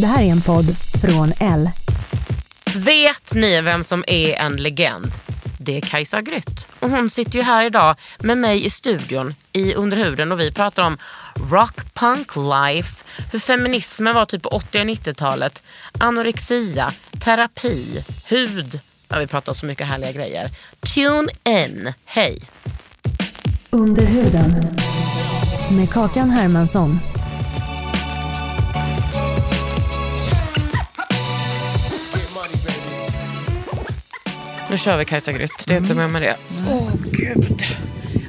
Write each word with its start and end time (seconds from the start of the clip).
Det 0.00 0.06
här 0.06 0.22
är 0.22 0.28
en 0.30 0.42
podd 0.42 0.76
från 1.02 1.32
L. 1.40 1.70
Vet 2.76 3.34
ni 3.34 3.60
vem 3.60 3.84
som 3.84 4.04
är 4.06 4.34
en 4.34 4.56
legend? 4.56 5.10
Det 5.58 5.76
är 5.76 5.80
Kajsa 5.80 6.22
Grytt. 6.22 6.68
Och 6.78 6.90
hon 6.90 7.10
sitter 7.10 7.36
ju 7.36 7.42
här 7.42 7.64
idag 7.64 7.96
med 8.18 8.38
mig 8.38 8.64
i 8.64 8.70
studion 8.70 9.34
i 9.52 9.74
Underhuden 9.74 10.32
och 10.32 10.40
vi 10.40 10.52
pratar 10.52 10.82
om 10.82 10.98
rock 11.50 11.94
punk 11.94 12.36
life, 12.36 13.04
hur 13.32 13.38
feminismen 13.38 14.14
var 14.14 14.24
typ 14.24 14.42
på 14.42 14.48
80 14.48 14.78
och 14.78 14.84
90-talet, 14.84 15.62
anorexia, 15.98 16.92
terapi, 17.24 18.04
hud. 18.26 18.80
Ja, 19.08 19.18
vi 19.18 19.26
pratar 19.26 19.52
om 19.52 19.56
så 19.56 19.66
mycket 19.66 19.86
härliga 19.86 20.12
grejer. 20.12 20.50
Tune 20.94 21.32
in. 21.44 21.92
Hej! 22.04 22.38
Under 23.70 24.06
huden. 24.06 24.78
Med 25.70 25.90
Kakan 25.90 26.30
Hermansson. 26.30 27.00
Nu 34.70 34.78
kör 34.78 34.96
vi 34.96 35.04
Kajsa 35.04 35.32
Grytt, 35.32 35.64
det 35.66 35.74
är 35.74 35.78
inte 35.78 35.94
med 35.94 36.10
med 36.10 36.22
det. 36.22 36.36
Åh 36.70 36.88
gud. 37.12 37.64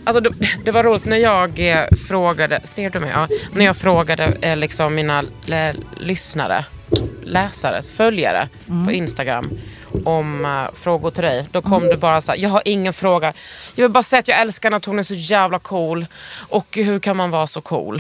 Alltså 0.03 0.19
det, 0.21 0.29
det 0.65 0.71
var 0.71 0.83
roligt 0.83 1.05
när 1.05 1.17
jag 1.17 1.59
eh, 1.71 1.85
frågade, 2.07 2.61
ser 2.63 2.89
du 2.89 2.99
mig? 2.99 3.11
Ja, 3.13 3.27
när 3.53 3.65
jag 3.65 3.77
frågade 3.77 4.23
eh, 4.41 4.57
liksom 4.57 4.95
mina 4.95 5.23
lyssnare, 5.97 6.65
läsare, 7.23 7.81
följare 7.81 8.49
på 8.85 8.91
Instagram 8.91 9.49
om 10.05 10.45
eh, 10.45 10.75
frågor 10.75 11.11
till 11.11 11.23
dig. 11.23 11.47
Då 11.51 11.61
kom 11.61 11.87
det 11.87 11.97
bara 11.97 12.21
så 12.21 12.31
här, 12.31 12.39
jag 12.39 12.49
har 12.49 12.61
ingen 12.65 12.93
fråga. 12.93 13.33
Jag 13.75 13.83
vill 13.83 13.91
bara 13.91 14.03
säga 14.03 14.19
att 14.19 14.27
jag 14.27 14.39
älskar 14.39 14.69
henne, 14.69 14.77
att 14.77 14.85
hon 14.85 14.99
är 14.99 15.03
så 15.03 15.13
jävla 15.13 15.59
cool. 15.59 16.05
Och 16.49 16.67
hur 16.75 16.99
kan 16.99 17.17
man 17.17 17.31
vara 17.31 17.47
så 17.47 17.61
cool? 17.61 17.97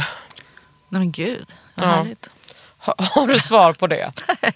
Nej 0.89 0.99
men 0.99 1.11
gud, 1.11 1.45
vad 1.75 1.87
Ja. 1.89 1.91
härligt. 1.93 2.29
Ha, 2.77 2.95
har 2.97 3.27
du 3.27 3.39
svar 3.39 3.73
på 3.73 3.87
det? 3.87 4.11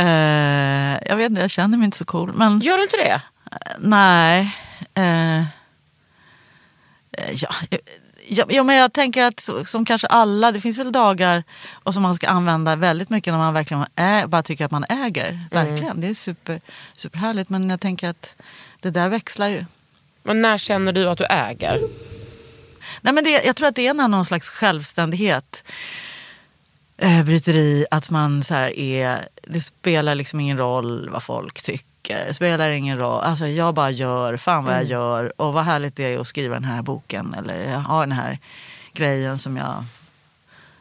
Eh, 0.00 0.98
jag 1.06 1.16
vet 1.16 1.30
inte, 1.30 1.40
jag 1.40 1.50
känner 1.50 1.78
mig 1.78 1.84
inte 1.84 1.96
så 1.96 2.04
cool. 2.04 2.32
Men 2.34 2.60
Gör 2.60 2.76
du 2.76 2.82
inte 2.82 2.96
det? 2.96 3.20
nej. 3.78 4.56
Eh, 4.94 5.40
eh, 5.40 5.44
ja, 7.32 7.48
ja, 8.28 8.44
ja, 8.48 8.62
men 8.62 8.76
jag 8.76 8.92
tänker 8.92 9.22
att 9.22 9.48
som 9.64 9.84
kanske 9.84 10.06
alla, 10.06 10.52
det 10.52 10.60
finns 10.60 10.78
väl 10.78 10.92
dagar 10.92 11.44
och 11.70 11.94
som 11.94 12.02
man 12.02 12.14
ska 12.14 12.28
använda 12.28 12.76
väldigt 12.76 13.10
mycket 13.10 13.32
när 13.32 13.38
man 13.38 13.54
verkligen 13.54 13.86
är, 13.94 14.26
bara 14.26 14.42
tycker 14.42 14.64
att 14.64 14.70
man 14.70 14.84
äger. 14.88 15.40
Verkligen, 15.50 16.00
det 16.00 16.08
är 16.08 16.14
super, 16.14 16.60
superhärligt. 16.94 17.50
Men 17.50 17.70
jag 17.70 17.80
tänker 17.80 18.08
att 18.08 18.34
det 18.80 18.90
där 18.90 19.08
växlar 19.08 19.48
ju. 19.48 19.64
Men 20.22 20.42
när 20.42 20.58
känner 20.58 20.92
du 20.92 21.08
att 21.08 21.18
du 21.18 21.24
äger? 21.24 21.80
Nej, 23.00 23.14
men 23.14 23.24
det, 23.24 23.44
jag 23.44 23.56
tror 23.56 23.68
att 23.68 23.74
det 23.74 23.86
är 23.86 23.94
någon 23.94 24.24
slags 24.24 24.50
självständighet 24.50 25.64
eh, 27.00 27.24
bryter 27.24 27.54
i. 27.54 27.86
Att 27.90 28.10
man 28.10 28.42
så 28.42 28.54
här 28.54 28.78
är, 28.78 29.28
det 29.42 29.60
spelar 29.60 30.14
liksom 30.14 30.40
ingen 30.40 30.58
roll 30.58 31.08
vad 31.08 31.22
folk 31.22 31.62
tycker. 31.62 32.32
Spelar 32.32 32.70
ingen 32.70 32.98
roll. 32.98 33.20
Alltså, 33.20 33.46
jag 33.46 33.74
bara 33.74 33.90
gör 33.90 34.36
fan 34.36 34.64
vad 34.64 34.74
jag 34.74 34.84
gör. 34.84 35.40
Och 35.40 35.52
vad 35.52 35.64
härligt 35.64 35.96
det 35.96 36.14
är 36.14 36.18
att 36.18 36.26
skriva 36.26 36.54
den 36.54 36.64
här 36.64 36.82
boken. 36.82 37.34
Eller 37.38 37.76
ha 37.76 38.00
den 38.00 38.12
här 38.12 38.38
grejen 38.92 39.38
som 39.38 39.56
jag... 39.56 39.84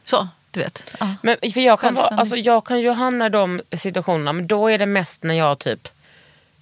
Så, 0.05 0.27
du 0.51 0.59
vet. 0.59 0.95
Ja. 0.99 1.15
Men 1.21 1.37
för 1.53 1.61
jag 1.61 1.79
kan, 1.79 1.95
vara, 1.95 2.07
alltså 2.07 2.35
jag 2.35 2.65
kan 2.65 2.79
ju 2.79 2.91
hamna 2.91 3.25
i 3.25 3.29
de 3.29 3.61
situationerna, 3.71 4.33
men 4.33 4.47
då 4.47 4.67
är 4.67 4.77
det 4.77 4.85
mest 4.85 5.23
när 5.23 5.33
jag 5.33 5.59
typ 5.59 5.87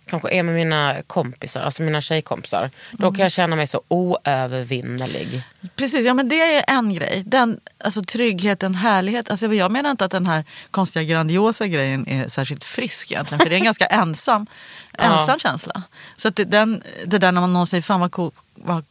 kanske 0.08 0.30
är 0.30 0.44
med 0.44 0.56
mina 0.56 0.96
kompisar, 1.08 1.62
alltså 1.62 1.84
mina 1.84 2.02
tjejkompisar. 2.02 2.70
Då 2.92 3.12
kan 3.12 3.24
jag 3.24 3.32
känna 3.32 3.56
mig 3.56 3.68
så 3.68 3.82
oövervinnerlig. 3.88 5.44
Precis, 5.76 6.06
ja 6.06 6.14
men 6.14 6.30
det 6.30 6.42
är 6.42 6.64
en 6.68 6.94
grej. 6.94 7.24
Den, 7.26 7.60
alltså 7.78 8.04
tryggheten, 8.04 8.76
härlighet. 8.76 9.30
Alltså 9.30 9.54
jag 9.54 9.72
menar 9.72 9.92
inte 9.92 10.06
att 10.06 10.12
den 10.12 10.28
här 10.28 10.44
konstiga 10.72 11.04
grandiosa 11.04 11.68
grejen 11.68 12.08
är 12.08 12.28
särskilt 12.28 12.64
frisk 12.64 13.12
egentligen. 13.12 13.40
För 13.40 13.50
det 13.50 13.56
är 13.56 13.60
en 13.60 13.66
ganska 13.72 13.86
ensam, 13.86 14.48
ensam 14.94 15.40
känsla. 15.40 15.84
Så 16.16 16.28
att 16.28 16.36
det, 16.36 16.44
den, 16.44 16.84
det 17.06 17.18
där 17.18 17.32
när 17.32 17.42
man 17.42 17.54
någon 17.54 17.68
säger 17.68 17.82
fan 17.82 18.00
vad 18.00 18.12
cool, 18.12 18.32
vad, 18.56 18.86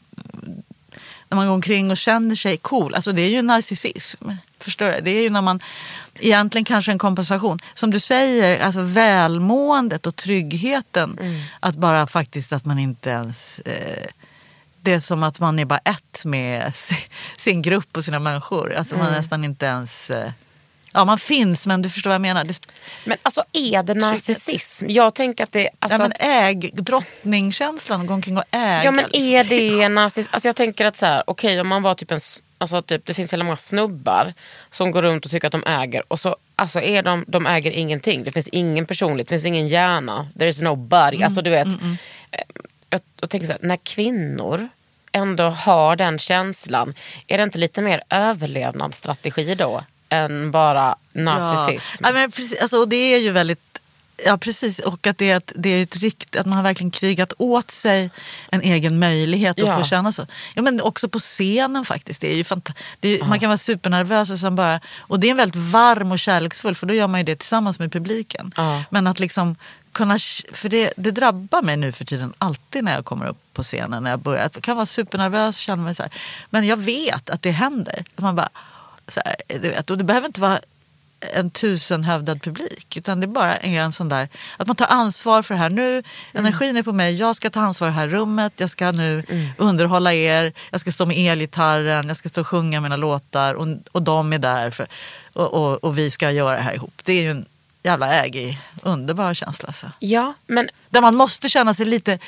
när 1.28 1.36
man 1.36 1.46
går 1.46 1.54
omkring 1.54 1.90
och 1.90 1.96
känner 1.96 2.34
sig 2.34 2.56
cool. 2.56 2.94
Alltså 2.94 3.12
det 3.12 3.22
är 3.22 3.30
ju 3.30 3.42
narcissism. 3.42 4.30
Förstår 4.58 4.86
du? 4.86 5.00
Det 5.00 5.10
är 5.10 5.22
ju 5.22 5.30
när 5.30 5.42
man 5.42 5.60
egentligen 6.20 6.64
kanske 6.64 6.92
en 6.92 6.98
kompensation. 6.98 7.58
Som 7.74 7.90
du 7.90 8.00
säger, 8.00 8.60
alltså 8.60 8.80
välmåendet 8.80 10.06
och 10.06 10.16
tryggheten. 10.16 11.18
Att 11.60 11.74
bara 11.76 12.06
faktiskt 12.06 12.52
att 12.52 12.64
man 12.64 12.78
inte 12.78 13.10
ens 13.10 13.58
eh, 13.60 14.06
det 14.80 14.92
är 14.92 15.00
som 15.00 15.22
att 15.22 15.40
man 15.40 15.58
är 15.58 15.64
bara 15.64 15.78
ett 15.84 16.24
med 16.24 16.74
si- 16.74 17.08
sin 17.36 17.62
grupp 17.62 17.96
och 17.96 18.04
sina 18.04 18.18
människor. 18.18 18.74
Alltså 18.74 18.96
man 18.96 19.12
nästan 19.12 19.44
inte 19.44 19.66
ens... 19.66 20.10
eh, 20.10 20.30
Ja, 20.92 21.04
man 21.04 21.18
finns, 21.18 21.66
men 21.66 21.82
du 21.82 21.90
förstår 21.90 22.10
vad 22.10 22.14
jag 22.14 22.20
menar. 22.20 22.44
Det, 22.44 22.58
Men 23.04 23.16
alltså 23.22 23.44
är 23.52 23.82
det 23.82 23.94
narcissism? 23.94 24.86
Jag 24.90 25.14
tänker 25.14 25.44
att 25.44 25.52
det... 25.52 25.70
Alltså, 25.78 26.02
ja, 26.02 26.08
men 26.18 26.30
äg, 26.30 26.70
drottningkänslan, 26.74 28.06
gå 28.06 28.14
omkring 28.14 28.36
och 28.36 28.44
äga. 28.50 28.84
ja 28.84 28.90
men 28.90 29.04
liksom. 29.04 29.22
är 29.22 29.44
det 29.44 29.88
narcissism? 29.88 30.34
Alltså 30.34 30.48
jag 30.48 30.56
tänker 30.56 30.84
att 30.86 30.96
så 30.96 31.06
här, 31.06 31.22
okej 31.26 31.60
om 31.60 31.68
man 31.68 31.82
var 31.82 31.94
typ 31.94 32.10
en... 32.10 32.20
Alltså 32.58 32.82
typ, 32.82 33.06
det 33.06 33.14
finns 33.14 33.32
hela 33.32 33.44
många 33.44 33.56
snubbar 33.56 34.34
som 34.70 34.90
går 34.90 35.02
runt 35.02 35.24
och 35.24 35.30
tycker 35.30 35.46
att 35.48 35.52
de 35.52 35.64
äger 35.66 36.02
och 36.08 36.20
så 36.20 36.36
alltså 36.56 36.80
är 36.80 37.02
de, 37.02 37.24
de 37.28 37.46
äger 37.46 37.70
ingenting. 37.70 38.24
Det 38.24 38.32
finns 38.32 38.48
ingen 38.48 38.86
personlighet, 38.86 39.28
det 39.28 39.34
finns 39.34 39.44
ingen 39.46 39.68
hjärna. 39.68 40.26
There 40.38 40.48
is 40.48 40.62
no 40.62 40.74
body. 40.76 41.22
Alltså 41.22 41.42
du 41.42 41.50
vet. 41.50 41.66
Eh, 42.30 42.40
Jag, 42.90 43.00
jag 43.20 43.30
tänker 43.30 43.46
så 43.46 43.52
här, 43.52 43.60
när 43.62 43.76
kvinnor 43.76 44.68
ändå 45.12 45.44
har 45.44 45.96
den 45.96 46.18
känslan, 46.18 46.94
är 47.26 47.36
det 47.38 47.42
inte 47.44 47.58
lite 47.58 47.82
mer 47.82 48.02
överlevnadsstrategi 48.10 49.54
då? 49.54 49.82
Än 50.08 50.50
bara 50.50 50.96
narcissism? 51.12 52.04
Ja, 52.04 52.08
ja, 52.08 52.14
men 52.14 52.30
precis, 52.30 52.60
alltså, 52.60 52.76
och 52.76 52.88
det 52.88 53.14
är 53.14 53.18
ju 53.18 53.30
väldigt... 53.30 53.60
Ja 54.24 54.36
precis, 54.38 54.78
och 54.78 55.06
att 55.06 55.18
det 55.18 55.30
är, 55.30 55.36
ett, 55.36 55.52
det 55.56 55.68
är 55.68 55.82
ett 55.82 55.96
rikt, 55.96 56.36
att 56.36 56.46
man 56.46 56.56
har 56.56 56.62
verkligen 56.62 56.90
krigat 56.90 57.32
åt 57.38 57.70
sig 57.70 58.10
en 58.50 58.60
egen 58.60 58.98
möjlighet 58.98 59.60
att 59.60 59.66
Ja. 59.66 59.78
få 59.78 59.84
känna 59.84 60.12
så. 60.12 60.26
Ja, 60.54 60.62
men 60.62 60.80
också 60.80 61.08
på 61.08 61.18
scenen 61.18 61.84
faktiskt. 61.84 62.20
Det 62.20 62.32
är 62.32 62.36
ju 62.36 62.42
fanta- 62.42 62.74
det 63.00 63.08
är, 63.08 63.24
Man 63.24 63.40
kan 63.40 63.48
vara 63.48 63.58
supernervös 63.58 64.30
och, 64.30 64.38
sen 64.38 64.56
bara, 64.56 64.80
och 64.98 65.20
det 65.20 65.30
är 65.30 65.34
väldigt 65.34 65.56
varm 65.56 66.12
och 66.12 66.18
kärleksfull 66.18 66.74
för 66.74 66.86
då 66.86 66.94
gör 66.94 67.06
man 67.06 67.20
ju 67.20 67.24
det 67.24 67.36
tillsammans 67.36 67.78
med 67.78 67.92
publiken. 67.92 68.52
Ja. 68.56 68.82
Men 68.90 69.06
att 69.06 69.18
liksom 69.20 69.56
kunna, 69.92 70.18
för 70.52 70.68
det, 70.68 70.92
det 70.96 71.10
drabbar 71.10 71.62
mig 71.62 71.76
nu 71.76 71.92
för 71.92 72.04
tiden 72.04 72.32
alltid 72.38 72.84
när 72.84 72.94
jag 72.94 73.04
kommer 73.04 73.26
upp 73.26 73.38
på 73.52 73.62
scenen. 73.62 74.02
När 74.02 74.10
jag 74.10 74.20
börjar. 74.20 74.50
Jag 74.54 74.62
kan 74.62 74.76
vara 74.76 74.86
supernervös 74.86 75.56
och 75.56 75.62
känna 75.62 75.82
mig 75.82 75.94
så 75.94 76.02
här. 76.02 76.12
Men 76.50 76.66
jag 76.66 76.76
vet 76.76 77.30
att 77.30 77.42
det 77.42 77.50
händer. 77.50 78.04
Att 78.16 78.22
man 78.22 78.36
bara, 78.36 78.48
så 79.08 79.20
här, 79.24 79.36
du 79.48 79.68
vet, 79.68 79.90
och 79.90 79.98
det 79.98 80.04
behöver 80.04 80.26
inte 80.26 80.40
vara 80.40 80.60
en 81.34 81.50
tusenhövdad 81.50 82.42
publik. 82.42 82.96
Utan 82.96 83.20
det 83.20 83.26
bara 83.26 83.56
är 83.56 83.80
en 83.80 83.92
sån 83.92 84.08
där, 84.08 84.28
att 84.56 84.66
man 84.66 84.76
tar 84.76 84.86
ansvar 84.86 85.42
för 85.42 85.54
det 85.54 85.60
här. 85.60 85.70
Nu, 85.70 86.02
energin 86.32 86.76
är 86.76 86.82
på 86.82 86.92
mig, 86.92 87.16
jag 87.16 87.36
ska 87.36 87.50
ta 87.50 87.60
ansvar 87.60 87.88
för 87.88 87.94
det 87.94 88.00
här 88.00 88.08
rummet, 88.08 88.52
jag 88.56 88.70
ska 88.70 88.92
nu 88.92 89.22
underhålla 89.56 90.14
er, 90.14 90.52
jag 90.70 90.80
ska 90.80 90.92
stå 90.92 91.06
med 91.06 91.32
elgitarren, 91.32 92.08
jag 92.08 92.16
ska 92.16 92.28
stå 92.28 92.40
och 92.40 92.46
sjunga 92.46 92.80
mina 92.80 92.96
låtar 92.96 93.54
och, 93.54 93.66
och 93.92 94.02
de 94.02 94.32
är 94.32 94.38
där 94.38 94.70
för, 94.70 94.86
och, 95.32 95.54
och, 95.54 95.84
och 95.84 95.98
vi 95.98 96.10
ska 96.10 96.30
göra 96.30 96.56
det 96.56 96.62
här 96.62 96.74
ihop. 96.74 97.00
Det 97.04 97.12
är 97.12 97.22
ju 97.22 97.30
en 97.30 97.46
jävla 97.82 98.12
ägig, 98.12 98.60
underbar 98.82 99.34
känsla. 99.34 99.66
Alltså. 99.66 99.86
Ja, 99.98 100.34
men 100.46 100.68
Där 100.90 101.00
man 101.00 101.14
måste 101.14 101.48
känna 101.48 101.74
sig 101.74 101.86
lite 101.86 102.18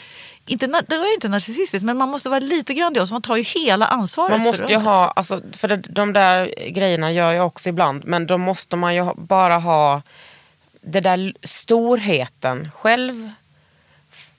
inte, 0.48 0.66
det 0.66 0.94
är 0.94 1.14
inte 1.14 1.28
narcissistiskt, 1.28 1.84
men 1.84 1.96
man 1.96 2.08
måste 2.08 2.28
vara 2.28 2.40
lite 2.40 2.74
grandios. 2.74 3.10
Man 3.12 3.22
tar 3.22 3.36
ju 3.36 3.42
hela 3.42 3.86
ansvaret 3.86 4.30
Man 4.30 4.40
för 4.40 4.50
måste 4.50 4.62
ju 4.62 4.78
rummet. 4.78 4.84
ha, 4.86 5.10
alltså, 5.10 5.42
för 5.52 5.68
det, 5.68 5.76
de 5.76 6.12
där 6.12 6.54
grejerna 6.68 7.12
gör 7.12 7.32
jag 7.32 7.46
också 7.46 7.68
ibland, 7.68 8.02
men 8.06 8.26
då 8.26 8.38
måste 8.38 8.76
man 8.76 8.94
ju 8.94 9.14
bara 9.16 9.58
ha 9.58 10.02
det 10.80 11.00
där 11.00 11.32
storheten 11.42 12.70
själv. 12.74 13.30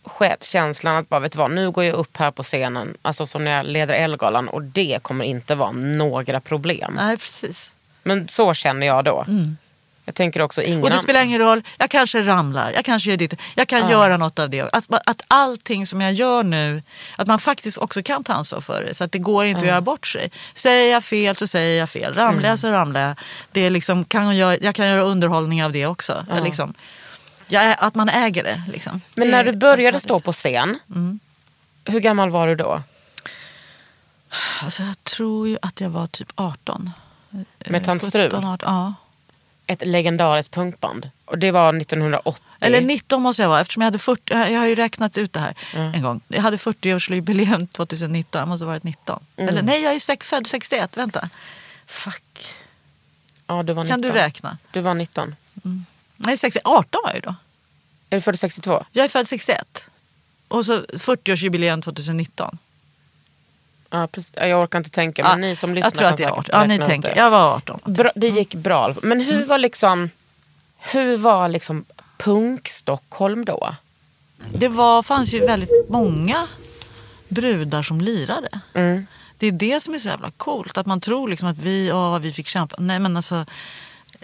Självkänslan 0.04 0.96
att 0.96 1.10
bara, 1.10 1.20
vet 1.20 1.36
vad, 1.36 1.52
nu 1.52 1.72
går 1.72 1.84
jag 1.84 1.96
upp 1.96 2.18
här 2.18 2.32
på 2.32 2.44
scenen, 2.44 2.98
alltså 3.02 3.26
som 3.28 3.44
när 3.44 3.52
jag 3.52 3.66
leder 3.66 3.94
Ellegalan 3.94 4.48
och 4.50 4.64
det 4.64 5.00
kommer 5.02 5.26
inte 5.26 5.56
vara 5.56 5.72
några 5.72 6.40
problem. 6.40 6.94
Nej, 6.96 7.18
precis. 7.18 7.72
Men 8.04 8.28
så 8.28 8.54
känner 8.54 8.88
jag 8.88 9.06
då. 9.06 9.26
Jag 10.10 10.16
tänker 10.16 10.42
också 10.42 10.62
ingen 10.62 10.74
Mm. 10.74 10.84
Och 10.84 10.90
det 10.90 11.00
spelar 11.00 11.22
ingen 11.24 11.40
roll, 11.40 11.64
jag 11.78 11.90
kanske 11.90 12.22
ramlar, 12.22 12.72
jag 12.72 12.86
kanske 12.86 13.10
gör 13.10 13.18
ditt, 13.18 13.34
jag 13.56 13.68
kan 13.68 13.90
göra 13.90 14.18
något 14.18 14.40
av 14.40 14.50
det. 14.50 14.62
Att, 14.62 14.86
att 15.06 15.22
allting 15.28 15.88
som 15.88 16.02
jag 16.02 16.14
gör 16.14 16.44
nu, 16.44 16.82
att 17.16 17.28
man 17.28 17.40
faktiskt 17.40 17.78
också 17.78 18.02
kan 18.04 18.24
ta 18.24 18.34
ansvar 18.34 18.62
för 18.62 18.84
det. 18.84 18.94
Så 18.94 19.04
att 19.04 19.12
det 19.12 19.20
går 19.20 19.46
inte 19.46 19.62
att 19.62 19.68
göra 19.68 19.82
bort 19.82 20.08
sig. 20.08 20.32
Säger 20.54 20.92
jag 20.92 21.04
fel 21.04 21.36
så 21.36 21.48
säger 21.48 21.80
jag 21.80 21.90
fel, 21.90 22.14
ramlar 22.14 22.34
Mm. 22.34 22.46
jag 22.46 22.60
så 22.60 22.72
ramlar 22.72 23.02
jag. 23.02 23.16
Det 23.52 23.62
är 23.62 23.70
liksom, 23.70 24.06
kan 24.06 24.38
jag, 24.38 24.64
jag 24.64 24.76
kan 24.76 24.88
göra 24.88 25.02
underhållning 25.02 25.64
av 25.64 25.72
det 25.72 25.86
också. 25.86 26.26
Jag 26.30 26.44
Liksom, 26.44 26.74
jag, 27.48 27.76
att 27.80 27.96
man 27.96 28.10
äger 28.10 28.44
det. 28.44 28.64
Liksom. 28.72 29.02
Men 29.16 29.28
Det 29.28 29.32
när 29.32 29.46
är 29.46 29.52
du 29.52 29.58
började 29.58 30.00
stå 30.00 30.20
på 30.20 30.34
scen, 30.34 30.80
hur 31.86 32.00
gammal 32.00 32.30
var 32.30 32.48
du 32.48 32.56
då? 32.56 32.82
Alltså 34.64 34.84
jag 34.84 35.04
tror 35.04 35.48
ju 35.48 35.58
att 35.62 35.82
jag 35.82 35.90
var 35.90 36.08
typ 36.08 36.32
18. 36.36 36.92
Med 37.66 37.86
Tant 37.86 38.02
17, 38.02 38.10
Strul? 38.10 38.36
18, 38.36 38.58
ja. 38.62 38.94
Ett 39.69 39.86
legendariskt 39.86 40.54
punkband. 40.54 41.10
Och 41.25 41.38
det 41.38 41.51
var 41.51 41.77
1980. 41.77 42.44
Eller 42.60 42.81
19 42.81 43.21
måste 43.21 43.42
jag 43.42 43.50
vara 43.50 43.62
eftersom 43.62 43.81
jag 43.81 43.88
hade 43.88 44.00
40, 44.00 44.33
jag 44.33 44.60
har 44.60 44.68
ju 44.68 44.75
räknat 44.75 45.18
ut 45.18 45.33
det 45.33 45.39
här 45.39 45.54
en 45.74 46.01
gång. 46.01 46.21
Jag 46.27 46.42
hade 46.42 46.57
40-årsjubileum 46.57 47.68
2019, 47.68 48.39
jag 48.39 48.48
måste 48.48 48.66
ha 48.66 48.71
varit 48.71 48.83
19. 48.83 49.24
Mm. 49.36 49.50
Eller 49.50 49.62
nej, 49.62 49.81
jag 49.81 49.95
är 49.95 50.00
sex, 50.00 50.27
född 50.27 50.48
61, 50.48 50.98
vänta. 50.98 51.30
Fuck. 51.86 52.48
ja, 53.48 53.63
du 53.63 53.74
var 53.74 53.83
19. 53.83 53.88
Kan 53.88 54.01
du 54.01 54.19
räkna? 54.19 54.57
Du 54.71 54.81
var 54.81 54.94
19. 54.94 55.36
Nej, 56.18 56.38
60, 56.38 56.60
18 56.63 57.01
var 57.04 57.10
jag 57.10 57.15
ju 57.15 57.22
då. 57.22 57.36
Är 58.10 58.18
du 58.18 58.22
född 58.22 58.39
62? 58.39 58.86
Jag 58.92 59.06
är 59.06 59.10
född 59.10 59.27
61. 59.27 59.86
Och 60.48 60.65
så 60.65 60.81
40-årsjubileum 60.81 61.81
2019. 61.81 62.57
Ja, 63.89 64.07
precis. 64.07 64.33
Ja, 64.36 64.47
Jag 64.47 64.63
orkar 64.63 64.80
inte 64.80 64.89
tänka, 64.89 65.24
men 65.24 65.41
ni 65.41 65.56
som 65.56 65.74
lyssnar 65.74 65.88
jag 65.88 65.94
tror 65.94 66.07
att 66.07 66.18
kan 66.18 66.24
jag 66.27 66.38
är 66.38 66.41
säkert 66.41 66.53
18. 66.56 66.69
Ja, 66.69 66.77
ni 66.77 66.86
tänker. 66.86 67.18
Jag 67.18 67.30
var 67.30 67.56
18. 67.56 67.80
Bra, 67.86 68.12
det 68.15 68.27
gick 68.27 68.56
bra. 68.56 68.95
Men 69.03 69.21
hur 69.21 69.45
var 69.45 69.57
liksom, 69.57 70.09
hur 70.77 71.18
var 71.18 71.50
liksom 71.50 71.86
punk-Stockholm 72.18 73.45
då? 73.45 73.75
Det 74.53 74.68
var, 74.68 75.03
fanns 75.03 75.33
ju 75.33 75.39
väldigt 75.39 75.89
många 75.89 76.47
brudar 77.27 77.83
som 77.83 78.01
lirade. 78.01 78.50
Mm. 78.74 79.07
Det 79.38 79.47
är 79.47 79.51
det 79.51 79.80
som 79.80 79.94
är 79.94 80.00
så 80.00 80.09
jävla 80.09 80.31
coolt. 80.31 80.77
Att 80.77 80.86
man 80.86 81.01
tror 81.01 81.27
liksom 81.30 81.47
att 81.47 81.57
vi, 81.57 81.91
åh, 81.91 82.12
vad 82.12 82.21
vi 82.21 82.33
fick 82.33 82.47
kämpa. 82.47 82.75
Nej 82.80 83.00
men 83.00 83.18
alltså. 83.18 83.45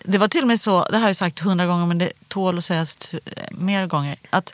Det 0.03 0.17
var 0.17 0.27
till 0.27 0.41
och 0.41 0.47
med 0.47 0.61
så, 0.61 0.87
det 0.91 0.97
har 0.97 1.07
jag 1.07 1.15
sagt 1.15 1.39
hundra 1.39 1.65
gånger 1.65 1.85
men 1.85 1.97
det 1.97 2.11
tål 2.27 2.57
att 2.57 2.65
sägas 2.65 3.15
mer 3.51 3.87
gånger. 3.87 4.15
Att 4.29 4.53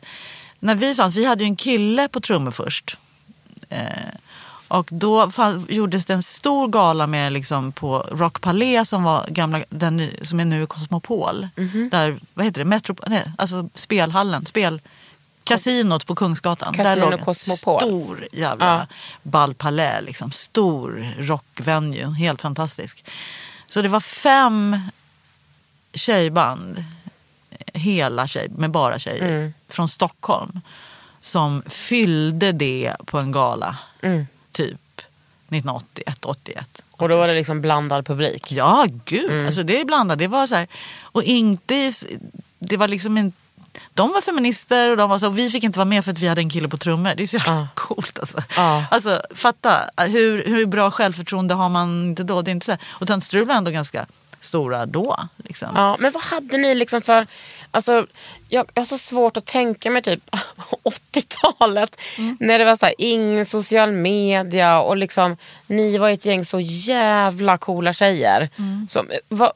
när 0.59 0.75
vi 0.75 0.95
fanns, 0.95 1.15
vi 1.15 1.25
hade 1.25 1.43
ju 1.43 1.47
en 1.47 1.55
kille 1.55 2.07
på 2.07 2.19
trummor 2.19 2.51
först. 2.51 2.97
Eh, 3.69 3.85
och 4.71 4.87
då 4.91 5.31
fann, 5.31 5.65
gjordes 5.69 6.05
det 6.05 6.13
en 6.13 6.23
stor 6.23 6.67
gala 6.67 7.07
med 7.07 7.31
liksom 7.33 7.71
på 7.71 7.97
Rock 8.11 8.41
Palais 8.41 8.89
som 8.89 9.03
var 9.03 9.25
gamla, 9.29 9.63
den 9.69 10.09
som 10.23 10.39
är 10.39 10.45
nu 10.45 10.65
Cosmopol. 10.65 11.47
Där, 11.91 12.19
vad 12.33 12.45
heter 12.45 12.61
det, 12.61 12.65
Metro, 12.65 12.95
nej, 13.07 13.31
alltså 13.37 13.69
spelhallen, 13.75 14.45
spel, 14.45 14.81
kasinot 15.43 16.05
på 16.05 16.15
Kungsgatan. 16.15 16.73
Casino 16.73 17.05
Där 17.05 17.11
låg 17.11 17.21
Cosmopol. 17.21 17.79
stor 17.79 18.27
jävla 18.31 18.77
Ja. 18.77 18.87
ball 19.23 19.53
palais, 19.53 20.05
liksom. 20.05 20.31
stor 20.31 21.07
rockvenue, 21.19 22.13
helt 22.13 22.41
fantastisk. 22.41 23.05
Så 23.67 23.81
det 23.81 23.89
var 23.89 23.99
fem 23.99 24.77
tjejband, 25.93 26.83
hela 27.73 28.27
tjej, 28.27 28.47
med 28.49 28.71
bara 28.71 28.99
tjejer, 28.99 29.27
Mm. 29.31 29.53
från 29.69 29.87
Stockholm. 29.87 30.61
Som 31.23 31.63
fyllde 31.67 32.51
det 32.51 32.95
på 33.05 33.19
en 33.19 33.31
gala, 33.31 33.77
Mm. 34.01 34.27
Typ 34.51 35.01
1981, 35.49 36.25
81. 36.25 36.81
Och 36.91 37.09
då 37.09 37.17
var 37.17 37.27
det 37.27 37.33
liksom 37.33 37.61
blandad 37.61 38.05
publik. 38.05 38.51
Ja, 38.51 38.85
gud. 39.05 39.31
Mm. 39.31 39.45
Alltså, 39.45 39.63
det 39.63 39.81
är 39.81 39.85
blandat. 39.85 40.19
Det 40.19 40.27
var 40.27 40.47
så 40.47 40.55
här, 40.55 40.67
och 41.01 41.23
inte, 41.23 41.91
det 42.59 42.77
var 42.77 42.87
liksom 42.87 43.17
en, 43.17 43.33
de 43.93 44.11
var 44.11 44.21
feminister 44.21 44.89
och 44.91 44.97
de 44.97 45.09
var 45.09 45.19
så, 45.19 45.27
och 45.27 45.37
vi 45.37 45.49
fick 45.51 45.63
inte 45.63 45.79
vara 45.79 45.85
med 45.85 46.05
för 46.05 46.11
att 46.11 46.19
vi 46.19 46.27
hade 46.27 46.41
en 46.41 46.49
kille 46.49 46.67
på 46.67 46.77
trummor. 46.77 47.13
Det 47.15 47.23
är 47.23 47.27
så 47.27 47.35
jävla 47.35 47.53
Ja. 47.53 47.67
coolt 47.75 48.19
alltså. 48.19 48.43
Ja. 48.55 48.85
Alltså 48.91 49.21
fatta, 49.35 49.89
hur, 49.97 50.45
hur 50.45 50.65
bra 50.65 50.91
självförtroende 50.91 51.53
har 51.53 51.69
man 51.69 52.05
inte 52.05 52.23
då? 52.23 52.41
Det 52.41 52.51
är 52.51 52.53
inte 52.53 52.65
så 52.65 52.71
här. 52.71 52.81
Och 52.89 53.07
Tant 53.07 53.23
Strul 53.23 53.47
var 53.47 53.55
ändå 53.55 53.71
ganska 53.71 54.05
stora 54.39 54.85
då. 54.85 55.27
Liksom. 55.37 55.69
Ja, 55.75 55.97
men 55.99 56.11
vad 56.11 56.23
hade 56.23 56.57
ni 56.57 56.75
liksom 56.75 57.01
för... 57.01 57.27
Alltså, 57.71 58.07
jag, 58.49 58.69
jag 58.73 58.81
har 58.81 58.85
så 58.85 58.97
svårt 58.97 59.37
att 59.37 59.45
tänka 59.45 59.89
mig 59.89 60.01
typ 60.01 60.29
80-talet. 60.83 62.01
När 62.39 62.59
det 62.59 62.65
var 62.65 62.75
så 62.75 62.85
här, 62.85 62.95
ingen 62.97 63.45
social 63.45 63.91
media 63.91 64.81
och 64.81 64.97
liksom, 64.97 65.37
ni 65.67 65.97
var 65.97 66.09
ett 66.09 66.25
gäng 66.25 66.45
så 66.45 66.59
jävla 66.59 67.57
coola 67.57 67.93
tjejer. 67.93 68.49
Som, 68.89 69.09
vad, 69.27 69.51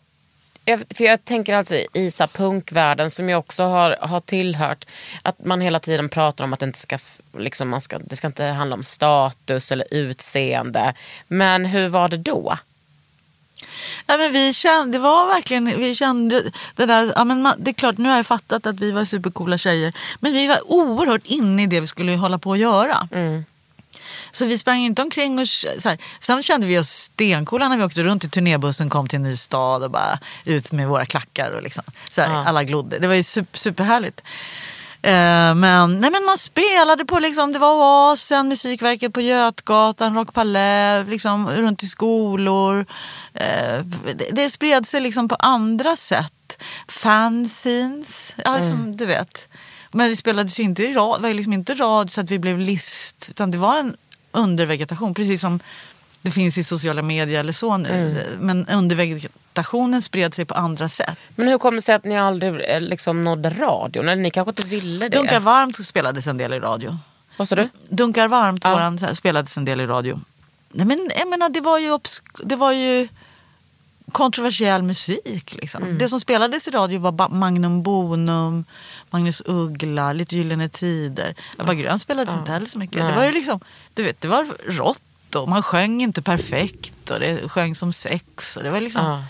jag, 0.65 0.83
för 0.95 1.03
jag 1.03 1.25
tänker 1.25 1.55
alltså 1.55 1.75
i 1.93 2.11
så 2.11 2.27
punkvärlden 2.27 3.11
som 3.11 3.29
jag 3.29 3.39
också 3.39 3.63
har, 3.63 3.97
har 4.01 4.19
tillhört. 4.19 4.85
Att 5.21 5.45
man 5.45 5.61
hela 5.61 5.79
tiden 5.79 6.09
pratar 6.09 6.43
om 6.43 6.53
att 6.53 6.59
det 6.59 6.65
inte 6.65 6.79
ska, 6.79 6.97
liksom, 7.37 7.69
man 7.69 7.81
ska, 7.81 7.99
det 7.99 8.15
ska 8.15 8.27
inte 8.27 8.43
handla 8.43 8.75
om 8.75 8.83
status 8.83 9.71
eller 9.71 9.87
utseende. 9.91 10.93
Men 11.27 11.65
hur 11.65 11.89
var 11.89 12.09
det 12.09 12.17
då? 12.17 12.57
Nej, 14.07 14.17
men 14.17 14.31
vi 14.31 14.53
kände, 14.53 14.97
det 14.97 15.01
var 15.01 15.27
verkligen, 15.27 15.79
vi 15.79 15.95
kände 15.95 16.43
det 16.75 16.85
där, 16.85 17.13
ja, 17.15 17.23
men 17.23 17.41
man, 17.41 17.55
det 17.57 17.71
är 17.71 17.73
klart 17.73 17.97
nu 17.97 18.09
har 18.09 18.15
jag 18.15 18.27
fattat 18.27 18.67
att 18.67 18.79
vi 18.79 18.91
var 18.91 19.05
supercoola 19.05 19.57
tjejer. 19.57 19.93
Men 20.19 20.33
vi 20.33 20.47
var 20.47 20.71
oerhört 20.71 21.25
inne 21.25 21.63
i 21.63 21.67
det 21.67 21.79
vi 21.79 21.87
skulle 21.87 22.15
hålla 22.15 22.37
på 22.39 22.53
att 22.53 22.59
göra. 22.59 23.07
Så 24.31 24.45
vi 24.45 24.57
sprang 24.57 24.79
inte 24.79 25.01
omkring 25.01 25.39
och 25.39 25.47
så 25.47 25.89
här. 25.89 25.97
Sen 26.19 26.43
kände 26.43 26.67
vi 26.67 26.79
oss 26.79 26.89
stencoola 26.89 27.69
när 27.69 27.77
vi 27.77 27.83
åkte 27.83 28.03
runt 28.03 28.23
i 28.23 28.29
turnébussen, 28.29 28.89
kom 28.89 29.07
till 29.07 29.17
en 29.17 29.23
ny 29.23 29.35
stad 29.37 29.83
och 29.83 29.91
bara 29.91 30.19
ut 30.45 30.71
med 30.71 30.87
våra 30.87 31.05
klackar 31.05 31.51
och 31.51 31.63
liksom. 31.63 31.83
Så 32.09 32.21
här, 32.21 32.29
Ja. 32.33 32.45
Alla 32.45 32.63
glodde. 32.63 32.99
Det 32.99 33.07
var 33.07 33.15
ju 33.15 33.23
super, 33.23 33.59
superhärligt. 33.59 34.21
Eh, 35.05 35.55
men, 35.55 35.99
nej, 35.99 36.11
men 36.11 36.25
man 36.25 36.37
spelade 36.37 37.05
på, 37.05 37.19
liksom, 37.19 37.53
det 37.53 37.59
var 37.59 37.73
Oasen, 37.73 38.47
Musikverket 38.47 39.13
på 39.13 39.21
Götgatan, 39.21 40.15
Rock 40.15 40.33
Palais, 40.33 41.07
liksom, 41.07 41.49
runt 41.49 41.83
i 41.83 41.87
skolor. 41.87 42.85
Eh, 43.33 43.85
det, 44.15 44.29
det 44.31 44.49
spred 44.49 44.85
sig 44.85 45.01
liksom 45.01 45.27
på 45.27 45.35
andra 45.35 45.95
sätt. 45.95 46.61
Fanzines, 46.87 48.35
ja, 48.45 48.61
som 48.61 48.95
du 48.95 49.05
vet. 49.05 49.47
Men 49.91 50.09
vi 50.09 50.15
spelades 50.15 50.59
ju 50.59 50.63
inte 50.63 50.83
i 50.83 50.87
det 50.87 50.99
var 50.99 51.33
liksom 51.33 51.53
inte 51.53 51.73
radio 51.73 52.09
så 52.09 52.21
att 52.21 52.31
vi 52.31 52.39
blev 52.39 52.59
list. 52.59 53.27
Utan 53.29 53.51
det 53.51 53.57
var 53.57 53.77
en 53.77 53.95
undervegetation, 54.31 55.13
precis 55.13 55.41
som 55.41 55.59
det 56.25 56.31
finns 56.31 56.57
i 56.57 56.63
sociala 56.63 57.01
medier 57.01 57.39
eller 57.39 57.53
så 57.53 57.77
nu. 57.77 58.23
Men 58.39 58.67
undervegetationen 58.67 60.01
spred 60.01 60.33
sig 60.33 60.45
på 60.45 60.53
andra 60.53 60.89
sätt. 60.89 61.17
Men 61.35 61.47
hur 61.47 61.57
kommer 61.57 61.75
det 61.75 61.81
sig 61.81 61.95
att 61.95 62.03
ni 62.03 62.17
aldrig 62.17 62.69
eh, 62.69 62.81
liksom 62.81 63.23
nådde 63.23 63.49
radion? 63.49 64.09
Eller 64.09 64.21
ni 64.21 64.31
kanske 64.31 64.49
inte 64.49 64.63
ville 64.63 65.09
det? 65.09 65.17
Dunkar 65.17 65.39
varmt 65.39 65.85
spelades 65.85 66.27
en 66.27 66.37
del 66.37 66.53
i 66.53 66.59
radio. 66.59 66.97
Vad 67.37 67.47
sa 67.47 67.55
du? 67.55 67.69
Dunkar 67.89 68.27
varmt 68.27 68.63
Ja. 68.63 68.73
våran, 68.73 68.97
här, 68.97 69.13
spelades 69.13 69.57
en 69.57 69.65
del 69.65 69.81
i 69.81 69.85
radio. 69.85 70.19
Nej, 70.71 70.85
men, 70.85 71.09
jag 71.19 71.27
menar, 71.27 71.49
det 71.49 71.61
var 71.61 71.79
ju, 71.79 71.99
det 72.43 72.55
var 72.55 72.71
ju 72.71 73.07
kontroversiell 74.11 74.83
musik. 74.83 75.53
Liksom. 75.61 75.83
Mm. 75.83 75.97
Det 75.97 76.09
som 76.09 76.19
spelades 76.19 76.67
i 76.67 76.71
radio 76.71 76.99
var 76.99 77.29
Magnum 77.29 77.83
Bonum, 77.83 78.65
Magnus 79.09 79.41
Uggla, 79.45 80.13
lite 80.13 80.35
Gyllene 80.35 80.69
Tider. 80.69 81.35
Ebba 81.59 81.73
Grön 81.73 81.99
spelades 81.99 82.35
inte 82.35 82.51
heller 82.51 82.67
så 82.67 82.77
mycket. 82.77 82.97
Nej. 82.97 83.11
Det 83.11 83.17
var 83.17 83.25
ju 83.25 83.31
liksom, 83.31 83.59
du 83.93 84.03
vet, 84.03 84.21
det 84.21 84.27
var 84.27 84.47
rått 84.67 85.01
och 85.35 85.49
man 85.49 85.63
sjöng 85.63 86.01
inte 86.01 86.21
perfekt 86.21 87.09
och 87.09 87.19
det 87.19 87.49
sjöng 87.49 87.75
som 87.75 87.93
sex. 87.93 88.57
Och 88.57 88.63
det 88.63 88.69
var 88.69 88.79
liksom, 88.79 89.05
Ja. 89.05 89.23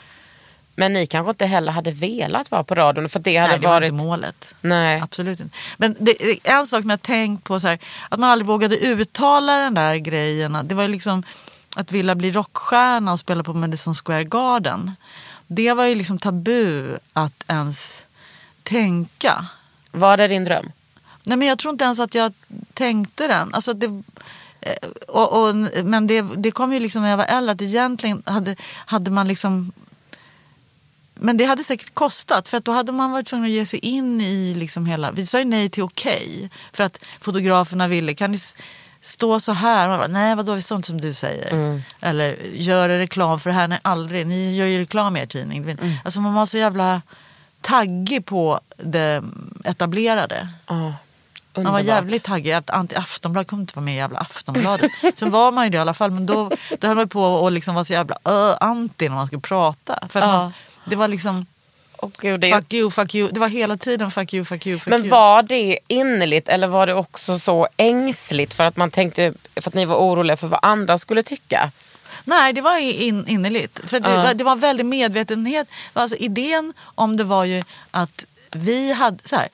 Men 0.78 0.94
ni 0.94 1.08
kanske 1.08 1.30
inte 1.30 1.46
heller 1.46 1.72
hade 1.72 1.92
velat 1.92 2.52
vara 2.52 2.64
på 2.64 2.76
radion 2.76 3.10
för 3.10 3.20
det 3.20 3.38
hade 3.38 3.52
nej, 3.52 3.60
det 3.60 3.68
var 3.68 3.74
varit... 3.74 3.92
inte 3.92 4.04
målet. 4.06 4.56
Nej. 4.62 5.02
Absolut 5.02 5.40
inte. 5.40 5.56
Men 5.78 5.96
det, 6.00 6.40
en 6.44 6.68
sak 6.68 6.82
som 6.82 6.90
jag 6.90 7.02
tänkt 7.02 7.44
på, 7.44 7.60
så 7.60 7.68
här, 7.68 7.80
att 8.10 8.20
man 8.20 8.30
aldrig 8.30 8.48
vågade 8.48 8.78
uttala 8.78 9.58
den 9.58 9.74
där 9.74 9.96
grejen. 9.96 10.58
Det 10.64 10.76
var 10.76 10.84
ju 10.84 10.90
liksom 10.90 11.24
att 11.76 11.92
vilja 11.92 12.16
bli 12.16 12.32
rockstjärna 12.32 13.12
och 13.12 13.20
spela 13.20 13.44
på 13.44 13.54
Madison 13.54 13.96
Square 13.96 14.24
Garden. 14.24 14.92
Det 15.48 15.74
var 15.74 15.86
ju 15.86 15.96
liksom 15.96 16.20
tabu 16.20 16.98
att 17.14 17.44
ens 17.48 18.06
tänka. 18.64 19.46
Var 19.92 20.18
det 20.18 20.28
din 20.28 20.44
dröm? 20.44 20.72
Nej, 21.24 21.38
men 21.38 21.48
jag 21.48 21.60
tror 21.60 21.72
inte 21.72 21.86
ens 21.86 22.00
att 22.00 22.16
jag 22.16 22.34
tänkte 22.74 23.28
den. 23.28 23.54
Alltså 23.54 23.74
det, 23.74 24.04
och, 25.08 25.48
och, 25.50 25.56
men 25.84 26.08
det, 26.08 26.22
det 26.22 26.52
kom 26.52 26.74
ju 26.74 26.80
liksom 26.80 27.02
när 27.02 27.10
jag 27.10 27.18
var 27.18 27.26
äldre 27.26 27.52
att 27.52 27.62
egentligen 27.62 28.24
hade, 28.26 28.56
hade 28.86 29.12
man 29.12 29.28
liksom 29.28 29.72
men 31.20 31.38
det 31.38 31.46
hade 31.46 31.64
säkert 31.64 31.94
kostat 31.94 32.48
för 32.48 32.58
att 32.58 32.66
då 32.66 32.72
hade 32.72 32.92
man 32.92 33.12
varit 33.12 33.28
tvungen 33.28 33.46
att 33.46 33.52
ge 33.52 33.66
sig 33.66 33.80
in 33.80 34.22
i 34.22 34.54
liksom 34.54 34.86
hela... 34.86 35.12
Vi 35.12 35.26
sa 35.26 35.40
ju 35.40 35.46
nej 35.46 35.70
till 35.70 35.84
okej 35.84 36.50
för 36.74 36.84
att 36.84 37.06
fotograferna 37.20 37.88
ville, 37.88 38.14
kan 38.14 38.32
ni 38.32 38.40
stå 39.02 39.40
så 39.40 39.52
här? 39.52 39.88
Man 39.88 39.98
bara, 39.98 40.08
nej 40.08 40.36
vadå, 40.36 40.54
vi 40.54 40.62
står 40.62 40.76
inte 40.76 40.88
som 40.88 41.02
du 41.02 41.14
säger. 41.14 41.82
Eller 42.02 42.38
gör 42.54 42.90
reklam 42.90 43.40
för 43.40 43.50
det 43.50 43.56
här, 43.56 43.68
nej 43.68 43.80
aldrig, 43.82 44.28
ni 44.28 44.56
gör 44.56 44.66
ju 44.66 44.80
reklam 44.80 45.18
i 45.18 45.20
er 45.20 45.26
tidning. 45.26 45.78
Alltså 46.04 46.22
man 46.22 46.34
var 46.34 46.46
så 46.46 46.58
jävla 46.58 47.02
taggig 47.62 48.26
på 48.26 48.60
det 48.78 49.24
etablerade. 49.64 50.48
Ja, 51.56 51.64
Man 51.64 51.74
var 51.74 51.80
underbart. 51.80 51.96
jävligt 52.04 52.24
taggig. 52.24 52.52
Aftonbladet 52.96 53.50
kommer 53.50 53.62
inte 53.64 53.76
vara 53.76 53.84
med 53.86 53.94
i 53.94 53.98
jävla 53.98 54.20
Aftonbladet. 54.20 54.92
Sen 55.16 55.32
var 55.32 55.52
man 55.52 55.64
ju 55.64 55.70
det 55.70 55.76
i 55.78 55.80
alla 55.80 55.94
fall. 55.94 56.12
Men 56.12 56.26
då, 56.26 56.52
då 56.80 56.88
höll 56.88 56.98
man 56.98 57.10
på 57.10 57.48
att 57.48 57.54
liksom 57.54 57.76
vara 57.76 57.86
så 57.86 57.94
jävla 57.94 58.18
ö, 58.26 58.56
anti 58.60 59.10
när 59.10 59.16
man 59.16 59.28
skulle 59.28 59.42
prata. 59.42 60.00
För 60.10 60.20
Ja. 60.20 60.28
man, 60.28 60.54
det 60.86 60.96
var 60.96 61.08
liksom 61.08 61.46
Åh, 61.98 62.10
gud, 62.20 62.40
det 62.40 62.52
fuck 62.56 62.74
you, 62.74 62.92
fuck 62.92 63.16
you. 63.16 63.30
Det 63.32 63.40
var 63.40 63.48
hela 63.48 63.78
tiden 63.78 64.12
fuck 64.12 64.34
you, 64.34 64.46
fuck 64.46 64.68
you, 64.68 64.80
fuck 64.80 64.88
Men 64.92 65.00
you. 65.02 65.10
var 65.10 65.44
det 65.44 65.80
innerligt 65.88 66.50
eller 66.50 66.68
var 66.68 66.88
det 66.88 66.94
också 66.94 67.40
så 67.40 67.68
ängsligt 67.78 68.54
för 68.54 68.64
att 68.64 68.78
man 68.78 68.92
tänkte 68.92 69.34
för 69.56 69.70
att 69.70 69.74
ni 69.74 69.86
var 69.86 69.96
oroliga 69.98 70.38
för 70.38 70.48
vad 70.48 70.60
andra 70.64 70.98
skulle 70.98 71.24
tycka? 71.24 71.72
Nej, 72.24 72.54
det 72.54 72.62
var 72.62 72.78
in, 72.78 73.28
innerligt. 73.28 73.80
För 73.90 74.00
det, 74.00 74.10
var, 74.18 74.34
det 74.34 74.44
var 74.44 74.56
väldigt 74.56 74.86
medvetenhet. 74.86 75.68
Alltså, 75.94 76.18
idén 76.18 76.74
om 76.82 77.18
det 77.18 77.24
var 77.24 77.44
ju 77.46 77.64
att 77.92 78.26
vi 78.52 78.94
hade... 78.94 79.18
Så 79.24 79.36
här, 79.36 79.48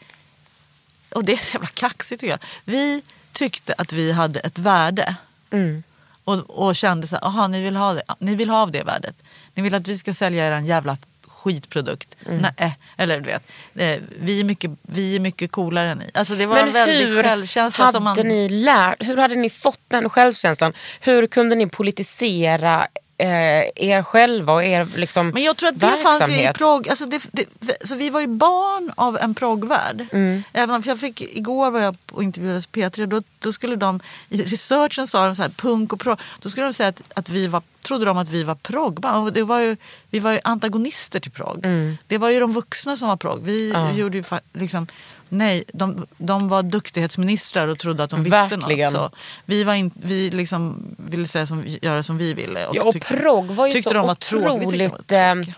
och 1.11 1.25
det 1.25 1.33
är 1.33 1.37
så 1.37 1.53
jävla 1.53 1.67
kaxigt 1.67 2.21
tycker 2.21 2.31
jag. 2.31 2.39
Vi 2.65 3.01
tyckte 3.31 3.73
att 3.77 3.93
vi 3.93 4.11
hade 4.11 4.39
ett 4.39 4.57
värde. 4.57 5.15
Mm. 5.51 5.83
Och, 6.23 6.67
och 6.67 6.75
kände 6.75 7.07
så 7.07 7.15
här, 7.15 7.25
aha, 7.25 7.47
ni 7.47 7.61
vill, 7.61 7.75
ha 7.75 7.93
det. 7.93 8.03
ni 8.19 8.35
vill 8.35 8.49
ha 8.49 8.61
av 8.61 8.71
det 8.71 8.83
värdet. 8.83 9.15
Ni 9.53 9.63
vill 9.63 9.75
att 9.75 9.87
vi 9.87 9.97
ska 9.97 10.13
sälja 10.13 10.47
er 10.47 10.51
en 10.51 10.65
jävla 10.65 10.97
skitprodukt. 11.27 12.17
Mm. 12.25 12.45
Nej, 12.59 12.77
eller 12.97 13.19
du 13.19 13.25
vet, 13.25 13.43
eh, 13.75 14.01
vi, 14.19 14.39
är 14.39 14.43
mycket, 14.43 14.71
vi 14.81 15.15
är 15.15 15.19
mycket 15.19 15.51
coolare 15.51 15.91
än 15.91 15.97
ni. 15.97 16.11
Alltså 16.13 16.35
det 16.35 16.45
var 16.45 16.57
en 16.57 16.65
Men 16.65 16.73
väldig 16.73 17.05
hur 17.05 17.23
självkänsla. 17.23 17.85
hade 17.85 17.95
som 17.95 18.03
man, 18.03 18.17
ni 18.17 18.49
lärt, 18.49 19.03
hur 19.03 19.17
hade 19.17 19.35
ni 19.35 19.49
fått 19.49 19.79
den 19.87 20.09
självkänslan? 20.09 20.73
Hur 20.99 21.27
kunde 21.27 21.55
ni 21.55 21.69
politisera 21.69 22.81
eh, 22.81 23.00
er 23.25 24.03
själva 24.03 24.53
och 24.53 24.63
er 24.63 24.87
liksom, 24.95 25.29
Men 25.29 25.43
jag 25.43 25.57
tror 25.57 25.69
att 25.69 25.79
det 25.79 25.87
fanns 26.03 26.21
ju 26.21 26.33
i 26.33 26.35
verksamhet? 26.35 26.57
progg. 26.57 26.89
Alltså 26.89 27.05
det, 27.05 27.21
det, 27.31 27.45
så 27.87 27.95
vi 27.95 28.09
var 28.09 28.21
ju 28.21 28.27
barn 28.27 28.91
av 28.95 29.17
en 29.17 29.35
proggvärld. 29.35 30.05
Mm. 30.11 30.43
Även 30.53 30.83
för 30.83 30.89
jag 30.89 30.99
fick, 30.99 31.21
igår 31.21 31.71
var 31.71 31.79
jag 31.79 31.95
och 32.11 32.23
intervjuades 32.23 32.67
på 32.67 32.79
P3. 32.79 33.05
Då, 33.05 33.21
då 33.39 33.51
skulle 33.53 33.75
de, 33.75 33.99
I 34.29 34.43
researchen 34.43 35.07
sa 35.07 35.25
de 35.25 35.35
så 35.35 35.41
här, 35.41 35.49
punk 35.49 35.93
och 35.93 35.99
progg. 35.99 36.19
Då 36.39 36.49
skulle 36.49 36.65
de 36.65 36.73
säga 36.73 36.89
att, 36.89 37.01
att 37.15 37.29
vi 37.29 37.47
var, 37.47 37.61
trodde 37.81 38.05
de 38.05 38.17
att 38.17 38.29
vi 38.29 38.43
var 38.43 38.55
proggband. 38.55 39.33
Det 39.33 39.43
var 39.43 39.59
ju, 39.59 39.77
vi 40.09 40.19
var 40.19 40.31
ju 40.31 40.39
antagonister 40.43 41.19
till 41.19 41.31
progg. 41.31 41.65
Det 42.07 42.17
var 42.17 42.29
ju 42.29 42.39
de 42.39 42.53
vuxna 42.53 42.97
som 42.97 43.07
var 43.07 43.17
progg. 43.17 43.39
Vi 43.43 43.69
Mm. 43.71 43.81
Ja. 43.87 43.91
gjorde 43.93 44.17
ju 44.17 44.23
liksom... 44.53 44.87
Nej, 45.33 45.63
de, 45.73 46.05
de 46.17 46.49
var 46.49 46.63
duktighetsministrar 46.63 47.67
och 47.67 47.79
trodde 47.79 48.03
att 48.03 48.09
de 48.09 48.23
visste 48.23 48.47
Verkligen. 48.47 48.93
något. 48.93 49.11
Så 49.11 49.17
vi 49.45 49.63
var 49.63 49.73
in, 49.73 49.91
vi 50.03 50.29
liksom 50.29 50.83
ville 50.97 51.27
säga 51.27 51.45
som, 51.45 51.63
göra 51.81 52.03
som 52.03 52.17
vi 52.17 52.33
ville. 52.33 52.67
Ja, 52.73 52.83
och 52.83 52.93
tyckte- 52.93 53.15
var 53.47 53.67
ju 53.67 53.81
så 53.81 53.93
de 53.93 54.05
var 54.05 54.11
otroligt... 54.11 54.83
Eh, 54.83 54.89
tråkiga. 54.89 55.53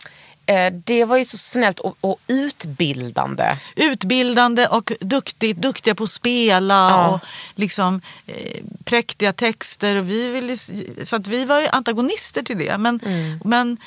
eh, 0.46 0.74
det 0.74 1.06
var 1.06 1.18
ju 1.18 1.26
så 1.26 1.38
snällt 1.38 1.80
och, 1.80 1.98
och 2.02 2.20
utbildande. 2.28 3.58
utbildande 3.76 4.68
och 4.68 4.92
duktigt, 5.00 5.58
duktiga 5.58 5.96
på 5.96 6.04
att 6.04 6.10
spela 6.12 6.74
Ja. 6.90 7.08
och 7.08 7.20
liksom 7.56 8.02
eh, 8.28 8.62
präktiga 8.84 9.34
texter. 9.34 9.96
Och 9.96 10.10
vi 10.10 10.30
ville, 10.30 10.58
så 11.04 11.16
att 11.16 11.28
vi 11.28 11.46
var 11.46 11.60
ju 11.62 11.68
antagonister 11.68 12.44
till 12.44 12.58
det. 12.58 12.78
Men, 12.78 13.00
men 13.46 13.78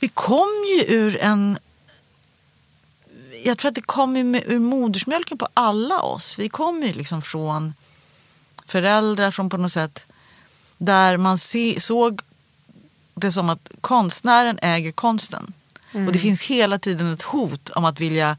vi 0.00 0.08
kom 0.08 0.48
ju 0.78 0.94
ur 0.94 1.18
en... 1.20 1.58
Jag 3.44 3.58
tror 3.58 3.68
att 3.68 3.74
det 3.74 3.82
kom 3.82 4.16
ju 4.16 4.24
med, 4.24 4.42
ur 4.46 4.58
modersmjölken 4.58 5.38
på 5.38 5.48
alla 5.54 6.00
oss. 6.02 6.38
Vi 6.38 6.48
kom 6.48 6.82
ju 6.82 6.92
liksom 6.92 7.22
från 7.22 7.74
föräldrar 8.66 9.30
som 9.30 9.50
på 9.50 9.56
något 9.56 9.72
sätt 9.72 10.04
där 10.78 11.16
man 11.16 11.38
se, 11.38 11.80
såg 11.80 12.20
det 13.14 13.32
som 13.32 13.50
att 13.50 13.70
konstnären 13.80 14.58
äger 14.62 14.92
konsten. 14.92 15.52
Och 15.92 16.12
det 16.12 16.18
finns 16.18 16.42
hela 16.42 16.78
tiden 16.78 17.12
ett 17.14 17.22
hot 17.22 17.70
om 17.70 17.84
att 17.84 18.00
vilja 18.00 18.36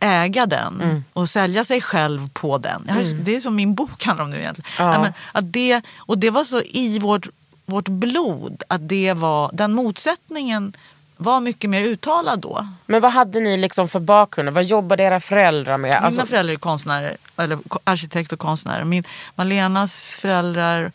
äga 0.00 0.46
den 0.46 1.04
och 1.12 1.28
sälja 1.28 1.64
sig 1.64 1.80
själv 1.80 2.28
på 2.32 2.58
den. 2.58 2.88
Har, 2.88 3.00
ju- 3.00 3.20
Det 3.20 3.36
är 3.36 3.40
som 3.40 3.54
min 3.56 3.74
bok 3.74 4.04
handlar 4.04 4.24
om 4.24 4.30
nu 4.30 4.36
egentligen. 4.38 4.70
Ja. 4.78 5.00
Men 5.02 5.12
att 5.32 5.52
det, 5.52 5.82
och 5.96 6.18
det 6.18 6.30
var 6.30 6.44
så 6.44 6.60
i 6.62 6.98
vårt, 6.98 7.28
vårt 7.66 7.88
blod 7.88 8.62
att 8.68 8.88
det 8.88 9.12
var, 9.12 9.50
den 9.52 9.72
motsättningen 9.72 10.72
var 11.20 11.40
mycket 11.40 11.70
mer 11.70 11.82
uttalad 11.82 12.38
då. 12.40 12.68
Men 12.86 13.00
vad 13.02 13.12
hade 13.12 13.40
ni 13.40 13.56
liksom 13.56 13.88
för 13.88 14.00
bakgrund? 14.00 14.50
Vad 14.50 14.64
jobbade 14.64 15.02
era 15.02 15.20
föräldrar 15.20 15.76
med? 15.78 15.94
Alltså, 15.94 16.10
Mina 16.18 16.26
föräldrar 16.26 16.52
är 16.52 16.56
konstnärer, 16.58 17.16
eller 17.36 17.58
arkitekt 17.84 18.32
och 18.32 18.38
konstnärer. 18.38 18.84
Min, 18.84 19.04
Malenas 19.34 20.14
föräldrar, 20.14 20.92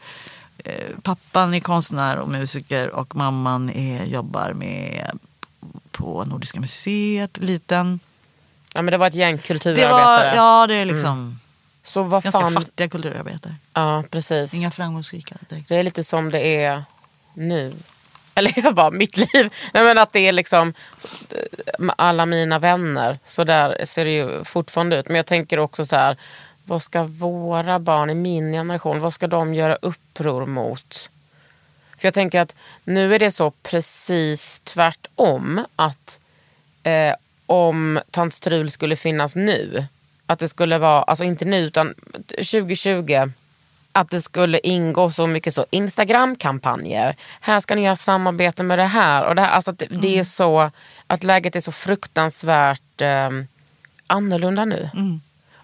eh, 0.58 0.74
pappan 1.01 1.53
är 1.53 1.60
konstnär 1.60 2.18
och 2.18 2.30
musiker 2.30 2.89
och 2.89 3.15
mamman 3.15 3.70
är, 3.70 4.03
jobbar 4.06 4.53
med 4.53 5.20
på 5.92 6.25
Nordiska 6.25 6.60
museet, 6.60 7.38
liten. 7.38 8.00
ja, 8.75 8.82
men 8.82 8.92
det 8.92 8.98
var 8.98 9.08
ett 9.08 9.15
gäng 9.15 9.36
Det 9.38 9.42
kulturarbetare. 9.44 9.92
var, 9.92 10.36
ja 10.36 10.68
det 10.68 10.75
är 10.75 10.86
liksom 10.86 11.39
Så 11.84 12.03
vad 12.03 12.24
ganska 12.24 12.39
fan... 12.42 12.53
fattiga 12.53 12.89
kulturarbetare. 12.89 13.56
Ja, 13.74 14.03
precis. 14.12 14.53
Inga 14.53 14.72
framgångsrika 14.72 15.36
direkt. 15.50 15.70
Det 15.70 15.75
är 15.75 15.84
lite 15.84 16.03
som 16.03 16.32
det 16.32 16.63
är 16.63 16.84
nu. 17.34 17.74
Eller 18.36 18.54
jag 18.56 18.75
bara, 18.75 18.92
mitt 18.92 19.18
liv. 19.18 19.54
Nej, 19.74 19.84
men 19.84 19.98
att 19.98 20.13
det 20.13 20.28
är 20.28 20.32
liksom 20.32 20.74
eh, 21.32 21.90
alla 21.96 22.25
mina 22.25 22.60
vänner. 22.60 23.20
Så 23.25 23.44
där 23.44 23.86
ser 23.86 24.06
det 24.06 24.12
ju 24.12 24.44
fortfarande 24.44 25.00
ut. 25.00 25.08
Men 25.08 25.16
jag 25.16 25.25
tänker 25.25 25.60
också 25.60 25.86
så 25.86 25.96
här. 25.96 26.18
Vad 26.66 26.82
ska 26.82 27.04
våra 27.04 27.80
barn 27.80 28.10
i 28.10 28.16
min 28.16 28.52
generation, 28.52 29.00
vad 29.00 29.13
ska 29.13 29.28
de 29.28 29.54
göra 29.54 29.75
uppror 29.75 30.46
mot? 30.46 31.10
För 31.98 32.08
jag 32.08 32.13
tänker 32.13 32.40
att 32.40 32.56
nu 32.84 33.16
är 33.16 33.20
det 33.20 33.32
så 33.32 33.52
precis 33.52 34.60
tvärtom. 34.60 35.66
Att 35.75 36.20
eh, 36.84 37.16
om 37.46 38.00
Tant 38.12 38.34
Strul 38.34 38.72
skulle 38.72 38.96
finnas 38.96 39.36
nu. 39.36 39.86
Att 40.25 40.40
det 40.40 40.50
skulle 40.50 40.78
vara, 40.78 41.04
alltså 41.04 41.24
inte 41.24 41.46
nu 41.46 41.58
utan 41.58 41.94
2020 42.28 43.32
att 43.94 44.10
det 44.10 44.22
skulle 44.22 44.60
ingå 44.64 45.10
så 45.10 45.28
mycket 45.28 45.54
så 45.54 45.66
Instagram-kampanjer. 45.70 47.16
Här 47.42 47.60
ska 47.60 47.76
ni 47.76 47.84
göra 47.86 47.96
samarbete 47.96 48.64
med 48.64 48.80
det 48.80 48.86
här. 48.86 49.24
Och 49.26 49.36
det, 49.36 49.42
här 49.42 49.50
alltså 49.50 49.72
det, 49.72 49.86
det 49.86 49.96
Mm. 50.08 50.20
är 50.20 50.24
så 50.24 50.72
att 51.08 51.24
läget 51.24 51.56
är 51.56 51.60
så 51.60 51.72
fruktansvärt 51.72 53.02
eh, 53.02 53.30
annorlunda 54.08 54.66
nu. 54.66 54.90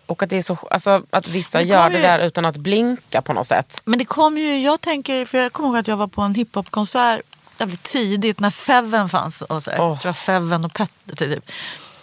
Och 0.06 0.24
att, 0.24 0.30
det 0.30 0.38
är 0.38 0.42
så, 0.42 0.58
alltså, 0.72 1.04
att 1.10 1.28
vissa 1.28 1.58
Det 1.58 1.64
gör 1.64 1.90
det 1.90 1.96
ju- 1.96 2.02
där 2.02 2.20
utan 2.20 2.46
att 2.46 2.58
blinka 2.58 3.22
på 3.22 3.34
något 3.34 3.48
sätt. 3.48 3.82
Men 3.86 4.00
det 4.00 4.06
kom 4.06 4.38
ju, 4.38 4.62
jag 4.62 4.82
tänker, 4.82 5.26
för 5.26 5.38
jag 5.38 5.54
kommer 5.54 5.70
ihåg 5.70 5.78
att 5.78 5.88
jag 5.88 5.98
var 5.98 6.08
på 6.08 6.22
en 6.22 6.36
hiphopkonsert 6.36 7.22
jävligt 7.60 7.84
tidigt 7.84 8.40
när 8.40 8.50
Feven 8.50 9.10
fanns. 9.10 9.42
Och 9.42 9.64
så 9.64 9.72
här. 9.72 9.78
Jag 9.78 10.02
tror 10.02 10.12
det 10.12 10.18
Feven 10.18 10.66
och 10.66 10.74
Petter 10.74 11.16
typ. 11.16 11.52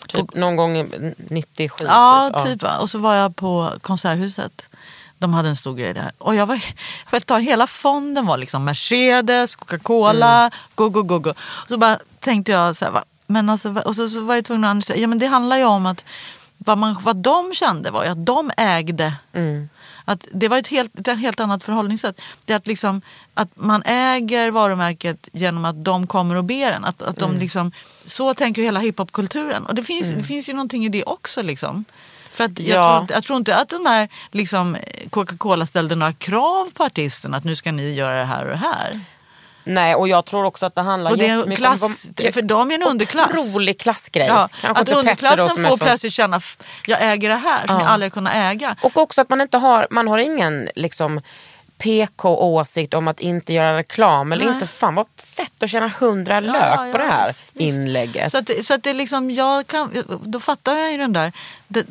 Typ 0.09 0.35
någon 0.35 0.57
gång 0.57 0.77
i 0.77 1.15
97. 1.29 1.85
Ja, 1.89 2.31
typ. 2.37 2.47
typ. 2.47 2.63
va. 2.63 2.77
Och 2.79 2.91
så 2.91 2.99
var 2.99 3.15
jag 3.15 3.37
på 3.37 3.73
Konserthuset. 3.81 4.69
De 5.19 5.35
hade 5.35 5.49
en 5.49 5.57
stor 5.57 5.75
grej 5.75 5.95
där. 5.95 6.13
Och 6.19 6.35
jag 6.35 6.47
var, 6.47 6.61
för 7.07 7.17
att 7.17 7.27
ta, 7.27 7.39
hela 7.39 7.67
fonden 7.67 8.27
var 8.27 8.37
liksom 8.37 8.65
Mercedes, 8.65 9.57
Coca-Cola, 9.57 10.39
Mm. 10.41 10.51
go, 10.75 10.89
go, 10.89 11.03
go, 11.03 11.19
go. 11.19 11.31
Och 11.31 11.69
så 11.69 11.77
bara 11.79 11.99
tänkte 12.21 12.53
jag 12.53 12.77
så 12.77 12.85
här, 12.85 12.93
va, 12.93 13.05
men 13.27 13.49
alltså, 13.51 13.75
och 13.85 13.97
så, 13.97 14.09
så 14.09 14.21
var 14.21 14.35
jag 14.35 14.45
tvungen 14.45 14.65
att 14.65 14.71
analysera. 14.71 14.97
Ja 14.99 15.07
men 15.07 15.19
det 15.19 15.27
handlar 15.27 15.57
ju 15.57 15.65
om 15.65 15.87
att 15.87 16.05
vad, 16.59 16.79
man, 16.79 16.97
vad 17.03 17.17
de 17.17 17.55
kände 17.55 17.91
var 17.91 18.05
ju 18.05 18.11
att 18.11 18.27
de 18.27 18.51
ägde. 18.57 19.13
Mm. 19.33 19.69
Att 20.05 20.27
det 20.33 20.49
var 20.49 20.59
ett 20.59 20.69
helt, 20.69 20.99
ett 21.09 21.19
helt 21.19 21.41
annat 21.41 21.65
förhållningssätt. 21.65 22.21
Det 22.45 22.53
är 22.53 22.57
att, 22.57 22.67
liksom, 22.67 23.03
att 23.35 23.49
man 23.55 23.83
äger 23.87 24.51
varumärket 24.51 25.29
genom 25.33 25.65
att 25.65 25.85
de 25.85 26.07
kommer 26.07 26.35
och 26.35 26.45
ber 26.45 26.73
en. 26.73 26.85
Att, 26.85 27.03
att 27.03 27.17
de 27.19 27.39
liksom, 27.39 27.73
så 28.07 28.35
tänker 28.35 28.63
hela 28.63 28.81
hiphopkulturen. 28.81 29.67
Och 29.67 29.75
det 29.75 29.83
finns, 29.85 30.11
det 30.11 30.23
finns 30.23 30.49
ju 30.49 30.53
någonting 30.53 30.85
i 30.85 30.89
det 30.89 31.05
också. 31.05 31.43
Liksom. 31.43 31.85
För 32.37 32.45
att 32.45 32.59
jag, 32.61 32.79
Ja. 32.79 32.89
tror 32.89 33.01
inte, 33.01 33.15
jag 33.15 33.25
tror 33.25 33.37
inte 33.37 33.57
att 33.57 33.69
de 33.69 33.87
här 33.87 34.09
liksom, 34.33 34.77
Coca-Cola 35.11 35.67
ställde 35.67 35.95
några 35.95 36.13
krav 36.13 36.71
på 36.75 36.85
artisten 36.85 37.35
att 37.35 37.45
nu 37.45 37.57
ska 37.57 37.73
ni 37.73 37.95
göra 37.95 38.19
det 38.19 38.25
här 38.25 38.45
och 38.45 38.51
det 38.51 38.57
här. 38.57 39.01
Nej, 39.65 39.95
och 39.95 40.09
jag 40.09 40.25
tror 40.25 40.45
också 40.45 40.67
att 40.67 40.75
det 40.75 40.81
handlar 40.83 41.11
Och 41.11 41.19
det 41.19 41.27
är 41.29 41.55
klass, 41.57 41.83
om... 41.83 42.33
för 42.33 42.43
dem 42.43 42.71
är 42.71 42.75
en 42.75 42.83
underklass. 42.83 43.31
Otrolig 43.39 43.79
klassgrej. 43.81 44.27
Ja, 44.27 44.49
Kanske 44.61 44.83
att 44.83 44.89
underklassen 44.89 45.49
får 45.49 45.63
från- 45.63 45.79
plötsligt 45.79 46.13
känna 46.13 46.41
jag 46.87 47.03
äger 47.13 47.29
det 47.29 47.35
här 47.37 47.67
som 47.67 47.77
Ja. 47.77 47.83
jag 47.83 47.91
aldrig 47.91 48.13
kunnat 48.13 48.35
äga. 48.35 48.77
Och 48.81 48.99
också 48.99 49.21
att 49.21 49.29
man 49.29 49.41
inte 49.41 49.59
har, 49.59 49.87
man 49.91 50.09
har 50.09 50.19
ingen 50.19 50.69
liksom 50.75 51.21
PK-åsikt 51.79 52.95
om 52.95 53.09
att 53.09 53.21
inte 53.21 53.53
göra 53.53 53.77
reklam. 53.77 54.33
Eller 54.33 54.45
Nej. 54.45 54.55
inte 54.55 54.67
fan 54.67 54.95
vad 54.95 55.07
fett 55.37 55.63
att 55.63 55.71
tjäna 55.71 55.89
hundra 56.01 56.41
lök 56.41 56.93
på 56.93 56.99
det 56.99 57.07
här 57.11 57.35
inlägget. 57.55 58.33
Så 58.33 58.39
att, 58.39 58.51
så 58.63 58.75
att 58.75 58.83
det 58.83 58.95
liksom, 58.95 59.31
jag 59.31 59.67
kan, 59.67 59.91
då 60.25 60.41
fattar 60.41 60.75
jag 60.77 60.93
ju 60.93 60.99
den 60.99 61.13
där. 61.13 61.33
Det, 61.69 61.87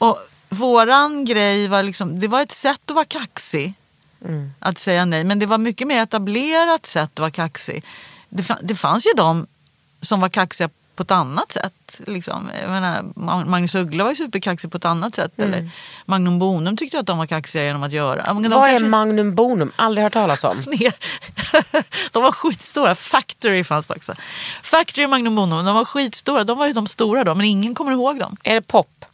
och 0.00 0.18
våran 0.48 1.24
grej 1.24 1.68
var 1.68 1.82
liksom, 1.82 2.20
det 2.20 2.28
var 2.28 2.42
ett 2.42 2.52
sätt 2.52 2.80
att 2.86 2.94
vara 2.94 3.04
kaxig. 3.04 3.74
Mm. 4.24 4.52
Att 4.58 4.78
säga 4.78 5.04
nej. 5.04 5.24
Men 5.24 5.38
det 5.38 5.46
var 5.46 5.58
mycket 5.58 5.86
mer 5.86 6.02
etablerat 6.02 6.86
sätt 6.86 7.10
att 7.14 7.18
vara 7.18 7.30
kaxig. 7.30 7.84
Det, 8.28 8.56
det 8.62 8.74
fanns 8.74 9.06
ju 9.06 9.10
de 9.16 9.46
som 10.00 10.20
var 10.20 10.28
kaxiga 10.28 10.70
på 10.96 11.02
ett 11.02 11.10
annat 11.10 11.52
sätt. 11.52 11.72
Liksom. 12.06 12.50
Jag 12.62 12.70
menar, 12.70 13.02
Ma- 13.02 13.44
Magnus 13.44 13.74
Uggla 13.74 14.04
var 14.04 14.10
ju 14.10 14.16
superkaxig 14.16 14.70
på 14.70 14.76
ett 14.76 14.84
annat 14.84 15.14
sätt. 15.14 15.32
Eller 15.36 15.70
Magnum 16.04 16.38
Bonum 16.38 16.76
tyckte 16.76 16.96
jag 16.96 17.00
att 17.00 17.06
de 17.06 17.18
var 17.18 17.26
kaxiga 17.26 17.64
genom 17.64 17.82
att 17.82 17.92
göra. 17.92 18.34
Vad 18.34 18.68
är 18.68 18.72
kanske- 18.72 18.88
Magnum 18.88 19.34
Bonum? 19.34 19.72
Aldrig 19.76 20.02
hört 20.02 20.12
talas 20.12 20.44
om. 20.44 20.56
de 22.12 22.22
var 22.22 22.32
skitstora. 22.32 22.94
Factory 22.94 23.64
fanns 23.64 23.86
det 23.86 23.94
också. 23.94 24.14
Factory 24.62 25.04
och 25.06 25.10
Magnum 25.10 25.34
Bonum, 25.36 25.64
de 25.64 25.74
var 25.74 25.84
skitstora. 25.84 26.44
De 26.44 26.58
var 26.58 26.66
ju 26.66 26.72
de 26.72 26.86
stora 26.86 27.24
då, 27.24 27.34
men 27.34 27.46
ingen 27.46 27.74
kommer 27.74 27.92
ihåg 27.92 28.18
dem. 28.18 28.36
Är 28.42 28.54
det 28.54 28.62
pop? 28.62 29.04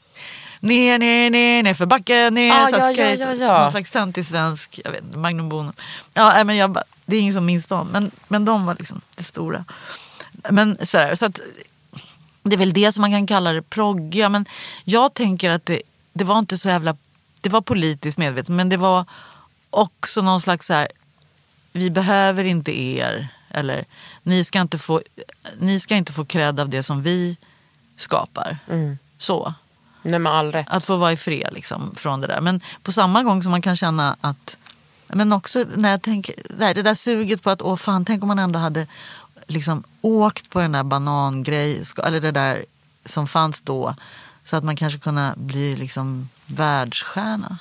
Ner, 0.67 0.99
ner, 0.99 1.31
ner, 1.31 1.63
ner 1.63 1.75
för 1.75 1.87
backen, 1.87 2.35
ner. 2.35 2.53
Ah, 2.53 2.67
så 2.69 2.77
ja, 2.77 2.81
skate. 2.81 3.15
ja, 3.15 3.35
ja, 3.35 3.35
ja. 3.35 3.63
Någon 3.63 3.71
slags 3.71 3.91
töntig 3.91 4.27
svensk, 4.27 4.81
jag 4.85 4.91
vet 4.91 5.05
inte, 5.05 5.19
Magnum 5.19 5.49
Bonum. 5.49 5.73
Ja, 6.15 6.45
men 6.45 6.57
jag, 6.57 6.79
det 7.05 7.17
är 7.17 7.21
ingen 7.21 7.35
som 7.35 7.47
minns 7.47 7.67
dem, 7.67 7.89
men, 7.93 8.11
men 8.29 8.45
de 8.45 8.67
var 8.67 8.75
liksom 8.75 9.01
det 9.17 9.25
stora. 9.25 9.65
Men 10.51 10.87
sådär, 10.87 11.15
så 11.15 11.27
att 11.27 11.41
det 12.43 12.55
är 12.55 12.59
väl 12.59 12.73
det 12.73 12.93
som 12.93 13.01
man 13.01 13.11
kan 13.11 13.27
kalla 13.27 13.53
det 13.53 13.63
proggiga. 13.63 14.29
Men 14.29 14.47
jag 14.85 15.15
tänker 15.15 15.51
att 15.51 15.67
det, 15.67 15.83
det 16.13 16.25
var 16.25 16.39
inte 16.39 16.59
så 16.59 16.69
jävla... 16.69 16.97
Det 17.41 17.49
var 17.49 17.61
politiskt 17.61 18.19
medvetet, 18.19 18.49
men 18.49 18.69
det 18.69 18.77
var 18.77 19.05
också 19.71 20.23
någon 20.23 20.41
slags 20.41 20.67
så 20.67 20.75
här... 20.75 20.89
Vi 21.73 21.91
behöver 21.91 22.45
inte 22.45 22.81
er. 22.81 23.29
Eller 23.51 23.85
ni 24.23 24.45
ska 24.45 24.61
inte 24.61 24.79
få, 24.79 25.03
ni 25.59 25.81
ska 25.81 25.97
inte 25.97 26.13
få 26.13 26.25
cred 26.25 26.61
av 26.61 26.69
det 26.69 26.83
som 26.83 27.03
vi 27.03 27.37
skapar. 27.97 28.59
Så. 29.19 29.55
Nej, 30.11 30.19
med 30.19 30.33
all 30.33 30.53
rätt. 30.53 30.67
Att 30.71 30.85
få 30.85 30.97
vara 30.97 31.13
i 31.13 31.17
fred 31.17 31.49
liksom, 31.53 31.95
från 31.97 32.21
det 32.21 32.27
där. 32.27 32.41
Men 32.41 32.61
på 32.83 32.93
samma 32.93 33.23
gång 33.23 33.43
som 33.43 33.51
man 33.51 33.63
kan 33.63 33.77
känna 33.77 34.17
att... 34.21 34.57
Men 35.09 35.33
också 35.33 35.65
när 35.77 35.91
jag 35.91 36.03
tänker, 36.03 36.35
det 36.49 36.55
där, 36.55 36.75
det 36.75 36.83
där 36.83 36.95
suget 36.95 37.43
på 37.43 37.51
att 37.51 37.63
åh 37.63 37.77
fan, 37.77 38.05
tänk 38.05 38.23
om 38.23 38.29
man 38.29 38.39
ändå 38.39 38.59
hade 38.59 38.87
liksom 39.47 39.85
åkt 40.01 40.51
på 40.51 40.61
den 40.61 40.73
där 40.73 40.83
banangrej, 40.83 41.83
eller 42.05 42.21
det 42.21 42.31
där 42.31 42.65
som 43.05 43.27
fanns 43.29 43.61
då. 43.61 43.95
Så 44.45 44.57
att 44.57 44.65
man 44.65 44.77
kanske 44.77 44.99
kunde 44.99 45.35
bli 45.37 45.77
liksom 45.77 46.29
världsstjärna. 46.47 47.59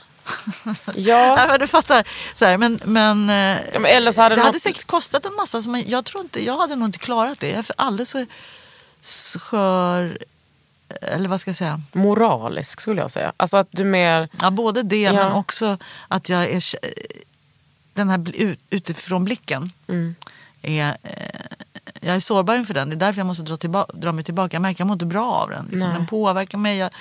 Ja. 0.96 1.36
Nej, 1.38 1.48
men 1.48 1.60
du 1.60 1.68
fattar. 1.68 2.08
Så 2.36 2.46
här, 2.46 2.58
men, 2.58 2.80
men, 2.86 3.30
eh, 3.30 3.36
Ja, 3.74 3.80
men 3.80 3.86
eller 3.86 4.12
så 4.12 4.22
hade 4.22 4.36
det 4.36 4.40
något- 4.42 4.46
hade 4.48 4.60
säkert 4.60 4.88
kostat 4.88 5.26
en 5.26 5.36
massa. 5.36 5.62
Som 5.62 5.84
jag, 5.88 6.06
tror 6.06 6.24
inte, 6.24 6.46
jag 6.46 6.58
hade 6.58 6.76
nog 6.76 6.88
inte 6.88 7.00
klarat 7.00 7.40
det. 7.40 7.50
Jag 7.50 7.60
är 7.60 7.64
för 7.64 7.76
alldeles 7.78 8.10
så 9.02 9.40
skör, 9.40 10.18
eller 11.02 11.30
vad 11.30 11.42
ska 11.42 11.50
jag 11.50 11.56
säga? 11.56 11.82
Moralisk 11.94 12.82
skulle 12.82 13.02
jag 13.02 13.12
säga. 13.12 13.34
Alltså 13.38 13.58
att 13.58 13.68
du 13.72 13.84
mer... 13.84 14.30
Ja, 14.42 14.52
både 14.52 14.84
det 14.84 15.02
Ja. 15.02 15.14
men 15.14 15.32
också 15.32 15.78
att 16.08 16.30
jag 16.30 16.44
är 16.50 16.64
den 17.94 18.10
här 18.10 18.18
bli- 18.18 18.42
ut- 18.42 18.60
utifrån 18.70 19.26
blicken. 19.26 19.72
Mm. 19.88 20.16
Är, 20.62 20.98
eh, 21.04 21.12
jag 22.02 22.16
är 22.16 22.20
sårbar 22.20 22.56
inför 22.56 22.74
den. 22.74 22.90
Det 22.90 22.96
är 22.96 22.98
därför 22.98 23.20
jag 23.20 23.26
måste 23.28 23.44
dra, 23.44 23.58
tillba- 23.58 23.86
dra 23.94 24.12
mig 24.12 24.24
tillbaka. 24.24 24.56
Jag 24.56 24.62
märker 24.62 24.76
att 24.76 24.80
jag 24.80 24.88
mår 24.88 24.94
inte 24.94 25.06
bra 25.06 25.32
av 25.32 25.50
den. 25.50 25.66
Liksom. 25.72 25.90
Den 25.90 26.08
påverkar 26.08 26.58
mig. 26.58 26.78
Jag, 26.78 26.92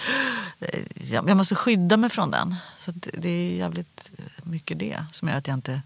eh, 0.60 0.80
jag, 0.94 1.28
jag 1.28 1.36
måste 1.36 1.54
skydda 1.54 1.96
mig 1.96 2.10
från 2.10 2.30
den. 2.30 2.54
Så 2.78 2.92
det 2.94 3.28
är 3.28 3.56
jävligt 3.56 4.10
mycket 4.42 4.78
det 4.78 5.04
som 5.12 5.28
gör 5.28 5.36
att 5.36 5.46
jag 5.46 5.54
inte 5.54 5.80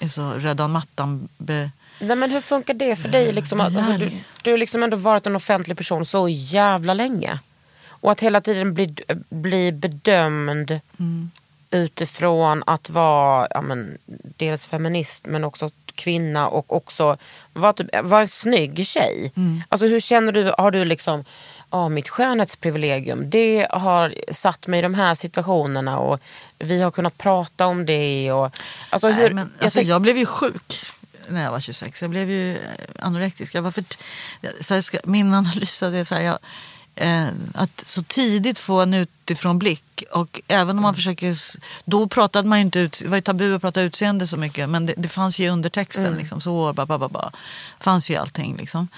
är 0.00 0.08
så 0.08 0.30
röda 0.32 0.68
mattan. 0.68 1.28
Be, 1.38 1.70
Nej, 2.00 2.16
men 2.16 2.30
hur 2.30 2.40
funkar 2.40 2.74
det 2.74 2.96
för 2.96 3.08
dig? 3.08 3.32
Liksom, 3.32 3.60
alltså, 3.60 3.80
du, 3.98 4.10
du 4.42 4.50
har 4.50 4.58
liksom 4.58 4.82
ändå 4.82 4.96
varit 4.96 5.26
en 5.26 5.36
offentlig 5.36 5.76
person 5.76 6.06
så 6.06 6.28
jävla 6.28 6.94
länge. 6.94 7.38
Och 7.88 8.12
att 8.12 8.20
hela 8.20 8.40
tiden 8.40 8.74
bli, 8.74 8.94
bli 9.28 9.72
bedömd 9.72 10.80
utifrån 11.70 12.62
att 12.66 12.90
vara 12.90 13.48
ja, 13.50 13.60
men, 13.60 13.98
dels 14.36 14.66
feminist 14.66 15.26
men 15.26 15.44
också 15.44 15.70
kvinna 15.94 16.48
och 16.48 16.72
också 16.76 17.16
vara, 17.52 17.72
typ, 17.72 17.86
vara 18.02 18.20
en 18.20 18.28
snygg 18.28 18.86
tjej. 18.86 19.32
Alltså 19.68 19.86
hur 19.86 20.00
känner 20.00 20.32
du, 20.32 20.52
har 20.58 20.70
du 20.70 20.84
liksom, 20.84 21.24
ja 21.70 21.88
mitt 21.88 22.08
skönhetsprivilegium 22.08 23.30
det 23.30 23.66
har 23.70 24.14
satt 24.32 24.66
mig 24.66 24.78
i 24.78 24.82
de 24.82 24.94
här 24.94 25.14
situationerna 25.14 25.98
och 25.98 26.20
vi 26.58 26.82
har 26.82 26.90
kunnat 26.90 27.18
prata 27.18 27.66
om 27.66 27.86
det. 27.86 28.32
Och, 28.32 28.50
alltså, 28.90 29.08
hur, 29.08 29.22
Nej, 29.22 29.34
men, 29.34 29.52
jag 29.58 29.64
alltså, 29.64 29.78
tänk- 29.78 29.88
jag 29.88 30.02
blev 30.02 30.16
ju 30.16 30.26
sjuk 30.26 30.82
när 31.30 31.42
jag 31.42 31.50
var 31.50 31.60
26. 31.60 32.02
Jag 32.02 32.10
blev 32.10 32.30
ju 32.30 32.56
eh, 32.56 32.62
anorektisk. 32.98 33.54
Jag 33.54 33.62
var 33.62 33.70
för 33.70 33.84
så 34.60 34.74
jag 34.74 34.84
ska, 34.84 34.98
min 35.04 35.34
analys 35.34 35.82
av 35.82 35.92
det 35.92 35.98
är 35.98 36.04
så 36.04 36.14
här, 36.14 36.22
jag, 36.22 36.38
eh, 36.94 37.28
att 37.54 37.82
så 37.86 38.02
tidigt 38.02 38.58
få 38.58 38.80
en 38.80 38.94
utifrån 38.94 39.58
blick. 39.58 40.04
Och 40.12 40.40
även 40.48 40.76
om 40.76 40.82
man 40.82 40.94
försöker... 40.94 41.30
s- 41.30 41.56
Då 41.84 42.08
pratade 42.08 42.48
man 42.48 42.58
ju 42.58 42.64
inte 42.64 42.78
ut, 42.78 43.00
det 43.02 43.08
var 43.08 43.16
ju 43.16 43.20
tabu 43.22 43.54
att 43.54 43.60
prata 43.60 43.80
utseende 43.80 44.26
så 44.26 44.36
mycket. 44.36 44.68
Men 44.68 44.86
det, 44.86 44.94
det 44.96 45.08
fanns 45.08 45.38
ju 45.38 45.48
undertexten. 45.48 46.14
Liksom, 46.18 46.40
så 46.40 46.72
ba, 46.72 46.86
ba, 46.86 46.98
ba, 46.98 47.08
ba, 47.08 47.30
fanns 47.80 48.10
ju 48.10 48.16
allting. 48.16 48.56
Liksom. 48.56 48.88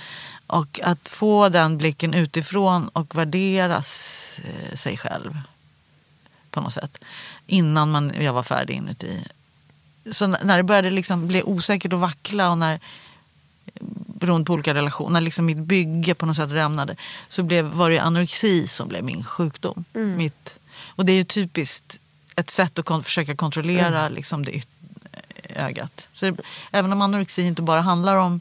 Och 0.47 0.81
att 0.83 1.09
få 1.09 1.49
den 1.49 1.79
blicken 1.79 2.15
utifrån 2.15 2.89
och 2.89 3.15
värderas 3.19 4.41
eh, 4.45 4.77
sig 4.77 4.97
själv 4.97 5.39
på 6.51 6.61
något 6.61 6.73
sätt. 6.75 6.99
Innan 7.47 7.91
man, 7.91 8.13
jag 8.21 8.33
var 8.33 8.43
färdig 8.43 8.75
inuti. 8.75 9.21
Så 10.11 10.27
när 10.27 10.57
det 10.57 10.63
började 10.63 10.91
liksom 10.91 11.27
bli 11.29 11.43
osäkert 11.43 11.93
och 11.93 12.01
vackla 12.01 12.51
och 12.51 12.59
när 12.59 12.81
beroende 14.07 14.45
på 14.47 14.53
olika 14.53 14.75
relationer, 14.75 15.11
när 15.11 15.21
liksom 15.21 15.47
mitt 15.47 15.57
bygge 15.59 16.15
på 16.15 16.27
något 16.27 16.37
sätt 16.37 16.51
rämnade 16.51 16.97
så 17.29 17.43
blev, 17.43 17.65
var 17.65 17.91
det 17.91 17.99
anorexi 17.99 18.67
som 18.67 18.89
blev 18.89 19.05
min 19.05 19.25
sjukdom. 19.25 19.85
Mitt, 20.17 20.59
och 20.87 21.05
det 21.05 21.13
är 21.13 21.17
ju 21.17 21.25
typiskt 21.25 21.99
ett 22.37 22.51
sätt 22.51 22.79
att 22.79 22.85
kon- 22.85 23.03
försöka 23.03 23.37
kontrollera 23.37 24.09
liksom 24.09 24.45
det 24.45 24.63
ögat. 25.55 26.09
Så 26.13 26.27
det, 26.31 26.37
även 26.71 26.93
om 26.93 27.03
anorexi 27.03 27.43
inte 27.43 27.63
bara 27.63 27.81
handlar 27.81 28.17
om 28.17 28.41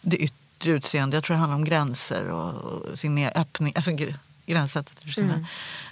det 0.00 0.16
yttre 0.16 0.70
utseende, 0.70 1.16
jag 1.16 1.24
tror 1.24 1.34
det 1.34 1.40
handlar 1.40 1.56
om 1.56 1.64
gränser 1.64 2.24
och, 2.30 2.54
och 2.54 2.98
sin 2.98 3.26
öppning, 3.26 3.72
alltså 3.76 3.90
gr- 3.90 4.16
gränssättet 4.46 4.98
för 5.02 5.08
sina 5.10 5.46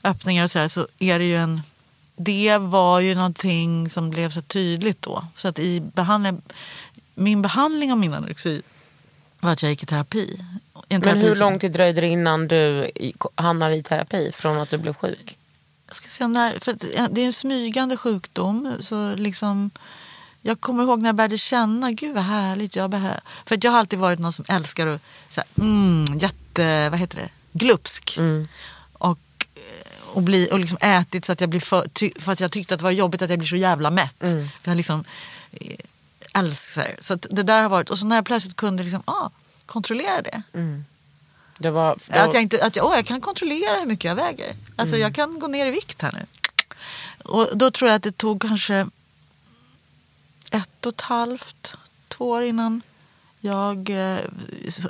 öppningar 0.04 0.44
och 0.44 0.50
sådär, 0.50 0.68
så 0.68 0.88
är 0.98 1.18
det 1.18 1.24
ju 1.24 1.36
en 1.36 1.62
det 2.18 2.58
var 2.58 3.00
ju 3.00 3.14
någonting 3.14 3.90
som 3.90 4.10
blev 4.10 4.30
så 4.30 4.42
tydligt 4.42 5.02
då. 5.02 5.24
Så 5.36 5.48
att 5.48 5.58
i 5.58 5.80
behandling, 5.80 6.42
min 7.14 7.42
behandling 7.42 7.92
av 7.92 7.98
min 7.98 8.14
anorexi 8.14 8.62
var 9.40 9.50
att 9.52 9.62
jag 9.62 9.70
gick 9.70 9.82
i 9.82 9.86
terapi. 9.86 10.36
En 10.74 10.82
Men 10.88 11.00
terapi 11.02 11.20
hur 11.20 11.34
som- 11.34 11.40
lång 11.40 11.58
tid 11.58 11.72
dröjde 11.72 12.00
det 12.00 12.06
innan 12.06 12.48
du 12.48 12.90
hamnade 13.34 13.76
i 13.76 13.82
terapi 13.82 14.30
från 14.34 14.60
att 14.60 14.70
du 14.70 14.78
blev 14.78 14.94
sjuk? 14.94 15.38
Jag 15.86 15.96
ska 15.96 16.08
se 16.08 16.26
när, 16.26 16.58
för 16.58 16.72
det 17.10 17.20
är 17.22 17.26
en 17.26 17.32
smygande 17.32 17.96
sjukdom. 17.96 18.72
Så 18.80 19.14
liksom, 19.14 19.70
jag 20.42 20.60
kommer 20.60 20.82
ihåg 20.84 20.98
när 21.02 21.08
jag 21.08 21.16
började 21.16 21.38
känna, 21.38 21.92
gud 21.92 22.14
vad 22.14 22.24
härligt. 22.24 22.76
Jag 22.76 22.90
behöver. 22.90 23.20
För 23.46 23.54
att 23.54 23.64
jag 23.64 23.70
har 23.72 23.78
alltid 23.78 23.98
varit 23.98 24.18
någon 24.18 24.32
som 24.32 24.44
älskar 24.48 24.86
att, 24.86 25.00
så 25.28 25.40
här, 25.40 25.64
mm, 25.64 26.18
jätte, 26.18 26.90
vad 26.90 26.98
heter 27.00 27.16
det, 27.16 27.28
glupsk. 27.52 28.18
Och, 28.92 29.18
eh, 29.54 29.97
och, 30.14 30.22
bli, 30.22 30.48
och 30.52 30.58
liksom 30.58 30.78
ätit 30.80 31.24
så 31.24 31.32
att 31.32 31.40
jag 31.40 31.50
blir 31.50 31.60
för, 31.60 32.20
för 32.20 32.32
att 32.32 32.40
jag 32.40 32.52
tyckte 32.52 32.74
att 32.74 32.80
det 32.80 32.84
var 32.84 32.90
jobbigt 32.90 33.22
att 33.22 33.30
jag 33.30 33.38
blir 33.38 33.48
så 33.48 33.56
jävla 33.56 33.90
mätt. 33.90 34.14
För 34.18 34.70
jag 34.70 34.76
liksom 34.76 35.04
eh, 35.52 35.76
älskar. 36.34 36.96
Så 37.00 37.14
det 37.14 37.42
där 37.42 37.62
har 37.62 37.68
varit, 37.68 37.90
och 37.90 37.98
så 37.98 38.06
när 38.06 38.16
jag 38.16 38.24
plötsligt 38.26 38.56
kunde 38.56 38.82
liksom, 38.82 39.02
ah, 39.04 39.30
kontrollera 39.66 40.22
det. 40.22 40.42
Det 41.58 41.70
var, 41.70 41.98
det 42.08 42.22
Att 42.22 42.34
jag, 42.34 42.42
inte, 42.42 42.64
att 42.64 42.76
jag, 42.76 42.86
åh, 42.86 42.94
jag 42.94 43.06
kan 43.06 43.20
kontrollera 43.20 43.78
hur 43.78 43.86
mycket 43.86 44.04
jag 44.04 44.14
väger. 44.14 44.56
Alltså 44.76 44.94
Mm. 44.94 45.02
jag 45.02 45.14
kan 45.14 45.38
gå 45.38 45.46
ner 45.46 45.66
i 45.66 45.70
vikt 45.70 46.02
här 46.02 46.12
nu. 46.12 46.26
Och 47.24 47.48
då 47.54 47.70
tror 47.70 47.90
jag 47.90 47.96
att 47.96 48.02
det 48.02 48.16
tog 48.16 48.42
kanske 48.42 48.86
ett 50.50 50.86
och 50.86 50.92
ett 50.92 51.00
halvt, 51.00 51.74
två 52.08 52.30
år 52.30 52.42
innan 52.42 52.82
jag 53.40 53.90
eh, 53.90 54.18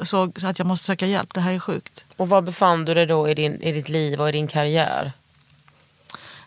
såg 0.03 0.45
att 0.45 0.59
jag 0.59 0.67
måste 0.67 0.87
söka 0.87 1.07
hjälp. 1.07 1.35
Det 1.35 1.41
här 1.41 1.53
är 1.53 1.59
sjukt. 1.59 2.05
Och 2.17 2.29
var 2.29 2.41
befann 2.43 2.85
du 2.85 2.95
dig 2.95 3.07
då 3.07 3.29
i, 3.29 3.35
din, 3.35 3.63
i 3.63 3.73
ditt 3.73 3.89
liv 3.89 4.21
och 4.21 4.29
i 4.29 4.33
din 4.33 4.49
karriär? 4.49 5.13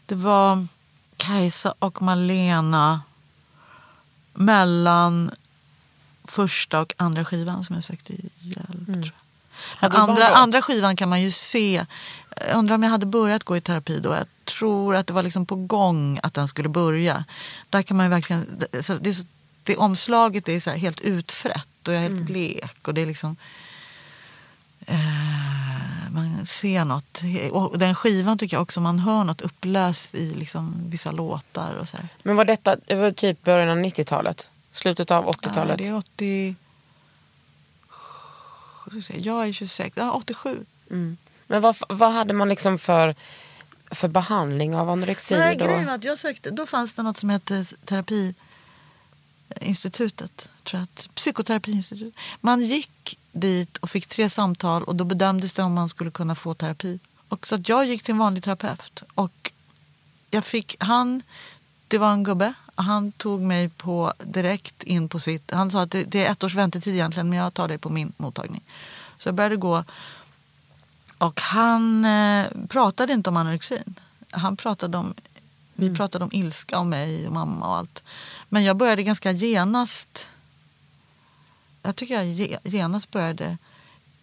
Det 0.06 0.16
var 0.16 0.68
Kajsa 1.18 1.74
och 1.80 2.02
Malena 2.02 3.02
mellan 4.34 5.32
första 6.24 6.80
och 6.80 6.94
andra 6.98 7.26
skivan 7.26 7.64
som 7.64 7.76
jag 7.76 7.84
sökte 7.84 8.14
hjälp. 8.40 8.68
Du 8.88 9.12
andra, 9.98 10.28
andra 10.30 10.62
skivan 10.62 10.96
kan 10.96 11.10
man 11.10 11.22
ju 11.22 11.32
se. 11.32 11.86
Jag 12.48 12.58
undrar 12.58 12.76
om 12.76 12.84
jag 12.84 12.90
hade 12.90 13.06
börjat 13.06 13.44
gå 13.44 13.58
i 13.58 13.62
terapi 13.62 14.00
då. 14.00 14.10
Jag 14.14 14.28
tror 14.46 14.96
att 14.96 15.08
det 15.08 15.14
var 15.14 15.24
liksom 15.24 15.46
på 15.46 15.56
gång 15.56 16.20
att 16.24 16.34
den 16.34 16.48
skulle 16.48 16.70
börja. 16.70 17.26
Där 17.70 17.82
kan 17.84 17.98
man 17.98 18.10
verkligen... 18.10 18.48
det- 18.72 18.88
Det, 19.04 19.26
det 19.64 19.78
omslaget 19.78 20.50
är 20.50 20.78
helt 20.78 21.00
utfrätt 21.02 21.68
och 21.88 21.94
jag 21.94 22.04
är 22.04 22.10
helt 22.10 22.26
blek. 22.26 22.88
Och 22.88 22.94
det 22.94 23.02
är 23.02 23.06
liksom... 23.06 23.36
Eh, 24.86 26.12
man 26.12 26.46
ser 26.46 26.86
något. 26.86 27.22
Och 27.52 27.80
den 27.80 27.96
skivan 27.96 28.38
tycker 28.38 28.56
jag 28.58 28.62
också 28.62 28.82
man 28.82 29.00
hör 29.00 29.24
något 29.24 29.42
upplöst 29.42 30.16
i 30.16 30.34
liksom 30.34 30.74
vissa 30.90 31.12
låtar. 31.12 31.76
Och 31.76 31.90
så 31.90 31.98
här. 31.98 32.08
Men 32.24 32.36
var 32.36 32.46
detta 32.46 32.76
det 32.86 32.96
var 32.96 33.12
typ 33.12 33.44
början 33.44 33.70
av 33.70 33.78
90-talet? 33.78 34.52
Slutet 34.72 35.12
av 35.12 35.24
Nej, 35.24 35.34
80-talet? 35.34 35.78
det 35.78 35.88
är 35.88 35.96
80... 35.96 36.56
ska 38.82 38.92
vi 38.92 39.02
se, 39.02 39.20
Jag 39.20 39.48
är 39.48 39.54
26, 39.54 39.98
ja, 39.98 40.12
87. 40.12 40.66
Mm. 40.90 41.18
Men 41.48 41.62
vad, 41.62 41.76
vad 41.90 42.12
hade 42.12 42.34
man 42.34 42.50
liksom 42.50 42.78
för, 42.78 43.16
för 43.92 44.08
behandling 44.08 44.76
av 44.76 44.90
anorexi 44.90 45.38
Nej, 45.38 45.56
då? 45.56 45.66
grejen 45.66 45.86
var 45.86 45.94
att 45.94 46.04
jag 46.04 46.20
sökte, 46.20 46.52
då 46.52 46.66
fanns 46.66 46.94
det 46.94 47.04
något 47.04 47.18
som 47.18 47.30
hette 47.30 47.66
terapi 47.86 48.36
institutet, 49.62 50.50
tror 50.64 50.82
att- 50.82 51.10
psykoterapiinstitutet. 51.16 52.20
Man 52.42 52.62
gick 52.62 53.18
dit 53.32 53.78
och 53.78 53.90
fick 53.90 54.08
tre 54.08 54.30
samtal 54.30 54.84
och 54.84 54.96
då 54.96 55.04
bedömdes 55.04 55.54
det 55.54 55.64
om 55.64 55.74
man 55.74 55.90
skulle 55.90 56.12
kunna 56.12 56.36
få 56.36 56.54
terapi. 56.54 57.00
Och 57.30 57.48
så 57.48 57.56
att 57.56 57.70
jag 57.70 57.86
gick 57.86 58.04
till 58.04 58.12
en 58.12 58.18
vanlig 58.18 58.44
terapeut 58.44 59.04
och 59.16 59.52
jag 60.30 60.46
fick, 60.46 60.76
han, 60.80 61.22
det 61.88 61.98
var 61.98 62.12
en 62.12 62.24
gubbe, 62.24 62.54
han 62.76 63.12
tog 63.12 63.42
mig 63.42 63.70
på 63.70 64.14
direkt 64.24 64.84
in 64.84 65.10
på 65.10 65.20
sitt, 65.20 65.52
han 65.52 65.72
sa 65.72 65.82
att 65.82 65.92
det, 65.92 66.04
det 66.04 66.26
är 66.26 66.32
ett 66.32 66.44
års 66.44 66.56
väntetid 66.56 66.94
egentligen 66.94 67.30
men 67.30 67.40
jag 67.40 67.54
tar 67.54 67.68
dig 67.68 67.78
på 67.78 67.90
min 67.90 68.14
mottagning. 68.18 68.64
Så 69.18 69.28
jag 69.28 69.36
började 69.36 69.56
gå 69.56 69.84
och 71.18 71.42
han 71.42 72.06
eh, 72.06 72.48
pratade 72.68 73.14
inte 73.14 73.30
om 73.30 73.38
anorexin. 73.38 74.00
Han 74.30 74.58
pratade 74.58 74.98
om, 74.98 75.14
vi 75.74 75.96
pratade 75.96 76.26
om 76.26 76.32
ilska 76.34 76.78
om 76.80 76.90
mig 76.90 77.28
och 77.28 77.34
mamma 77.34 77.68
och 77.68 77.76
allt. 77.78 78.04
Men 78.50 78.64
jag 78.64 78.78
började 78.78 79.04
ganska 79.04 79.32
genast, 79.32 80.28
jag 81.84 81.96
tycker 81.96 82.14
jag 82.16 82.26
ge- 82.26 82.58
genast 82.64 83.12
började 83.12 83.58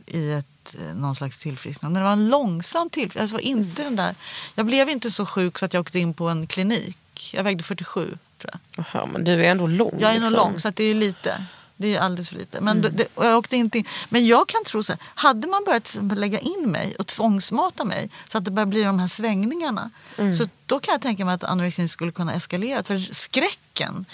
i 0.07 0.33
ett, 0.33 0.75
eh, 0.79 0.95
någon 0.95 1.17
slags 1.17 1.39
tillfrisknande. 1.39 1.93
Men 1.95 2.03
det 2.03 2.05
var 2.05 2.13
en 2.25 2.29
långsam 2.29 2.91
tillfrisknande. 2.91 3.23
Alltså, 3.35 3.41
inte 3.49 3.83
den 3.83 3.97
där, 3.97 4.15
jag 4.55 4.67
blev 4.67 4.89
inte 4.89 5.11
så 5.11 5.27
sjuk 5.27 5.59
så 5.59 5.65
att 5.65 5.75
jag 5.75 5.81
åkte 5.81 5.99
in 5.99 6.15
på 6.15 6.29
en 6.29 6.47
klinik. 6.47 6.99
Jag 7.35 7.45
vägde 7.45 7.63
47 7.63 8.19
tror 8.39 8.51
jag. 8.77 8.85
Jaha, 8.95 9.07
men 9.07 9.25
du 9.25 9.33
är 9.33 9.51
ändå 9.51 9.67
lång. 9.67 9.95
Jag 10.01 10.11
är 10.15 10.21
nog 10.21 10.31
liksom. 10.31 10.51
lång 10.51 10.61
så 10.61 10.69
att 10.69 10.77
det 10.77 10.85
är 10.85 10.95
lite. 10.95 11.45
Det 11.81 11.95
är 11.97 12.01
alldeles 12.01 12.29
för 12.29 12.37
lite. 12.37 12.61
Men, 12.61 12.83
det, 12.83 13.07
och 13.15 13.25
jag 13.25 13.39
åkte 13.39 13.57
inte 13.57 13.79
in. 13.79 13.85
Men 14.09 14.27
jag 14.27 14.49
kan 14.49 14.65
tro 14.65 14.83
så 14.83 14.93
här. 14.93 15.01
Hade 15.15 15.49
man 15.49 15.65
börjat 15.65 15.99
lägga 16.17 16.39
in 16.39 16.71
mig 16.71 16.97
och 16.99 17.07
tvångsmata 17.07 17.85
mig 17.85 18.11
så 18.29 18.39
att 18.39 18.45
det 18.45 18.51
börjar 18.51 18.67
bli 18.67 18.83
de 18.83 18.99
här 18.99 19.09
svängningarna. 19.09 19.91
Så 20.39 20.49
då 20.67 20.81
kan 20.81 20.93
jag 20.93 21.03
tänka 21.03 21.25
mig 21.25 21.35
att 21.35 21.45
anorexin 21.45 21.89
skulle 21.89 22.13
kunna 22.13 22.35
eskalera. 22.35 22.83
För 22.83 23.15
skräcken 23.15 24.05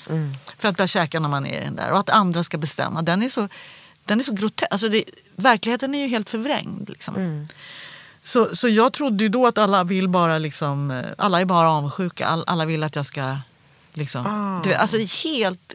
för 0.59 0.69
att 0.69 0.77
börja 0.77 0.89
käka 0.89 1.21
när 1.21 1.29
man 1.29 1.47
är 1.47 1.61
i 1.63 1.65
den 1.65 1.77
där 1.77 1.91
och 1.93 1.99
att 1.99 2.11
andra 2.11 2.45
ska 2.45 2.59
bestämma. 2.59 3.03
Den 3.03 3.23
är 3.23 3.29
så, 3.29 3.49
den 4.05 4.21
är 4.21 4.25
så 4.25 4.33
grotesk. 4.33 4.73
Alltså 4.73 4.89
det, 4.89 5.05
verkligheten 5.37 5.95
är 5.95 5.99
ju 5.99 6.09
helt 6.09 6.31
förvrängd. 6.31 6.89
Liksom. 6.89 7.15
Så, 8.23 8.57
så 8.57 8.69
jag 8.69 8.93
trodde 8.93 9.25
ju 9.25 9.29
då 9.29 9.47
att 9.47 9.59
alla 9.59 9.85
vill 9.85 10.09
bara 10.09 10.39
liksom, 10.39 10.91
eh, 10.91 11.05
alla 11.19 11.41
är 11.41 11.45
bara 11.45 11.71
avundsjuka. 11.71 12.27
All, 12.27 12.45
alla 12.47 12.65
vill 12.65 12.83
att 12.83 12.97
jag 12.97 13.07
ska 13.07 13.37
liksom, 13.93 14.27
Ah. 14.27 14.63
du 14.65 14.75
alltså 14.75 14.97
helt 15.29 15.75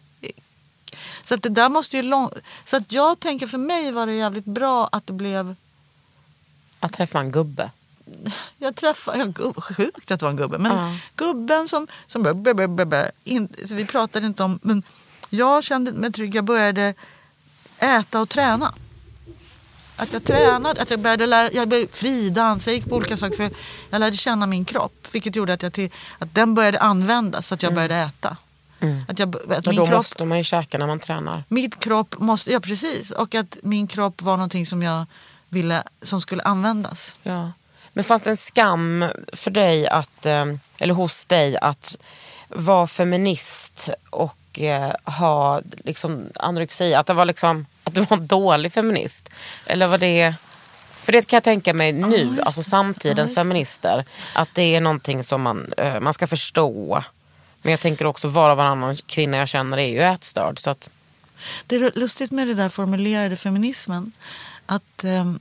så 1.24 1.36
att 1.36 1.44
det 1.44 1.50
där 1.50 1.70
måste 1.70 1.98
ju 1.98 2.04
lång... 2.04 2.30
Så 2.66 2.78
att 2.78 2.92
jag 2.92 3.20
tänker 3.20 3.48
för 3.48 3.58
mig 3.58 3.92
var 3.92 4.06
det 4.06 4.14
jävligt 4.14 4.46
bra 4.46 4.90
att 4.92 5.08
det 5.08 5.14
blev... 5.14 5.56
Att 6.80 6.94
träffa 6.94 7.20
en 7.20 7.32
gubbe. 7.32 7.72
Jag 8.58 8.76
träffade... 8.76 9.20
Ja, 9.20 9.26
gubb, 9.26 9.64
sjukt 9.64 10.12
att 10.12 10.20
det 10.20 10.26
var 10.26 10.30
en 10.30 10.38
gubbe. 10.38 10.58
Men 10.58 10.72
Ja. 10.72 10.98
gubben 11.16 11.68
som... 11.68 11.88
som 12.08 12.24
bö, 12.24 12.34
bö, 12.34 12.68
bö, 12.68 12.86
bö, 12.86 13.12
in, 13.24 13.48
så 13.68 13.76
vi 13.76 13.86
pratade 13.86 14.28
inte 14.28 14.44
om... 14.44 14.60
Men 14.62 14.84
jag 15.30 15.64
kände 15.64 15.92
mig 15.92 16.12
trygg. 16.12 16.36
Jag 16.36 16.44
började 16.44 16.94
äta 17.78 18.22
och 18.22 18.30
träna. 18.30 18.74
Att 19.96 20.14
jag 20.14 20.24
tränade, 20.24 20.82
att 20.82 20.92
jag 20.92 21.00
började 21.00 21.26
lära, 21.26 21.52
jag 21.52 21.68
började 21.68 21.92
fridans, 21.92 22.68
jag 22.68 22.76
gick 22.76 22.90
på 22.90 22.96
olika 22.96 23.18
saker 23.18 23.38
för 23.38 23.52
jag 23.90 24.00
lärde 24.00 24.18
känna 24.18 24.46
min 24.46 24.66
kropp. 24.66 25.08
Vilket 25.12 25.36
gjorde 25.36 25.54
att, 25.54 25.64
jag 25.64 25.74
till, 25.74 25.90
att 26.20 26.36
den 26.36 26.56
började 26.56 26.80
användas 26.80 27.48
så 27.48 27.54
att 27.54 27.64
jag 27.64 27.74
började 27.74 27.96
äta. 27.96 28.38
Att 29.08 29.20
jag, 29.20 29.36
att 29.36 29.68
Och 29.68 29.74
min 29.74 29.76
då 29.76 29.86
kropp, 29.86 29.98
måste 29.98 30.26
man 30.26 30.38
ju 30.38 30.44
käka 30.44 30.78
när 30.78 30.88
man 30.88 31.00
tränar. 31.00 31.44
Min 31.48 31.72
kropp 31.72 32.16
måste, 32.20 32.52
ja 32.52 32.60
precis. 32.60 33.12
Och 33.12 33.36
att 33.36 33.58
min 33.64 33.88
kropp 33.88 34.22
var 34.22 34.38
någonting 34.38 34.66
som 34.66 34.84
jag 34.84 35.06
ville, 35.50 35.84
som 36.02 36.22
skulle 36.22 36.44
användas. 36.44 37.16
Ja. 37.24 37.52
Men 37.94 38.04
fanns 38.04 38.24
det 38.24 38.30
en 38.30 38.38
skam 38.38 39.06
för 39.34 39.52
dig 39.52 39.88
att, 39.88 40.26
eh, 40.26 40.46
eller 40.78 40.94
hos 40.94 41.26
dig 41.26 41.58
att 41.58 41.98
vara 42.48 42.88
feminist 42.88 43.90
och 44.10 44.60
eh, 44.60 44.94
ha 45.04 45.62
liksom 45.84 46.24
anorexi? 46.36 46.94
Att 46.94 47.08
det 47.08 47.14
var 47.14 47.26
liksom 47.26 47.66
att 47.84 47.96
du 47.96 48.02
var 48.02 48.18
en 48.18 48.28
dålig 48.28 48.74
feminist? 48.74 49.30
Eller 49.66 49.88
var 49.88 49.98
det... 49.98 50.36
För 51.04 51.12
det 51.12 51.28
kan 51.28 51.38
jag 51.38 51.44
tänka 51.44 51.74
mig 51.74 51.92
nu, 51.92 52.42
alltså 52.42 52.64
samtidens 52.64 53.36
feminister. 53.36 54.06
Att 54.34 54.50
det 54.54 54.76
är 54.76 54.82
någonting 54.82 55.24
som 55.24 55.42
man, 55.42 55.74
eh, 55.78 56.00
man 56.00 56.14
ska 56.14 56.28
förstå. 56.28 57.04
Men 57.62 57.72
jag 57.72 57.80
tänker 57.80 58.06
också 58.06 58.28
var 58.28 58.50
och 58.50 58.58
varannan 58.58 58.96
kvinna 58.96 59.38
jag 59.38 59.48
känner 59.48 59.78
är 59.78 59.88
ju 59.88 60.02
ätstörd. 60.02 60.60
Så 60.60 60.70
att, 60.70 60.90
Det 61.68 61.76
är 61.76 61.92
lustigt 61.96 62.32
med 62.32 62.48
det 62.48 62.54
där 62.54 62.70
formulerade 62.70 63.38
feminismen. 63.38 64.12
Att 64.66 65.04
ehm, 65.04 65.40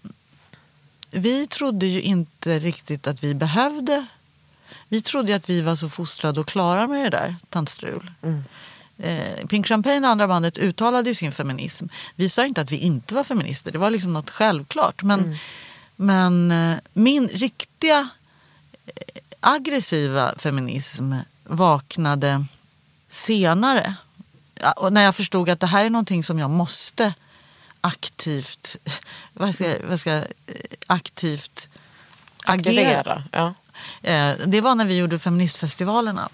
vi 1.11 1.47
trodde 1.47 1.87
ju 1.87 2.01
inte 2.01 2.59
riktigt 2.59 3.07
att 3.07 3.25
vi 3.25 3.35
behövde. 3.35 4.07
Vi 4.89 5.03
trodde 5.03 5.37
att 5.37 5.51
vi 5.51 5.61
var 5.61 5.77
så 5.77 5.89
fostrade 5.89 6.41
och 6.41 6.49
klara 6.49 6.87
med 6.87 7.05
det 7.05 7.19
där 7.19 7.37
tantstrul. 7.49 8.11
Eh, 8.99 9.47
Pink 9.47 9.67
Champagne, 9.67 10.01
det 10.01 10.09
andra 10.09 10.29
bandet, 10.29 10.59
uttalade 10.59 11.11
ju 11.11 11.15
sin 11.15 11.33
feminism. 11.33 11.87
Vi 12.15 12.29
sa 12.29 12.47
inte 12.47 12.61
att 12.61 12.73
vi 12.73 12.77
inte 12.77 13.15
var 13.15 13.25
feminister. 13.25 13.73
Det 13.73 13.79
var 13.79 13.91
liksom 13.91 14.13
något 14.13 14.31
självklart. 14.31 15.03
Men, 15.03 15.37
men 15.97 16.51
eh, 16.51 16.77
min 16.93 17.29
riktiga 17.29 18.09
eh, 18.87 18.93
aggressiva 19.41 20.35
feminism 20.39 21.15
vaknade 21.49 22.45
senare. 23.09 23.95
Och 24.77 24.93
när 24.93 25.03
jag 25.03 25.15
förstod 25.15 25.51
att 25.51 25.61
det 25.61 25.67
här 25.67 25.85
är 25.85 25.91
någonting 25.91 26.25
som 26.25 26.39
jag 26.39 26.51
måste 26.51 27.15
aktivt, 27.81 28.77
vad 29.33 29.55
ska, 29.55 29.75
vad 29.89 30.01
ska, 30.01 30.11
eh, 30.13 30.25
aktivt 30.87 31.69
agera. 32.45 33.25
Ja. 33.33 33.55
Eh, 34.03 34.35
Det 34.47 34.61
var 34.61 34.75
när 34.75 34.85
vi 34.85 34.97
gjorde 34.97 35.19
feministfestivalerna 35.19 36.29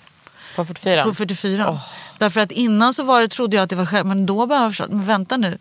På 0.56 0.64
44. 0.64 1.04
på 1.04 1.14
44. 1.14 1.80
Därför 2.18 2.40
att 2.40 2.52
innan 2.52 2.94
så 2.94 3.02
var 3.02 3.20
det, 3.20 3.28
trodde 3.28 3.56
jag 3.56 3.62
att 3.64 3.70
det 3.70 3.76
var 3.76 3.86
själv, 3.86 4.06
men 4.06 4.26
då 4.26 4.46
började 4.46 4.64
jag 4.64 4.72
förstå, 4.72 4.86
men 4.88 5.04
vänta 5.04 5.36
nu. 5.36 5.58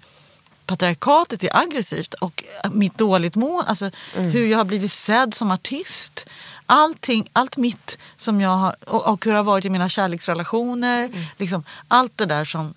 Patriarkatet 0.66 1.44
är 1.44 1.58
aggressivt 1.58 2.14
och 2.14 2.44
mitt 2.72 2.98
dåligt 2.98 3.36
mående, 3.36 3.70
alltså 3.70 3.92
hur 4.14 4.48
jag 4.48 4.58
har 4.58 4.66
blivit 4.66 4.92
sedd 4.92 5.34
som 5.34 5.52
artist. 5.52 6.26
Allting, 6.66 7.30
allt 7.34 7.58
mitt 7.58 7.98
som 8.18 8.42
jag 8.42 8.50
har, 8.50 8.76
och, 8.86 9.08
och 9.08 9.26
hur 9.26 9.32
det 9.32 9.38
har 9.38 9.44
varit 9.44 9.66
i 9.66 9.70
mina 9.70 9.90
kärleksrelationer. 9.90 11.30
Liksom, 11.38 11.64
allt 11.88 12.18
det 12.18 12.26
där 12.26 12.46
som, 12.46 12.74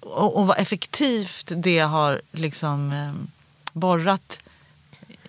och, 0.00 0.36
och 0.36 0.46
vad 0.46 0.58
effektivt 0.58 1.52
det 1.56 1.78
har 1.78 2.20
liksom 2.32 2.92
eh, 2.92 3.12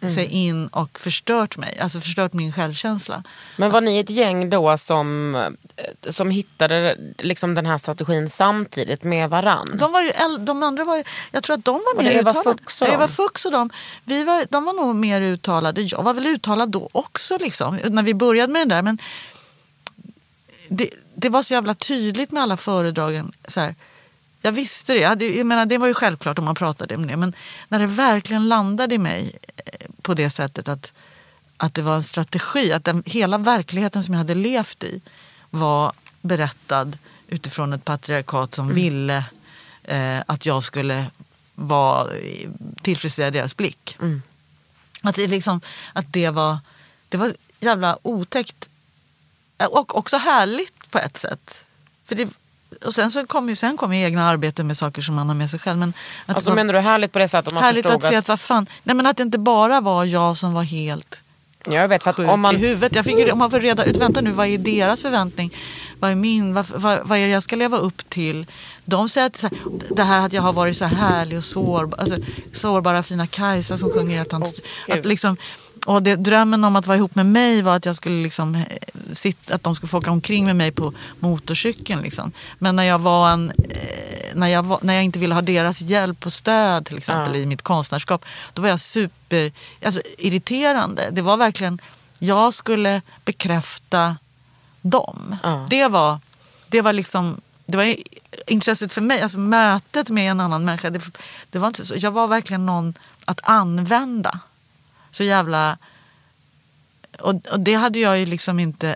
borrat 0.03 0.15
sig 0.15 0.25
in 0.25 0.67
och 0.67 0.99
förstört 0.99 1.57
mig. 1.57 1.79
Alltså 1.79 1.99
förstört 1.99 2.33
min 2.33 2.51
självkänsla. 2.51 3.23
Men 3.57 3.71
var 3.71 3.81
ni 3.81 3.99
ett 3.99 4.09
gäng 4.09 4.49
då 4.49 4.77
som, 4.77 5.35
eh, 5.35 6.11
som 6.11 6.29
hittade 6.29 6.97
liksom 7.17 7.55
den 7.55 7.65
här 7.65 7.77
strategin 7.77 8.29
samtidigt 8.29 9.03
med 9.03 9.29
varann? 9.29 9.77
De, 9.79 9.91
var 9.91 10.01
ju, 10.01 10.11
de 10.39 10.63
andra 10.63 10.83
var 10.83 10.97
ju, 10.97 11.03
jag 11.31 11.43
tror 11.43 11.57
att 11.57 11.65
de 11.65 11.73
var 11.73 11.95
Var 11.95 12.03
mer 12.03 12.11
Eva 12.11 12.31
uttalade. 12.31 12.59
Fuchs 12.59 12.81
och 12.81 12.87
Eva? 12.87 13.07
Fuchs 13.07 13.45
och 13.45 13.51
de. 13.51 13.69
Vi 14.03 14.23
var, 14.23 14.45
de 14.49 14.65
var 14.65 14.73
nog 14.73 14.95
mer 14.95 15.21
uttalade. 15.21 15.81
Jag 15.81 16.03
var 16.03 16.13
väl 16.13 16.25
uttalad 16.25 16.69
då 16.69 16.89
också 16.91 17.37
liksom, 17.37 17.79
när 17.83 18.03
vi 18.03 18.13
började 18.13 18.53
med 18.53 18.61
den 18.61 18.69
där. 18.69 18.81
Men 18.81 18.97
det, 20.67 20.89
det 21.15 21.29
var 21.29 21.43
så 21.43 21.53
jävla 21.53 21.73
tydligt 21.73 22.31
med 22.31 22.43
alla 22.43 22.57
föredragen. 22.57 23.31
Så 23.47 23.59
här, 23.59 23.75
jag 24.45 24.51
visste 24.51 24.93
det. 24.93 24.99
Jag, 24.99 25.09
hade, 25.09 25.25
jag 25.25 25.45
menar, 25.45 25.65
det 25.65 25.77
var 25.77 25.87
ju 25.87 25.93
självklart 25.93 26.39
om 26.39 26.45
man 26.45 26.55
pratade 26.55 26.95
om 26.95 27.07
det. 27.07 27.17
Men 27.17 27.33
när 27.67 27.79
det 27.79 27.87
verkligen 27.87 28.47
landade 28.47 28.95
i 28.95 28.97
mig 28.97 29.39
eh, 29.65 29.87
på 30.01 30.13
det 30.13 30.29
sättet 30.29 30.67
att, 30.67 30.93
att 31.57 31.73
det 31.73 31.81
var 31.81 31.95
en 31.95 32.03
strategi. 32.03 32.73
Att 32.73 32.85
den, 32.85 33.03
hela 33.05 33.37
verkligheten 33.37 34.03
som 34.03 34.13
jag 34.13 34.19
hade 34.19 34.35
levt 34.35 34.83
i 34.83 35.01
var 35.49 35.93
berättad 36.21 36.91
utifrån 37.27 37.73
ett 37.73 37.85
patriarkat 37.85 38.55
som 38.55 38.73
ville 38.73 39.25
eh, 39.83 40.19
att 40.25 40.45
jag 40.45 40.63
skulle 40.63 41.05
vara, 41.55 42.07
tillfredsställa 42.81 43.31
deras 43.31 43.57
blick. 43.57 43.97
Att, 45.03 45.15
det 45.15 45.27
liksom, 45.27 45.61
att 45.93 46.13
det 46.13 46.29
var, 46.29 46.57
det 47.09 47.17
var 47.17 47.33
jävla 47.59 47.97
otäckt 48.01 48.69
och 49.69 49.97
också 49.97 50.17
härligt 50.17 50.91
på 50.91 50.99
ett 50.99 51.17
sätt. 51.17 51.63
För 52.05 52.15
det, 52.15 52.29
och 52.85 52.95
sen 52.95 53.11
så 53.11 53.25
kom 53.25 53.49
ju, 53.49 53.55
sen 53.55 53.77
kom 53.77 53.93
ju 53.93 54.03
egna 54.03 54.27
arbeten 54.29 54.67
med 54.67 54.77
saker 54.77 55.01
som 55.01 55.15
man 55.15 55.27
har 55.27 55.35
med 55.35 55.49
sig 55.49 55.59
själv. 55.59 55.77
Men 55.77 55.93
att 56.25 56.35
Alltså 56.35 56.49
var 56.49 56.55
menar 56.55 56.73
du 56.73 56.79
härligt 56.79 57.11
på 57.11 57.19
det 57.19 57.27
sättet 57.27 57.53
man 57.53 57.63
härligt 57.63 57.83
förstod 57.83 58.03
att 58.03 58.09
se 58.09 58.15
att, 58.15 58.27
vad 58.27 58.39
fan, 58.39 58.67
nej 58.83 58.95
men 58.95 59.05
att 59.05 59.17
det 59.17 59.23
inte 59.23 59.37
bara 59.37 59.81
var 59.81 60.05
jag 60.05 60.37
som 60.37 60.53
var 60.53 60.63
helt 60.63 61.15
Jag 61.65 61.87
vet 61.87 62.03
för 62.03 62.09
att 62.09 62.19
om 62.19 62.41
man... 62.41 62.55
i 62.55 62.57
huvudet. 62.57 62.95
Jag 62.95 63.05
fick, 63.05 63.31
om 63.33 63.39
man 63.39 63.51
får 63.51 63.59
reda 63.59 63.85
ut, 63.85 63.97
vänta 63.97 64.21
nu, 64.21 64.31
vad 64.31 64.47
är 64.47 64.57
deras 64.57 65.01
förväntning? 65.01 65.53
Vad 65.99 66.11
är 66.11 66.15
min? 66.15 66.53
Vad, 66.53 66.65
vad, 66.69 66.99
vad 67.03 67.17
är 67.17 67.25
det 67.25 67.31
jag 67.31 67.43
ska 67.43 67.55
leva 67.55 67.77
upp 67.77 68.09
till? 68.09 68.45
De 68.85 69.09
säger 69.09 69.27
att 69.27 69.43
det 69.89 70.03
här 70.03 70.25
att 70.25 70.33
jag 70.33 70.41
har 70.41 70.53
varit 70.53 70.77
så 70.77 70.85
härlig 70.85 71.37
och 71.37 71.43
sårbar, 71.43 71.97
alltså, 71.97 72.17
sårbara 72.53 73.03
fina 73.03 73.27
Kajsa 73.27 73.77
som 73.77 73.89
sjunger 73.89 74.21
att, 74.21 74.31
han, 74.31 74.41
Gud. 74.41 74.99
att 74.99 75.05
liksom, 75.05 75.37
och 75.85 76.03
det, 76.03 76.15
drömmen 76.15 76.63
om 76.63 76.75
att 76.75 76.87
vara 76.87 76.97
ihop 76.97 77.15
med 77.15 77.25
mig 77.25 77.61
var 77.61 77.75
att 77.75 77.85
jag 77.85 77.95
skulle 77.95 78.23
liksom, 78.23 78.55
eh, 78.55 78.63
sitta, 79.11 79.55
att 79.55 79.63
de 79.63 79.75
skulle 79.75 79.89
få 79.89 79.97
åka 79.97 80.11
omkring 80.11 80.45
med 80.45 80.55
mig 80.55 80.71
på 80.71 80.93
motorcykeln. 81.19 82.01
Liksom. 82.01 82.31
Men 82.59 82.75
när 82.75 82.83
jag, 82.83 82.99
var 82.99 83.29
en, 83.29 83.49
eh, 83.49 84.35
när, 84.35 84.47
jag 84.47 84.63
var, 84.63 84.79
när 84.81 84.93
jag 84.93 85.03
inte 85.03 85.19
ville 85.19 85.33
ha 85.33 85.41
deras 85.41 85.81
hjälp 85.81 86.25
och 86.25 86.33
stöd 86.33 86.85
till 86.85 86.97
exempel 86.97 87.35
Ja. 87.35 87.41
i 87.41 87.45
mitt 87.45 87.61
konstnärskap, 87.61 88.25
då 88.53 88.61
var 88.61 88.69
jag 88.69 88.79
super 88.79 89.51
alltså, 89.85 90.01
irriterande. 90.17 91.09
Det 91.11 91.21
var 91.21 91.37
verkligen, 91.37 91.81
jag 92.19 92.53
skulle 92.53 93.01
bekräfta 93.25 94.17
dem. 94.81 95.35
Ja. 95.43 95.67
Det, 95.69 95.87
var, 95.87 96.19
det 96.67 96.81
var 96.81 96.93
liksom 96.93 97.41
det 97.65 97.77
var 97.77 97.95
intresset 98.47 98.93
för 98.93 99.01
mig, 99.01 99.21
alltså 99.21 99.39
mötet 99.39 100.09
med 100.09 100.31
en 100.31 100.39
annan 100.39 100.65
människa. 100.65 100.89
Det, 100.89 101.01
det 101.49 101.59
var 101.59 101.67
inte 101.67 101.85
så, 101.85 101.93
jag 101.97 102.11
var 102.11 102.27
verkligen 102.27 102.65
någon 102.65 102.93
att 103.25 103.39
använda. 103.43 104.39
Så 105.13 105.23
jävla... 105.23 105.77
Och, 107.19 107.33
och 107.51 107.59
det 107.59 107.73
hade 107.73 107.99
jag 107.99 108.19
ju 108.19 108.25
liksom 108.25 108.59
inte 108.59 108.95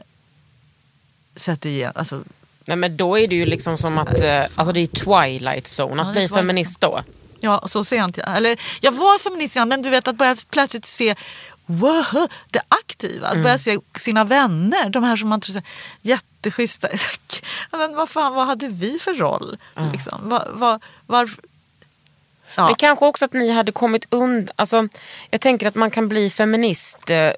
sett 1.36 1.66
igen. 1.66 1.92
Alltså, 1.96 2.24
Nej, 2.66 2.78
men 2.78 2.98
då 2.98 3.20
är 3.20 3.28
det 3.28 3.36
ju 3.36 3.46
liksom 3.46 3.78
som 3.78 3.98
att, 3.98 4.22
eh, 4.22 4.44
alltså 4.56 4.72
det 4.72 4.80
är 4.82 4.88
twilight 4.88 5.66
zone, 5.80 6.02
Ja, 6.02 6.02
att 6.02 6.08
är 6.08 6.12
bli 6.12 6.28
feminist 6.30 6.82
då. 6.82 7.04
Ja, 7.40 7.68
så 7.68 7.84
sent. 7.84 8.18
Ja. 8.18 8.24
Eller, 8.24 8.60
jag 8.82 8.92
var 8.92 9.20
feminist 9.20 9.56
innan, 9.56 9.68
men 9.70 9.82
du 9.82 9.90
vet 9.90 10.08
att 10.08 10.16
börja 10.16 10.36
plötsligt 10.50 10.86
se 10.86 11.16
wow, 11.66 12.28
det 12.52 12.62
aktiva. 12.68 13.28
Att 13.28 13.34
Mm. 13.34 13.44
börja 13.44 13.58
se 13.58 13.80
sina 13.98 14.24
vänner, 14.24 14.90
de 14.90 15.04
här 15.04 15.16
som 15.16 15.30
man 15.30 15.42
tror 15.42 15.58
är 15.58 15.64
jätteschyssta. 16.02 16.88
Ja, 17.72 17.78
men 17.78 17.96
vad 17.96 18.10
fan, 18.10 18.34
vad 18.34 18.48
hade 18.48 18.68
vi 18.68 19.00
för 19.00 19.14
roll? 19.14 19.58
Liksom? 19.92 20.30
Var, 20.30 20.48
var, 20.54 20.80
var, 21.06 21.30
ja. 22.58 22.65
Men 22.65 22.76
kanske 22.76 23.06
också 23.06 23.26
att 23.26 23.34
ni 23.34 23.52
hade 23.52 23.72
kommit 23.72 24.06
undan. 24.10 24.54
Alltså, 24.56 24.88
jag 25.30 25.41
tänker 25.41 25.67
att 25.67 25.76
man 25.76 25.91
kan 25.91 26.10
bli 26.10 26.30
feminist 26.30 27.10
eh, 27.10 27.32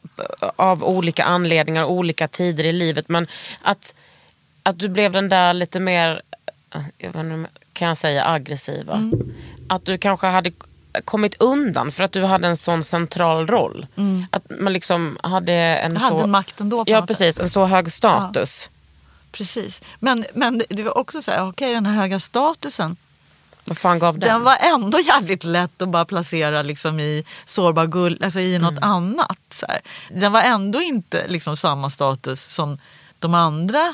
av 0.55 0.83
olika 0.83 1.23
anledningar 1.23 1.83
och 1.83 1.91
olika 1.91 2.27
tider 2.27 2.63
i 2.63 2.71
livet. 2.71 3.09
Men 3.09 3.27
att, 3.61 3.95
att 4.63 4.79
du 4.79 4.87
blev 4.89 5.11
den 5.11 5.29
där 5.29 5.53
lite 5.53 5.79
mer, 5.79 6.21
eh, 6.75 6.81
jag 6.97 7.11
vet 7.11 7.23
inte, 7.23 7.49
kan 7.73 7.87
jag 7.87 7.97
säga 7.97 8.25
aggressiva. 8.25 8.93
Mm. 8.93 9.33
Att 9.69 9.85
du 9.85 9.97
kanske 9.97 10.27
hade 10.27 10.51
kommit 11.05 11.35
undan 11.41 11.91
för 11.91 12.03
att 12.03 12.11
du 12.11 12.23
hade 12.23 12.47
en 12.47 12.57
sån 12.57 12.83
central 12.83 13.47
roll. 13.47 13.87
Att 14.29 14.43
man 14.59 14.73
liksom 14.73 15.17
hade 15.23 15.53
en 15.53 15.93
Jag 15.93 15.99
hade 15.99 16.21
så... 16.21 16.27
makten 16.27 16.69
då 16.69 16.85
på 16.85 16.91
Ja 16.91 16.99
något 16.99 17.07
precis, 17.07 17.39
en 17.39 17.49
så 17.49 17.65
hög 17.65 17.91
status. 17.91 18.69
Precis. 19.31 19.81
Men, 19.99 20.25
men 20.33 20.61
det- 20.69 20.83
var 20.83 20.97
också 20.97 21.21
så 21.21 21.31
här, 21.31 21.49
okej 21.49 21.73
den 21.73 21.85
här 21.85 21.93
höga 21.93 22.19
statusen. 22.19 22.95
Vad 23.69 23.77
fan 23.77 23.99
gav 23.99 24.19
den? 24.19 24.29
Den 24.29 24.43
var 24.43 24.57
ändå 24.61 24.99
jävligt 24.99 25.43
lätt 25.43 25.81
att 25.81 25.89
bara 25.89 26.05
placera 26.05 26.61
liksom 26.61 26.99
i 26.99 27.23
sårbar 27.45 27.85
gull, 27.87 28.19
alltså 28.23 28.39
i 28.39 28.59
något 28.59 28.71
Mm. 28.77 28.83
annat. 28.83 29.37
Så 29.53 29.65
här. 29.69 29.79
Den 30.11 30.31
var 30.31 30.41
ändå 30.41 30.81
inte 30.81 31.27
liksom 31.27 31.57
samma 31.57 31.89
status 31.89 32.53
som 32.53 32.77
de 33.19 33.33
andra 33.33 33.93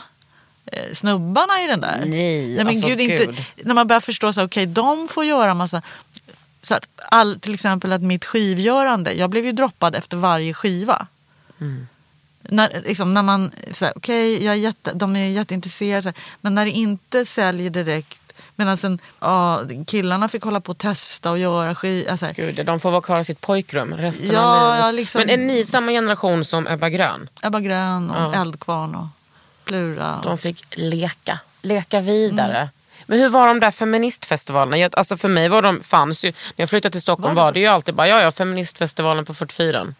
eh, 0.72 0.94
snubbarna 0.94 1.62
i 1.64 1.68
den 1.68 1.82
där. 1.82 2.04
Nej, 2.06 2.56
men 2.58 2.68
alltså, 2.68 2.88
gud, 2.88 3.02
inte, 3.02 3.26
gud. 3.26 3.44
När 3.64 3.74
man 3.74 3.88
börjar 3.88 4.00
förstå 4.02 4.34
så 4.34 4.44
okej 4.44 4.66
de 4.66 5.08
får 5.08 5.26
göra 5.26 5.54
massa 5.54 5.82
så 6.62 6.76
att 6.76 6.88
all, 7.10 7.40
till 7.40 7.54
exempel 7.54 7.94
att 7.94 8.02
mitt 8.02 8.26
skivgörande, 8.26 9.14
jag 9.14 9.30
blev 9.30 9.46
ju 9.46 9.52
droppad 9.52 9.96
efter 9.96 10.18
varje 10.18 10.54
skiva. 10.54 11.08
När, 12.50 12.82
liksom, 12.86 13.14
när 13.14 13.22
man, 13.24 13.52
okej, 13.96 14.44
jag 14.46 14.52
är 14.54 14.58
jätte, 14.60 14.94
de 14.94 15.16
är 15.16 15.28
jätteintresserade, 15.28 16.14
men 16.42 16.56
när 16.56 16.66
det 16.66 16.72
inte 16.72 17.26
säljer 17.26 17.70
direkt, 17.70 18.25
medan 18.56 18.78
sen, 18.78 19.00
ja, 19.20 19.62
killarna 19.88 20.30
fick 20.30 20.44
hålla 20.44 20.60
på 20.62 20.72
och 20.72 20.78
testa 20.78 21.32
och 21.32 21.40
göra 21.40 21.76
skivor. 21.76 22.12
Alltså, 22.12 22.28
Gud, 22.36 22.66
de 22.66 22.80
får 22.80 22.92
vara 22.92 23.02
kvar 23.02 23.20
i 23.20 23.24
sitt 23.24 23.42
pojkrum 23.42 23.94
resten 23.98 24.32
Ja, 24.34 24.42
av 24.42 24.68
livet. 24.72 24.80
ja, 24.86 24.92
liksom- 24.92 25.20
Men 25.20 25.30
är 25.30 25.38
ni 25.38 25.66
samma 25.66 25.92
generation 25.92 26.46
som 26.46 26.68
Ebba 26.68 26.90
Grön? 26.90 27.30
Ebba 27.42 27.60
Grön 27.60 28.10
och 28.12 28.34
Ja. 28.36 28.42
Eldkvarn 28.42 28.96
och 28.96 29.06
Plura. 29.66 30.16
Och, 30.18 30.24
De 30.24 30.38
fick 30.38 30.66
leka, 30.78 31.40
leka 31.62 32.00
vidare. 32.02 32.70
Men 33.08 33.20
hur 33.20 33.30
var 33.30 33.48
de 33.48 33.60
där 33.60 33.72
feministfestivalerna? 33.72 34.78
Jag, 34.78 34.96
alltså 34.98 35.18
för 35.18 35.30
mig 35.30 35.50
var 35.50 35.62
de, 35.62 35.84
fanns 35.84 36.24
ju, 36.26 36.28
när 36.28 36.36
jag 36.64 36.70
flyttade 36.70 36.92
till 36.92 37.02
Stockholm 37.02 37.36
Var 37.36 37.42
det 37.44 37.46
var 37.46 37.52
det 37.52 37.60
ju 37.60 37.68
alltid 37.68 37.96
bara, 37.96 38.08
ja 38.08 38.22
ja, 38.22 38.32
feministfestivalen 38.32 39.26
på 39.26 39.34
44. 39.34 39.94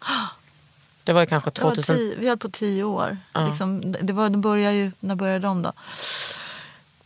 Det 1.04 1.14
var 1.14 1.22
ju 1.22 1.28
kanske 1.28 1.50
det 1.54 1.64
var 1.64 1.70
2000. 1.72 1.96
tio, 1.96 2.16
vi 2.20 2.28
höll 2.28 2.38
på 2.38 2.50
tio 2.50 2.84
år. 2.84 3.18
Ja. 3.34 3.48
Liksom, 3.48 3.92
det, 3.92 4.00
det 4.02 4.14
var, 4.14 4.30
de 4.30 4.42
började 4.42 4.76
ju, 4.76 4.92
när 5.00 5.16
började 5.16 5.40
de 5.40 5.62
då? 5.62 5.74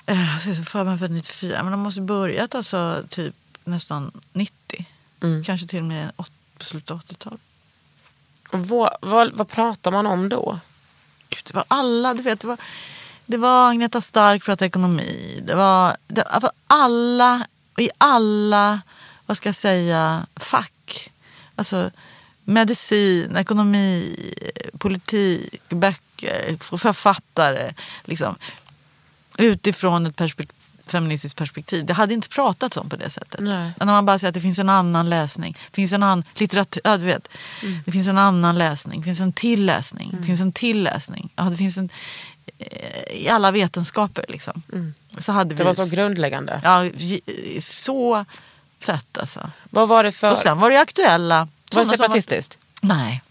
Eh, 0.09 0.33
Jag 0.33 0.41
se 0.55 0.63
för 0.63 0.83
mig 0.83 0.97
för 0.97 1.07
94, 1.07 1.63
men 1.63 1.71
de 1.71 1.79
måste 1.79 2.01
börjat 2.01 2.55
alltså 2.55 3.03
typ 3.09 3.35
nästan 3.63 4.11
90. 4.33 4.85
Mm. 5.21 5.43
Kanske 5.43 5.67
till 5.67 5.79
och 5.79 5.85
med 5.85 6.11
åt, 6.17 6.31
på 6.57 6.65
slutet 6.65 6.91
av 6.91 7.01
80-talet. 7.01 7.41
Och 8.51 8.59
vad, 8.67 8.97
vad, 9.01 9.33
vad 9.33 9.49
pratar 9.49 9.91
man 9.91 10.05
om 10.05 10.29
då? 10.29 10.59
Gud, 11.29 11.43
det 11.45 11.53
var 11.53 11.65
alla, 11.67 12.13
du 12.13 12.23
vet, 12.23 12.39
det 12.39 12.47
var, 12.47 12.57
det 13.25 13.37
var 13.37 13.69
Agneta 13.69 14.01
Stark 14.01 14.43
pratade 14.43 14.65
ekonomi. 14.65 15.43
Det 15.43 15.55
var, 15.55 15.97
det 16.07 16.25
var 16.41 16.51
alla, 16.67 17.47
i 17.77 17.89
alla, 17.97 18.81
vad 19.25 19.37
ska 19.37 19.49
jag 19.49 19.55
säga, 19.55 20.25
fack. 20.35 21.11
Alltså 21.55 21.91
medicin, 22.43 23.37
ekonomi, 23.37 24.15
politik, 24.77 25.69
böcker, 25.69 26.57
författare. 26.77 27.73
Liksom, 28.03 28.35
utifrån 29.39 30.05
ett 30.05 30.15
perspekt- 30.15 30.53
feministiskt 30.87 31.37
perspektiv. 31.37 31.85
Det 31.85 31.93
hade 31.93 32.13
inte 32.13 32.29
pratats 32.29 32.77
om 32.77 32.89
på 32.89 32.95
det 32.95 33.09
sättet. 33.09 33.39
Nej. 33.39 33.71
När 33.79 33.85
man 33.85 34.05
bara 34.05 34.19
säger 34.19 34.29
att 34.29 34.33
det 34.33 34.41
finns 34.41 34.59
en 34.59 34.69
annan 34.69 35.09
läsning. 35.09 35.57
Finns 35.73 35.93
en 35.93 36.03
annan 36.03 36.23
litteratur. 36.35 36.81
Ja, 36.83 36.97
du 36.97 37.05
vet. 37.05 37.27
Det 37.85 37.91
finns 37.91 38.07
en 38.07 38.17
annan 38.17 38.57
läsning. 38.57 38.99
Det 39.01 39.05
finns 39.05 39.19
en 39.21 39.33
till 39.33 39.65
läsning. 39.65 40.15
Det 40.19 40.25
finns 40.25 40.41
en 40.41 40.51
till 40.51 40.83
läsning. 40.83 41.29
Ja, 41.35 41.43
det 41.43 41.57
finns 41.57 41.77
en, 41.77 41.89
eh, 42.57 42.67
I 43.13 43.29
alla 43.29 43.51
vetenskaper 43.51 44.25
liksom. 44.29 44.63
Så 45.19 45.31
hade 45.31 45.49
vi, 45.55 45.57
Det 45.57 45.63
var 45.63 45.73
så 45.73 45.85
grundläggande. 45.85 46.61
ja, 46.63 46.83
så 47.61 48.25
fett 48.79 49.17
alltså. 49.17 49.49
Vad 49.69 49.87
var 49.87 50.03
det 50.03 50.11
för... 50.11 50.31
Och 50.31 50.37
sen 50.37 50.57
var 50.59 50.69
det 50.69 50.77
aktuella. 50.79 51.47
var 51.73 51.83
det 51.83 51.89
separatistiskt? 51.89 52.57
Nej. 52.81 53.21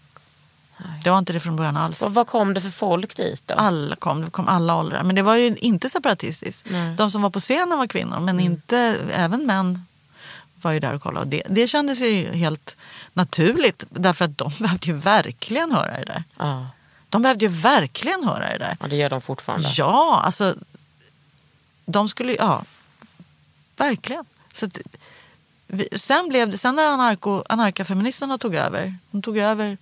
Det 1.03 1.09
var 1.09 1.19
inte 1.19 1.33
det 1.33 1.39
från 1.39 1.55
början 1.55 1.77
alls. 1.77 2.01
Vad, 2.01 2.11
vad 2.11 2.27
kom 2.27 2.53
det 2.53 2.61
för 2.61 2.69
folk 2.69 3.17
dit 3.17 3.43
då? 3.45 3.53
Alla 3.53 3.95
kom, 3.95 4.21
det 4.21 4.31
kom 4.31 4.47
alla 4.47 4.75
åldrar. 4.75 5.03
Men 5.03 5.15
det 5.15 5.21
var 5.21 5.35
ju 5.35 5.55
inte 5.57 5.89
separatistiskt. 5.89 6.65
Nej. 6.69 6.95
De 6.95 7.11
som 7.11 7.21
var 7.21 7.29
på 7.29 7.39
scenen 7.39 7.77
var 7.77 7.87
kvinnor, 7.87 8.19
men 8.19 8.39
inte, 8.39 8.97
även 9.13 9.45
män 9.45 9.85
var 10.61 10.71
ju 10.71 10.79
där 10.79 10.95
och 10.95 11.01
kollade. 11.01 11.25
Och 11.25 11.27
det, 11.27 11.43
det 11.49 11.67
kändes 11.67 12.01
ju 12.01 12.33
helt 12.33 12.75
naturligt, 13.13 13.83
därför 13.89 14.25
att 14.25 14.37
de 14.37 14.51
behövde 14.59 14.87
ju 14.87 14.93
verkligen 14.93 15.71
höra 15.71 15.91
det 15.91 16.05
där. 16.05 16.23
Ja. 16.39 16.67
De 17.09 17.21
behövde 17.21 17.45
ju 17.45 17.51
verkligen 17.51 18.23
höra 18.23 18.49
det 18.51 18.57
där. 18.57 18.77
ja, 18.79 18.87
det 18.87 18.95
gör 18.95 19.09
de 19.09 19.21
fortfarande. 19.21 19.69
Ja, 19.77 20.21
alltså. 20.25 20.55
De 21.85 22.09
skulle 22.09 22.31
ju, 22.31 22.37
ja. 22.37 22.63
Verkligen. 23.77 24.25
Så 24.53 24.65
att, 24.65 24.77
vi, 25.67 25.87
sen 25.95 26.29
blev 26.29 26.49
det, 26.49 26.57
sen 26.57 26.75
när 26.75 26.87
anarko, 26.87 27.43
anarkafeministerna 27.49 28.37
tog 28.37 28.55
över, 28.55 28.95
de 29.11 29.21
tog 29.21 29.37
över, 29.37 29.77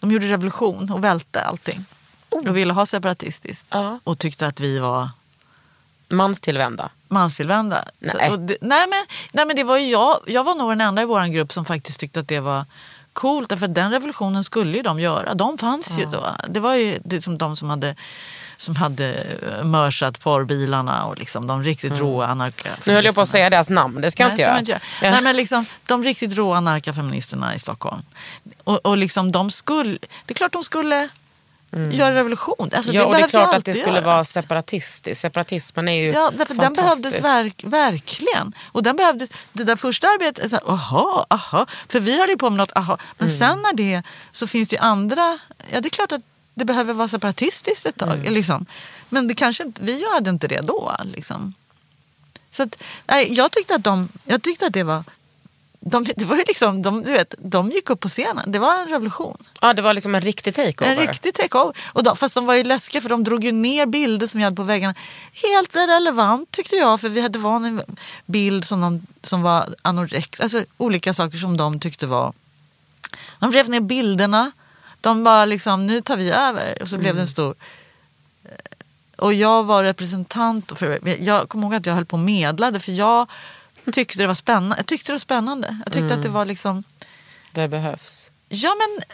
de 0.00 0.10
gjorde 0.12 0.26
revolution 0.26 0.92
och 0.92 1.04
välte 1.04 1.42
allting. 1.42 1.84
Och 2.28 2.56
ville 2.56 2.72
ha 2.72 2.86
separatistiskt. 2.86 3.64
Ja. 3.70 3.98
Och 4.04 4.18
tyckte 4.18 4.46
att 4.46 4.60
vi 4.60 4.78
var 4.78 5.08
Manstillvända. 6.08 6.90
manstillvända. 7.08 7.84
Nej. 7.98 8.30
Så, 8.30 8.36
det, 8.36 8.56
nej, 8.60 8.86
men, 8.88 9.06
nej 9.32 9.46
men 9.46 9.56
det 9.56 9.64
var 9.64 9.76
jag, 9.78 10.18
jag 10.26 10.44
var 10.44 10.54
nog 10.54 10.70
den 10.70 10.80
enda 10.80 11.02
i 11.02 11.04
vår 11.04 11.26
grupp 11.26 11.52
som 11.52 11.64
faktiskt 11.64 12.00
tyckte 12.00 12.20
att 12.20 12.28
det 12.28 12.40
var 12.40 12.64
coolt. 13.12 13.48
Därför 13.48 13.66
att 13.66 13.74
den 13.74 13.90
revolutionen 13.90 14.44
skulle 14.44 14.76
ju 14.76 14.82
de 14.82 15.00
göra. 15.00 15.34
De 15.34 15.58
fanns 15.58 15.98
ju 15.98 16.04
då. 16.04 16.34
Det 16.48 16.60
var 16.60 16.74
ju 16.74 16.98
det 17.04 17.22
som 17.22 17.38
de 17.38 17.56
som 17.56 17.70
hade 17.70 17.96
som 18.60 18.76
hade 18.76 19.24
mörsat 19.64 20.20
porrbilarna 20.20 21.04
och 21.06 21.18
liksom 21.18 21.46
de 21.46 21.62
riktigt 21.64 21.92
råa 21.98 22.26
anarka 22.26 22.68
Nu 22.84 22.92
höll 22.94 23.04
jag 23.04 23.14
på 23.14 23.20
att 23.20 23.28
säga 23.28 23.50
deras 23.50 23.70
namn, 23.70 24.00
det 24.00 24.10
ska 24.10 24.22
jag 24.22 24.28
Nej, 24.28 24.32
inte 24.34 24.42
göra. 24.42 24.58
inte 24.58 24.70
göra. 24.70 24.80
Ja. 25.02 25.10
Nej, 25.10 25.22
men 25.22 25.36
liksom, 25.36 25.66
de 25.86 26.04
riktigt 26.04 26.32
råa 26.36 26.56
anarkafeministerna 26.56 27.54
i 27.54 27.58
Stockholm. 27.58 28.02
Och, 28.64 28.86
och 28.86 28.96
liksom, 28.96 29.32
de 29.32 29.50
skulle, 29.50 29.98
det 30.24 30.32
är 30.32 30.34
klart 30.34 30.52
de 30.52 30.64
skulle 30.64 31.08
göra 31.92 32.14
revolution. 32.14 32.70
Alltså, 32.76 32.92
ja, 32.92 33.04
och 33.06 33.14
det 33.14 33.20
är 33.20 33.28
klart 33.28 33.54
att 33.54 33.64
det 33.64 33.72
skulle 33.74 34.00
vara 34.00 34.14
göras. 34.14 34.30
separatistiskt. 34.32 35.20
Separatismen 35.20 35.88
är 35.88 35.92
ju 36.02 36.12
Ja, 36.12 36.30
därför 36.38 36.54
den 36.54 36.72
behövdes 36.72 37.24
verk, 37.24 37.62
verkligen. 37.66 38.52
Och 38.72 38.82
den 38.82 38.96
behövdes, 38.96 39.30
det 39.52 39.64
där 39.64 39.76
första 39.76 40.06
arbetet, 40.06 40.50
så 40.50 40.56
aha, 40.56 41.26
aha. 41.30 41.66
För 41.88 42.00
vi 42.00 42.20
höll 42.20 42.28
ju 42.28 42.36
på 42.36 42.50
med 42.50 42.56
något, 42.56 42.72
aha. 42.76 42.98
Men 43.18 43.28
Mm. 43.28 43.38
sen 43.38 43.62
när 43.62 43.72
det, 43.76 44.02
så 44.32 44.46
finns 44.46 44.68
det 44.68 44.76
ju 44.76 44.80
andra, 44.82 45.38
ja 45.72 45.80
det 45.80 45.88
är 45.88 45.90
klart 45.90 46.12
att 46.12 46.20
det 46.58 46.64
behöver 46.64 46.94
vara 46.94 47.08
separatistiskt 47.08 47.86
ett 47.86 47.96
tag. 47.96 48.18
Mm. 48.18 48.32
Liksom. 48.32 48.66
Men 49.08 49.28
det 49.28 49.34
kanske 49.34 49.62
inte, 49.62 49.82
vi 49.82 50.04
hade 50.12 50.30
inte 50.30 50.48
det 50.48 50.60
då. 50.60 50.96
Liksom. 51.04 51.54
Så 52.50 52.62
att, 52.62 52.82
nej, 53.06 53.34
jag 53.34 53.52
tyckte 53.52 53.74
att 53.74 53.84
de, 53.84 54.08
jag 54.24 54.42
tyckte 54.42 54.66
att 54.66 54.72
det 54.72 54.82
var, 54.82 55.04
de, 55.80 56.04
det 56.16 56.24
var 56.24 56.36
ju 56.36 56.44
liksom, 56.48 56.82
de, 56.82 57.02
du 57.02 57.12
vet, 57.12 57.34
de 57.38 57.70
gick 57.70 57.90
upp 57.90 58.00
på 58.00 58.08
scenen. 58.08 58.52
Det 58.52 58.58
var 58.58 58.80
en 58.80 58.88
revolution. 58.88 59.36
Ja, 59.60 59.72
det 59.72 59.82
var 59.82 59.94
liksom 59.94 60.14
en 60.14 60.20
riktig 60.20 60.54
takeover. 60.54 60.92
En 60.92 61.06
riktig 61.06 61.34
takeover. 61.34 61.76
Och 61.92 62.02
de, 62.02 62.16
fast 62.16 62.34
de 62.34 62.46
var 62.46 62.54
ju 62.54 62.64
läskiga 62.64 63.00
för 63.00 63.08
de 63.08 63.24
drog 63.24 63.44
ju 63.44 63.52
ner 63.52 63.86
bilder 63.86 64.26
som 64.26 64.38
vi 64.38 64.44
hade 64.44 64.56
på 64.56 64.62
väggarna. 64.62 64.94
Helt 65.32 65.74
irrelevant 65.74 66.50
tyckte 66.50 66.76
jag 66.76 67.00
för 67.00 67.08
vi 67.08 67.20
hade 67.20 67.38
var 67.38 67.56
en 67.56 67.82
bild 68.26 68.64
som, 68.64 68.80
de, 68.80 69.06
som 69.22 69.42
var 69.42 69.74
anorekt. 69.82 70.40
Alltså 70.40 70.64
olika 70.76 71.14
saker 71.14 71.38
som 71.38 71.56
de 71.56 71.80
tyckte 71.80 72.06
var. 72.06 72.32
De 73.40 73.52
rev 73.52 73.68
ner 73.68 73.80
bilderna. 73.80 74.52
De 75.00 75.24
bara 75.24 75.44
liksom, 75.44 75.86
nu 75.86 76.00
tar 76.00 76.16
vi 76.16 76.30
över. 76.30 76.82
Och 76.82 76.88
så 76.88 76.98
blev 76.98 77.14
det 77.14 77.20
en 77.20 77.28
stor. 77.28 77.54
eh, 78.44 78.50
Och 79.16 79.34
jag 79.34 79.64
var 79.64 79.84
representant. 79.84 80.78
För, 80.78 81.08
jag 81.22 81.48
kommer 81.48 81.64
ihåg 81.66 81.74
att 81.74 81.86
jag 81.86 81.94
höll 81.94 82.04
på 82.06 82.16
och 82.16 82.20
medlade 82.20 82.80
för 82.80 82.92
jag 82.92 83.26
tyckte 83.92 84.18
det 84.18 84.26
var 84.26 84.34
spännande. 84.34 84.76
Jag 84.76 84.86
tyckte 84.86 85.08
det 85.08 85.14
var 85.14 85.18
spännande. 85.18 85.78
Jag 85.84 85.92
tyckte 85.92 86.14
att 86.14 86.22
det 86.22 86.28
var 86.28 86.44
liksom. 86.44 86.84
Det 87.52 87.68
behövs. 87.68 88.30
Ja 88.48 88.74
men, 88.74 89.04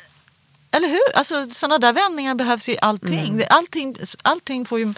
eller 0.71 0.89
hur? 0.89 1.17
Alltså, 1.17 1.51
sådana 1.51 1.79
där 1.79 1.93
vändningar 1.93 2.35
behövs 2.35 2.69
ju 2.69 2.73
i 2.73 2.79
allting. 2.83 3.19
Mm. 3.29 3.47
Allting. 3.51 3.97
Allting 4.23 4.67
får 4.67 4.79
ju... 4.79 4.95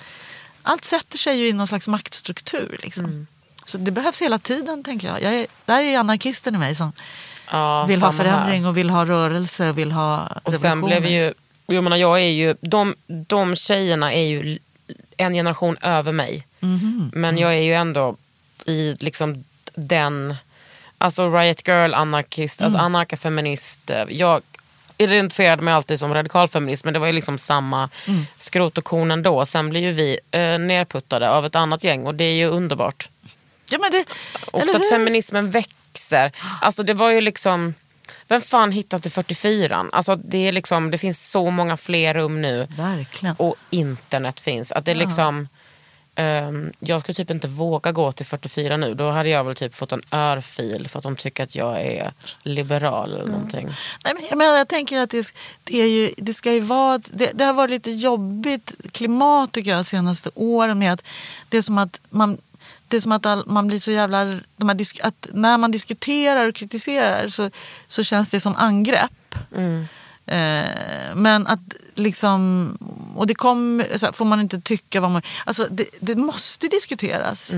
allt 0.63 0.85
sätter 0.85 1.19
sig 1.19 1.39
ju 1.39 1.49
i 1.49 1.53
någon 1.53 1.67
slags 1.67 1.89
maktstruktur. 1.89 2.79
Liksom. 2.83 3.05
Mm. 3.05 3.27
Så 3.65 3.79
det 3.79 3.91
behövs 3.91 4.23
hela 4.23 4.39
tiden 4.39 4.85
tänker 4.85 5.09
jag. 5.09 5.23
jag 5.23 5.35
är, 5.35 5.47
där 5.65 5.81
är 5.83 5.99
anarkisten 5.99 6.55
i 6.55 6.59
mig 6.59 6.75
som 6.75 6.93
Ja, 7.51 7.85
vill 7.85 8.03
ha 8.03 8.13
samma 8.13 8.23
här. 8.23 8.35
förändring 8.39 8.67
och 8.67 8.77
vill 8.77 8.91
ha 8.91 9.05
rörelse 9.07 9.69
och 9.71 9.79
vill 9.79 9.93
ha 9.93 10.29
Och 10.43 10.55
sen 10.55 10.81
blev 10.81 11.03
vi 11.03 11.13
ju, 11.13 11.35
jag 11.67 11.85
menar 11.85 11.97
jag 11.97 12.19
är 12.21 12.29
ju, 12.31 12.55
de, 12.61 12.95
de 13.07 13.57
tjejerna 13.57 14.13
är 14.13 14.23
ju 14.27 14.59
en 15.17 15.33
generation 15.33 15.77
över 15.81 16.13
mig. 16.13 16.47
Mhm. 16.61 17.11
Men 17.15 17.39
jag 17.39 17.55
är 17.55 17.61
ju 17.61 17.75
ändå 17.75 18.17
i 18.65 18.97
liksom 19.01 19.45
den, 19.75 20.35
alltså 20.99 21.29
riot 21.39 21.69
girl, 21.69 21.95
anarkist, 21.95 22.63
alltså 22.63 22.79
Mm. 22.79 22.87
anarkafeminist. 22.87 23.91
eh, 23.91 24.05
Jag 24.09 24.43
identifierade 24.99 25.63
mig 25.63 25.75
alltid 25.75 25.99
som 25.99 26.15
radikalfeminist 26.15 26.85
men 26.85 26.95
det 26.95 27.01
var 27.01 27.07
ju 27.07 27.13
liksom 27.13 27.39
samma 27.39 27.89
Mm. 28.07 28.27
skrot 28.39 28.79
och 28.79 28.85
korn 28.85 29.11
ändå. 29.11 29.47
Sen 29.47 29.69
blir 29.69 29.81
ju 29.81 29.93
vi 29.93 30.19
eh, 30.31 30.41
nerputtade 30.59 31.31
av 31.31 31.47
ett 31.47 31.55
annat 31.55 31.85
gäng 31.85 32.07
och 32.07 32.15
det 32.15 32.25
är 32.25 32.35
ju 32.35 32.47
underbart. 32.47 33.09
Ja, 33.71 33.79
men 33.79 33.91
det, 33.91 34.05
Också 34.51 34.77
att 34.77 34.89
feminismen 34.91 35.51
växer. 35.97 36.33
Alltså 36.61 36.83
det 36.83 36.95
var 36.95 37.11
ju 37.11 37.21
liksom, 37.21 37.75
vem 38.29 38.41
fan 38.41 38.73
hittat 38.73 39.03
till 39.03 39.13
44 39.13 39.87
Alltså 39.93 40.17
det, 40.17 40.49
är 40.49 40.53
liksom, 40.53 40.91
det 40.91 40.99
finns 40.99 41.31
så 41.31 41.51
många 41.51 41.77
fler 41.77 42.15
rum 42.15 42.43
nu 42.43 42.67
Verkligen. 42.77 43.35
och 43.39 43.57
internet 43.71 44.41
finns. 44.41 44.73
Att 44.73 44.85
det 44.85 44.91
är 44.91 44.95
liksom, 44.95 45.49
ehm, 46.15 46.73
jag 46.81 47.01
skulle 47.01 47.15
typ 47.15 47.31
inte 47.31 47.49
våga 47.49 47.93
gå 47.93 48.13
till 48.13 48.27
44 48.27 48.77
nu. 48.77 48.95
Då 48.95 49.11
hade 49.11 49.29
jag 49.29 49.45
väl 49.45 49.55
typ 49.55 49.75
fått 49.75 49.93
en 49.93 50.03
örfil 50.11 50.89
för 50.89 50.99
att 50.99 51.03
de 51.03 51.17
tycker 51.17 51.45
att 51.45 51.55
jag 51.55 51.81
är 51.81 52.13
liberal 52.45 53.15
eller 53.15 53.33
någonting. 53.33 53.67
Nej, 54.05 54.15
men 54.15 54.25
jag, 54.31 54.39
menar, 54.39 54.59
jag 54.59 54.69
tänker 54.69 55.01
att 55.01 55.11
det, 55.11 55.33
det, 55.65 55.81
är 55.83 55.87
ju, 55.89 56.15
det 56.17 56.35
ska 56.35 56.53
ju 56.53 56.61
vara... 56.61 56.99
Det, 56.99 57.31
det 57.35 57.45
har 57.45 57.53
varit 57.53 57.71
lite 57.71 57.91
jobbigt 57.91 58.75
klimat 58.93 59.53
tycker 59.53 59.71
jag 59.71 59.79
de 59.79 59.85
senaste 59.85 60.31
åren 60.35 60.79
med 60.79 60.93
att 60.93 61.03
det 61.49 61.57
är 61.57 61.63
som 61.63 61.79
att 61.79 62.01
man 62.11 62.39
det 62.89 62.97
är 62.97 63.01
som 63.01 63.13
att 63.13 63.27
all, 63.27 63.47
man 63.47 63.67
blir 63.67 63.79
så 63.79 63.91
jävla... 63.91 64.25
De 64.57 64.69
här 64.69 64.75
disk, 64.75 65.01
att 65.03 65.29
när 65.33 65.59
man 65.59 65.71
diskuterar 65.71 66.49
och 66.49 66.55
kritiserar 66.55 67.29
så, 67.29 67.51
så 67.87 68.05
känns 68.05 68.29
det 68.29 68.41
som 68.41 68.57
angrepp. 68.57 69.35
Mm. 69.57 69.87
Eh, 70.27 71.15
men 71.15 71.47
att 71.47 71.61
liksom... 71.95 72.79
Och 73.17 73.27
det 73.27 73.35
kom, 73.35 73.83
så 73.97 74.07
här, 74.07 74.13
får 74.13 74.25
man 74.25 74.41
inte 74.41 74.61
tycka 74.61 75.01
vad 75.01 75.11
man... 75.11 75.23
Alltså 75.45 75.67
det, 75.71 75.85
det 76.01 76.15
måste 76.15 76.69
diskuteras. 76.69 77.53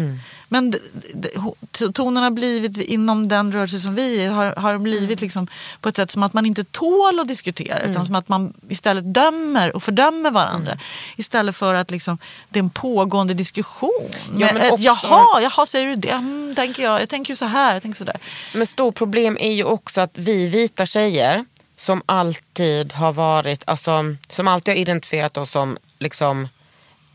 Men 0.49 0.71
det, 0.71 0.79
det, 1.15 1.93
tonen 1.93 2.23
har 2.23 2.31
blivit 2.31 2.77
inom 2.77 3.29
den 3.29 3.53
rörelse 3.53 3.81
som 3.81 3.95
vi 3.95 4.25
är, 4.25 4.31
har, 4.31 4.57
har 4.57 4.79
blivit 4.79 5.21
liksom 5.21 5.47
på 5.81 5.89
ett 5.89 5.97
sätt 5.97 6.11
som 6.11 6.23
att 6.23 6.33
man 6.33 6.47
inte 6.47 6.65
tål 6.65 7.21
att 7.21 7.29
diskutera. 7.29 7.81
Utan 7.81 8.07
som 8.07 8.15
att 8.15 8.29
man 8.29 8.53
istället 8.69 9.15
dömer 9.15 9.77
och 9.77 9.83
fördömer 9.83 10.31
varandra. 10.31 10.79
Istället 11.17 11.57
för 11.57 11.75
att 11.75 11.91
liksom, 11.91 12.19
det 12.49 12.59
är 12.59 12.63
en 12.63 12.71
pågående 12.71 13.35
diskussion. 13.35 14.09
Ja, 14.37 14.53
men 14.53 14.57
ett, 14.57 14.73
också- 14.73 14.85
jaha, 14.85 15.43
jaha, 15.43 15.67
säger 15.67 15.87
du 15.87 15.97
det? 15.97 16.11
Mm, 16.11 16.55
tänker 16.55 16.83
jag. 16.83 17.03
Jag 17.03 17.09
tänker 17.09 17.35
så 17.35 17.45
här, 17.45 17.73
jag 17.73 17.83
tänker 17.83 17.99
så 17.99 18.05
där. 18.05 18.17
Men 18.55 18.67
stort 18.67 18.95
problem 18.95 19.37
är 19.41 19.53
ju 19.53 19.65
också 19.65 20.01
att 20.01 20.13
vi 20.15 20.49
vita 20.49 20.87
tjejer 20.87 21.45
som 21.79 22.03
alltid 22.07 22.93
har 22.93 23.13
varit, 23.13 23.63
alltså 23.67 24.15
som 24.29 24.49
alltid 24.49 24.75
har 24.75 24.79
identifierat 24.79 25.37
oss 25.37 25.51
som 25.51 25.79
liksom 25.99 26.49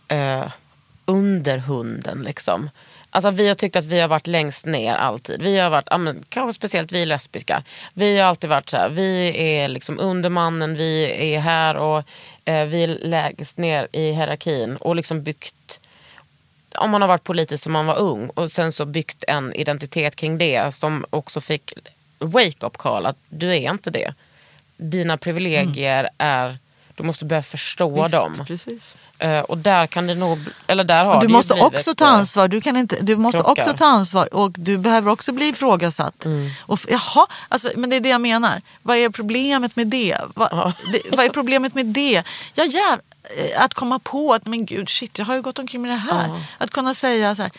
eh, 0.08 0.46
underhunden 1.06 2.24
liksom. 2.24 2.70
Alltså 3.10 3.32
vi 3.32 3.48
har 3.48 3.56
tyckt 3.56 3.76
att 3.76 3.86
vi 3.86 4.00
har 4.00 4.08
varit 4.08 4.28
längst 4.28 4.66
ner 4.66 4.96
alltid. 4.96 5.42
Vi 5.42 5.60
har 5.60 5.70
varit, 5.70 5.88
ja, 5.92 5.98
men, 5.98 6.24
kanske 6.30 6.54
speciellt 6.54 6.92
vi 6.92 7.06
lesbiska. 7.06 7.64
Vi 7.94 8.20
har 8.20 8.28
alltid 8.28 8.50
varit 8.50 8.70
så 8.70 8.78
här, 8.78 8.90
vi 8.90 9.42
är 9.48 9.68
liksom 9.68 10.00
undermannen, 10.00 10.78
vi 10.78 11.06
är 11.34 11.40
här 11.40 11.76
och 11.76 12.04
eh, 12.46 12.66
vi 12.66 12.84
är 12.84 12.88
lägst 12.88 13.58
ner 13.58 13.88
i 13.92 14.12
hierarkin 14.12 14.76
och 14.76 14.96
liksom 14.96 15.24
byggt 15.24 15.80
om 16.78 16.92
man 16.92 17.02
har 17.02 17.08
varit 17.08 17.24
politisk 17.24 17.64
som 17.64 17.74
man 17.74 17.86
var 17.86 17.98
ung 17.98 18.30
och 18.30 18.52
sen 18.52 18.72
så 18.72 18.86
byggt 18.86 19.24
en 19.28 19.54
identitet 19.54 20.16
kring 20.16 20.38
det 20.38 20.74
som 20.74 21.06
också 21.10 21.42
fick 21.42 21.74
wake-up 22.20 22.78
call 22.78 23.06
att 23.06 23.18
du 23.30 23.56
är 23.56 23.72
inte 23.72 23.90
det. 23.90 24.14
Dina 24.78 25.18
privilegier 25.18 26.10
är, 26.18 26.58
du 26.96 27.04
måste 27.04 27.26
börja 27.26 27.42
förstå 27.42 28.08
dem. 28.08 28.44
Precis. 28.48 28.96
Eh, 29.20 29.40
och 29.40 29.58
där 29.58 29.88
kan 29.88 30.08
det 30.08 30.16
nog, 30.16 30.40
eller 30.68 30.84
där 30.84 31.06
har 31.06 31.14
Och 31.14 31.22
det 31.22 31.28
du 31.28 31.32
ju 31.32 31.38
måste 31.38 31.54
också 31.54 31.96
ta 31.96 32.06
eh, 32.06 32.12
ansvar. 32.12 32.48
Du, 32.48 32.62
kan 32.62 32.78
inte, 32.78 32.98
du 33.02 33.16
måste 33.16 33.38
krockar. 33.38 33.52
också 33.52 33.74
ta 33.74 33.86
ansvar 33.86 34.34
och 34.34 34.52
du 34.52 34.78
behöver 34.78 35.12
också 35.12 35.32
bli 35.32 35.48
ifrågasatt. 35.48 36.26
Mm. 36.26 36.50
Och, 36.60 36.80
jaha, 36.90 37.28
alltså, 37.50 37.72
men 37.76 37.90
det 37.90 37.96
är 37.96 38.00
det 38.00 38.10
jag 38.10 38.22
menar. 38.22 38.62
Vad 38.82 38.98
är 38.98 39.10
problemet 39.10 39.76
med 39.76 39.88
det? 39.88 40.18
Vad, 40.36 40.74
det, 40.92 41.02
vad 41.12 41.26
är 41.26 41.30
problemet 41.30 41.76
med 41.76 41.86
det? 41.86 42.24
Ja, 42.54 42.64
jäv, 42.64 43.00
eh, 43.38 43.64
att 43.64 43.74
komma 43.74 44.00
på 44.00 44.34
att 44.34 44.46
men 44.46 44.66
gud, 44.66 44.90
shit, 44.90 45.18
jag 45.18 45.26
har 45.26 45.36
ju 45.36 45.42
gått 45.42 45.60
omkring 45.60 45.82
med 45.82 45.92
det 45.92 45.96
här. 45.96 46.42
Att 46.58 46.72
kunna 46.72 46.94
säga 46.94 47.36
så 47.36 47.42
här, 47.42 47.52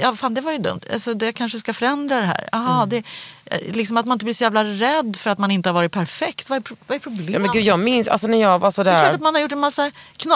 ja 0.00 0.16
fan 0.16 0.34
det 0.34 0.40
var 0.40 0.52
ju 0.52 0.58
dumt, 0.58 0.80
alltså, 0.92 1.14
det 1.14 1.32
kanske 1.32 1.60
ska 1.60 1.72
förändra 1.74 2.16
det 2.20 2.26
här. 2.26 2.48
Aha, 2.52 2.76
Mm. 2.76 2.88
det, 2.88 2.96
eh, 3.46 3.74
liksom 3.76 3.96
att 3.96 4.06
man 4.06 4.14
inte 4.16 4.24
blir 4.24 4.34
så 4.34 4.44
jävla 4.44 4.64
rädd 4.64 5.16
för 5.16 5.30
att 5.30 5.38
man 5.38 5.50
inte 5.50 5.68
har 5.68 5.74
varit 5.74 5.92
perfekt. 5.92 6.48
Vad 6.50 6.56
är, 6.58 6.62
vad 6.86 6.96
är 6.96 7.00
problemet? 7.00 7.32
Ja, 7.32 7.38
men 7.38 7.50
gud, 7.52 7.62
jag 7.62 7.78
minns 7.78 8.08
alltså 8.08 8.26
när 8.26 8.38
jag 8.38 8.58
var 8.58 8.70
det 8.70 8.80
är 8.80 8.84
klart 8.84 9.00
sådär, 9.00 9.14
att 9.14 9.20
man 9.20 9.34
har 9.34 9.42
gjort 9.42 9.52
en 9.52 9.58
massa, 9.60 9.90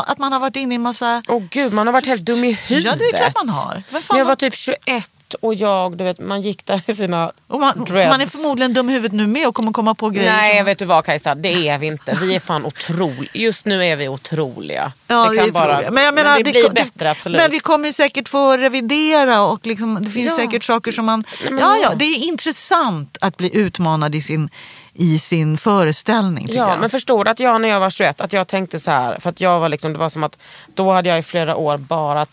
att 0.06 0.18
man 0.18 0.32
har 0.32 0.40
varit 0.40 0.56
inne 0.56 0.74
i 0.74 0.76
en 0.76 0.82
massa 0.82 1.22
åh 1.28 1.42
gud 1.50 1.72
man 1.72 1.86
har 1.86 1.92
varit 1.92 2.06
helt 2.06 2.22
dum 2.22 2.44
i 2.44 2.52
huvudet. 2.52 2.92
Ja, 2.92 2.96
det 2.98 3.04
är 3.04 3.30
klart 3.30 3.34
man 3.46 3.48
har. 3.48 3.82
När 4.10 4.18
jag 4.18 4.24
var 4.24 4.34
typ 4.34 4.54
21 4.54 5.10
och 5.34 5.54
jag, 5.54 5.96
du 5.96 6.04
vet 6.04 6.18
man 6.20 6.40
gick 6.42 6.66
där 6.66 6.82
i 6.86 6.94
sina 6.94 7.32
Och 7.46 7.60
man, 7.60 7.84
dreads. 7.84 8.10
man 8.10 8.20
är 8.20 8.26
förmodligen 8.26 8.74
dum 8.74 8.90
i 8.90 8.92
huvudet 8.92 9.12
nu 9.16 9.26
med 9.26 9.48
och 9.48 9.54
kommer 9.54 9.72
komma 9.72 9.94
på 9.94 10.10
grejer. 10.10 10.32
Nej, 10.32 10.56
som- 10.58 10.64
vet 10.66 10.78
du 10.78 10.84
vad 10.84 11.04
Kajsa? 11.04 11.34
Det 11.34 11.68
är 11.68 11.78
vi 11.78 11.86
inte. 11.86 12.18
Vi 12.22 12.34
är 12.34 12.40
fan 12.40 12.66
otroliga. 12.66 13.30
Just 13.34 13.66
nu 13.66 13.84
är 13.84 13.96
vi 13.96 14.08
otroliga. 14.08 14.92
Ja, 15.06 15.24
det 15.24 15.30
vi 15.30 15.38
kan 15.38 15.52
bara, 15.52 15.90
men, 15.90 16.14
menar, 16.14 16.36
det, 16.42 16.50
blir 16.52 16.62
ko- 16.62 16.74
bättre, 16.74 17.10
absolut. 17.10 17.40
Men 17.40 17.50
vi 17.50 17.58
kommer 17.60 17.92
säkert 17.92 18.28
få 18.28 18.56
revidera 18.56 19.40
och 19.42 19.66
liksom, 19.66 19.98
det 20.02 20.10
finns 20.10 20.32
Ja. 20.32 20.36
säkert 20.44 20.64
saker 20.64 20.92
som 20.92 21.04
man... 21.04 21.24
men 21.50 21.58
ja, 21.58 21.76
ja. 21.82 21.92
det 21.96 22.04
är 22.04 22.28
intressant 22.28 23.16
att 23.20 23.36
bli 23.36 23.56
utmanad 23.56 24.14
i 24.14 24.20
sin, 24.20 24.50
i 24.94 25.18
sin 25.18 25.58
föreställning 25.58 26.48
Ja, 26.50 26.68
jag. 26.70 26.80
men 26.80 26.90
förstår 26.90 27.24
du 27.24 27.30
att 27.30 27.40
jag 27.40 27.60
när 27.60 27.68
jag 27.68 27.80
var 27.80 27.90
21, 27.90 28.20
att 28.20 28.32
jag 28.32 28.48
tänkte 28.48 28.80
så 28.80 28.90
här, 28.90 29.18
för 29.20 29.30
att 29.30 29.40
jag 29.40 29.60
var 29.60 29.68
liksom, 29.68 29.92
det 29.92 29.98
var 29.98 30.08
som 30.08 30.22
att 30.24 30.38
då 30.74 30.92
hade 30.92 31.08
jag 31.08 31.18
i 31.18 31.22
flera 31.22 31.56
år 31.56 31.76
bara 31.76 32.26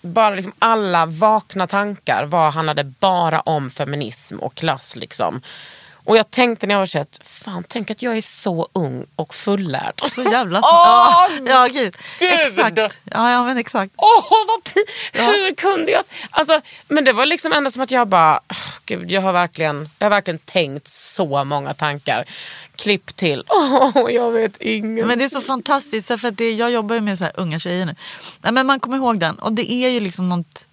bara 0.00 0.34
liksom 0.34 0.52
alla 0.58 1.06
vakna 1.06 1.66
tankar 1.66 2.24
var, 2.24 2.50
handlade 2.50 2.84
bara 2.84 3.40
om 3.40 3.70
feminism 3.70 4.38
och 4.38 4.54
klass. 4.54 4.96
Liksom. 4.96 5.40
Och 6.08 6.16
jag 6.16 6.30
tänkte 6.30 6.66
när 6.66 6.74
jag 6.74 6.78
var 6.80 6.86
21, 6.86 7.20
fan 7.22 7.64
tänk 7.68 7.90
att 7.90 8.02
jag 8.02 8.16
är 8.16 8.22
så 8.22 8.68
ung 8.72 9.06
och 9.16 9.34
fullärd. 9.34 10.00
Så 10.10 10.22
jävla 10.22 10.58
Åh, 10.62 10.64
ja, 10.64 11.28
ja, 11.46 11.66
gud. 11.72 11.96
gud! 12.18 12.32
Exakt. 12.32 12.78
Ja, 13.04 13.30
ja, 13.32 13.44
men 13.44 13.58
exakt. 13.58 13.92
Åh, 13.96 14.24
vad 14.48 14.62
pi- 14.74 15.20
Hur 15.26 15.54
kunde 15.54 15.92
jag? 15.92 16.04
Alltså, 16.30 16.60
men 16.88 17.04
det 17.04 17.12
var 17.12 17.26
liksom 17.26 17.52
ändå 17.52 17.70
som 17.70 17.82
att 17.82 17.90
jag 17.90 18.08
bara, 18.08 18.40
"Åh, 18.50 18.56
gud, 18.84 19.10
jag 19.10 19.20
har 19.22 19.32
verkligen, 19.32 19.88
jag 19.98 20.04
har 20.04 20.10
verkligen 20.10 20.38
tänkt 20.38 20.88
så 20.88 21.44
många 21.44 21.74
tankar. 21.74 22.24
Klipp 22.76 23.16
till, 23.16 23.44
åh, 23.48 24.06
jag 24.12 24.30
vet 24.30 24.56
inget. 24.62 25.06
Men 25.06 25.18
det 25.18 25.24
är 25.24 25.28
så 25.28 25.40
fantastiskt, 25.40 26.08
för 26.20 26.28
att 26.28 26.36
det, 26.36 26.52
jag 26.52 26.70
jobbar 26.70 26.94
ju 26.94 27.00
med 27.00 27.18
så 27.18 27.24
här 27.24 27.32
unga 27.36 27.58
tjejer 27.58 27.86
nu. 27.86 27.94
Nej, 28.40 28.52
men 28.52 28.66
man 28.66 28.80
kommer 28.80 28.96
ihåg 28.96 29.18
den 29.20 29.38
och 29.38 29.52
det 29.52 29.72
är 29.72 29.88
ju 29.88 30.00
liksom 30.00 30.28
något... 30.28 30.66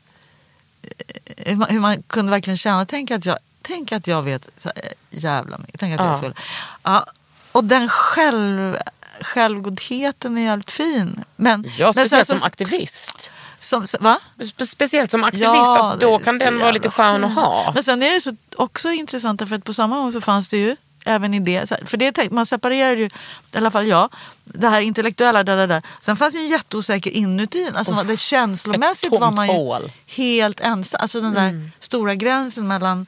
eh, 1.38 1.46
Hur 1.50 1.56
man, 1.56 1.70
hur 1.70 1.80
man 1.80 2.04
kunde 2.04 2.32
verkligen 2.32 2.58
känna, 2.58 2.86
tänk 2.86 3.12
att 3.12 3.26
jag, 3.26 3.38
tänk 3.68 3.92
att 3.92 4.08
jag 4.08 4.22
vet 4.24 4.50
så 4.58 4.70
här, 4.76 4.94
jävla 5.10 5.58
mycket. 5.58 5.80
Tänk 5.80 5.94
att 6.00 6.06
jag 6.06 6.14
Ja. 6.14 6.18
är 6.18 6.22
full. 6.22 6.36
Ja, 6.84 7.06
och 7.52 7.64
den 7.64 7.90
själv, 7.90 8.78
självgodheten 9.22 10.38
är 10.38 10.42
jävligt 10.42 10.72
fin. 10.72 11.24
Men, 11.36 11.66
Ja, 11.78 11.86
men 11.86 11.94
speciellt 11.94 12.10
så 12.10 12.16
här, 12.16 12.24
som 12.24 12.40
så- 12.40 12.46
aktivist. 12.46 13.32
Som, 13.60 13.88
så- 13.88 13.98
va? 14.02 14.20
Spe- 14.38 14.66
Speciellt 14.66 15.12
som 15.12 15.24
aktivist, 15.24 15.46
Ja, 15.46 15.78
alltså, 15.80 16.00
då 16.00 16.20
kan 16.20 16.40
så 16.40 16.46
den 16.46 16.60
vara 16.60 16.72
lite 16.72 16.90
skön 16.90 17.24
att 17.24 17.30
fin. 17.30 17.38
ha. 17.38 17.72
Men 17.74 17.84
sen 17.84 18.04
är 18.04 18.12
det 18.12 18.22
så 18.22 18.36
också 18.56 18.92
intressant 18.92 19.50
för 19.50 19.56
att 19.56 19.64
på 19.64 19.74
samma 19.74 19.96
gång 19.98 20.12
så 20.12 20.22
fanns 20.22 20.50
det 20.50 20.58
ju 20.58 20.76
även 21.06 21.34
i 21.34 21.40
det, 21.40 21.70
så 21.70 21.76
för 21.86 21.98
det 21.98 22.32
man 22.32 22.46
separerar 22.46 22.96
ju, 22.96 23.06
i 23.06 23.10
alla 23.58 23.72
fall 23.72 23.88
jag, 23.88 24.10
det 24.44 24.70
här 24.70 24.82
intellektuella, 24.82 25.44
där, 25.44 25.56
där, 25.58 25.68
där. 25.68 25.82
sen 26.02 26.18
fanns 26.18 26.34
det 26.34 26.40
ju 26.40 26.46
en 26.46 26.52
jätteosäker 26.52 27.12
inuti, 27.12 27.70
alltså 27.76 27.94
det 28.04 28.18
känslomässigt 28.18 29.12
var 29.12 29.32
man 29.32 29.48
ju 29.48 29.54
hål. 29.54 29.82
Mm. 29.82 29.92
helt 30.08 30.60
ensam, 30.60 31.00
alltså 31.02 31.22
den 31.22 31.34
där 31.34 31.70
stora 31.80 32.16
gränsen 32.16 32.68
mellan 32.68 33.06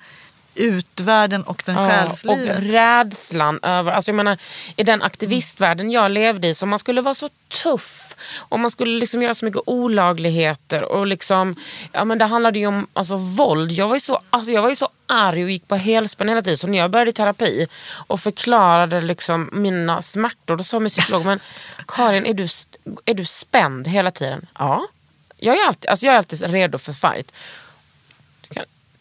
utvärlden 0.57 1.43
och 1.43 1.63
den 1.65 1.75
Ja, 1.75 1.81
och 1.85 1.91
själslivet. 1.91 2.57
rädslan 2.59 3.59
över, 3.63 3.91
alltså 3.91 4.09
jag 4.09 4.15
menar 4.15 4.37
i 4.75 4.83
den 4.83 5.01
aktivistvärlden 5.01 5.91
jag 5.91 6.11
levde 6.11 6.47
i 6.47 6.55
så 6.55 6.65
man 6.65 6.79
skulle 6.79 7.01
vara 7.01 7.15
så 7.15 7.29
tuff 7.63 8.15
och 8.37 8.59
man 8.59 8.71
skulle 8.71 8.99
liksom 8.99 9.21
göra 9.21 9.35
så 9.35 9.45
mycket 9.45 9.61
olagligheter 9.65 10.83
och 10.83 11.07
liksom, 11.07 11.55
ja 11.91 12.05
men 12.05 12.17
det 12.17 12.25
handlade 12.25 12.59
ju 12.59 12.67
om 12.67 12.87
alltså, 12.93 13.15
våld. 13.15 13.71
Jag 13.71 13.87
var, 13.87 13.95
ju 13.95 13.99
så, 13.99 14.19
alltså, 14.29 14.51
jag 14.51 14.61
var 14.61 14.69
ju 14.69 14.75
så 14.75 14.89
arg 15.07 15.43
och 15.43 15.51
gick 15.51 15.67
på 15.67 15.75
helspänn 15.75 16.29
hela 16.29 16.41
tiden 16.41 16.57
så 16.57 16.67
när 16.67 16.77
jag 16.77 16.91
började 16.91 17.09
i 17.11 17.13
terapi 17.13 17.67
och 18.07 18.19
förklarade 18.19 19.01
liksom 19.01 19.49
mina 19.53 20.01
smärtor 20.01 20.55
då 20.55 20.63
sa 20.63 20.79
min 20.79 20.89
psykolog, 20.89 21.25
men 21.25 21.39
Karin 21.87 22.25
är 22.25 22.33
du, 22.33 22.47
är 23.05 23.13
du 23.13 23.25
spänd 23.25 23.87
hela 23.87 24.11
tiden? 24.11 24.47
Ja. 24.59 24.87
Jag 25.37 25.57
är 25.57 25.67
alltid, 25.67 25.89
alltså, 25.89 26.05
jag 26.05 26.13
är 26.13 26.17
alltid 26.17 26.41
redo 26.41 26.77
för 26.77 26.93
fight. 26.93 27.31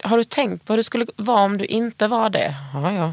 Har 0.07 0.17
du 0.17 0.25
tänkt 0.25 0.65
på 0.65 0.73
hur 0.73 0.77
det 0.79 0.85
skulle 0.85 1.07
vara 1.17 1.41
om 1.41 1.59
du 1.59 1.65
inte 1.65 2.09
var 2.09 2.31
det? 2.31 2.55
Ja, 2.75 2.93
ja. 2.93 3.13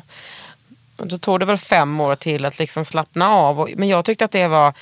Och 0.98 1.08
då 1.08 1.18
tog 1.18 1.40
det 1.40 1.46
väl 1.46 1.58
fem 1.58 2.02
år 2.02 2.16
till 2.16 2.46
att 2.46 2.60
liksom 2.60 2.86
slappna 2.86 3.30
av. 3.30 3.60
Och- 3.60 3.70
Men 3.78 3.88
jag 3.90 4.06
tyckte 4.06 4.26
att 4.26 4.32
det 4.32 4.48
var 4.48 4.74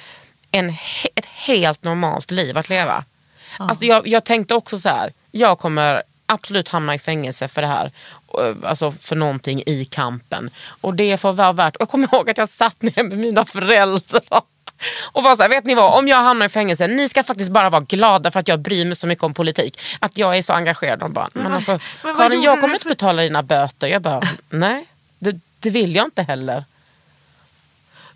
en, 0.52 0.70
ett 1.16 1.26
helt 1.26 1.84
normalt 1.84 2.32
liv 2.32 2.58
att 2.58 2.70
leva. 2.70 3.04
Alltså 3.60 3.86
jag, 3.86 4.08
jag 4.08 4.24
tänkte 4.24 4.56
också 4.56 4.80
så 4.80 4.90
här, 4.90 5.14
jag 5.32 5.60
kommer 5.60 6.04
absolut 6.26 6.68
hamna 6.68 6.96
i 6.96 7.00
fängelse 7.00 7.48
för 7.48 7.62
det 7.62 7.68
här. 7.68 7.92
eh, 8.40 8.56
Alltså 8.70 8.92
för 8.92 9.16
någonting 9.16 9.64
i 9.66 9.86
kampen. 9.86 10.50
Och 10.82 10.94
det 10.94 11.18
får 11.18 11.34
vara 11.34 11.52
värt. 11.54 11.76
Och 11.76 11.82
jag 11.82 11.90
kommer 11.90 12.14
ihåg 12.14 12.30
att 12.30 12.38
jag 12.38 12.50
satt 12.50 12.82
ner 12.82 13.04
med 13.04 13.18
mina 13.18 13.46
föräldrar. 13.46 14.42
Och 15.12 15.24
var 15.24 15.36
så 15.36 15.42
här, 15.42 15.50
vet 15.50 15.66
ni 15.66 15.76
vad, 15.76 15.94
om 15.94 16.08
jag 16.08 16.18
hamnar 16.18 16.46
i 16.46 16.50
fängelse, 16.50 16.88
ni 16.88 17.10
ska 17.10 17.24
faktiskt 17.24 17.52
bara 17.52 17.70
vara 17.70 17.82
glada 17.82 18.32
för 18.32 18.40
att 18.40 18.48
jag 18.48 18.60
bryr 18.60 18.86
mig 18.86 18.96
så 18.96 19.08
mycket 19.08 19.24
om 19.24 19.34
politik. 19.34 19.82
Att 20.00 20.18
jag 20.18 20.38
är 20.38 20.42
så 20.42 20.54
engagerad. 20.54 21.00
De 21.00 21.14
bara, 21.14 21.30
men 21.34 21.54
alltså, 21.54 21.80
men 22.04 22.16
Karin 22.16 22.42
jag 22.42 22.62
kommer 22.62 22.74
inte 22.74 22.88
betala 22.88 23.22
dina 23.22 23.44
böter. 23.44 23.88
Jag 23.88 24.02
bara, 24.02 24.22
nej 24.50 24.86
det, 25.20 25.40
det 25.60 25.70
vill 25.70 25.96
jag 25.96 26.08
inte 26.08 26.24
heller. 26.24 26.64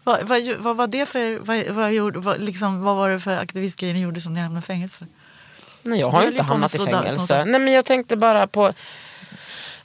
Vad, 0.04 0.24
vad, 0.24 0.42
vad 0.58 0.76
var 0.76 0.88
det 0.88 1.06
för, 1.06 1.40
vad, 1.40 1.68
vad, 1.68 1.94
gjorde, 1.94 2.20
vad, 2.20 2.42
liksom, 2.42 2.84
vad 2.84 2.96
var 2.96 3.10
det 3.10 3.20
för 3.20 3.38
aktivistgrejer 3.38 3.94
ni 3.94 4.02
gjorde 4.02 4.22
som 4.22 4.34
ni 4.34 4.40
hamnade 4.40 4.64
i 4.64 4.68
fängelse 4.68 4.98
för? 4.98 5.08
Nej, 5.82 6.00
jag 6.00 6.08
har 6.08 6.22
ju 6.22 6.28
inte 6.28 6.44
hamnat 6.44 6.76
i 6.76 6.78
fängelse. 6.78 7.46
Nej, 7.46 7.60
men 7.60 7.74
jag 7.74 7.86
tänkte 7.86 8.16
bara 8.16 8.48
på... 8.48 8.74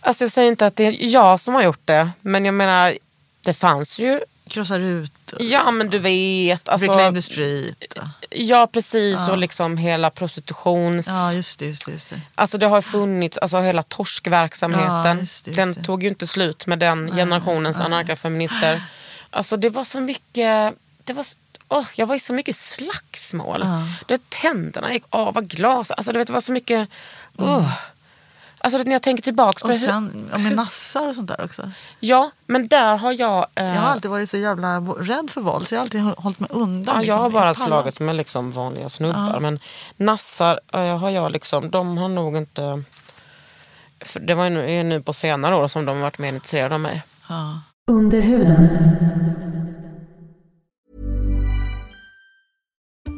Alltså 0.00 0.24
jag 0.24 0.30
säger 0.30 0.48
inte 0.48 0.66
att 0.66 0.76
det 0.76 0.84
är 0.84 1.06
jag 1.12 1.40
som 1.40 1.54
har 1.54 1.62
gjort 1.62 1.80
det. 1.84 2.10
Men 2.20 2.44
jag 2.44 2.54
menar, 2.54 2.98
det 3.40 3.54
fanns 3.54 3.98
ju... 3.98 4.20
Krossa 4.50 4.76
ut, 4.76 5.32
och 5.32 5.42
Ja 5.42 5.70
men 5.70 5.90
du 5.90 5.98
vet. 5.98 6.68
Alltså, 6.68 6.92
reclaim 6.92 7.14
the 7.14 7.22
street. 7.22 7.94
ja 8.30 8.66
precis 8.66 9.28
och 9.28 9.38
liksom 9.38 9.76
hela 9.76 10.10
prostitutions... 10.10 11.06
Ja 11.06 11.32
just 11.32 11.58
det. 11.58 11.66
Just 11.66 11.86
det, 11.86 11.92
just 11.92 12.10
det. 12.10 12.20
Alltså 12.34 12.58
det 12.58 12.66
har 12.66 12.80
funnits, 12.80 13.38
alltså 13.38 13.60
hela 13.60 13.82
torskverksamheten. 13.82 15.16
Ja, 15.16 15.20
just 15.20 15.44
det, 15.44 15.50
den 15.50 15.72
det. 15.72 15.82
tog 15.82 16.02
ju 16.02 16.08
inte 16.08 16.26
slut 16.26 16.66
med 16.66 16.78
den 16.78 17.12
generationens 17.12 17.80
anarkafeminister. 17.80 18.82
Alltså 19.30 19.56
det 19.56 19.70
var 19.70 19.84
så 19.84 20.00
mycket, 20.00 20.74
det 21.04 21.12
var, 21.12 21.26
åh, 21.68 21.86
jag 21.94 22.06
var 22.06 22.14
i 22.14 22.20
så 22.20 22.32
mycket 22.32 22.56
slagsmål. 22.56 23.66
Det, 24.06 24.30
tänderna 24.30 24.92
gick 24.92 25.04
av 25.10 25.38
av 25.38 25.44
glas. 25.44 25.90
Alltså 25.90 26.12
du 26.12 26.18
vet, 26.18 26.26
det 26.26 26.32
var 26.32 26.40
så 26.40 26.52
mycket, 26.52 26.88
åh. 27.36 27.72
Alltså 28.62 28.78
när 28.78 28.92
jag 28.92 29.02
tänker 29.02 29.22
tillbaka 29.22 29.60
på 29.60 29.66
Och 29.68 29.72
hur, 29.74 29.86
sen 29.86 30.30
och 30.34 30.40
med 30.40 30.56
nassar 30.56 31.08
och 31.08 31.14
sånt 31.14 31.28
där 31.28 31.44
också. 31.44 31.70
Ja, 32.00 32.30
men 32.46 32.68
där 32.68 32.96
har 32.96 33.12
jag... 33.20 33.46
eh, 33.54 33.64
Jag 33.64 33.80
har 33.80 33.88
alltid 33.88 34.10
varit 34.10 34.30
så 34.30 34.36
jävla 34.36 34.80
rädd 34.80 35.30
för 35.30 35.40
våld 35.40 35.68
så 35.68 35.74
jag 35.74 35.80
har 35.80 35.84
alltid 35.84 36.00
hållit 36.02 36.40
mig 36.40 36.48
undan. 36.52 36.94
Ja, 36.94 37.00
liksom. 37.00 37.16
jag 37.16 37.22
har 37.22 37.30
bara 37.30 37.54
slagits 37.54 38.00
med 38.00 38.16
liksom 38.16 38.50
vanliga 38.50 38.88
snubbar. 38.88 39.40
Men 39.40 39.58
nassar 39.96 40.60
eh, 40.72 40.98
har 40.98 41.10
jag 41.10 41.32
liksom, 41.32 41.70
de 41.70 41.98
har 41.98 42.08
nog 42.08 42.36
inte... 42.36 42.82
För 44.04 44.20
det 44.20 44.34
var 44.34 44.44
ju 44.44 44.50
nu, 44.50 44.70
är 44.72 44.84
nu 44.84 45.02
på 45.02 45.12
senare 45.12 45.56
år 45.56 45.68
som 45.68 45.84
de 45.84 45.96
har 45.96 46.02
varit 46.02 46.18
mer 46.18 46.28
intresserade 46.32 46.74
av 46.74 46.80
mig. 46.80 47.02
Ja. 47.28 47.60
Under 47.90 48.20
huden. 48.20 48.68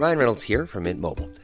Ryan 0.01 0.17
Reynolds 0.19 0.45
here 0.45 0.67
from 0.67 0.83
Mint 0.83 1.01
Mobile. 1.01 1.29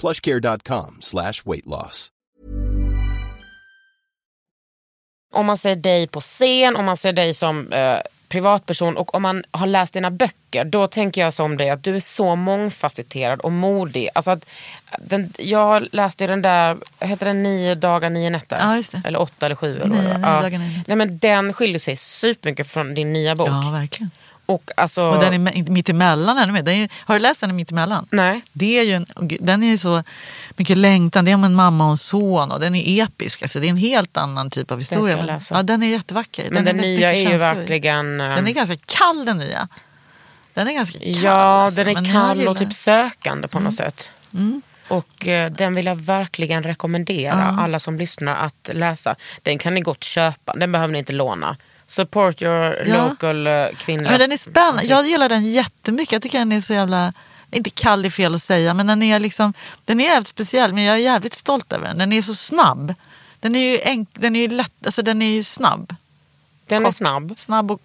plushcare.com 0.00 0.96
slash 1.00 1.32
weight 1.44 1.66
loss. 1.66 2.08
Om 5.34 5.46
man 5.46 5.56
ser 5.56 5.76
dig 5.76 6.06
på 6.06 6.20
scen, 6.20 6.76
om 6.76 6.84
man 6.84 6.96
ser 6.96 7.12
dig 7.12 7.34
som 7.34 7.72
eh, 7.72 7.98
privatperson 8.28 8.96
och 8.96 9.14
om 9.14 9.22
man 9.22 9.44
har 9.50 9.66
läst 9.66 9.94
dina 9.94 10.10
böcker, 10.10 10.64
då 10.64 10.86
tänker 10.86 11.20
jag 11.20 11.34
som 11.34 11.56
dig 11.56 11.70
att 11.70 11.84
du 11.84 11.96
är 11.96 12.00
så 12.00 12.36
mångfacetterad 12.36 13.40
och 13.40 13.52
modig. 13.52 14.08
Alltså 14.14 14.30
att, 14.30 14.46
den, 14.98 15.32
jag 15.38 15.88
läste 15.92 16.24
ju 16.24 16.28
den 16.28 16.42
där, 16.42 16.76
heter 17.00 17.26
den 17.26 17.42
nio 17.42 17.74
dagar, 17.74 18.10
nio 18.10 18.30
nätter? 18.30 18.58
Ja, 18.60 18.76
just 18.76 18.92
det. 18.92 19.02
Eller 19.04 19.20
åtta 19.20 19.46
eller 19.46 19.56
sju. 19.56 19.70
Eller 19.74 19.84
Nio- 19.86 20.02
nio 20.02 20.12
ja. 20.12 20.42
dagar, 20.42 20.58
nio. 20.58 20.82
Nej, 20.86 20.96
men 20.96 21.18
den 21.18 21.52
skiljer 21.52 21.78
sig 21.78 21.96
supermycket 21.96 22.70
från 22.70 22.94
din 22.94 23.12
nya 23.12 23.34
bok. 23.34 23.48
ja, 23.48 23.70
verkligen. 23.72 24.10
Och 24.48 24.70
alltså, 24.76 25.02
Och 25.02 25.20
den 25.20 25.34
är 25.34 25.38
mi- 25.52 25.70
mitt 25.70 25.88
emellan 25.88 26.38
ännu 26.38 26.52
mer. 26.52 26.62
Den 26.62 26.74
är, 26.74 26.88
har 26.94 27.14
du 27.14 27.18
läst 27.20 27.40
den 27.40 27.50
i 27.50 27.52
mitt 27.52 27.70
emellan? 27.70 28.06
Nej. 28.10 28.42
Det 28.52 28.78
är 28.78 28.82
ju 28.82 28.92
en, 28.92 29.06
den 29.40 29.62
är 29.62 29.66
ju 29.66 29.78
så 29.78 30.02
mycket 30.56 30.78
längtan. 30.78 31.24
Det 31.24 31.30
är 31.30 31.34
om 31.34 31.44
en 31.44 31.54
mamma 31.54 31.84
och 31.84 31.90
en 31.90 31.96
son 31.96 32.52
och 32.52 32.60
den 32.60 32.74
är 32.74 33.02
episk. 33.04 33.42
Alltså, 33.42 33.60
det 33.60 33.66
är 33.66 33.70
en 33.70 33.76
helt 33.76 34.16
annan 34.16 34.50
typ 34.50 34.70
av 34.70 34.78
historia. 34.78 35.16
jag 35.16 35.26
läsa. 35.26 35.54
Ja, 35.54 35.62
den 35.62 35.82
är 35.82 35.86
jättevacker. 35.86 36.48
men 36.50 36.64
den, 36.64 36.76
nya 36.76 37.14
är 37.14 37.30
ju 37.30 37.36
verkligen... 37.36 38.20
eh, 38.20 38.28
Den 38.34 38.46
är 38.48 38.52
ganska 38.52 38.76
kall 38.86 39.24
den 39.24 39.38
nya. 39.38 39.68
Den 40.54 40.68
är 40.68 40.72
ganska 40.72 40.98
kall. 40.98 41.08
Ja, 41.22 41.30
alltså. 41.32 41.76
den 41.84 41.94
Men 41.94 42.04
är 42.04 42.08
jag 42.08 42.14
kall 42.14 42.48
och 42.48 42.58
typ 42.58 42.72
sökande 42.72 43.48
på 43.48 43.60
något 43.60 43.80
Mm. 43.80 43.90
sätt. 43.92 44.10
Och 44.88 45.28
eh, 45.28 45.50
den 45.50 45.74
vill 45.74 45.86
jag 45.86 45.96
verkligen 45.96 46.62
rekommendera 46.62 47.56
alla 47.60 47.80
som 47.80 47.98
lyssnar 47.98 48.36
att 48.36 48.70
läsa. 48.72 49.16
Den 49.42 49.58
kan 49.58 49.74
ni 49.74 49.80
gott 49.80 50.04
köpa, 50.04 50.56
den 50.56 50.72
behöver 50.72 50.92
ni 50.92 50.98
inte 50.98 51.12
låna. 51.12 51.56
Support 51.88 52.42
your 52.42 52.86
Ja. 52.86 53.08
local 53.08 53.46
uh, 53.46 53.66
kvinnliga... 53.76 54.10
Men 54.10 54.20
den 54.20 54.32
är 54.32 54.36
spännande. 54.36 54.82
Jag 54.84 55.06
gillar 55.06 55.28
den 55.28 55.52
jättemycket. 55.52 56.12
Jag 56.12 56.22
tycker 56.22 56.38
den 56.38 56.52
är 56.52 56.60
så 56.60 56.74
jävla... 56.74 57.12
Inte 57.50 57.70
kall 57.70 58.04
är 58.04 58.10
fel 58.10 58.34
att 58.34 58.42
säga, 58.42 58.74
men 58.74 58.86
den 58.86 59.02
är 59.02 59.20
liksom... 59.20 59.52
Den 59.84 60.00
är 60.00 60.04
jävligt 60.04 60.28
speciell, 60.28 60.72
men 60.72 60.84
jag 60.84 60.94
är 60.94 61.00
jävligt 61.00 61.34
stolt 61.34 61.72
över 61.72 61.88
den. 61.88 61.98
Den 61.98 62.12
är 62.12 62.22
så 62.22 62.34
snabb. 62.34 62.94
Den 63.40 63.54
är 63.54 63.72
ju, 63.72 63.78
enk, 63.82 64.08
den 64.12 64.36
är 64.36 64.40
ju 64.40 64.48
lätt, 64.48 64.86
alltså 64.86 65.02
den 65.02 65.22
är 65.22 65.30
ju 65.30 65.42
snabb. 65.42 65.94
Den 66.66 66.82
är 66.82 66.86
kort. 66.86 66.94
snabb. 66.94 67.34
Snabb 67.36 67.70
och... 67.70 67.80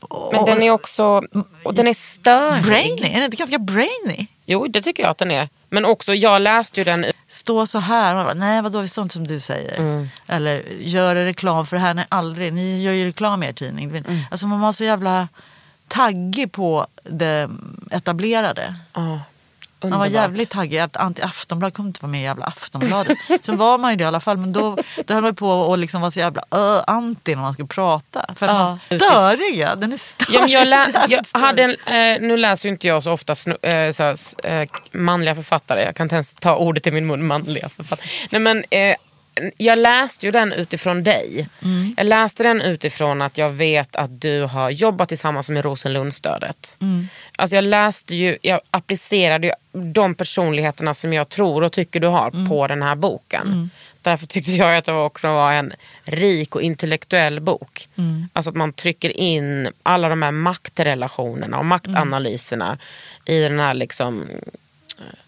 och 0.00 0.32
Men 0.34 0.44
den 0.44 0.62
är 0.62 0.70
också... 0.70 1.22
Och 1.64 1.74
den 1.74 1.88
är 1.88 1.94
störig. 1.94 2.64
Brainy, 2.64 3.06
är 3.06 3.14
den 3.14 3.22
inte 3.22 3.36
ganska 3.36 3.58
brainy? 3.58 4.26
Jo, 4.46 4.66
det 4.66 4.82
tycker 4.82 5.02
jag 5.02 5.10
att 5.10 5.18
den 5.18 5.30
är. 5.30 5.48
Men 5.68 5.84
också, 5.84 6.14
jag 6.14 6.42
läste 6.42 6.80
ju 6.80 6.84
den... 6.84 7.04
Stå 7.28 7.66
så 7.66 7.78
här, 7.78 8.24
bara, 8.24 8.34
nej 8.34 8.62
vadå, 8.62 8.78
det 8.78 8.84
är 8.84 8.88
sånt 8.88 9.12
som 9.12 9.26
du 9.26 9.40
säger. 9.40 9.78
Mm. 9.78 10.08
Eller 10.26 10.62
göra 10.80 11.24
reklam 11.24 11.66
för 11.66 11.76
det 11.76 11.82
här, 11.82 11.94
nej 11.94 12.06
aldrig, 12.08 12.52
ni 12.52 12.82
gör 12.82 12.92
ju 12.92 13.04
reklam 13.04 13.42
i 13.42 13.46
er 13.46 13.52
tidning. 13.52 13.90
Mm. 13.90 14.20
Alltså 14.30 14.46
man 14.46 14.60
var 14.60 14.72
så 14.72 14.84
jävla 14.84 15.28
taggig 15.88 16.52
på 16.52 16.86
det 17.02 17.50
etablerade. 17.90 18.74
Ja, 19.86 19.90
Man 19.90 19.98
var 19.98 20.06
underbart. 20.06 20.22
jävligt 20.22 20.50
taggig. 20.50 20.78
Anti 20.92 21.22
Aftonbladet 21.22 21.76
kommer 21.76 21.88
inte 21.88 22.02
vara 22.02 22.10
med 22.12 22.20
i 22.20 22.24
jävla 22.24 22.44
Aftonbladet. 22.46 23.18
Sen 23.42 23.56
var 23.56 23.78
man 23.78 23.90
ju 23.90 23.96
det 23.96 24.02
i 24.02 24.06
alla 24.06 24.20
fall. 24.20 24.36
Men 24.36 24.52
då, 24.52 24.78
då 25.06 25.14
höll 25.14 25.22
man 25.22 25.34
på 25.34 25.48
och 25.50 25.78
liksom 25.78 26.00
vara 26.00 26.10
så 26.10 26.20
jävla 26.20 26.42
ö, 26.50 26.80
anti 26.86 27.34
när 27.34 27.42
man 27.42 27.52
skulle 27.52 27.68
prata. 27.68 28.24
För 28.36 28.46
att 28.46 28.52
Ja. 28.54 28.78
man 28.90 29.00
störiga. 29.00 29.76
Den 29.76 29.92
är 29.92 29.96
störig. 29.96 30.50
Ja, 30.50 30.64
jag 30.64 31.20
jag 31.32 31.40
hade 31.40 31.62
en, 31.62 31.70
eh, 31.70 32.20
nu 32.28 32.36
läser 32.36 32.68
ju 32.68 32.72
inte 32.72 32.86
jag 32.86 33.02
så 33.02 33.12
ofta 33.12 33.34
snu- 33.34 33.66
eh, 33.66 33.92
så 33.92 34.02
här, 34.02 34.16
eh, 34.62 34.68
manliga 34.92 35.34
författare. 35.34 35.82
Jag 35.84 35.94
kan 35.96 36.04
inte 36.04 36.14
ens 36.14 36.34
ta 36.34 36.56
ordet 36.56 36.86
i 36.86 36.90
min 36.90 37.06
mun, 37.06 37.26
manliga 37.26 37.68
författare. 37.68 38.06
Nej, 38.30 38.40
men, 38.40 38.64
eh, 38.70 38.96
jag 39.56 39.78
läste 39.78 40.26
ju 40.26 40.32
den 40.32 40.52
utifrån 40.52 41.02
dig. 41.02 41.48
Mm. 41.62 41.94
Jag 41.96 42.06
läste 42.06 42.42
den 42.42 42.60
utifrån 42.60 43.22
att 43.22 43.38
jag 43.38 43.50
vet 43.50 43.96
att 43.96 44.20
du 44.20 44.42
har 44.42 44.70
jobbat 44.70 45.08
tillsammans 45.08 45.50
med 45.50 45.64
Rosenlundstödet. 45.64 46.76
Mm. 46.80 47.08
Alltså 47.36 47.56
jag 47.56 47.64
läste 47.64 48.14
ju, 48.16 48.38
jag 48.42 48.60
applicerade 48.70 49.46
ju 49.46 49.52
de 49.92 50.14
personligheterna 50.14 50.94
som 50.94 51.12
jag 51.12 51.28
tror 51.28 51.62
och 51.62 51.72
tycker 51.72 52.00
du 52.00 52.06
har 52.06 52.30
Mm. 52.30 52.48
på 52.48 52.66
den 52.66 52.82
här 52.82 52.94
boken. 52.94 53.70
Därför 54.02 54.26
tyckte 54.26 54.50
jag 54.50 54.76
att 54.76 54.84
det 54.84 54.92
också 54.92 55.28
var 55.28 55.52
en 55.52 55.72
rik 56.04 56.54
och 56.54 56.62
intellektuell 56.62 57.40
bok. 57.40 57.88
Mm. 57.96 58.28
Alltså 58.32 58.50
att 58.50 58.56
man 58.56 58.72
trycker 58.72 59.16
in 59.16 59.68
alla 59.82 60.08
de 60.08 60.22
här 60.22 60.30
maktrelationerna 60.30 61.58
och 61.58 61.64
maktanalyserna 61.64 62.78
i 63.24 63.40
den 63.40 63.60
här 63.60 63.74
liksom 63.74 64.24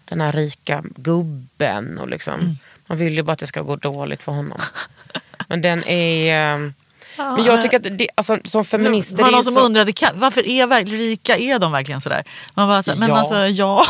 den 0.05 0.21
här 0.21 0.31
rika 0.31 0.83
gubben. 0.95 1.97
Och 1.99 2.09
liksom, 2.09 2.55
Man 2.89 2.97
vill 2.97 3.13
ju 3.13 3.23
bara 3.23 3.33
att 3.33 3.39
det 3.39 3.47
ska 3.47 3.61
gå 3.61 3.75
dåligt 3.75 4.23
för 4.23 4.31
honom. 4.31 4.59
Men 5.47 5.61
den 5.61 5.83
är... 5.87 6.53
eh, 6.53 6.71
Men 7.17 7.43
jag 7.45 7.61
tycker 7.61 7.77
att 7.77 7.97
det, 7.97 8.07
alltså, 8.15 8.37
som 8.45 8.65
feminister... 8.65 9.17
Det 9.17 9.23
var 9.23 9.31
någon 9.31 9.43
som 9.43 9.53
så, 9.53 9.59
undrade, 9.59 9.93
varför 10.13 10.47
är 10.47 10.85
rika, 10.85 11.37
är 11.37 11.59
de 11.59 11.71
verkligen 11.71 12.01
sådär? 12.01 12.23
Man 12.53 12.67
bara, 12.67 12.83
så, 12.83 12.95
men 12.95 13.09
Ja. 13.09 13.15
alltså 13.19 13.47
ja. 13.47 13.85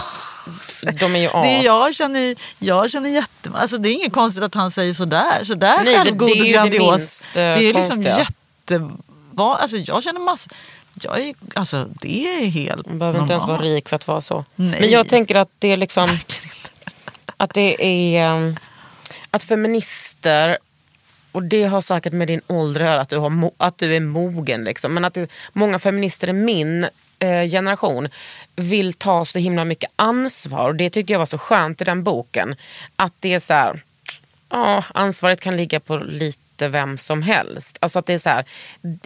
de 1.00 1.16
är 1.16 1.20
ju 1.20 1.28
as. 1.34 1.45
Det 1.45 1.62
jag 1.62 1.95
känner, 1.95 2.36
jag 2.60 2.91
känner 2.91 3.10
jätte... 3.10 3.50
Alltså 3.54 3.78
det 3.78 3.89
är 3.89 3.93
inget 3.93 4.14
konstigt 4.14 4.43
att 4.43 4.56
han 4.56 4.72
säger 4.72 4.93
sådär. 4.93 5.43
Sådär 5.45 5.76
Nej, 5.84 5.86
det- 5.86 5.97
självgod 6.04 6.28
det 6.30 6.32
och 6.34 6.39
det 6.45 6.50
grandios. 6.52 6.89
minst, 6.91 7.28
det 7.34 7.41
eh, 7.41 7.58
är 7.58 7.74
liksom 7.74 7.84
konstiga. 8.04 8.20
jätte... 8.20 8.89
Alltså 9.38 9.78
jag 9.78 10.04
känner 10.04 10.20
massor... 10.20 10.54
Jag 11.02 11.20
är, 11.20 11.34
alltså 11.56 11.86
det 12.02 12.28
är 12.43 12.45
helt 12.50 12.86
Man 12.88 13.00
behöver 13.00 13.22
inte 13.22 13.34
ens 13.34 13.47
vara 13.47 13.62
rik 13.62 13.89
för 13.89 13.95
att 13.95 14.08
vara 14.08 14.22
så. 14.22 14.45
Nej. 14.56 14.82
Men 14.82 14.89
jag 14.89 15.08
tänker 15.08 15.36
att 15.36 15.50
det 15.60 15.68
är 15.72 15.78
liksom... 15.78 16.20
Att 17.38 17.54
det 17.54 17.86
är... 18.18 18.56
Att 19.32 19.43
feminister, 19.43 20.57
och 21.32 21.43
det 21.43 21.63
har 21.63 21.82
säkert 21.82 22.13
med 22.13 22.27
din 22.27 22.41
ålder 22.47 22.82
att 22.82 22.88
göra, 22.88 23.01
att 23.01 23.09
du, 23.09 23.17
har, 23.17 23.51
att 23.57 23.77
du 23.77 23.95
är 23.95 23.99
mogen. 23.99 24.63
Liksom. 24.63 24.93
Men 24.93 25.05
att 25.05 25.13
det, 25.13 25.32
många 25.53 25.80
feminister 25.80 26.30
i 26.30 26.34
min 26.34 26.84
eh, 27.19 27.49
generation 27.49 28.09
vill 28.55 28.93
ta 28.93 29.25
så 29.25 29.39
himla 29.39 29.65
mycket 29.65 29.91
ansvar. 29.95 30.69
Och 30.69 30.75
det 30.75 30.89
tyckte 30.89 31.13
jag 31.13 31.19
var 31.19 31.25
så 31.25 31.38
skönt 31.38 31.82
i 31.82 31.84
den 31.84 32.03
boken. 32.03 32.55
Att 32.95 33.13
det 33.19 33.34
är 33.34 33.39
så 33.39 33.53
här... 33.53 33.82
Ja, 34.49 34.84
ansvaret 34.93 35.41
kan 35.41 35.57
ligga 35.57 35.80
på 35.80 35.97
lite 35.97 36.49
vem 36.68 36.97
som 36.97 37.22
helst. 37.22 37.78
Alltså 37.82 37.99
att 37.99 38.05
det 38.05 38.14
är 38.14 38.18
så 38.18 38.30
här, 38.30 38.45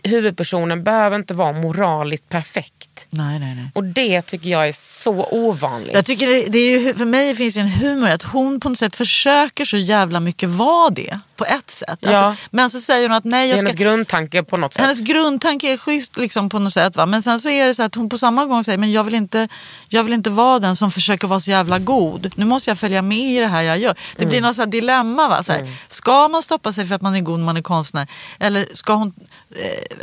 huvudpersonen 0.03 0.83
behöver 0.83 1.15
inte 1.15 1.33
vara 1.33 1.51
moraliskt 1.51 2.29
perfekt. 2.29 3.07
Nej, 3.09 3.39
nej, 3.39 3.55
nej. 3.55 3.71
Och 3.73 3.83
det 3.83 4.21
tycker 4.21 4.49
jag 4.49 4.67
är 4.67 4.73
så 4.73 5.27
ovanligt. 5.31 5.93
Jag 5.93 6.05
tycker 6.05 6.27
det, 6.27 6.45
det 6.47 6.59
är 6.59 6.79
ju, 6.79 6.93
för 6.93 7.05
mig 7.05 7.35
finns 7.35 7.53
det 7.53 7.61
en 7.61 7.67
humor 7.67 8.09
att 8.09 8.23
hon 8.23 8.59
på 8.59 8.69
något 8.69 8.79
sätt 8.79 8.95
försöker 8.95 9.65
så 9.65 9.77
jävla 9.77 10.19
mycket 10.19 10.49
vara 10.49 10.89
det. 10.89 11.19
På 11.35 11.45
ett 11.45 11.69
sätt. 11.71 11.89
Alltså, 11.89 12.11
Ja. 12.11 12.35
Men 12.51 12.69
så 12.69 12.79
säger 12.79 13.09
hon 13.09 13.17
att 13.17 13.23
nej 13.23 13.49
jag 13.49 13.59
ska... 13.59 13.67
hennes 13.67 13.79
grundtanke 13.79 14.43
på 14.43 14.57
något 14.57 14.73
sätt. 14.73 14.81
Hennes 14.81 15.01
grundtanke 15.03 15.73
är 15.73 15.77
schysst 15.77 16.17
liksom, 16.17 16.49
på 16.49 16.59
något 16.59 16.73
sätt. 16.73 16.95
Va? 16.95 17.05
Men 17.05 17.23
sen 17.23 17.39
så 17.39 17.49
är 17.49 17.67
det 17.67 17.75
så 17.75 17.83
att 17.83 17.95
hon 17.95 18.09
på 18.09 18.17
samma 18.17 18.45
gång 18.45 18.63
säger 18.63 18.77
men 18.77 18.91
jag 18.91 19.03
vill, 19.03 19.15
inte, 19.15 19.47
jag 19.89 20.03
vill 20.03 20.13
inte 20.13 20.29
vara 20.29 20.59
den 20.59 20.75
som 20.75 20.91
försöker 20.91 21.27
vara 21.27 21.39
så 21.39 21.49
jävla 21.51 21.79
god. 21.79 22.31
Nu 22.35 22.45
måste 22.45 22.69
jag 22.69 22.77
följa 22.79 23.01
med 23.01 23.17
i 23.17 23.39
det 23.39 23.47
här 23.47 23.61
jag 23.61 23.77
gör. 23.79 23.93
Det 24.15 24.21
Mm. 24.23 24.29
blir 24.29 24.41
något 24.41 24.55
så 24.55 24.61
här 24.61 24.67
dilemma. 24.69 25.27
Va? 25.29 25.43
Så 25.43 25.51
här, 25.51 25.67
Ska 25.87 26.27
man 26.27 26.43
stoppa 26.43 26.73
sig 26.73 26.87
för 26.87 26.95
att 26.95 27.01
man 27.01 27.15
är 27.15 27.21
god 27.21 27.39
när 27.39 27.45
man 27.45 27.57
är 27.57 27.61
konstnär? 27.61 28.07
Eller 28.39 28.67
ska 28.73 28.93
hon... 28.93 29.13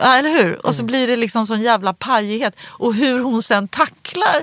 Eh, 0.01 0.19
eller 0.19 0.31
hur? 0.31 0.55
Och 0.59 0.65
Mm. 0.65 0.73
så 0.73 0.85
blir 0.85 1.07
det 1.07 1.17
liksom 1.17 1.47
sån 1.47 1.61
jävla 1.63 1.93
pajighet. 1.95 2.57
Och 2.67 2.95
hur 2.95 3.19
hon 3.23 3.43
sen 3.43 3.69
tacklar 3.69 4.43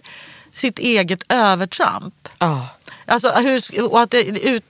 sitt 0.51 0.79
eget 0.79 1.23
övertramp. 1.29 2.13
Ja. 2.39 2.67
Alltså, 3.09 3.29
hur, 3.31 3.83
och 3.91 4.01
att, 4.01 4.11
det, 4.11 4.21
ut, 4.27 4.63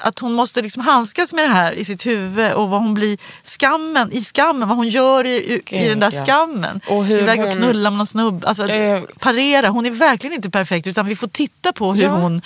att 0.00 0.18
hon 0.18 0.32
måste 0.32 0.62
liksom 0.62 0.82
handskas 0.82 1.32
med 1.32 1.44
det 1.44 1.48
här 1.48 1.72
i 1.72 1.84
sitt 1.84 2.06
huvud 2.06 2.52
och 2.52 2.68
vad 2.68 2.80
hon 2.80 2.94
blir 2.94 3.18
skammen, 3.44 4.12
i 4.12 4.24
skammen, 4.24 4.68
vad 4.68 4.76
hon 4.78 4.88
gör 4.88 5.26
i, 5.26 5.30
i, 5.30 5.62
i 5.84 5.88
den 5.88 6.00
där 6.00 6.24
skammen. 6.24 6.80
Och 6.88 7.04
hur 7.04 7.18
Iväg 7.18 7.40
och 7.44 7.52
knulla 7.52 7.90
med 7.90 7.98
någon 7.98 8.06
snubbe. 8.06 8.48
Alltså, 8.48 8.68
Eh. 8.68 9.02
parera. 9.18 9.68
Hon 9.68 9.86
är 9.86 9.90
verkligen 9.90 10.34
inte 10.36 10.50
perfekt 10.50 10.86
utan 10.86 11.06
vi 11.06 11.16
får 11.16 11.26
titta 11.28 11.72
på 11.72 11.94
hur, 11.94 12.02
Ja. 12.02 12.08
hon, 12.10 12.40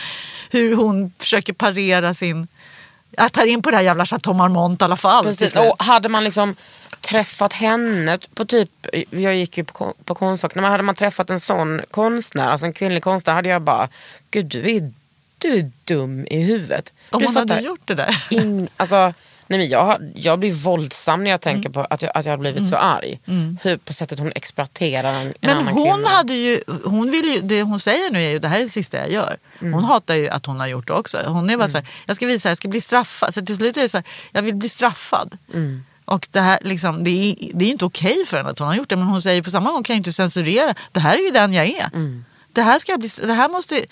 hur 0.50 0.76
hon 0.76 1.12
försöker 1.18 1.52
parera 1.52 2.14
sin... 2.14 2.48
Jag 3.10 3.32
tar 3.32 3.46
in 3.46 3.62
på 3.62 3.70
det 3.70 3.76
här 3.76 3.84
jävla 3.84 4.06
Chateau 4.06 4.34
Marmont 4.34 4.80
i 4.82 4.84
alla 4.84 4.96
fall. 4.96 5.24
Precis. 5.24 5.56
Och 5.56 5.84
hade 5.84 6.08
man 6.08 6.24
liksom 6.24 6.54
träffat 7.00 7.52
henne 7.52 8.18
på 8.34 8.44
typ, 8.44 8.70
jag 9.10 9.34
gick 9.36 9.58
ju 9.58 9.64
på, 9.64 9.94
på 10.04 10.14
Konstfack, 10.14 10.56
hade 10.56 10.82
man 10.82 10.94
träffat 10.94 11.30
en 11.30 11.40
sån 11.40 11.80
konstnär, 11.90 12.50
alltså 12.50 12.66
en 12.66 12.72
kvinnlig 12.72 13.02
konstnär, 13.02 13.34
hade 13.34 13.48
jag 13.48 13.62
bara, 13.62 13.88
gud 14.30 14.46
du 14.46 14.76
är, 14.76 14.90
du 15.38 15.58
är 15.58 15.70
dum 15.84 16.26
i 16.30 16.42
huvudet. 16.42 16.92
Om 17.10 17.20
du 17.20 17.26
hon 17.26 17.36
hade 17.36 17.60
gjort 17.60 17.80
det 17.84 17.94
där. 17.94 18.26
In, 18.30 18.68
alltså, 18.76 18.96
nej 19.46 19.58
men 19.58 19.68
jag, 19.68 20.12
jag 20.14 20.38
blir 20.38 20.52
våldsam 20.52 21.24
när 21.24 21.30
jag 21.30 21.46
Mm. 21.46 21.54
tänker 21.54 21.70
på 21.70 21.80
att 21.90 22.02
jag, 22.02 22.10
att 22.14 22.24
jag 22.26 22.32
har 22.32 22.38
blivit 22.38 22.68
så 22.68 22.76
arg. 22.76 23.20
Hur, 23.62 23.76
på 23.76 23.92
sättet 23.92 24.18
hon 24.18 24.32
exploaterar 24.34 25.12
en, 25.14 25.26
en 25.26 25.34
Men 25.40 25.50
annan 25.56 25.74
hon 25.74 25.92
kvinna. 25.94 26.08
hade 26.08 26.34
ju, 26.34 26.60
hon 26.84 27.10
vill 27.10 27.24
ju, 27.34 27.40
det 27.40 27.62
hon 27.62 27.80
säger 27.80 28.10
nu 28.10 28.22
är 28.24 28.28
ju 28.30 28.38
det 28.38 28.48
här 28.48 28.60
är 28.60 28.64
det 28.64 28.70
sista 28.70 28.96
jag 28.98 29.10
gör. 29.10 29.36
Mm. 29.60 29.72
Hon 29.74 29.84
hatar 29.84 30.14
ju 30.14 30.28
att 30.28 30.46
hon 30.46 30.60
har 30.60 30.66
gjort 30.66 30.86
det 30.86 30.92
också. 30.92 31.18
Hon 31.26 31.50
är 31.50 31.56
bara 31.56 31.68
så 31.68 31.78
här, 31.78 31.86
jag 32.06 32.16
ska 32.16 32.26
visa, 32.26 32.48
jag 32.48 32.56
ska 32.58 32.68
bli 32.68 32.80
straffad. 32.80 33.34
Så 33.34 33.44
till 33.46 33.56
slut 33.56 33.76
är 33.76 33.82
det 33.82 33.88
så 33.88 33.96
här, 33.98 34.04
jag 34.32 34.42
vill 34.42 34.54
bli 34.54 34.68
straffad. 34.68 35.36
Mm. 35.54 35.84
Och 36.04 36.28
det 36.30 36.40
här 36.40 36.58
liksom, 36.62 37.04
det 37.04 37.10
är, 37.10 37.36
det 37.54 37.64
är 37.64 37.68
inte 37.68 37.84
okej 37.84 38.24
för 38.26 38.36
henne 38.36 38.50
att 38.50 38.58
hon 38.58 38.68
har 38.68 38.74
gjort 38.74 38.88
det. 38.88 38.96
Men 38.96 39.06
hon 39.06 39.22
säger 39.22 39.42
på 39.42 39.50
samma 39.50 39.70
gång 39.72 39.82
kan 39.82 39.94
jag 39.94 39.98
inte 40.00 40.12
censurera. 40.12 40.74
Det 40.92 41.00
här 41.00 41.14
är 41.18 41.22
ju 41.22 41.30
den 41.30 41.52
jag 41.52 41.66
är. 41.66 41.86
Mm. 41.94 42.24
Det, 42.52 42.62
här 42.62 42.78
ska 42.78 42.92
jag 42.92 43.00
bli, 43.00 43.08
det 43.22 43.32
här 43.34 43.48
måste 43.48 43.84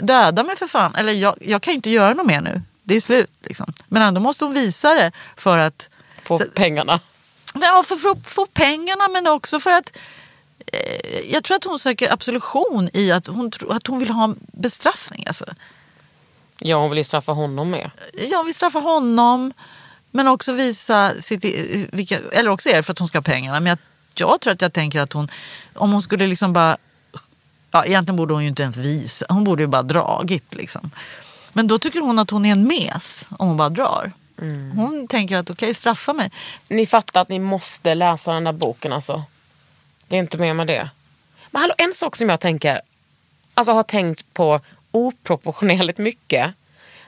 döda 0.00 0.42
mig 0.42 0.56
för 0.56 0.66
fan. 0.66 0.94
Eller 0.94 1.12
jag, 1.12 1.34
jag 1.40 1.62
kan 1.62 1.74
inte 1.74 1.90
göra 1.90 2.14
något 2.14 2.26
mer 2.26 2.40
nu. 2.40 2.62
Det 2.82 2.94
är 2.94 3.00
slut. 3.00 3.30
Liksom. 3.42 3.72
Men 3.88 4.02
ändå 4.02 4.20
måste 4.20 4.44
hon 4.44 4.54
visa 4.54 4.94
det 4.94 5.12
för 5.36 5.58
att 5.58 5.88
Få 6.22 6.38
så- 6.38 6.44
pengarna. 6.54 7.00
Ja, 7.54 7.82
för, 7.86 7.96
för 7.96 8.08
att 8.10 8.30
få 8.30 8.46
pengarna 8.46 9.08
men 9.08 9.26
också 9.26 9.60
för 9.60 9.70
att 9.70 9.96
eh, 10.72 11.32
jag 11.32 11.44
tror 11.44 11.56
att 11.56 11.64
hon 11.64 11.78
söker 11.78 12.12
absolution 12.12 12.88
i 12.92 13.12
att 13.12 13.26
hon, 13.26 13.50
att 13.70 13.86
hon 13.86 13.98
vill 13.98 14.10
ha 14.10 14.34
bestraffning. 14.38 15.24
Alltså. 15.26 15.44
Ja 16.58 16.76
hon 16.80 16.90
vill 16.90 16.98
ju 16.98 17.04
straffa 17.04 17.32
honom 17.32 17.70
med. 17.70 17.90
Jag 18.30 18.44
vill 18.44 18.54
straffa 18.54 18.78
honom 18.78 19.52
men 20.10 20.28
också 20.28 20.52
visa 20.52 21.12
sitt, 21.20 21.44
vilka, 21.92 22.18
eller 22.32 22.50
också 22.50 22.68
är 22.68 22.76
det 22.76 22.82
för 22.82 22.92
att 22.92 22.98
hon 22.98 23.08
ska 23.08 23.18
ha 23.18 23.22
pengarna. 23.22 23.60
Men 23.60 23.66
jag, 23.70 23.78
jag 24.14 24.40
tror 24.40 24.52
att 24.52 24.62
jag 24.62 24.72
tänker 24.72 25.00
att 25.00 25.12
hon, 25.12 25.30
om 25.74 25.92
hon 25.92 26.02
skulle 26.02 26.26
liksom 26.26 26.52
bara, 26.52 26.76
ja 27.76 27.84
egentligen 27.84 28.16
borde 28.16 28.34
hon 28.34 28.42
ju 28.42 28.48
inte 28.48 28.62
ens 28.62 28.76
visa, 28.76 29.26
hon 29.28 29.44
borde 29.44 29.62
ju 29.62 29.66
bara 29.66 29.82
dragit 29.82 30.54
liksom. 30.54 30.90
Men 31.52 31.66
då 31.66 31.78
tycker 31.78 32.00
hon 32.00 32.18
att 32.18 32.30
hon 32.30 32.46
är 32.46 32.52
en 32.52 32.68
mes 32.68 33.28
om 33.38 33.48
hon 33.48 33.56
bara 33.56 33.68
drar. 33.68 34.12
Hon 34.74 35.08
tänker 35.08 35.36
att 35.36 35.50
okej, 35.50 35.74
straffa 35.74 36.12
mig. 36.12 36.30
Ni 36.68 36.86
fattar 36.86 37.20
att 37.20 37.28
ni 37.28 37.38
måste 37.38 37.94
läsa 37.94 38.32
den 38.32 38.44
där 38.44 38.52
boken 38.52 38.92
alltså. 38.92 39.24
Det 40.08 40.16
är 40.16 40.20
inte 40.20 40.38
mer 40.38 40.54
med 40.54 40.66
det. 40.66 40.90
Men 41.50 41.60
hallå, 41.62 41.74
en 41.78 41.94
sak 41.94 42.16
som 42.16 42.28
jag 42.28 42.40
tänker, 42.40 42.80
alltså 43.54 43.72
har 43.72 43.82
tänkt 43.82 44.34
på 44.34 44.60
oproportionerligt 44.90 45.98
mycket. 45.98 46.54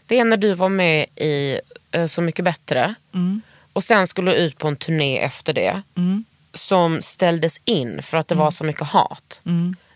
Det 0.06 0.18
är 0.18 0.24
när 0.24 0.36
du 0.36 0.54
var 0.54 0.68
med 0.68 1.06
i 1.16 1.60
eh, 1.90 2.06
Så 2.06 2.22
mycket 2.22 2.44
bättre. 2.44 2.94
Och 3.72 3.84
sen 3.84 4.06
skulle 4.06 4.30
du 4.30 4.36
ut 4.36 4.58
på 4.58 4.68
en 4.68 4.76
turné 4.76 5.18
efter 5.18 5.52
det. 5.52 5.82
Som 6.54 7.02
ställdes 7.02 7.60
in 7.64 8.02
för 8.02 8.18
att 8.18 8.28
det 8.28 8.34
var 8.34 8.50
så 8.50 8.64
mycket 8.64 8.88
hat. 8.88 9.40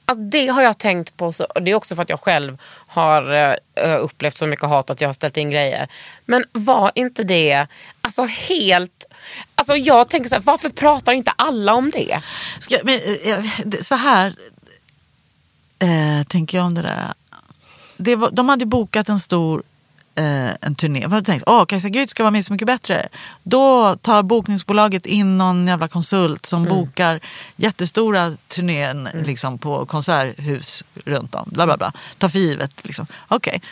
Alltså, 0.05 0.25
det 0.25 0.49
har 0.49 0.63
jag 0.63 0.79
tänkt 0.79 1.17
på. 1.17 1.33
Så, 1.33 1.45
och 1.45 1.63
det 1.63 1.71
är 1.71 1.75
också 1.75 1.97
för 1.97 2.03
att 2.03 2.09
jag 2.09 2.21
själv 2.21 2.59
har 2.87 3.35
eh, 3.35 3.55
eh, 3.75 4.05
upplevt 4.05 4.37
så 4.37 4.47
mycket 4.47 4.69
hat 4.69 4.91
att 4.91 5.01
jag 5.01 5.09
har 5.09 5.13
ställt 5.13 5.37
in 5.37 5.51
grejer. 5.51 5.89
Men 6.25 6.45
var 6.53 6.93
inte 6.95 7.23
det 7.23 7.67
alltså 8.01 8.25
helt... 8.25 9.05
Alltså 9.55 9.77
jag 9.77 10.09
tänker 10.09 10.29
så 10.29 10.35
här, 10.35 10.43
varför 10.43 10.69
pratar 10.69 11.13
inte 11.13 11.33
alla 11.37 11.75
om 11.75 11.91
det? 11.91 12.21
Ska, 12.59 12.79
men, 12.85 13.01
eh, 13.25 13.45
så 13.81 13.95
här 13.95 14.35
eh, 15.79 16.27
tänker 16.27 16.59
jag 16.59 16.67
om 16.67 16.75
det 16.75 16.83
där. 16.83 17.15
Det 17.97 18.17
var, 18.17 18.31
de 18.31 18.49
hade 18.49 18.67
bokat 18.67 19.09
en 19.09 19.21
stor 19.21 19.63
eh, 20.15 20.51
en 20.61 20.75
turné. 20.75 21.01
Jag 21.01 21.09
hade 21.09 21.27
tänkt 21.27 21.49
att 21.49 21.69
Kajsa 21.69 21.89
Gryt 21.89 22.11
ska 22.11 22.23
vara 22.23 22.31
med 22.31 22.45
Så 22.45 22.53
mycket 22.53 22.67
bättre. 22.67 23.09
Då 23.43 23.97
tar 23.97 24.23
bokningsbolaget 24.23 25.07
in 25.07 25.39
någon 25.39 25.67
jävla 25.67 25.89
konsult 25.89 26.47
som 26.47 26.65
bokar 26.65 27.21
jättestora 27.57 28.37
turnén 28.49 29.09
liksom, 29.25 29.59
på 29.59 29.87
konserthus 29.87 30.85
runt 31.05 31.35
om. 31.35 31.49
Bla, 31.53 31.67
bla, 31.67 31.77
bla. 31.77 31.93
Ta 32.19 32.29
för 32.29 32.39
givet. 32.39 32.73
Liksom. 32.83 33.07
Okej. 33.29 33.63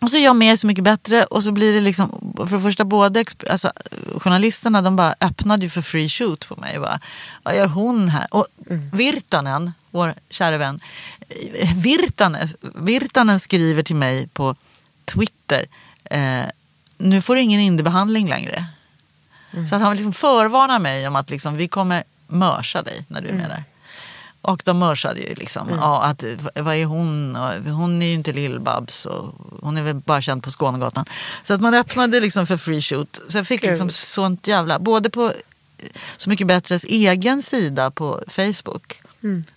Och 0.00 0.10
så 0.10 0.16
är 0.16 0.24
jag 0.24 0.36
med 0.36 0.58
Så 0.58 0.66
mycket 0.66 0.84
bättre 0.84 1.24
och 1.24 1.44
så 1.44 1.52
blir 1.52 1.72
det 1.72 1.80
liksom, 1.80 2.34
för 2.36 2.56
det 2.56 2.62
första 2.62 2.84
både 2.84 3.24
alltså, 3.50 3.72
journalisterna 4.18 4.82
de 4.82 4.96
bara 4.96 5.14
öppnade 5.20 5.62
ju 5.62 5.68
för 5.68 5.82
free 5.82 6.08
shoot 6.08 6.48
på 6.48 6.56
mig. 6.56 6.78
Bara, 6.78 7.00
Vad 7.42 7.56
gör 7.56 7.66
hon 7.66 8.08
här? 8.08 8.26
Och 8.30 8.46
Virtanen, 8.92 9.72
vår 9.90 10.14
kära 10.30 10.58
vän, 10.58 10.80
Virtanen, 11.76 12.48
Virtanen 12.74 13.40
skriver 13.40 13.82
till 13.82 13.96
mig 13.96 14.28
på 14.28 14.54
Twitter, 15.04 15.66
eh, 16.04 16.44
nu 16.98 17.22
får 17.22 17.34
du 17.34 17.42
ingen 17.42 17.60
indiebehandling 17.60 18.28
längre. 18.28 18.66
Så 19.68 19.76
att 19.76 19.82
han 19.82 19.96
liksom 19.96 20.12
förvarnar 20.12 20.78
mig 20.78 21.08
om 21.08 21.16
att 21.16 21.30
liksom, 21.30 21.56
vi 21.56 21.68
kommer 21.68 22.04
mörsa 22.26 22.82
dig 22.82 23.04
när 23.08 23.20
du 23.20 23.28
är 23.28 23.32
med 23.32 23.48
där. 23.48 23.64
Och 24.42 24.62
de 24.64 24.78
mörsade 24.78 25.20
ju 25.20 25.34
liksom. 25.34 25.68
Ja, 25.70 26.02
att, 26.02 26.24
vad 26.54 26.74
är 26.74 26.84
hon? 26.84 27.36
Hon 27.66 28.02
är 28.02 28.06
ju 28.06 28.14
inte 28.14 28.32
Lill-Babs 28.32 29.06
hon 29.62 29.76
är 29.76 29.82
väl 29.82 29.94
bara 29.94 30.22
känd 30.22 30.42
på 30.42 30.50
Skånegatan. 30.50 31.04
Så 31.42 31.54
att 31.54 31.60
man 31.60 31.74
öppnade 31.74 32.20
liksom 32.20 32.46
för 32.46 32.56
free 32.56 32.82
shoot. 32.82 33.20
Så 33.28 33.38
jag 33.38 33.46
fick 33.46 33.62
liksom 33.62 33.90
sånt 33.90 34.46
jävla, 34.46 34.78
både 34.78 35.10
på 35.10 35.32
Så 36.16 36.30
mycket 36.30 36.46
bättres 36.46 36.84
egen 36.84 37.42
sida 37.42 37.90
på 37.90 38.20
Facebook. 38.28 38.99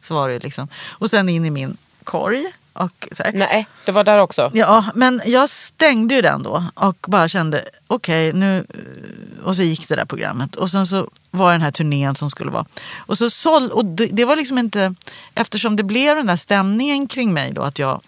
Så 0.01 0.13
var 0.13 0.29
det 0.29 0.39
liksom. 0.39 0.67
Och 0.91 1.09
sen 1.09 1.29
in 1.29 1.45
i 1.45 1.49
min 1.49 1.77
korg. 2.03 2.45
Och 2.73 3.07
så 3.11 3.23
här. 3.23 3.31
Nej, 3.33 3.67
det 3.85 3.91
var 3.91 4.03
där 4.03 4.17
också. 4.17 4.51
Ja, 4.53 4.85
men 4.95 5.21
jag 5.25 5.49
stängde 5.49 6.15
ju 6.15 6.21
den 6.21 6.43
då 6.43 6.65
och 6.73 6.97
bara 7.07 7.27
kände 7.27 7.65
okej 7.87 8.33
nu 8.33 8.57
eh, 8.57 9.45
och 9.45 9.55
så 9.55 9.61
gick 9.61 9.87
det 9.87 9.95
där 9.95 10.05
programmet 10.05 10.55
och 10.55 10.71
sen 10.71 10.87
så 10.87 11.09
var 11.31 11.51
den 11.51 11.61
här 11.61 11.71
turnén 11.71 12.15
som 12.15 12.29
skulle 12.29 12.51
vara. 12.51 12.65
Och 12.97 13.17
så 13.17 13.29
såld, 13.29 13.71
och 13.71 13.85
det, 13.85 14.05
det 14.05 14.25
var 14.25 14.35
liksom 14.35 14.57
inte 14.57 14.95
eftersom 15.35 15.75
det 15.75 15.83
blev 15.83 16.15
den 16.15 16.27
där 16.27 16.35
stämningen 16.35 17.07
kring 17.07 17.33
mig 17.33 17.51
då 17.53 17.61
att 17.61 17.79
jag 17.79 18.01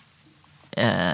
eh, 0.72 1.14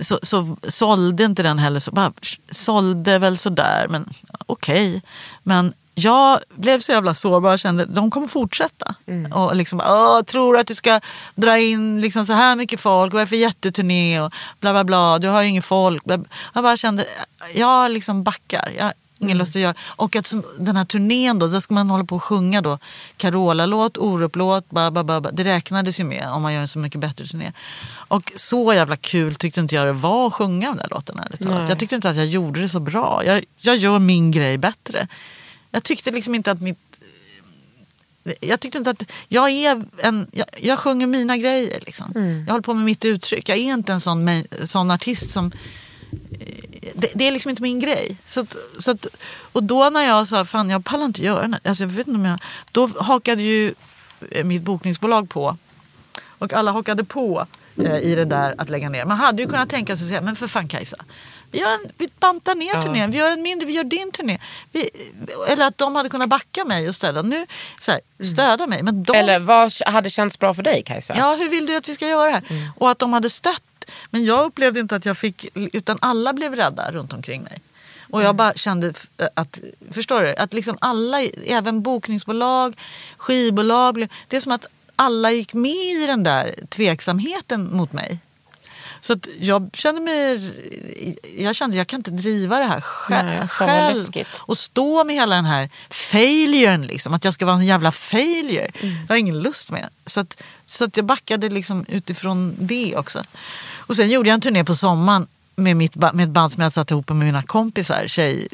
så, 0.00 0.18
så 0.22 0.56
sålde 0.68 1.24
inte 1.24 1.42
den 1.42 1.58
heller 1.58 1.80
så 1.80 1.90
bara 1.90 2.12
sålde 2.50 3.18
väl 3.18 3.38
sådär 3.38 3.86
men 3.88 4.08
okej. 4.46 5.02
Men 5.42 5.72
jag 5.98 6.40
blev 6.54 6.80
så 6.80 6.92
jävla 6.92 7.14
sårbar 7.14 7.52
och 7.52 7.58
kände 7.58 7.84
de 7.84 8.10
kommer 8.10 8.28
fortsätta. 8.28 8.94
Mm. 9.06 9.32
Och 9.32 9.56
liksom, 9.56 9.80
Åh, 9.80 10.22
tror 10.22 10.58
att 10.58 10.66
du 10.66 10.74
ska 10.74 11.00
dra 11.34 11.58
in 11.58 12.00
liksom 12.00 12.26
så 12.26 12.32
här 12.32 12.56
mycket 12.56 12.80
folk? 12.80 13.12
Vad 13.12 13.20
är 13.22 13.26
det 13.26 13.28
för 13.28 13.36
jätteturné? 13.36 14.20
Och 14.20 14.32
bla 14.60 14.72
bla 14.72 14.84
bla. 14.84 15.18
Du 15.18 15.28
har 15.28 15.42
ju 15.42 15.48
inget 15.48 15.64
folk. 15.64 16.04
Bla, 16.04 16.18
bla. 16.18 16.28
Jag 16.54 16.62
bara 16.62 16.76
kände, 16.76 17.06
jag 17.54 17.90
liksom 17.90 18.22
backar. 18.22 18.72
Jag 18.76 18.84
har 18.84 18.92
ingen 19.18 19.30
Mm. 19.36 19.38
lust 19.38 19.56
att 19.56 19.62
göra. 19.62 19.74
Och 19.86 20.16
att 20.16 20.32
den 20.58 20.76
här 20.76 20.84
turnén 20.84 21.38
då, 21.38 21.46
då 21.46 21.60
ska 21.60 21.74
man 21.74 21.90
hålla 21.90 22.04
på 22.04 22.16
och 22.16 22.22
sjunga 22.22 22.60
då. 22.60 22.78
Carola-låt, 23.16 23.98
Orup-låt, 23.98 24.70
ba, 24.70 24.90
ba, 24.90 25.02
ba, 25.04 25.20
ba. 25.20 25.30
det 25.30 25.44
räknades 25.44 26.00
ju 26.00 26.04
med 26.04 26.28
om 26.28 26.42
man 26.42 26.54
gör 26.54 26.60
en 26.60 26.68
så 26.68 26.78
mycket 26.78 27.00
bättre 27.00 27.26
turné. 27.26 27.52
Och 28.08 28.32
så 28.36 28.72
jävla 28.72 28.96
kul 28.96 29.34
tyckte 29.34 29.60
inte 29.60 29.74
jag 29.74 29.86
det 29.86 29.92
var 29.92 30.26
att 30.26 30.34
sjunga 30.34 30.68
de 30.68 30.76
där 30.76 30.88
låtarna. 30.90 31.26
Jag 31.68 31.78
tyckte 31.78 31.94
inte 31.96 32.10
att 32.10 32.16
jag 32.16 32.26
gjorde 32.26 32.60
det 32.60 32.68
så 32.68 32.80
bra. 32.80 33.22
Jag, 33.24 33.44
jag 33.60 33.76
gör 33.76 33.98
min 33.98 34.30
grej 34.30 34.58
bättre. 34.58 35.08
Jag 35.70 35.82
tyckte 35.82 36.10
liksom 36.10 36.34
inte 36.34 36.50
att 36.50 36.60
mitt... 36.60 36.78
Jag 38.40 38.60
tyckte 38.60 38.78
inte 38.78 38.90
att... 38.90 39.02
Jag 39.28 39.50
är 39.50 39.84
en... 39.98 40.26
Jag, 40.32 40.46
jag 40.60 40.78
sjunger 40.78 41.06
mina 41.06 41.36
grejer 41.36 41.80
liksom. 41.86 42.12
Jag 42.46 42.52
håller 42.54 42.62
på 42.62 42.74
med 42.74 42.84
mitt 42.84 43.04
uttryck. 43.04 43.48
Jag 43.48 43.58
är 43.58 43.62
inte 43.62 43.92
en 43.92 44.00
sån, 44.00 44.44
sån 44.64 44.90
artist 44.90 45.30
som... 45.30 45.52
eh, 46.40 46.90
Det, 46.94 47.12
det 47.14 47.28
är 47.28 47.32
liksom 47.32 47.50
inte 47.50 47.62
min 47.62 47.80
grej. 47.80 48.16
Så 48.26 48.40
att, 48.40 48.56
så 48.78 48.90
att, 48.90 49.06
och 49.52 49.62
då 49.62 49.90
när 49.90 50.02
jag 50.06 50.26
sa 50.28 50.44
fan 50.44 50.70
jag 50.70 50.84
pallar 50.84 51.06
inte 51.06 51.22
göra 51.22 51.48
det. 51.48 51.60
Alltså 51.64 51.84
jag 51.84 51.88
vet 51.88 52.06
inte 52.06 52.18
om 52.18 52.24
jag, 52.24 52.40
då 52.72 52.86
hakade 52.86 53.42
ju 53.42 53.74
eh, 54.30 54.44
mitt 54.44 54.62
bokningsbolag 54.62 55.28
på. 55.28 55.56
Och 56.40 56.52
alla 56.52 56.72
hakade 56.72 57.04
på 57.04 57.46
eh, 57.76 57.96
i 57.98 58.14
det 58.14 58.24
där 58.24 58.54
att 58.58 58.68
lägga 58.68 58.88
ner. 58.88 59.04
Man 59.04 59.16
hade 59.18 59.42
ju 59.42 59.48
kunnat 59.48 59.70
tänka 59.70 59.96
sig 59.96 60.04
att 60.04 60.08
säga, 60.08 60.20
men 60.20 60.36
för 60.36 60.46
fan 60.46 60.68
Kajsa. 60.68 60.96
Vi, 61.50 61.58
gör 61.58 61.70
en, 61.74 61.92
vi 61.98 62.08
bantar 62.18 62.54
ner 62.54 62.82
turnén, 62.82 63.10
vi 63.10 63.18
gör 63.18 63.30
en 63.30 63.42
mindre, 63.42 63.66
vi 63.66 63.72
gör 63.72 63.84
din 63.84 64.12
turné. 64.12 64.38
Vi, 64.72 64.90
eller 65.48 65.66
att 65.66 65.78
de 65.78 65.96
hade 65.96 66.08
kunnat 66.08 66.28
backa 66.28 66.64
mig 66.64 66.88
och 66.88 66.94
stödja. 66.94 67.22
Nu, 67.22 67.46
så 67.78 67.92
här, 67.92 68.00
stödja 68.32 68.66
mig. 68.66 68.82
Men 68.82 69.04
de, 69.04 69.16
Eller 69.16 69.38
vad 69.38 69.72
hade 69.86 70.10
känts 70.10 70.38
bra 70.38 70.54
för 70.54 70.62
dig 70.62 70.82
Kajsa? 70.82 71.14
Ja, 71.16 71.34
hur 71.34 71.48
vill 71.48 71.66
du 71.66 71.76
att 71.76 71.88
vi 71.88 71.94
ska 71.94 72.08
göra 72.08 72.24
det 72.24 72.30
här? 72.32 72.44
Mm. 72.48 72.68
Och 72.76 72.90
att 72.90 72.98
de 72.98 73.12
hade 73.12 73.30
stött. 73.30 73.62
Men 74.10 74.24
jag 74.24 74.44
upplevde 74.46 74.80
inte 74.80 74.96
att 74.96 75.04
jag 75.04 75.18
fick, 75.18 75.46
utan 75.54 75.98
alla 76.00 76.32
blev 76.32 76.54
rädda 76.54 76.92
runt 76.92 77.12
omkring 77.12 77.42
mig. 77.42 77.58
Och 78.10 78.18
Mm. 78.18 78.26
jag 78.26 78.34
bara 78.34 78.54
kände 78.54 78.92
att, 79.34 79.58
förstår 79.90 80.22
du? 80.22 80.34
Att 80.36 80.52
liksom 80.52 80.76
alla, 80.80 81.22
även 81.46 81.82
bokningsbolag, 81.82 82.80
skivbolag. 83.16 84.08
Det 84.28 84.36
är 84.36 84.40
som 84.40 84.52
att 84.52 84.66
alla 84.96 85.30
gick 85.30 85.54
med 85.54 85.70
i 86.02 86.06
den 86.06 86.24
där 86.24 86.54
tveksamheten 86.68 87.76
mot 87.76 87.92
mig. 87.92 88.18
Så 89.00 89.16
jag 89.38 89.70
kände 89.72 90.00
mig, 90.00 90.50
jag 91.38 91.56
kände 91.56 91.76
jag 91.76 91.86
kan 91.86 92.00
inte 92.00 92.10
driva 92.10 92.58
det 92.58 92.64
här 92.64 92.80
själv. 92.80 93.28
Nej, 93.28 93.48
själv. 93.48 94.26
Och 94.36 94.58
stå 94.58 95.04
med 95.04 95.16
hela 95.16 95.34
den 95.34 95.44
här 95.44 95.70
failuren, 95.90 96.86
liksom, 96.86 97.14
att 97.14 97.24
jag 97.24 97.34
ska 97.34 97.46
vara 97.46 97.56
en 97.56 97.66
jävla 97.66 97.92
failure. 97.92 98.70
Mm. 98.80 98.94
Jag 98.94 99.14
har 99.14 99.16
ingen 99.16 99.40
lust 99.40 99.70
med. 99.70 99.88
Så 100.06 100.20
att, 100.20 100.42
så 100.66 100.84
att 100.84 100.96
jag 100.96 101.06
backade 101.06 101.48
liksom 101.48 101.84
utifrån 101.88 102.56
det 102.58 102.96
också. 102.96 103.22
Och 103.76 103.96
sen 103.96 104.10
gjorde 104.10 104.28
jag 104.28 104.34
en 104.34 104.40
turné 104.40 104.64
på 104.64 104.74
sommaren 104.74 105.26
med, 105.56 105.76
mitt, 105.76 105.94
med 105.94 106.20
ett 106.20 106.28
band 106.28 106.52
som 106.52 106.62
jag 106.62 106.72
satt 106.72 106.90
ihop 106.90 107.08
med 107.08 107.16
mina 107.16 107.42
kompisar. 107.42 108.04
Tjej, 108.06 108.48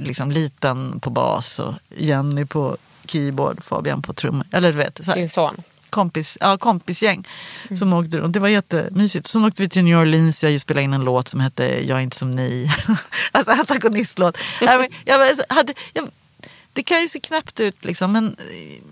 liksom 0.00 0.30
liten 0.30 1.00
på 1.00 1.10
bas 1.10 1.58
och 1.58 1.74
Jenny 1.96 2.44
på 2.44 2.76
keyboard, 3.06 3.62
Fabian 3.64 4.02
på 4.02 4.12
trummor. 4.12 4.46
Eller 4.50 4.72
du 4.72 4.78
vet, 4.78 5.04
så 5.04 5.10
här 5.10 5.14
Din 5.18 5.28
son? 5.28 5.62
Kompis, 5.90 6.38
ja, 6.40 6.58
kompisgäng 6.58 7.28
som 7.78 7.92
åkte 7.92 8.18
runt. 8.18 8.32
Det 8.32 8.40
var 8.40 8.48
jättemysigt. 8.48 9.26
Sen 9.26 9.44
åkte 9.44 9.62
vi 9.62 9.68
till 9.68 9.84
New 9.84 9.98
Orleans. 9.98 10.44
Jag 10.44 10.60
spelade 10.60 10.84
in 10.84 10.92
en 10.92 11.04
låt 11.04 11.28
som 11.28 11.40
hette 11.40 11.64
Jag 11.86 11.98
är 11.98 12.02
inte 12.02 12.16
som 12.16 12.30
ni. 12.30 12.70
alltså 13.32 13.52
antagonistlåt. 13.52 14.38
Jag, 14.60 14.78
var- 15.18 15.54
hade, 15.54 15.74
jag, 15.92 16.08
det 16.72 16.82
kan 16.82 17.00
ju 17.00 17.08
se 17.08 17.20
knäppt 17.20 17.60
ut 17.60 17.84
liksom, 17.84 18.12
men 18.12 18.36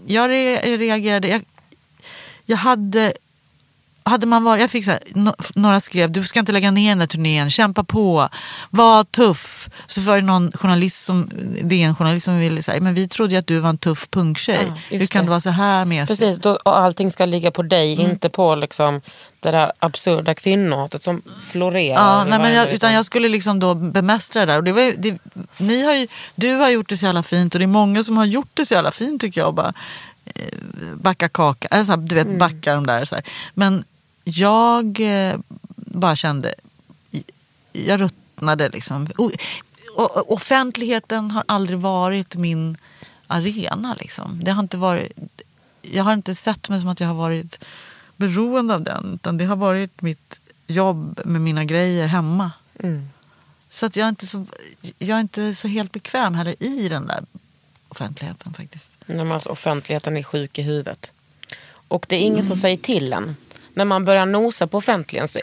jag 0.07 0.30
re, 0.30 0.76
reagerade. 0.76 1.28
Jag, 1.28 1.42
jag 2.47 2.57
hade 2.57 3.12
hade 4.05 4.26
man 4.26 4.44
varit, 4.44 4.61
jag 4.61 4.70
fick 4.70 4.84
så 4.84 4.90
här, 4.90 5.00
några 5.55 5.80
skrev 5.80 6.11
du 6.11 6.24
ska 6.24 6.40
inte 6.40 6.52
lägga 6.52 6.70
ner 6.70 6.88
den 6.88 6.98
där 6.98 7.07
turnén, 7.07 7.50
kämpa 7.50 7.84
på, 7.84 8.28
var 8.70 9.05
tuff. 9.05 9.68
Så 9.86 10.00
var 10.00 10.16
det 10.16 10.22
någon 10.22 10.52
journalist 10.52 11.05
som, 11.05 11.30
det 11.62 11.82
är 11.82 11.86
en 11.86 11.94
journalist 11.94 12.24
som 12.24 12.38
ville 12.38 12.62
säga, 12.62 12.80
men 12.80 12.94
vi 12.94 13.09
trodde 13.09 13.32
ju 13.32 13.38
att 13.38 13.46
du 13.46 13.61
var 13.61 13.68
en 13.68 13.78
tuff 13.78 14.11
punktjej. 14.11 14.66
Ja, 14.90 14.98
Hur 14.98 15.07
kan 15.07 15.22
det. 15.22 15.26
du 15.26 15.30
vara 15.30 15.40
så 15.40 15.50
här 15.50 15.84
med? 15.84 16.09
Precis, 16.09 16.36
då, 16.36 16.50
och 16.50 16.78
allting 16.78 17.11
ska 17.11 17.24
ligga 17.24 17.50
på 17.50 17.62
dig, 17.62 18.00
inte 18.00 18.28
på 18.28 18.55
liksom 18.55 19.00
det 19.40 19.50
där 19.50 19.72
absurda 19.78 20.34
kvinnohatet 20.34 21.02
som 21.02 21.22
florerar. 21.42 22.18
Ja, 22.18 22.24
nej, 22.24 22.38
men 22.38 22.55
jag, 22.55 22.70
utan 22.70 22.92
jag 22.92 23.05
skulle 23.05 23.28
liksom 23.28 23.61
då 23.61 23.74
bemästra 23.74 24.46
det 24.46 24.52
där. 24.52 24.59
Och 24.59 24.64
det 24.64 24.72
var 24.72 24.82
ju, 24.82 24.96
det, 24.96 25.18
ni 25.57 25.84
har 25.84 25.94
ju, 25.94 26.09
du 26.34 26.55
har 26.55 26.70
gjort 26.70 26.88
det 26.88 26.96
så 26.96 27.05
jävla 27.05 27.22
fint 27.22 27.55
och 27.55 27.59
det 27.59 27.64
är 27.64 27.66
många 27.66 28.05
som 28.05 28.16
har 28.16 28.24
gjort 28.24 28.50
det 28.55 28.66
så 28.66 28.74
jävla 28.74 28.92
fint 28.92 29.20
tycker 29.20 29.40
jag. 29.40 29.55
Bara, 29.55 29.72
eh, 30.24 30.59
backa 30.94 31.28
kaka, 31.28 31.84
så 31.84 31.92
här, 31.92 31.96
du 31.96 32.14
vet 32.14 32.38
backa 32.38 32.74
de 32.74 32.86
där. 32.86 33.05
Så 33.05 33.14
här. 33.14 33.24
Men 33.55 33.84
jag 34.25 35.01
eh, 35.01 35.37
bara 35.77 36.16
kände, 36.16 36.55
jag 37.72 38.01
ruttnade 38.01 38.68
liksom. 38.68 39.09
Och, 39.16 39.33
offentligheten 40.33 41.31
har 41.31 41.45
aldrig 41.49 41.79
varit 41.79 42.37
min 42.37 42.77
arena. 43.27 43.97
Liksom. 44.01 44.41
Det 44.45 44.51
har 44.51 44.62
inte 44.62 44.77
varit, 44.77 45.12
jag 45.83 46.05
har 46.05 46.12
inte 46.12 46.35
sett 46.35 46.68
mig 46.68 46.81
som 46.81 46.89
att 46.89 47.01
jag 47.01 47.09
har 47.09 47.14
varit 47.14 47.64
beroende 48.16 48.75
av 48.75 48.83
den. 48.83 49.14
Utan 49.14 49.39
det 49.39 49.45
har 49.45 49.57
varit 49.57 50.03
mitt 50.03 50.41
jobb 50.66 51.20
med 51.25 51.41
mina 51.41 51.64
grejer 51.64 52.07
hemma. 52.07 52.51
Så 53.70 53.87
att 53.87 53.97
jag 53.97 54.05
är, 54.05 54.09
inte 54.09 54.27
så, 54.27 54.47
jag 54.99 55.16
är 55.16 55.20
inte 55.20 55.55
så 55.55 55.68
helt 55.68 55.93
bekväm 55.93 56.35
heller 56.35 56.62
i 56.62 56.89
den 56.89 57.07
där 57.07 57.25
offentligheten 57.89 58.55
faktiskt. 58.55 58.91
Nej, 59.07 59.16
men 59.16 59.33
alltså, 59.33 59.51
offentligheten 59.51 60.16
är 60.16 60.22
sjuk 60.22 60.59
i 60.59 60.62
huvudet. 60.62 61.12
Och 61.89 62.07
det 62.09 62.16
är 62.16 62.20
ingen 62.20 62.43
som 62.43 62.57
säger 62.57 62.77
till 62.77 63.12
en. 63.12 63.37
När 63.75 63.85
man 63.85 64.05
börjar 64.05 64.27
nosa 64.27 64.66
på 64.66 64.79
offentligheten 64.79 65.29
så, 65.29 65.41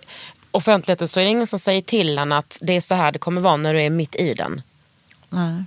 offentligheten 0.51 1.07
så 1.07 1.19
är 1.19 1.23
det 1.23 1.29
ingen 1.29 1.47
som 1.47 1.59
säger 1.59 1.81
till 1.81 2.17
en 2.17 2.31
att 2.31 2.57
det 2.61 2.73
är 2.73 2.81
så 2.81 2.95
här 2.95 3.11
det 3.11 3.19
kommer 3.19 3.41
vara 3.41 3.57
när 3.57 3.73
du 3.73 3.81
är 3.81 3.89
mitt 3.89 4.15
i 4.15 4.33
den. 4.33 4.61
Nej. 5.29 5.63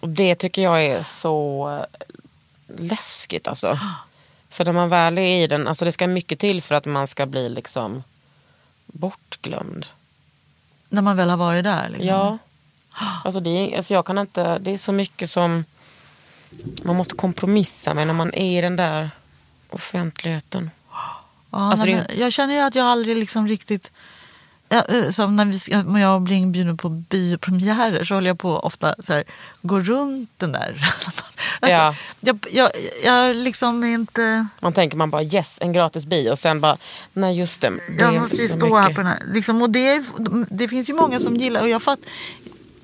Och 0.00 0.08
det 0.08 0.34
tycker 0.34 0.62
jag 0.62 0.84
är 0.84 1.02
så 1.02 1.68
eh, 1.78 2.06
läskigt 2.76 3.48
alltså. 3.48 3.78
För 4.50 4.64
när 4.64 4.72
man 4.72 4.88
väl 4.88 5.18
är 5.18 5.42
i 5.42 5.46
den, 5.46 5.68
alltså 5.68 5.84
det 5.84 5.92
ska 5.92 6.06
mycket 6.06 6.38
till 6.38 6.62
för 6.62 6.74
att 6.74 6.84
man 6.84 7.06
ska 7.06 7.26
bli 7.26 7.48
liksom 7.48 8.02
bortglömd. 8.86 9.86
När 10.88 11.02
man 11.02 11.16
väl 11.16 11.30
har 11.30 11.36
varit 11.36 11.64
där. 11.64 11.88
Liksom. 11.88 12.06
Ja. 12.06 12.38
Alltså 13.24 13.40
det, 13.40 13.50
är, 13.50 13.76
alltså 13.76 13.94
jag 13.94 14.06
kan 14.06 14.18
inte, 14.18 14.58
det 14.58 14.70
är 14.70 14.78
så 14.78 14.92
mycket 14.92 15.30
som 15.30 15.64
man 16.82 16.96
måste 16.96 17.14
kompromissa 17.14 17.94
med 17.94 18.06
när 18.06 18.14
man 18.14 18.34
är 18.34 18.58
i 18.58 18.60
den 18.60 18.76
där 18.76 19.10
offentligheten. 19.70 20.70
Ja, 21.50 21.70
Alltså 21.70 21.86
nej, 21.86 22.04
det- 22.08 22.14
jag 22.14 22.32
känner 22.32 22.54
ju 22.54 22.60
att 22.60 22.74
jag 22.74 22.86
aldrig 22.86 23.16
liksom 23.16 23.48
riktigt... 23.48 23.90
Ja, 24.70 24.84
eh, 24.88 25.10
som 25.10 25.36
när, 25.36 25.44
vi, 25.44 25.82
när 25.92 26.00
jag 26.00 26.22
blir 26.22 26.36
inbjuden 26.36 26.76
på 26.76 26.88
biopremiärer 26.88 28.04
så 28.04 28.14
håller 28.14 28.26
jag 28.30 28.38
på 28.38 28.58
ofta 28.58 28.94
så 28.98 29.12
här, 29.12 29.24
gå 29.62 29.80
runt 29.80 30.30
den 30.36 30.52
där. 30.52 30.80
alltså, 31.06 31.22
Ja. 31.60 31.94
jag, 32.20 32.46
jag, 32.50 32.70
jag 33.04 33.36
liksom 33.36 33.84
inte... 33.84 34.46
Man 34.60 34.72
tänker 34.72 34.96
man 34.96 35.10
bara 35.10 35.22
yes, 35.22 35.58
en 35.60 35.72
gratis 35.72 36.06
bio 36.06 36.30
och 36.30 36.38
sen 36.38 36.60
bara 36.60 36.76
nej 37.12 37.38
just 37.38 37.60
det. 37.60 37.70
det 37.70 38.02
Jag 38.02 38.14
måste 38.14 38.36
ju 38.36 38.48
stå 38.48 38.56
mycket. 38.56 38.72
här 38.78 38.88
på 38.94 39.00
den 39.00 39.06
här. 39.06 39.22
Liksom, 39.32 39.62
och 39.62 39.70
det, 39.70 40.04
det 40.50 40.68
finns 40.68 40.90
ju 40.90 40.94
många 40.94 41.18
som 41.20 41.36
gillar 41.36 41.60
och 41.60 41.68
jag 41.68 41.82
fatt, 41.82 41.98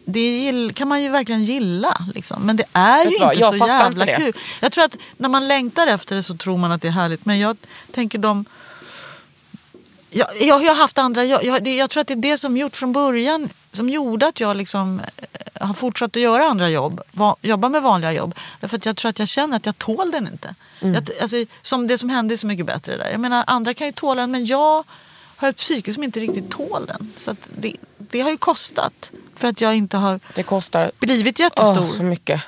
det 0.04 0.72
kan 0.74 0.88
man 0.88 1.02
ju 1.02 1.08
verkligen 1.08 1.44
gilla. 1.44 2.06
Liksom. 2.14 2.42
Men 2.42 2.56
det 2.56 2.64
är 2.72 3.04
ju 3.04 3.16
inte 3.16 3.38
jag 3.38 3.58
så 3.58 3.66
jävla 3.66 4.04
inte 4.04 4.14
kul. 4.14 4.32
Jag 4.60 4.72
tror 4.72 4.84
att 4.84 4.96
när 5.16 5.28
man 5.28 5.48
längtar 5.48 5.86
efter 5.86 6.16
det 6.16 6.22
så 6.22 6.36
tror 6.36 6.58
man 6.58 6.72
att 6.72 6.82
det 6.82 6.88
är 6.88 6.92
härligt. 6.92 7.24
Men 7.24 7.38
jag 7.38 7.56
tänker 7.90 8.18
de... 8.18 8.44
Jag, 10.10 10.28
jag 10.40 10.58
har 10.58 10.74
haft 10.74 10.98
andra... 10.98 11.24
Jag, 11.24 11.44
jag, 11.44 11.68
jag 11.68 11.90
tror 11.90 12.00
att 12.00 12.06
det 12.06 12.14
är 12.14 12.16
det 12.16 12.38
som 12.38 12.56
gjort 12.56 12.76
från 12.76 12.92
början 12.92 13.48
som 13.72 13.88
gjorde 13.88 14.26
att 14.26 14.40
jag 14.40 14.56
liksom 14.56 15.00
eh, 15.16 15.66
har 15.66 15.74
fortsatt 15.74 16.16
att 16.16 16.22
göra 16.22 16.44
andra 16.44 16.70
jobb. 16.70 17.00
Va, 17.12 17.36
jobba 17.42 17.68
med 17.68 17.82
vanliga 17.82 18.12
jobb. 18.12 18.34
Därför 18.60 18.76
att 18.76 18.86
jag 18.86 18.96
tror 18.96 19.08
att 19.08 19.18
jag 19.18 19.28
känner 19.28 19.56
att 19.56 19.66
jag 19.66 19.78
tål 19.78 20.10
den 20.10 20.28
inte. 20.32 20.54
Mm. 20.80 20.94
Jag, 20.94 21.22
alltså, 21.22 21.36
som 21.62 21.86
det 21.86 21.98
som 21.98 22.10
hände 22.10 22.34
är 22.34 22.36
så 22.36 22.46
mycket 22.46 22.66
bättre 22.66 22.96
där. 22.96 23.10
Jag 23.10 23.20
menar 23.20 23.44
andra 23.46 23.74
kan 23.74 23.86
ju 23.86 23.92
tåla 23.92 24.20
den 24.20 24.30
men 24.30 24.46
jag 24.46 24.84
har 25.36 25.48
ett 25.48 25.56
psyke 25.56 25.94
som 25.94 26.02
inte 26.02 26.20
riktigt 26.20 26.50
tål 26.50 26.86
den. 26.86 27.12
Så 27.16 27.36
det, 27.56 27.76
det 28.14 28.20
har 28.20 28.30
ju 28.30 28.36
kostat. 28.36 29.10
För 29.36 29.48
att 29.48 29.60
jag 29.60 29.74
inte 29.74 29.96
har 29.96 30.20
Det 30.34 30.42
kostar 30.42 30.90
blivit 30.98 31.38
jättestor. 31.38 31.86
så 31.86 32.02
mycket. 32.02 32.42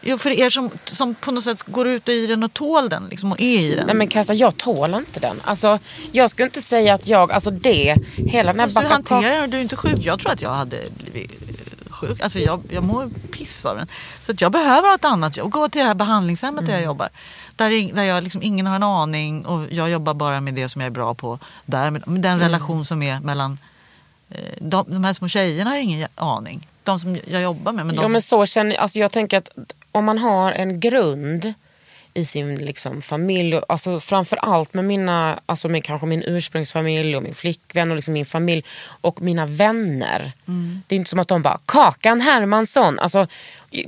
Jo, 0.00 0.18
för 0.18 0.30
er 0.30 0.50
som, 0.50 0.70
som 0.84 1.14
på 1.14 1.30
något 1.30 1.44
sätt 1.44 1.62
går 1.66 1.88
ut 1.88 2.08
i 2.08 2.26
den 2.26 2.42
och 2.42 2.54
tål 2.54 2.88
den 2.88 3.06
liksom, 3.10 3.32
och 3.32 3.40
är 3.40 3.60
i 3.60 3.74
den. 3.74 3.86
Nej 3.86 3.94
men 3.94 4.08
Kajsa, 4.08 4.34
jag 4.34 4.56
tål 4.56 4.94
inte 4.94 5.20
den. 5.20 5.40
Alltså, 5.44 5.78
jag 6.12 6.30
skulle 6.30 6.46
inte 6.46 6.62
säga 6.62 6.94
att 6.94 7.06
jag, 7.06 7.32
alltså 7.32 7.50
det, 7.50 7.96
hela 8.16 8.52
den 8.52 8.60
här 8.60 8.68
Fast 8.68 8.86
du 8.86 8.92
hanterar 8.92 9.40
den 9.40 9.50
du 9.50 9.56
är 9.56 9.62
inte 9.62 9.76
sjuk. 9.76 9.98
Jag 10.00 10.20
tror 10.20 10.32
att 10.32 10.42
jag 10.42 10.50
hade 10.50 10.76
blivit 10.90 11.32
eh, 11.42 11.92
sjuk. 11.92 12.20
Alltså 12.20 12.38
jag, 12.38 12.62
jag 12.68 12.84
mår 12.84 13.10
piss 13.32 13.66
av 13.66 13.76
den. 13.76 13.86
Så 14.22 14.32
att 14.32 14.40
jag 14.40 14.52
behöver 14.52 14.94
ett 14.94 15.04
annat 15.04 15.36
jobb. 15.36 15.50
Gå 15.50 15.68
till 15.68 15.80
det 15.80 15.86
här 15.86 15.94
behandlingshemmet 15.94 16.66
där 16.66 16.72
jag 16.72 16.82
jobbar. 16.82 17.08
Där, 17.56 17.94
där 17.94 18.02
jag 18.02 18.24
liksom, 18.24 18.42
ingen 18.42 18.66
har 18.66 18.76
en 18.76 18.82
aning 18.82 19.46
och 19.46 19.66
jag 19.70 19.90
jobbar 19.90 20.14
bara 20.14 20.40
med 20.40 20.54
det 20.54 20.68
som 20.68 20.80
jag 20.80 20.86
är 20.86 20.90
bra 20.94 21.14
på. 21.14 21.38
Där, 21.66 21.90
med, 21.90 22.08
med 22.08 22.22
den 22.22 22.38
relation 22.40 22.84
som 22.84 23.02
är 23.02 23.20
mellan... 23.20 23.58
Eh, 24.30 24.36
de, 24.58 24.84
de 24.88 25.04
här 25.04 25.12
små 25.12 25.28
tjejerna 25.28 25.70
har 25.70 25.76
ingen 25.76 26.08
aning. 26.14 26.68
De 26.82 27.00
som 27.00 27.16
jag 27.26 27.42
jobbar 27.42 27.72
med. 27.72 27.86
Men 27.86 27.96
de, 27.96 28.02
Ja 28.02 28.08
men 28.08 28.22
så 28.22 28.46
känner 28.46 28.74
jag, 28.74 28.82
alltså 28.82 28.98
jag 28.98 29.12
tänker 29.12 29.38
att 29.38 29.50
om 29.92 30.04
man 30.04 30.18
har 30.18 30.52
en 30.52 30.80
grund 30.80 31.54
i 32.14 32.24
sin 32.24 32.54
liksom, 32.54 33.02
familj, 33.02 33.60
alltså, 33.68 34.00
framför 34.00 34.36
allt 34.36 34.74
med 34.74 34.84
mina, 34.84 35.40
alltså 35.46 35.68
med 35.68 35.84
kanske 35.84 36.06
min 36.06 36.22
ursprungsfamilj 36.22 37.16
och 37.16 37.22
min 37.22 37.34
flickvän 37.34 37.90
och 37.90 37.96
liksom 37.96 38.14
min 38.14 38.26
familj 38.26 38.64
och 39.00 39.22
mina 39.22 39.46
vänner. 39.46 40.32
Det 40.86 40.94
är 40.94 40.96
inte 40.96 41.10
som 41.10 41.18
att 41.18 41.28
de 41.28 41.42
bara, 41.42 41.58
Kakan 41.66 42.20
Hermansson. 42.20 42.98
Alltså, 42.98 43.26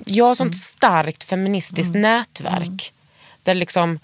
jag 0.04 0.24
har 0.24 0.34
sånt 0.34 0.56
starkt 0.56 1.24
feministiskt 1.24 1.94
nätverk. 1.94 2.92
Där 3.42 3.54
liksom, 3.54 3.98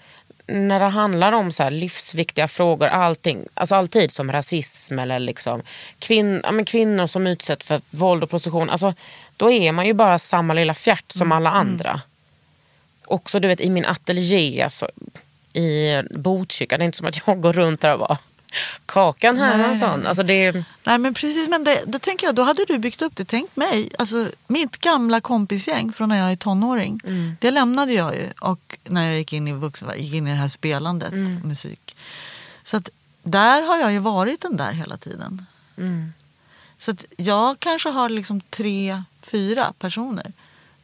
när 0.49 0.79
det 0.79 0.85
handlar 0.85 1.31
om 1.31 1.51
så 1.51 1.63
här 1.63 1.71
livsviktiga 1.71 2.47
frågor, 2.47 2.87
allting, 2.87 3.45
alltså 3.53 3.75
alltid 3.75 4.11
som 4.11 4.31
rasism 4.31 4.99
eller 4.99 5.19
liksom 5.19 5.61
kvinn, 5.99 6.41
ja, 6.43 6.51
men 6.51 6.65
kvinnor 6.65 7.07
som 7.07 7.27
utsätts 7.27 7.67
för 7.67 7.81
våld 7.89 8.23
och 8.23 8.29
prostitution. 8.29 8.69
Alltså, 8.69 8.93
då 9.37 9.51
är 9.51 9.71
man 9.71 9.85
ju 9.85 9.93
bara 9.93 10.19
samma 10.19 10.53
lilla 10.53 10.73
fjärt 10.73 11.11
som 11.11 11.31
alla 11.31 11.49
andra. 11.49 12.01
Också 13.05 13.39
du 13.39 13.47
vet 13.47 13.61
i 13.61 13.69
min 13.69 13.85
ateljé 13.85 14.61
alltså, 14.61 14.89
i 15.53 16.01
Botkyrka, 16.11 16.77
det 16.77 16.83
är 16.83 16.85
inte 16.85 16.97
som 16.97 17.07
att 17.07 17.27
jag 17.27 17.41
går 17.41 17.53
runt 17.53 17.81
där 17.81 17.93
och 17.93 17.99
bara 17.99 18.17
Kakan 18.85 19.37
Hermansson. 19.37 20.07
Alltså 20.07 20.23
det 20.23 20.65
Nej 20.83 20.97
men 20.97 21.13
precis, 21.13 21.49
men 21.49 21.63
det, 21.63 21.83
då 21.87 21.99
tänker 21.99 22.27
jag, 22.27 22.35
då 22.35 22.43
hade 22.43 22.65
du 22.65 22.77
byggt 22.77 23.01
upp 23.01 23.15
det. 23.15 23.25
Tänk 23.25 23.55
mig, 23.55 23.89
alltså 23.99 24.29
mitt 24.47 24.77
gamla 24.77 25.21
kompisgäng 25.21 25.93
från 25.93 26.09
när 26.09 26.17
jag 26.17 26.31
är 26.31 26.35
tonåring. 26.35 27.01
Det 27.39 27.51
lämnade 27.51 27.93
jag 27.93 28.15
ju 28.15 28.29
och 28.39 28.77
när 28.83 29.05
jag 29.05 29.17
gick 29.17 29.33
in 29.33 29.47
i 29.47 29.53
vuxen, 29.53 29.89
gick 29.97 30.13
in 30.13 30.27
i 30.27 30.29
det 30.29 30.35
här 30.35 30.47
spelandet, 30.47 31.13
musik. 31.43 31.95
Så 32.63 32.77
att 32.77 32.89
där 33.23 33.61
har 33.61 33.77
jag 33.77 33.91
ju 33.91 33.99
varit 33.99 34.41
den 34.41 34.57
där 34.57 34.71
hela 34.71 34.97
tiden. 34.97 35.45
Så 36.77 36.91
att 36.91 37.05
jag 37.17 37.59
kanske 37.59 37.89
har 37.89 38.09
liksom 38.09 38.41
tre, 38.41 39.03
fyra 39.21 39.73
personer. 39.79 40.33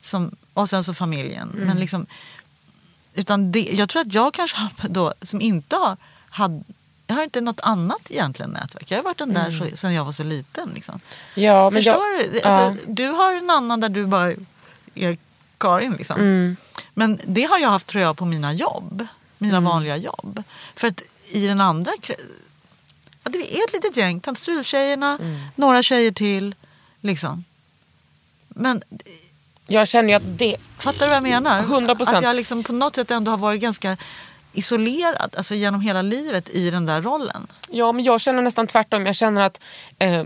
Som, 0.01 0.36
och 0.53 0.70
sen 0.70 0.84
så 0.84 0.93
familjen. 0.93 1.51
Men 1.53 1.80
liksom, 1.80 2.05
utan 3.13 3.51
det, 3.51 3.70
jag 3.74 3.89
tror 3.89 4.01
att 4.01 4.13
jag 4.13 4.34
kanske 4.34 4.57
har 4.57 4.89
då, 4.89 5.13
som 5.22 5.41
inte 5.41 5.76
har, 5.76 5.97
had, 6.30 6.63
jag 7.08 7.16
har 7.16 7.24
inte 7.24 7.41
något 7.41 7.60
annat 7.60 8.12
egentligen 8.12 8.49
nätverk. 8.51 8.91
Jag 8.91 8.97
har 8.97 9.03
varit 9.03 9.18
den 9.18 9.34
där 9.34 9.51
så, 9.72 9.78
sen 9.78 9.93
jag 9.93 10.06
var 10.06 10.12
så 10.12 10.24
liten. 10.24 10.70
Liksom. 10.74 10.99
ja, 11.36 11.70
men 11.70 11.84
Förstår 11.84 12.03
jag, 12.18 12.32
du? 12.34 12.41
Alltså, 12.41 12.86
Du 12.88 13.08
har 13.08 13.34
en 13.34 13.49
annan 13.49 13.80
där 13.80 13.89
du 13.89 14.06
bara 14.06 14.34
är 14.95 15.18
Karin. 15.58 15.93
Liksom. 15.93 16.20
Mm. 16.20 16.58
Men 16.93 17.20
det 17.26 17.43
har 17.43 17.60
jag 17.60 17.70
haft 17.70 17.88
tror 17.88 18.03
jag 18.03 18.18
på 18.18 18.26
mina 18.26 18.53
jobb. 18.53 19.08
Mina 19.38 19.58
Mm. 19.58 19.70
vanliga 19.70 19.97
jobb. 19.97 20.43
För 20.76 20.88
att 20.88 21.01
i 21.32 21.47
den 21.47 21.62
andra... 21.62 21.91
Ja, 23.24 23.30
det 23.32 23.58
är 23.58 23.64
ett 23.64 23.74
litet 23.74 23.97
gäng. 23.97 24.20
Tant 24.20 24.38
Strul-tjejerna, 24.39 25.18
Mm. 25.22 25.39
några 25.56 25.84
tjejer 25.84 26.12
till. 26.12 26.56
Liksom. 27.01 27.43
Men 28.47 28.82
jag 29.68 29.88
känner 29.88 30.10
ju 30.10 30.16
att 30.16 30.38
det, 30.38 30.56
fattar 30.78 30.99
du 30.99 31.08
vad 31.08 31.16
jag 31.16 31.24
menar? 31.24 31.62
100%. 31.62 32.18
Att 32.18 32.24
jag 32.24 32.36
liksom 32.36 32.64
på 32.64 32.74
något 32.74 32.95
sätt 32.95 33.12
ändå 33.12 33.32
har 33.32 33.38
varit 33.38 33.62
ganska 33.62 33.97
isolerad 34.58 35.36
alltså 35.38 35.56
genom 35.56 35.82
hela 35.82 36.01
livet 36.01 36.49
i 36.49 36.70
den 36.70 36.86
där 36.86 37.01
rollen. 37.01 37.47
ja, 37.70 37.91
men 37.91 38.03
jag 38.06 38.22
känner 38.22 38.41
nästan 38.41 38.68
tvärtom. 38.68 39.06
Jag 39.06 39.16
känner 39.16 39.41
att 39.41 39.60
eh, 39.99 40.24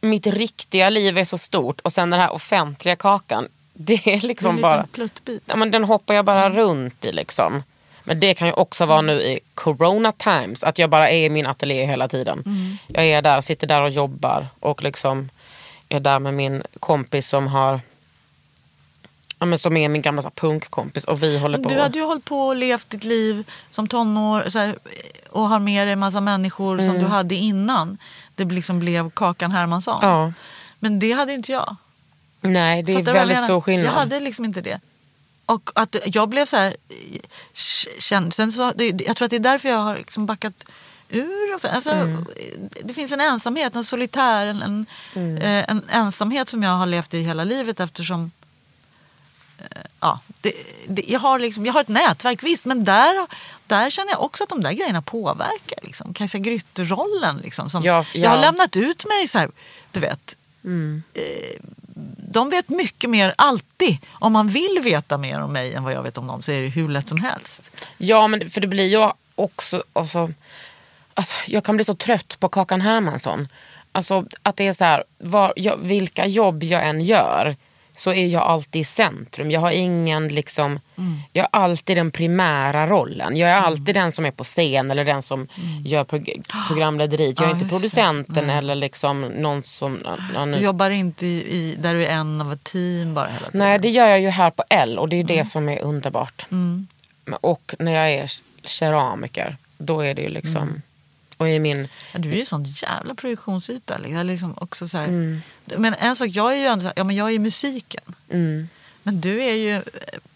mitt 0.00 0.26
riktiga 0.26 0.90
liv 0.90 1.18
är 1.18 1.24
så 1.24 1.38
stort 1.38 1.80
och 1.80 1.92
sen 1.92 2.10
den 2.10 2.20
här 2.20 2.32
offentliga 2.32 2.96
kakan, 2.96 3.48
det 3.72 3.94
är 3.94 4.00
Det 4.04 4.14
är 4.14 4.20
liksom 4.20 4.56
en 4.56 4.62
bara... 4.62 4.86
pluttbit. 4.92 5.42
Ja, 5.46 5.56
men 5.56 5.70
den 5.70 5.84
hoppar 5.84 6.14
jag 6.14 6.24
bara 6.24 6.50
runt 6.50 7.06
i 7.06 7.12
liksom. 7.12 7.62
Men 8.04 8.20
det 8.20 8.34
kan 8.34 8.48
ju 8.48 8.54
också 8.54 8.86
vara 8.86 9.00
nu 9.00 9.12
i 9.22 9.40
corona 9.54 10.12
times, 10.12 10.64
att 10.64 10.78
jag 10.78 10.90
bara 10.90 11.10
är 11.10 11.24
i 11.24 11.28
min 11.28 11.46
ateljé 11.46 11.86
hela 11.86 12.08
tiden. 12.08 12.44
Jag 12.86 13.06
är 13.06 13.22
där, 13.22 13.40
sitter 13.40 13.66
där 13.66 13.82
och 13.82 13.90
jobbar 13.90 14.48
och 14.60 14.82
liksom 14.82 15.30
är 15.88 16.00
där 16.00 16.18
med 16.18 16.34
min 16.34 16.62
kompis 16.80 17.28
som 17.28 17.46
har 17.46 17.80
Ja, 19.38 19.46
men 19.46 19.58
som 19.58 19.76
är 19.76 19.88
min 19.88 20.02
gamla 20.02 20.22
så 20.22 20.28
här, 20.28 20.34
punkkompis 20.34 21.04
och 21.04 21.22
vi 21.22 21.38
håller 21.38 21.58
på. 21.58 21.68
Du 21.68 21.80
hade 21.80 21.98
ju 21.98 22.04
hållit 22.04 22.24
på 22.24 22.46
och 22.46 22.56
levt 22.56 22.90
ditt 22.90 23.04
liv 23.04 23.50
som 23.70 23.88
tonår 23.88 24.44
så 24.48 24.58
här, 24.58 24.76
och 25.30 25.48
har 25.48 25.58
med 25.58 25.86
dig 25.86 25.92
en 25.92 25.98
massa 25.98 26.20
människor 26.20 26.78
som 26.78 26.98
du 26.98 27.04
hade 27.06 27.34
innan 27.34 27.98
det 28.34 28.44
liksom 28.44 28.78
blev 28.80 29.10
Kakan 29.10 29.50
Hermansson. 29.50 29.98
Mm. 30.02 30.14
Ja. 30.14 30.32
Men 30.78 30.98
det 30.98 31.12
hade 31.12 31.32
inte 31.32 31.52
jag. 31.52 31.76
Nej, 32.40 32.82
det 32.82 32.92
är 32.92 32.98
Fattar 32.98 33.12
väldigt 33.12 33.44
stor 33.44 33.60
skillnad. 33.60 33.86
Jag 33.86 33.92
hade 33.92 34.20
liksom 34.20 34.44
inte 34.44 34.60
det. 34.60 34.80
Och 35.46 35.70
att 35.74 35.96
jag 36.04 36.28
blev 36.28 36.44
så 36.44 36.56
här 36.56 36.76
känd. 37.98 38.34
Sen 38.34 38.52
så, 38.52 38.72
jag 39.06 39.16
tror 39.16 39.24
att 39.24 39.30
det 39.30 39.36
är 39.36 39.40
därför 39.40 39.68
jag 39.68 39.78
har 39.78 39.96
liksom 39.96 40.26
backat 40.26 40.64
ur. 41.08 41.52
Alltså, 41.52 41.90
Mm. 41.90 42.26
Det 42.84 42.94
finns 42.94 43.12
en 43.12 43.20
ensamhet, 43.20 43.76
en 43.76 43.84
solitär, 43.84 44.46
en, 44.46 44.62
en, 44.62 44.86
Mm. 45.14 45.36
eh, 45.36 45.64
en 45.70 45.82
ensamhet 45.90 46.48
som 46.48 46.62
jag 46.62 46.70
har 46.70 46.86
levt 46.86 47.14
i 47.14 47.22
hela 47.22 47.44
livet 47.44 47.80
eftersom 47.80 48.30
Ja, 50.00 50.20
det, 50.40 50.52
det, 50.88 51.02
jag, 51.08 51.20
har 51.20 51.38
liksom, 51.38 51.66
jag 51.66 51.72
har 51.72 51.80
ett 51.80 51.88
nätverk, 51.88 52.42
visst, 52.42 52.64
men 52.64 52.84
där, 52.84 53.26
där 53.66 53.90
känner 53.90 54.12
jag 54.12 54.22
också 54.22 54.44
att 54.44 54.50
de 54.50 54.62
där 54.62 54.72
grejerna 54.72 55.02
påverkar. 55.02 55.78
Liksom. 55.82 56.14
Kajsa 56.14 56.38
Grytt-rollen. 56.38 57.36
Liksom, 57.42 57.70
som, 57.70 57.82
Ja, 57.82 58.04
Jag 58.12 58.30
har 58.30 58.36
ja. 58.36 58.42
lämnat 58.42 58.76
ut 58.76 59.04
mig 59.06 59.28
så 59.28 59.38
här, 59.38 59.50
du 59.92 60.00
vet. 60.00 60.36
Mm. 60.64 61.02
Eh, 61.14 61.60
de 62.30 62.50
vet 62.50 62.68
mycket 62.68 63.10
mer, 63.10 63.34
alltid. 63.38 63.98
Om 64.12 64.32
man 64.32 64.48
vill 64.48 64.80
veta 64.82 65.18
mer 65.18 65.40
om 65.40 65.52
mig 65.52 65.74
än 65.74 65.84
vad 65.84 65.92
jag 65.92 66.02
vet 66.02 66.18
om 66.18 66.26
dem 66.26 66.42
så 66.42 66.52
är 66.52 66.62
det 66.62 66.68
hur 66.68 66.88
lätt 66.88 67.08
som 67.08 67.22
helst. 67.22 67.70
Ja, 67.96 68.28
men 68.28 68.50
för 68.50 68.60
det 68.60 68.66
blir 68.66 68.86
ju 68.86 69.10
också... 69.34 69.82
Alltså, 69.92 70.30
alltså, 71.14 71.34
jag 71.46 71.64
kan 71.64 71.76
bli 71.76 71.84
så 71.84 71.94
trött 71.94 72.36
på 72.40 72.48
Kakan 72.48 72.80
Hermansson. 72.80 73.48
Alltså 73.92 74.24
att 74.42 74.56
det 74.56 74.66
är 74.66 74.72
så 74.72 74.84
här, 74.84 75.04
var, 75.18 75.52
jag, 75.56 75.76
vilka 75.76 76.26
jobb 76.26 76.62
jag 76.62 76.88
än 76.88 77.00
gör 77.00 77.56
så 77.98 78.12
är 78.12 78.26
jag 78.26 78.42
alltid 78.42 78.80
i 78.80 78.84
centrum. 78.84 79.50
Jag 79.50 79.60
har 79.60 79.70
ingen 79.70 80.28
liksom, 80.28 80.80
jag 81.32 81.42
har 81.42 81.60
alltid 81.62 81.96
den 81.96 82.10
primära 82.10 82.86
rollen. 82.86 83.36
Jag 83.36 83.50
är 83.50 83.54
alltid 83.54 83.94
den 83.94 84.12
som 84.12 84.26
är 84.26 84.30
på 84.30 84.44
scen 84.44 84.90
eller 84.90 85.04
den 85.04 85.22
som 85.22 85.48
gör 85.84 86.04
prog 86.04 86.42
programlederiet. 86.68 87.40
Jag 87.40 87.48
är 87.48 87.52
Ja, 87.52 87.58
inte 87.58 87.68
producenten 87.68 88.50
eller 88.50 88.74
liksom 88.74 89.20
någon 89.20 89.62
som... 89.62 89.98
Nu 90.46 90.56
Du 90.56 90.64
jobbar 90.64 90.90
inte 90.90 91.26
i, 91.26 91.36
i, 91.56 91.76
där 91.78 91.94
du 91.94 92.06
är 92.06 92.10
en 92.10 92.40
av 92.40 92.52
ett 92.52 92.64
team 92.64 93.14
bara 93.14 93.26
hela 93.26 93.38
tiden. 93.38 93.58
Nej, 93.58 93.78
det 93.78 93.88
gör 93.88 94.06
jag 94.06 94.20
ju 94.20 94.28
här 94.28 94.50
på 94.50 94.64
L 94.68 94.98
och 94.98 95.08
det 95.08 95.16
är 95.16 95.24
det 95.24 95.44
som 95.44 95.68
är 95.68 95.80
underbart. 95.82 96.46
Mm. 96.50 96.86
Och 97.40 97.74
när 97.78 97.92
jag 97.92 98.10
är 98.10 98.30
keramiker, 98.64 99.56
då 99.78 100.00
är 100.00 100.14
det 100.14 100.22
ju 100.22 100.28
liksom... 100.28 100.82
Mm. 101.38 101.50
Och 101.50 101.56
i 101.56 101.58
min... 101.58 101.88
Ja, 102.12 102.18
du 102.18 102.30
är 102.32 102.36
ju 102.36 102.44
sån 102.44 102.64
jävla 102.64 103.14
projektionsyta. 103.14 103.98
Liksom. 103.98 104.26
Liksom 104.26 104.54
också 104.60 104.88
så 104.88 104.98
här, 104.98 105.06
Mm. 105.06 105.40
Men 105.76 105.94
en 105.94 106.16
sak, 106.16 106.28
jag 106.28 106.52
är 106.52 106.56
ju 106.56 106.64
ändå 106.66 106.92
ja, 106.96 107.04
men 107.04 107.16
jag 107.16 107.32
är 107.34 107.38
musiken. 107.38 108.02
Mm. 108.30 108.68
Men 109.02 109.20
du 109.20 109.42
är 109.42 109.54
ju 109.54 109.76
eh, 109.76 109.82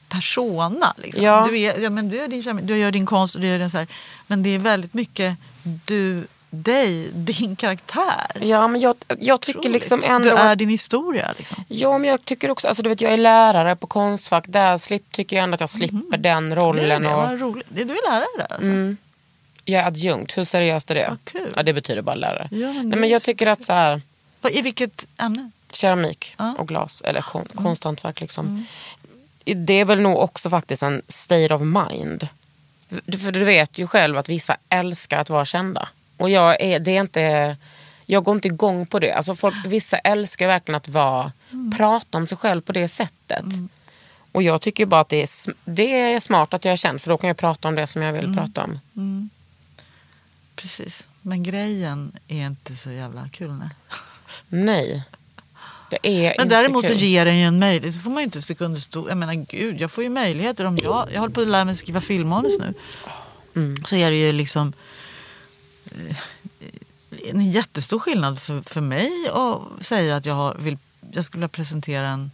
persona. 0.08 0.94
Liksom. 0.96 1.24
Ja. 1.24 1.46
Du, 1.50 1.58
är, 1.60 1.78
ja, 1.78 1.90
men 1.90 2.08
du, 2.08 2.18
är 2.20 2.28
din, 2.28 2.66
du 2.66 2.78
gör 2.78 2.90
din 2.90 3.06
konst 3.06 3.34
och 3.34 3.40
du 3.40 3.46
gör 3.46 3.58
den 3.58 3.70
så 3.70 3.78
här. 3.78 3.86
Men 4.26 4.42
det 4.42 4.50
är 4.50 4.58
väldigt 4.58 4.94
mycket 4.94 5.36
du, 5.84 6.24
dig, 6.50 7.08
din 7.12 7.56
karaktär. 7.56 8.26
Ja, 8.40 8.68
men 8.68 8.80
jag, 8.80 8.94
jag 9.18 9.40
tycker 9.40 9.58
Otroligt. 9.58 9.72
liksom 9.80 10.00
ändå... 10.04 10.28
Du 10.28 10.36
är 10.36 10.56
din 10.56 10.68
historia. 10.68 11.34
Liksom. 11.38 11.64
Ja, 11.68 11.98
men 11.98 12.10
jag 12.10 12.24
tycker 12.24 12.50
också... 12.50 12.68
Alltså, 12.68 12.82
du 12.82 12.88
vet, 12.88 13.00
jag 13.00 13.12
är 13.12 13.16
lärare 13.16 13.76
på 13.76 13.86
Konstfack. 13.86 14.44
Där 14.48 14.78
slip, 14.78 15.12
tycker 15.12 15.36
jag 15.36 15.44
ändå 15.44 15.54
att 15.54 15.60
jag 15.60 15.70
slipper 15.70 16.18
den 16.18 16.48
Det 16.48 16.54
är 16.54 16.60
rollen. 16.60 17.02
det, 17.02 17.14
Och, 17.14 17.38
roligt. 17.40 17.66
Du 17.70 17.82
är 17.82 18.10
lärare 18.10 18.26
där 18.38 18.46
alltså? 18.54 18.68
Mm. 18.70 18.96
Jag 19.64 19.82
är 19.82 19.86
adjunkt. 19.86 20.38
Hur 20.38 20.44
seriöst 20.44 20.90
är 20.90 20.94
det? 20.94 21.06
Vad 21.08 21.24
kul. 21.24 21.52
Ja, 21.56 21.62
det 21.62 21.72
betyder 21.72 22.02
bara 22.02 22.14
lärare. 22.16 22.48
Ja, 22.50 22.72
men 22.72 22.88
Nej, 22.88 22.98
men 22.98 23.08
jag 23.10 23.22
tycker 23.22 23.46
att 23.46 23.64
så 23.64 23.72
här... 23.72 24.02
Vad- 24.40 24.52
I 24.52 24.62
vilket 24.62 25.06
ämne? 25.18 25.50
keramik 25.72 26.34
Ja. 26.38 26.44
Mm. 26.44 26.56
och 26.56 26.68
glas, 26.68 27.00
eller 27.04 27.20
kon, 27.22 27.48
konsthantverk. 27.54 28.20
Liksom. 28.20 28.66
Det 29.44 29.72
är 29.74 29.84
väl 29.84 30.00
nog 30.00 30.18
också 30.18 30.50
faktiskt 30.50 30.82
en 30.82 31.02
state 31.08 31.54
of 31.54 31.62
mind. 31.62 32.28
För, 32.88 33.18
för 33.18 33.32
du 33.32 33.44
vet 33.44 33.78
ju 33.78 33.86
själv 33.86 34.18
att 34.18 34.28
vissa 34.28 34.56
älskar 34.68 35.18
att 35.18 35.30
vara 35.30 35.44
kända. 35.44 35.88
Och 36.16 36.30
jag, 36.30 36.60
är, 36.60 36.78
det 36.80 36.96
är 36.96 37.00
inte, 37.00 37.56
jag 38.06 38.24
går 38.24 38.34
inte 38.34 38.48
igång 38.48 38.86
på 38.86 38.98
det. 38.98 39.12
Alltså 39.12 39.34
folk, 39.34 39.54
vissa 39.66 39.98
älskar 39.98 40.46
verkligen 40.46 40.76
att 40.76 40.88
vara, 40.88 41.32
Mm. 41.52 41.72
prata 41.78 42.18
om 42.18 42.26
sig 42.26 42.38
själv 42.38 42.60
på 42.60 42.72
det 42.72 42.88
sättet. 42.88 43.44
Och 44.32 44.42
jag 44.42 44.60
tycker 44.60 44.86
bara 44.86 45.00
att 45.00 45.08
det 45.08 45.22
är, 45.22 45.26
sm- 45.26 45.54
det 45.64 46.00
är 46.00 46.20
smart 46.20 46.54
att 46.54 46.64
jag 46.64 46.72
är 46.72 46.76
känd 46.76 47.00
för 47.02 47.10
då 47.10 47.18
kan 47.18 47.28
jag 47.28 47.36
prata 47.36 47.68
om 47.68 47.74
det 47.74 47.86
som 47.86 48.02
jag 48.02 48.12
vill 48.12 48.24
Mm. 48.24 48.36
prata 48.36 48.64
om. 48.64 48.78
Precis. 50.62 51.06
Men 51.22 51.42
grejen 51.42 52.12
är 52.28 52.46
inte 52.46 52.76
så 52.76 52.90
jävla 52.90 53.28
kul. 53.28 53.52
Nej. 53.52 53.68
Nej. 54.48 55.04
Det 55.90 56.26
är 56.26 56.34
Men 56.38 56.48
däremot 56.48 56.86
så 56.86 56.92
ger 56.92 57.24
den 57.24 57.38
ju 57.38 57.44
en 57.44 57.58
möjlighet. 57.58 57.94
Så 57.94 58.00
får 58.00 58.10
man 58.10 58.18
ju 58.18 58.24
inte 58.24 58.42
sticka 58.42 58.64
under 58.64 58.80
stol. 58.80 59.08
Jag 59.08 59.18
menar 59.18 59.34
gud, 59.34 59.80
jag 59.80 59.90
får 59.90 60.04
ju 60.04 60.10
möjligheter. 60.10 60.64
Om 60.64 60.76
jag, 60.82 61.08
jag 61.12 61.20
håller 61.20 61.34
på 61.34 61.40
att 61.40 61.48
lära 61.48 61.64
mig 61.64 61.76
skriva 61.76 62.00
filmmanus 62.00 62.58
nu. 62.58 62.74
Mm. 63.56 63.84
Så 63.84 63.96
är 63.96 64.10
det 64.10 64.16
ju 64.16 64.32
liksom 64.32 64.72
eh, 65.84 66.16
en 67.30 67.50
jättestor 67.50 67.98
skillnad 67.98 68.42
för, 68.42 68.62
för 68.66 68.80
mig 68.80 69.10
att 69.32 69.86
säga 69.86 70.16
att 70.16 70.26
jag, 70.26 70.34
har, 70.34 70.54
vill, 70.54 70.78
jag 71.12 71.24
skulle 71.24 71.40
vilja 71.40 71.48
presentera 71.48 72.08
en, 72.08 72.30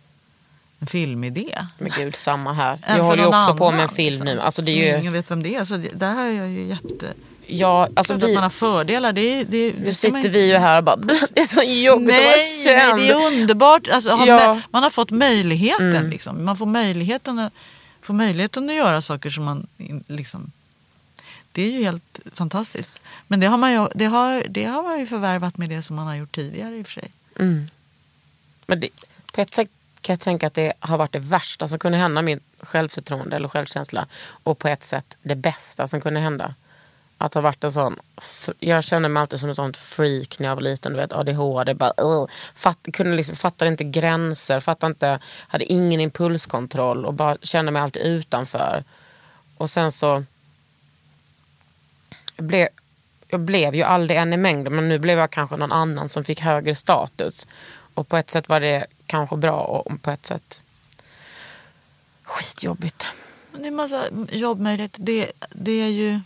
en 0.79 0.87
filmidé. 0.87 1.67
Men 1.79 1.93
gud, 1.97 2.17
samma 2.17 2.53
här. 2.53 2.81
Jag 2.89 3.05
håller 3.05 3.23
ju 3.23 3.29
också 3.29 3.55
på 3.55 3.71
med 3.71 3.75
en 3.75 3.81
annan, 3.81 3.95
film 3.95 4.11
liksom, 4.11 4.27
nu. 4.27 4.41
Alltså 4.41 4.63
det 4.63 4.71
är 4.71 4.93
ju... 4.93 5.01
ingen 5.01 5.13
vet 5.13 5.31
vem 5.31 5.43
det 5.43 5.55
är. 5.55 5.65
Så 5.65 5.77
det, 5.77 5.89
där 5.89 6.15
har 6.15 6.25
jag 6.25 6.49
ju 6.49 6.69
jätte... 6.69 7.13
Ja, 7.51 7.89
alltså 7.97 8.13
Klart 8.13 8.23
att 8.23 8.29
vi, 8.29 8.35
man 8.35 8.43
har 8.43 8.51
fördelar. 8.51 9.13
Det, 9.13 9.45
det, 9.45 9.73
det 9.73 9.79
nu 9.85 9.95
sitter 9.95 10.17
inte- 10.17 10.29
vi 10.29 10.51
ju 10.53 10.57
här 10.59 10.79
och 10.79 10.85
bara, 10.85 10.97
det 10.97 11.41
är 11.41 11.45
så 11.45 11.63
jobbigt 11.63 12.09
Nej, 12.09 12.19
att 12.19 12.25
vara 12.25 12.37
nej, 12.37 12.89
känd. 12.89 12.99
det 12.99 13.09
är 13.11 13.27
underbart. 13.41 13.89
Alltså, 13.89 14.09
Ja. 14.27 14.61
man 14.71 14.83
har 14.83 14.91
fått 14.91 15.11
möjligheten. 15.11 15.91
Mm. 15.97 16.11
Liksom. 16.11 16.45
Man 16.45 16.57
får 16.57 16.67
möjligheten, 16.67 17.39
att, 17.39 17.53
får 18.01 18.15
möjligheten 18.15 18.69
att 18.71 18.77
göra 18.77 19.03
saker 19.03 19.31
som 19.31 19.45
man... 19.45 19.67
Liksom, 20.07 20.53
det 21.53 21.63
är 21.63 21.71
ju 21.71 21.83
helt 21.85 22.21
fantastiskt. 22.35 23.01
Men 23.27 23.41
det 23.41 23.47
har, 23.47 23.57
man 23.57 23.73
ju, 23.73 23.87
det, 23.95 24.05
har, 24.05 24.43
det 24.49 24.65
har 24.65 24.83
man 24.83 24.99
ju 25.01 25.07
förvärvat 25.07 25.57
med 25.57 25.69
det 25.69 25.83
som 25.83 25.97
man 25.97 26.07
har 26.07 26.15
gjort 26.15 26.35
tidigare 26.35 26.77
i 26.77 26.83
och 26.83 26.87
för 26.87 26.93
sig. 26.93 27.11
Mm. 27.39 27.71
Men 28.67 28.81
det, 28.81 28.89
på 29.33 29.41
ett 29.41 29.55
sätt 29.55 29.69
kan 30.01 30.13
jag 30.13 30.21
tänka 30.21 30.47
att 30.47 30.55
det 30.55 30.73
har 30.81 30.99
varit 30.99 31.13
det 31.13 31.19
värsta 31.19 31.69
som 31.69 31.79
kunde 31.79 31.99
hända 31.99 32.23
min 32.23 32.41
självförtroende 32.61 33.37
eller 33.37 33.49
självkänsla. 33.49 34.07
Och 34.45 34.59
på 34.59 34.69
ett 34.69 34.85
sätt 34.85 35.17
det 35.23 35.35
bästa 35.37 35.89
som 35.89 36.01
kunde 36.01 36.21
hända. 36.21 36.55
Att 37.19 37.35
ha 37.35 37.41
varit 37.41 37.65
en 37.65 37.73
sån, 37.73 37.97
jag 38.59 38.85
kände 38.85 39.09
mig 39.09 39.21
alltid 39.21 39.41
som 39.41 39.49
en 39.49 39.55
sån 39.55 39.73
freak 39.73 40.39
när 40.39 40.49
jag 40.49 40.57
var 40.57 40.63
liten. 40.63 40.93
Du 40.93 40.99
vet 40.99 41.13
ADHD, 41.13 41.75
bara, 41.75 41.93
uh, 42.03 42.27
fatt, 42.55 42.79
kunde 42.93 43.17
liksom, 43.17 43.37
fattade 43.37 43.71
inte 43.71 43.85
gränser, 43.85 44.61
fattade 44.61 44.91
inte, 44.91 45.19
hade 45.49 45.65
ingen 45.65 46.01
impulskontroll 46.01 47.07
och 47.07 47.15
bara 47.15 47.37
kände 47.43 47.73
mig 47.73 47.83
alltid 47.83 48.03
utanför. 48.03 48.85
Och 49.57 49.71
sen 49.71 49.93
så 49.93 50.25
jag 52.37 52.47
blev, 52.47 52.69
jag 53.29 53.41
blev 53.41 53.75
ju 53.75 53.83
aldrig 53.83 54.19
en 54.19 54.33
i 54.33 54.37
mängden 54.37 54.75
men 54.75 54.89
nu 54.89 54.99
blev 54.99 55.19
jag 55.19 55.31
kanske 55.31 55.57
någon 55.57 55.73
annan 55.73 56.09
som 56.09 56.25
fick 56.25 56.41
högre 56.41 56.75
status. 56.75 57.47
Och 57.95 58.09
på 58.09 58.17
ett 58.17 58.31
sätt 58.31 58.49
var 58.49 58.61
det 58.61 58.87
kanske 59.07 59.37
bra 59.37 59.61
och 59.61 60.03
på 60.03 60.11
ett 60.11 60.27
sätt 60.27 60.65
skitjobbigt. 62.23 63.07
Men 63.53 63.63
det 63.63 63.69
är 63.69 63.73
massa 63.73 64.05
jobbmöjligheter. 64.33 65.03
Det, 65.03 65.33
det 65.51 65.73
är 65.73 65.89
ju 65.89 66.21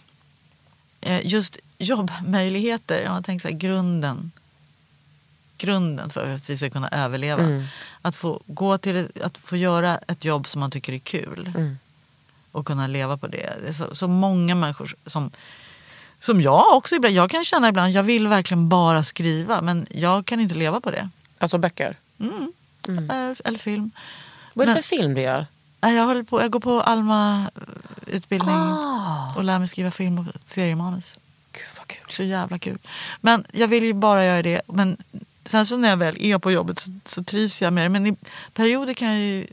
just 1.22 1.57
jobbmöjligheter. 1.78 3.07
Om 3.07 3.12
man 3.12 3.22
tänker 3.22 3.42
så 3.42 3.48
här, 3.48 3.59
grunden. 3.59 4.32
Grunden 5.59 6.11
för 6.11 6.28
att 6.34 6.50
vi 6.50 6.57
ska 6.57 6.70
kunna 6.70 6.88
överleva. 6.88 7.42
Mm. 7.42 7.64
Att, 8.03 8.16
få 8.16 8.40
gå 8.46 8.78
till, 8.78 9.09
att 9.22 9.38
få 9.38 9.57
göra 9.57 9.98
ett 10.09 10.24
jobb 10.24 10.48
som 10.48 10.61
man 10.61 10.70
tycker 10.70 10.92
är 10.92 10.98
kul. 10.98 11.53
Mm. 11.57 11.78
Och 12.53 12.66
kunna 12.66 12.86
leva 12.86 13.16
på 13.16 13.26
det. 13.26 13.53
Det 13.62 13.68
är 13.68 13.72
så, 13.72 13.94
så 13.94 14.09
många 14.09 14.55
människor 14.55 14.94
som 15.07 15.30
som 16.20 16.40
jag 16.40 16.76
också 16.76 16.94
ibland, 16.94 17.14
jag 17.14 17.30
kan 17.30 17.44
känna 17.44 17.68
ibland, 17.68 17.92
jag 17.92 18.03
vill 18.03 18.28
verkligen 18.28 18.68
bara 18.68 19.03
skriva 19.03 19.62
men 19.62 19.86
jag 19.90 20.26
kan 20.26 20.40
inte 20.40 20.55
leva 20.55 20.80
på 20.80 20.90
det. 20.90 21.09
Alltså 21.38 21.59
böcker. 21.59 21.96
Mm. 22.20 22.53
Eller, 22.88 23.36
eller 23.44 23.59
film. 23.59 23.90
Vad 24.55 24.62
är 24.62 24.66
det 24.66 24.74
Men- 24.74 24.82
för 24.82 24.88
film 24.88 25.14
du 25.14 25.20
gör? 25.20 25.46
Jag, 25.83 26.07
håller 26.07 26.22
på, 26.22 26.41
jag 26.43 26.51
går 26.51 26.61
på 26.61 26.80
Alma 26.80 27.51
eh, 27.57 28.14
utbildning 28.14 28.55
Ah. 28.55 29.35
och 29.37 29.45
lär 29.45 29.59
mig 29.59 29.68
skriva 29.68 29.91
film 29.91 30.18
och 30.18 30.24
seriemanus. 30.47 31.18
Gud 31.53 31.62
vad 31.78 31.87
kul. 31.87 32.05
Så 32.09 32.22
jävla 32.22 32.59
kul. 32.59 32.78
Men 33.20 33.45
jag 33.53 33.68
vill 33.68 33.85
ju 33.85 33.93
bara 33.93 34.24
göra 34.24 34.43
det. 34.43 34.61
Men 34.66 34.97
sen 35.45 35.66
så 35.66 35.76
när 35.76 35.89
jag 35.89 35.97
väl 35.97 36.16
är 36.20 36.39
på 36.39 36.51
jobbet 36.53 36.80
så, 36.80 36.91
så 37.05 37.24
trivs 37.24 37.62
jag 37.62 37.72
med 37.72 37.85
det. 37.85 37.89
Men 37.89 38.07
i 38.07 38.16
perioder 38.55 38.95
kan 38.95 39.09
jag 39.09 39.18
ju 39.20 39.47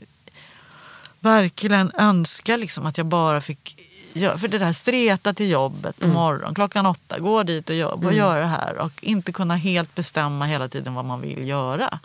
verkligen 1.20 1.92
önska 1.98 2.56
liksom 2.56 2.86
att 2.86 2.98
jag 2.98 3.06
bara 3.06 3.40
fick 3.40 3.76
göra, 4.12 4.38
för 4.38 4.48
det 4.48 4.58
där 4.58 4.72
streta 4.72 5.32
till 5.34 5.50
jobbet 5.50 5.98
på 5.98 6.06
morgonen 6.08 6.54
klockan 6.54 6.86
åtta, 6.86 7.18
gå 7.18 7.42
dit 7.42 7.70
och 7.70 7.76
jobba 7.76 8.06
och 8.06 8.14
göra 8.14 8.40
det 8.40 8.46
här 8.46 8.78
och 8.78 8.92
inte 9.04 9.32
kunna 9.32 9.56
helt 9.56 9.94
bestämma 9.94 10.44
hela 10.46 10.68
tiden 10.68 10.94
vad 10.94 11.04
man 11.04 11.20
vill 11.20 11.48
göra. 11.48 11.98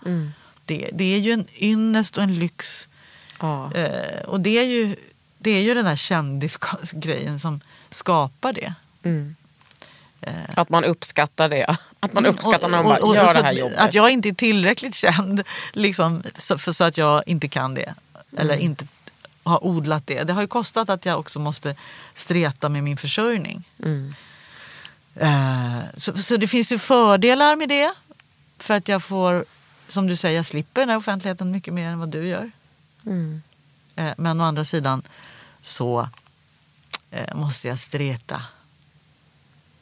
Det, 0.66 0.90
det 0.94 1.04
är 1.16 1.20
ju 1.20 1.32
en 1.32 1.46
ynnest 1.60 2.18
och 2.18 2.24
en 2.24 2.40
lyx. 2.40 2.88
Ja. 3.40 3.72
Eh, 3.74 4.22
och 4.26 4.40
det 4.40 4.58
är 4.58 4.64
ju, 4.64 4.96
det 5.38 5.52
är 5.52 5.62
ju 5.62 5.74
den 5.74 5.86
där 5.86 5.96
kändisgrejen 5.96 7.40
som 7.40 7.62
skapar 7.92 8.54
det. 8.54 8.74
Mm. 9.04 9.36
Att 10.56 10.70
man 10.70 10.84
uppskattar 10.84 11.50
det. 11.50 11.78
Att 12.00 12.14
man 12.14 12.26
uppskattar 12.26 12.70
när 12.70 12.84
man 12.84 12.86
Mm, 12.86 12.92
Och- 12.92 13.00
bara 13.00 13.10
och- 13.10 13.16
gör 13.16 13.28
och 13.28 13.34
det 13.34 13.44
här 13.44 13.52
att- 13.52 13.60
jobbet. 13.60 13.78
Att 13.80 13.94
jag 13.94 14.10
inte 14.12 14.30
är 14.30 14.34
tillräckligt 14.34 14.96
känd 14.96 15.44
liksom, 15.74 16.24
så, 16.38 16.58
för 16.58 16.72
så 16.72 16.84
att 16.84 16.98
jag 16.98 17.24
inte 17.26 17.48
kan 17.48 17.74
det. 17.74 17.94
Eller 18.38 18.54
Mm. 18.54 18.66
inte 18.66 18.88
har 19.44 19.64
odlat 19.66 20.08
det. 20.08 20.24
Det 20.24 20.34
har 20.34 20.42
ju 20.42 20.48
kostat 20.48 20.90
att 20.90 21.06
jag 21.06 21.20
också 21.20 21.40
måste 21.40 21.76
streta 22.16 22.70
med 22.70 22.84
min 22.84 22.98
försörjning. 22.98 23.64
Mm. 23.84 24.16
Eh, 25.16 25.80
så, 25.98 26.18
så 26.18 26.38
det 26.38 26.48
finns 26.48 26.72
ju 26.72 26.80
fördelar 26.80 27.56
med 27.56 27.70
det. 27.70 27.94
För 28.60 28.74
att 28.74 28.88
jag 28.88 29.04
får, 29.04 29.46
som 29.88 30.08
du 30.08 30.16
säger, 30.16 30.36
jag 30.36 30.46
slipper 30.46 30.82
den 30.82 30.90
här 30.90 30.98
offentligheten 30.98 31.52
mycket 31.52 31.74
mer 31.74 31.90
än 31.90 32.00
vad 32.00 32.10
du 32.10 32.28
gör. 32.28 32.52
Mm. 33.06 33.42
Eh, 33.96 34.14
men 34.18 34.42
å 34.42 34.44
andra 34.44 34.66
sidan 34.66 35.02
så 35.62 36.10
eh, 37.12 37.36
måste 37.36 37.68
jag 37.68 37.80
streta. 37.80 38.42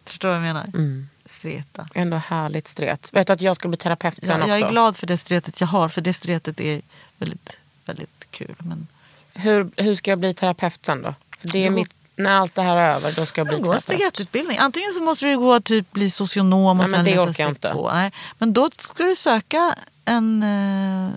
Förstår 0.05 0.27
du 0.27 0.33
vad 0.33 0.47
jag 0.47 0.53
menar? 0.53 0.63
Mm. 0.73 1.09
Streta. 1.25 1.87
Ändå 1.95 2.17
härligt 2.17 2.67
stret. 2.67 3.09
Vet 3.13 3.27
du 3.27 3.33
att 3.33 3.41
jag 3.41 3.55
ska 3.55 3.67
bli 3.67 3.77
terapeut 3.77 4.15
sen 4.15 4.29
Ja, 4.29 4.35
också? 4.37 4.47
jag 4.49 4.59
är 4.59 4.69
glad 4.69 4.97
för 4.97 5.07
det 5.07 5.17
stretet 5.17 5.61
jag 5.61 5.67
har, 5.67 5.89
för 5.89 6.01
det 6.01 6.13
stretet 6.13 6.59
är 6.59 6.81
väldigt, 7.17 7.57
väldigt 7.85 8.27
kul. 8.31 8.55
Men 8.57 8.87
Hur, 9.33 9.69
hur 9.75 9.95
ska 9.95 10.11
jag 10.11 10.19
bli 10.19 10.33
terapeut 10.33 10.85
sen 10.85 11.01
då? 11.01 11.15
För 11.39 11.47
det 11.47 11.65
är 11.65 11.69
mitt, 11.69 11.91
när 12.15 12.35
allt 12.35 12.55
det 12.55 12.61
här 12.61 12.77
är 12.77 12.95
över, 12.95 13.11
då 13.15 13.25
ska 13.25 13.39
jag 13.41 13.47
bli 13.47 13.57
gå 13.57 13.73
en 13.73 13.79
terapeut. 13.79 13.99
stegetutbildning. 13.99 14.57
Antingen 14.57 14.91
så 14.93 15.01
måste 15.01 15.25
du 15.25 15.37
gå 15.37 15.59
typ 15.59 15.91
bli 15.91 16.11
socionom 16.11 16.79
och 16.79 16.89
Nej, 16.89 16.95
sen 16.95 17.05
läsa 17.05 17.33
steg 17.33 17.61
två. 17.61 17.91
Nej, 17.93 18.11
men 18.37 18.53
då 18.53 18.69
ska 18.77 19.03
du 19.03 19.15
söka 19.15 19.75
en 20.05 20.43
uh, 20.43 21.09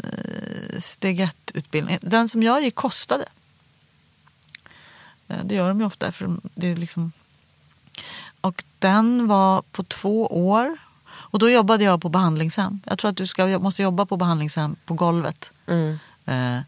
steg 0.78 1.20
ett-utbildning. 1.57 1.98
Den 2.02 2.28
som 2.28 2.42
jag 2.42 2.62
gick 2.62 2.74
kostade. 2.74 3.24
Eh, 5.28 5.36
Det 5.44 5.54
gör 5.54 5.68
de 5.68 5.80
ju 5.80 5.86
ofta. 5.86 6.12
För 6.12 6.36
det 6.54 6.66
är 6.72 6.76
liksom... 6.76 7.12
Och 8.40 8.64
den 8.78 9.26
var 9.28 9.62
på 9.72 9.82
två 9.84 10.26
år. 10.48 10.76
Och 11.09 11.38
då 11.38 11.50
jobbade 11.50 11.84
jag 11.84 12.02
på 12.02 12.09
behandlingshem. 12.09 12.80
Jag 12.84 12.98
tror 12.98 13.11
att 13.11 13.16
du 13.16 13.26
ska, 13.26 13.46
måste 13.59 13.82
jobba 13.82 14.07
på 14.07 14.16
behandlingshem 14.16 14.76
på 14.84 14.94
golvet. 14.94 15.52
Mm. 15.66 15.98
Eh, 16.26 16.62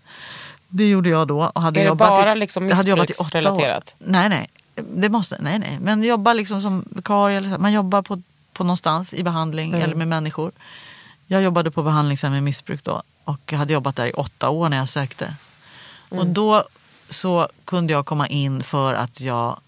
det 0.69 0.89
gjorde 0.91 1.09
jag 1.09 1.29
då. 1.29 1.51
Och 1.55 1.63
hade 1.63 1.81
Är 1.81 1.85
det 1.85 1.89
jobbat 1.89 2.09
bara 2.09 2.33
i, 2.33 2.39
liksom 2.39 2.71
hade 2.73 2.91
jobbat 2.91 3.11
i 3.11 3.13
åtta 3.13 3.23
år. 3.23 3.25
missbruksrelaterat? 3.25 3.95
Nej, 3.99 4.29
nej. 4.29 4.51
Det 4.75 5.09
måste, 5.09 5.39
nej, 5.41 5.59
nej. 5.59 5.79
Men 5.81 6.03
jobba 6.03 6.33
liksom 6.33 6.63
som 6.63 6.85
vikarie. 6.91 7.59
Man 7.59 7.73
jobbar 7.73 8.03
på, 8.03 8.23
på 8.53 8.65
någonstans 8.65 9.15
i 9.15 9.23
behandling 9.25 9.69
Mm. 9.69 9.83
eller 9.83 9.95
med 9.95 10.09
människor. 10.09 10.53
Jag 11.27 11.43
jobbade 11.43 11.71
på 11.71 11.83
behandlingshem 11.83 12.33
med 12.33 12.43
missbruk 12.43 12.85
då. 12.85 13.03
Och 13.29 13.41
jag 13.53 13.59
hade 13.59 13.73
jobbat 13.73 13.97
där 13.97 14.07
i 14.07 14.13
åtta 14.13 14.49
år 14.49 14.69
när 14.69 14.77
jag 14.77 14.89
sökte. 14.89 15.35
Och 16.09 16.21
Mm. 16.21 16.35
då 16.35 16.65
så 17.09 17.49
kunde 17.65 17.93
jag 17.93 18.07
komma 18.07 18.29
in 18.29 18.63
för 18.63 18.95
att 18.95 19.21
jag 19.21 19.61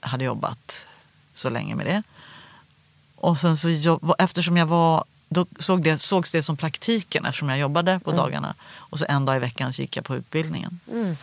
hade 0.00 0.24
jobbat 0.24 0.84
så 1.34 1.50
länge 1.50 1.74
med 1.74 1.86
det. 1.86 2.02
Och 3.16 3.38
sen 3.38 3.56
så 3.56 3.68
jobb, 3.68 4.14
eftersom 4.18 4.56
jag 4.56 4.66
var, 4.66 5.04
då 5.28 5.46
såg 5.58 5.82
det, 5.82 5.98
sågs 5.98 6.30
det 6.30 6.42
som 6.42 6.56
praktiken 6.56 7.24
eftersom 7.26 7.48
jag 7.48 7.58
jobbade 7.58 8.00
på 8.00 8.12
dagarna. 8.12 8.54
Och 8.74 8.98
så 8.98 9.06
en 9.08 9.24
dag 9.24 9.36
i 9.36 9.38
veckan 9.38 9.72
så 9.72 9.82
gick 9.82 9.96
jag 9.96 10.04
på 10.04 10.16
utbildningen. 10.16 10.80
Mm. 10.90 11.16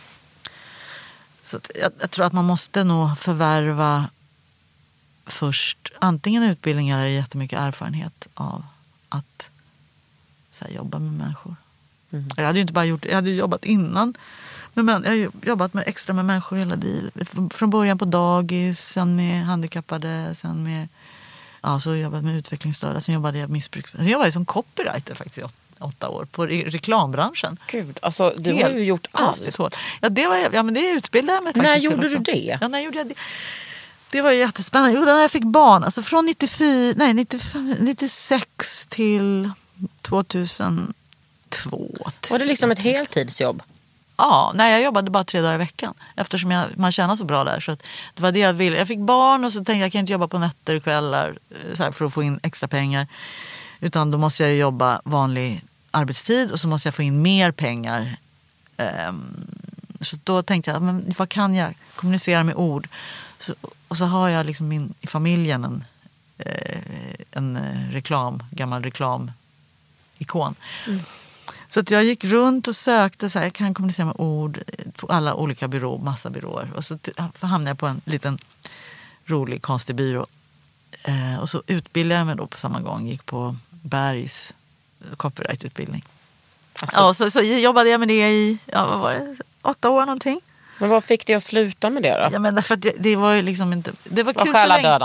Så 1.42 1.60
jag, 1.74 1.92
jag 2.00 2.10
tror 2.10 2.26
att 2.26 2.32
man 2.32 2.44
måste 2.44 2.84
nog 2.84 3.18
förvärva 3.18 4.10
först 5.26 5.92
antingen 5.98 6.42
utbildningar 6.42 6.98
eller 6.98 7.08
jättemycket 7.08 7.58
erfarenhet 7.58 8.28
av 8.34 8.64
att 9.08 9.49
så 10.60 10.64
här, 10.64 10.72
jobba 10.74 10.98
med 10.98 11.12
människor. 11.12 11.56
Jag 12.36 12.44
hade 12.46 12.60
inte 12.60 12.72
bara 12.72 12.84
gjort 12.84 13.04
jag 13.04 13.14
hade 13.14 13.30
jobbat 13.30 13.64
innan. 13.64 14.14
Men 14.74 14.88
jag 15.04 15.10
har 15.10 15.30
jobbat 15.48 15.74
med, 15.74 15.84
extra 15.86 16.12
med 16.12 16.24
människor 16.24 16.56
hela 16.56 16.76
tiden. 16.76 17.50
Från 17.50 17.70
början 17.70 17.98
på 17.98 18.04
dagis, 18.04 18.80
sen 18.80 19.16
med 19.16 19.44
handikappade, 19.44 20.34
sen 20.34 20.62
med 20.64 20.88
ja, 21.62 21.80
så 21.80 21.94
jobbat 21.94 22.24
med 22.24 22.36
utvecklingsstörda, 22.36 23.00
sen 23.00 23.14
jobbade 23.14 23.38
jag 23.38 23.50
missbruk. 23.50 23.86
Sen 23.88 24.06
jobbade 24.06 24.26
jag 24.26 24.32
som 24.32 24.44
copywriter 24.44 25.14
faktiskt 25.14 25.38
i 25.38 25.42
åt, 25.42 25.54
åtta 25.78 26.08
år 26.08 26.24
på 26.24 26.46
re- 26.46 26.70
reklambranschen. 26.70 27.56
Gud, 27.66 27.98
alltså 28.02 28.34
du 28.38 28.52
har 28.52 28.58
Helt 28.58 28.74
ju 28.76 28.84
gjort 28.84 29.06
allt. 29.12 29.56
hårt. 29.56 29.76
Ja, 30.00 30.08
det, 30.08 30.26
var, 30.26 30.48
ja, 30.52 30.62
men 30.62 30.74
det 30.74 30.90
utbildade 30.90 31.36
jag 31.36 31.44
mig 31.44 31.52
När 31.56 31.62
faktiskt 31.64 31.80
till 31.80 31.90
gjorde 31.92 32.06
också. 32.06 32.18
du 32.18 32.32
det? 32.32 32.58
Ja, 32.60 32.68
när 32.68 32.80
gjorde 32.80 32.98
jag 32.98 33.06
det? 33.06 33.14
Det 34.10 34.20
var 34.22 34.30
ju 34.32 34.38
jättespännande. 34.38 34.96
Jo, 34.98 35.04
när 35.04 35.20
jag 35.22 35.30
fick 35.30 35.44
barn. 35.44 35.84
Alltså 35.84 36.02
från 36.02 36.26
94, 36.26 36.94
nej, 36.96 37.14
95, 37.14 37.74
96 37.80 38.86
till 38.86 39.50
2002. 40.02 40.92
Var 42.30 42.38
det 42.38 42.44
liksom 42.44 42.70
ett 42.70 42.78
heltidsjobb? 42.78 43.62
Ja, 44.16 44.52
nej, 44.54 44.72
jag 44.72 44.82
jobbade 44.82 45.10
bara 45.10 45.24
tre 45.24 45.40
dagar 45.40 45.54
i 45.54 45.58
veckan. 45.58 45.94
Eftersom 46.16 46.50
jag, 46.50 46.66
man 46.76 46.92
tjänar 46.92 47.16
så 47.16 47.24
bra 47.24 47.44
där. 47.44 47.60
Så 47.60 47.76
det 48.14 48.22
var 48.22 48.32
det 48.32 48.38
jag 48.38 48.52
ville. 48.52 48.78
Jag 48.78 48.88
fick 48.88 48.98
barn 48.98 49.44
och 49.44 49.52
så 49.52 49.58
tänkte 49.58 49.72
jag 49.72 49.80
jag 49.80 49.92
kan 49.92 50.00
inte 50.00 50.12
jobba 50.12 50.28
på 50.28 50.38
nätter 50.38 50.76
och 50.76 50.82
kvällar 50.82 51.38
eh, 51.78 51.92
för 51.92 52.04
att 52.04 52.12
få 52.12 52.22
in 52.22 52.40
extra 52.42 52.68
pengar. 52.68 53.06
Utan 53.80 54.10
då 54.10 54.18
måste 54.18 54.42
jag 54.42 54.56
jobba 54.56 55.00
vanlig 55.04 55.64
arbetstid 55.90 56.50
och 56.52 56.60
så 56.60 56.68
måste 56.68 56.86
jag 56.86 56.94
få 56.94 57.02
in 57.02 57.22
mer 57.22 57.52
pengar. 57.52 58.16
Ehm, 58.76 59.46
så 60.00 60.16
då 60.24 60.42
tänkte 60.42 60.70
jag, 60.70 60.82
men 60.82 61.14
vad 61.18 61.28
kan 61.28 61.54
jag 61.54 61.74
kommunicera 61.94 62.44
med 62.44 62.54
ord? 62.54 62.88
Så, 63.38 63.54
och 63.88 63.96
så 63.96 64.04
har 64.04 64.28
jag 64.28 64.46
liksom 64.46 64.68
min, 64.68 64.94
i 65.00 65.06
familjen 65.06 65.64
en, 65.64 65.84
eh, 66.38 66.80
en 67.30 67.56
eh, 67.56 67.92
reklam, 67.92 68.42
gammal 70.26 70.54
reklamikon. 70.86 71.04
Så 71.68 71.80
att 71.80 71.90
jag 71.90 72.04
gick 72.04 72.24
runt 72.24 72.68
och 72.68 72.76
sökte, 72.76 73.30
så 73.30 73.38
här, 73.38 73.46
jag 73.46 73.52
kan 73.52 73.74
kommunicera 73.74 74.06
med 74.06 74.14
ord 74.18 74.58
på 74.96 75.06
alla 75.06 75.34
olika 75.34 75.68
byråer, 75.68 75.98
massa 75.98 76.30
byråer. 76.30 76.72
Och 76.76 76.84
så 76.84 76.98
hamnade 77.40 77.70
jag 77.70 77.78
på 77.78 77.86
en 77.86 78.00
liten 78.04 78.38
rolig, 79.26 79.62
konstig 79.62 79.96
byrå. 79.96 80.26
Eh, 81.02 81.40
och 81.40 81.48
så 81.48 81.62
utbildade 81.66 82.18
jag 82.18 82.26
mig 82.26 82.36
då 82.36 82.46
på 82.46 82.58
samma 82.58 82.80
gång. 82.80 83.06
Gick 83.06 83.26
på 83.26 83.56
Bergs 83.70 84.54
copyrightutbildning. 85.16 86.04
Alltså, 86.80 87.00
Ja, 87.00 87.14
så, 87.14 87.30
så 87.30 87.40
jobbade 87.40 87.90
jag 87.90 88.00
med 88.00 88.08
det 88.08 88.30
i 88.30 88.58
ja, 88.66 88.86
vad 88.86 88.98
var 88.98 89.12
det, 89.12 89.36
åtta 89.62 89.90
år 89.90 90.00
någonting. 90.00 90.40
Men 90.78 90.88
vad 90.88 91.04
fick 91.04 91.26
dig 91.26 91.36
att 91.36 91.44
sluta 91.44 91.90
med 91.90 92.02
det 92.02 92.10
då? 92.10 92.28
Ja, 92.32 92.38
men 92.38 92.54
därför 92.54 92.76
det, 92.76 92.92
det 92.98 93.16
var 93.16 93.32
ju 93.32 93.42
liksom 93.42 93.72
inte... 93.72 93.92
Det 94.04 94.22
var 94.22 94.32
Vad 94.32 94.44
kul 94.44 94.54
så 94.54 94.66
länge, 94.66 94.98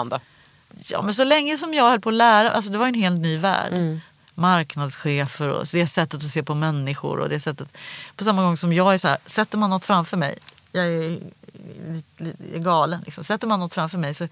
ja, 0.91 1.01
men 1.01 1.13
så 1.13 1.23
länge 1.23 1.57
som 1.57 1.73
jag 1.73 1.89
höll 1.89 1.99
på 1.99 2.09
att 2.09 2.15
lära. 2.15 2.51
Alltså 2.51 2.71
det 2.71 2.77
var 2.77 2.87
en 2.87 2.93
helt 2.93 3.19
ny 3.19 3.37
värld. 3.37 3.73
Mm. 3.73 4.01
Marknadschefer 4.35 5.49
och 5.49 5.65
det 5.71 5.87
sättet 5.87 6.23
att 6.23 6.29
se 6.29 6.43
på 6.43 6.55
människor. 6.55 7.19
och 7.19 7.29
det 7.29 7.39
sättet 7.39 7.67
På 8.15 8.23
samma 8.23 8.43
gång 8.43 8.57
som 8.57 8.73
jag 8.73 8.93
är 8.93 8.97
så 8.97 9.07
här, 9.07 9.17
sätter 9.25 9.57
man 9.57 9.69
något 9.69 9.85
framför 9.85 10.17
mig. 10.17 10.37
Jag 10.71 10.85
är, 10.85 11.17
är 12.53 12.59
galen. 12.59 13.01
Liksom. 13.05 13.23
Sätter 13.23 13.47
man 13.47 13.59
något 13.59 13.73
framför 13.73 13.97
mig 13.97 14.13
så 14.13 14.27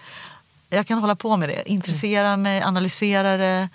jag 0.70 0.88
kan 0.88 1.00
hålla 1.00 1.16
på 1.16 1.38
med 1.38 1.50
det. 1.50 1.70
Intressera 1.70 2.38
mig, 2.38 2.62
analysera 2.62 3.38
det, 3.38 3.70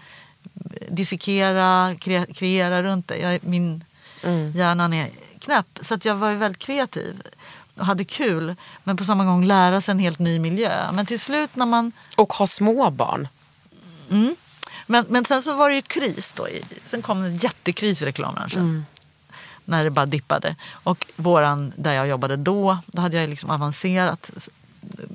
dissekera, 0.88 1.94
kre, 1.98 2.26
kreera 2.26 2.82
runt 2.82 3.08
det. 3.08 3.16
Jag, 3.16 3.44
min 3.44 3.84
hjärnan 4.54 4.92
är 4.92 5.10
knäpp. 5.38 5.78
Så 5.80 5.94
att 5.94 6.04
jag 6.04 6.14
var 6.14 6.32
väldigt 6.32 6.62
kreativ 6.62 7.22
och 7.76 7.86
hade 7.86 8.04
kul. 8.04 8.54
Men 8.84 8.96
på 8.96 9.04
samma 9.04 9.24
gång 9.24 9.44
lära 9.44 9.80
sig 9.80 9.92
en 9.92 9.98
helt 9.98 10.18
ny 10.18 10.38
miljö. 10.38 10.92
Men 10.92 11.06
till 11.06 11.20
slut 11.20 11.56
när 11.56 11.66
man 11.66 11.92
Och 12.16 12.32
ha 12.32 12.46
småbarn. 12.46 13.28
Men, 14.88 15.06
men 15.08 15.24
sen 15.24 15.42
så 15.42 15.54
var 15.56 15.68
det 15.68 15.74
ju 15.74 15.82
kris 15.82 16.32
då. 16.32 16.46
Sen 16.84 17.02
kom 17.02 17.22
en 17.24 17.36
jättekris 17.36 18.02
i 18.02 18.04
reklambranschen. 18.04 18.84
När 19.64 19.84
det 19.84 19.90
bara 19.90 20.06
dippade. 20.06 20.56
Och 20.70 21.06
våran, 21.16 21.72
där 21.76 21.92
jag 21.92 22.08
jobbade 22.08 22.36
då, 22.36 22.78
då 22.86 23.02
hade 23.02 23.16
jag 23.20 23.30
liksom 23.30 23.50
avancerat. 23.50 24.30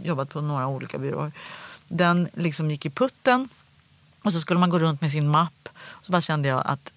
Jobbat 0.04 0.30
på 0.30 0.42
några 0.42 0.68
olika 0.68 0.98
byråer. 0.98 1.32
Den 1.88 2.30
liksom 2.34 2.72
gick 2.72 2.86
i 2.86 2.90
putten. 2.90 3.50
Och 4.22 4.34
så 4.34 4.40
skulle 4.42 4.60
man 4.60 4.70
gå 4.70 4.80
runt 4.80 5.02
med 5.02 5.12
sin 5.12 5.28
mapp. 5.30 5.70
Så 6.02 6.12
bara 6.12 6.22
kände 6.22 6.50
jag 6.50 6.62
att 6.66 6.94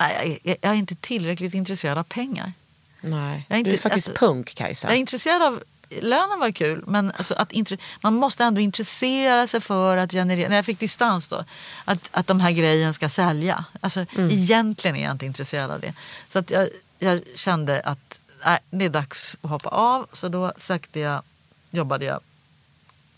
nej, 0.00 0.40
jag, 0.42 0.56
jag 0.60 0.72
är 0.72 0.76
inte 0.76 0.94
tillräckligt 0.94 1.54
intresserad 1.54 1.98
av 1.98 2.02
pengar. 2.02 2.52
Nej, 3.00 3.46
Jag 3.48 3.58
är 3.58 3.64
du 3.64 3.70
är 3.70 3.72
inte- 3.74 3.82
faktiskt 3.82 4.08
alltså- 4.08 4.26
punk 4.26 4.54
Kajsa. 4.54 4.88
Jag 4.88 4.94
är 4.94 5.00
intresserad 5.00 5.42
av 5.42 5.62
lönen 5.90 6.40
var 6.40 6.50
kul, 6.50 6.84
men 6.86 7.12
alltså 7.16 7.34
att 7.34 7.52
man 8.00 8.14
måste 8.14 8.44
ändå 8.44 8.60
intressera 8.60 9.46
sig 9.46 9.60
för 9.60 9.96
att 9.96 10.12
generera, 10.12 10.48
när 10.48 10.56
jag 10.56 10.64
fick 10.64 10.80
distans 10.80 11.28
då, 11.28 11.44
att, 11.84 12.08
att 12.10 12.26
de 12.26 12.40
här 12.40 12.50
grejerna 12.50 12.92
ska 12.92 13.08
sälja. 13.08 13.64
Alltså 13.80 14.06
egentligen 14.16 14.96
är 14.96 15.02
jag 15.02 15.12
inte 15.12 15.26
intresserad 15.26 15.70
av 15.70 15.80
det. 15.80 15.94
Så 16.28 16.38
att 16.38 16.50
jag, 16.50 16.68
jag 16.98 17.20
kände 17.34 17.80
att 17.80 18.20
nej, 18.44 18.58
det 18.70 18.84
är 18.84 18.88
dags 18.88 19.36
att 19.42 19.50
hoppa 19.50 19.68
av, 19.68 20.06
så 20.12 20.28
då 20.28 20.52
sökte 20.56 21.00
jag, 21.00 21.22
jobbade 21.70 22.04
jag 22.04 22.20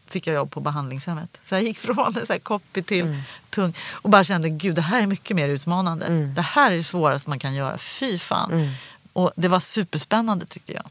fick 0.06 0.26
jag 0.26 0.34
jobb 0.34 0.50
på 0.50 0.60
behandlingshemmet. 0.60 1.40
Så 1.44 1.54
jag 1.54 1.62
gick 1.62 1.78
från 1.78 2.14
så 2.14 2.32
här 2.32 2.38
copy 2.38 2.82
till 2.82 3.22
tung 3.50 3.74
och 3.90 4.10
bara 4.10 4.24
kände 4.24 4.48
gud 4.48 4.74
det 4.74 4.82
här 4.82 5.02
är 5.02 5.06
mycket 5.06 5.36
mer 5.36 5.48
utmanande. 5.48 6.06
Det 6.34 6.42
här 6.42 6.70
är 6.70 6.76
det 6.76 6.84
svåraste 6.84 7.30
man 7.30 7.38
kan 7.38 7.54
göra. 7.54 7.78
Fy 7.78 8.18
fan. 8.18 8.50
Och 9.12 9.32
det 9.36 9.48
var 9.48 9.60
superspännande 9.60 10.46
tyckte 10.46 10.72
jag. 10.72 10.84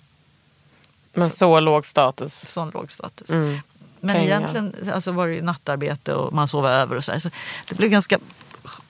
Men 1.18 1.30
så 1.30 1.60
låg 1.60 1.86
status. 1.86 2.50
Sån 2.50 2.70
låg 2.74 2.92
status. 2.92 3.30
Mm. 3.30 3.60
Men 4.00 4.16
Pengar. 4.16 4.26
egentligen 4.26 4.74
alltså, 4.94 5.12
var 5.12 5.28
det 5.28 5.36
ju 5.36 5.42
nattarbete 5.42 6.14
och 6.14 6.34
man 6.34 6.48
sov 6.48 6.68
över 6.68 6.96
och 6.96 7.04
så, 7.04 7.12
här. 7.12 7.20
så 7.20 7.30
Det 7.70 7.76
blev 7.76 7.90
ganska 7.90 8.20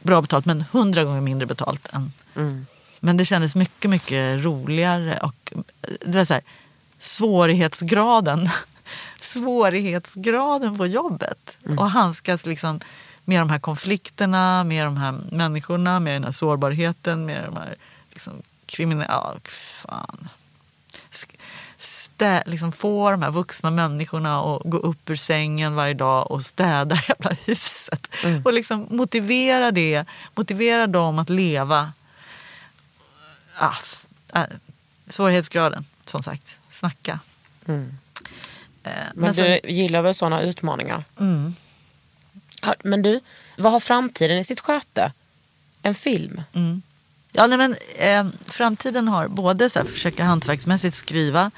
bra 0.02 0.22
betalt 0.22 0.46
men 0.46 0.66
hundra 0.72 1.04
gånger 1.04 1.22
mindre 1.22 1.46
betalt. 1.46 1.88
Än. 1.94 2.12
Mm. 2.36 2.66
Men 3.00 3.18
det 3.18 3.26
kändes 3.26 3.56
mycket, 3.56 3.92
mycket 3.92 4.44
roligare. 4.44 5.20
Och, 5.24 5.54
det 5.82 6.18
var 6.18 6.26
så 6.26 6.34
här, 6.34 6.44
svårighetsgraden 7.00 8.50
svårighetsgraden 9.22 10.78
på 10.78 10.86
jobbet. 10.86 11.58
Mm. 11.66 11.80
Och 11.80 11.92
handskas 11.92 12.46
liksom 12.46 12.80
med 13.26 13.42
de 13.42 13.50
här 13.50 13.60
konflikterna, 13.60 14.64
med 14.64 14.86
de 14.86 14.98
här 14.98 15.12
människorna, 15.32 16.00
med 16.00 16.16
den 16.16 16.24
här 16.24 16.32
sårbarheten, 16.32 17.26
med 17.26 17.44
de 17.46 17.56
här 17.56 17.76
liksom, 18.12 18.34
kriminella... 18.66 19.14
Ja, 19.14 19.36
fan. 19.50 20.30
Stä, 22.18 22.44
liksom 22.46 22.72
få 22.72 23.12
de 23.12 23.22
här 23.22 23.32
vuxna 23.32 23.70
människorna 23.70 24.40
att 24.56 24.62
gå 24.66 24.78
upp 24.78 25.10
ur 25.10 25.16
sängen 25.16 25.76
varje 25.76 25.94
dag 25.94 26.32
och 26.32 26.44
städa 26.44 26.96
jävla 27.08 27.32
huset. 27.46 28.08
Och 28.46 28.54
liksom 28.54 28.88
motivera 28.90 29.72
det, 29.72 30.06
motivera 30.36 30.88
dem 30.88 31.20
att 31.20 31.30
leva. 31.30 31.92
Ah, 33.58 33.76
äh, 34.34 34.44
svårighetsgraden, 35.08 35.86
som 36.06 36.24
sagt. 36.24 36.58
Snacka. 36.72 37.20
Eh, 37.68 38.92
Men 39.16 39.34
sen- 39.36 39.60
du 39.64 39.70
gillar 39.70 40.02
väl 40.02 40.14
sådana 40.14 40.42
utmaningar? 40.42 41.04
Mm. 41.20 41.54
Men 42.84 43.02
du, 43.02 43.20
vad 43.58 43.72
har 43.72 43.80
framtiden 43.80 44.38
i 44.38 44.44
sitt 44.44 44.60
sköte? 44.60 45.12
En 45.82 45.96
film? 45.96 46.42
Ja, 47.32 47.48
nej, 47.48 47.58
men, 47.58 47.76
eh, 47.96 48.28
framtiden 48.46 49.08
har 49.08 49.28
både 49.28 49.70
så 49.70 49.80
här, 49.80 49.86
försöka 49.86 50.24
hantverksmässigt 50.24 50.96
skriva 50.96 51.52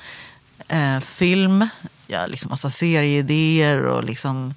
eh, 0.67 0.99
film, 0.99 1.67
ja, 2.07 2.25
liksom 2.25 2.49
massa 2.49 2.69
serieidéer 2.69 3.85
och 3.85 4.03
liksom 4.03 4.53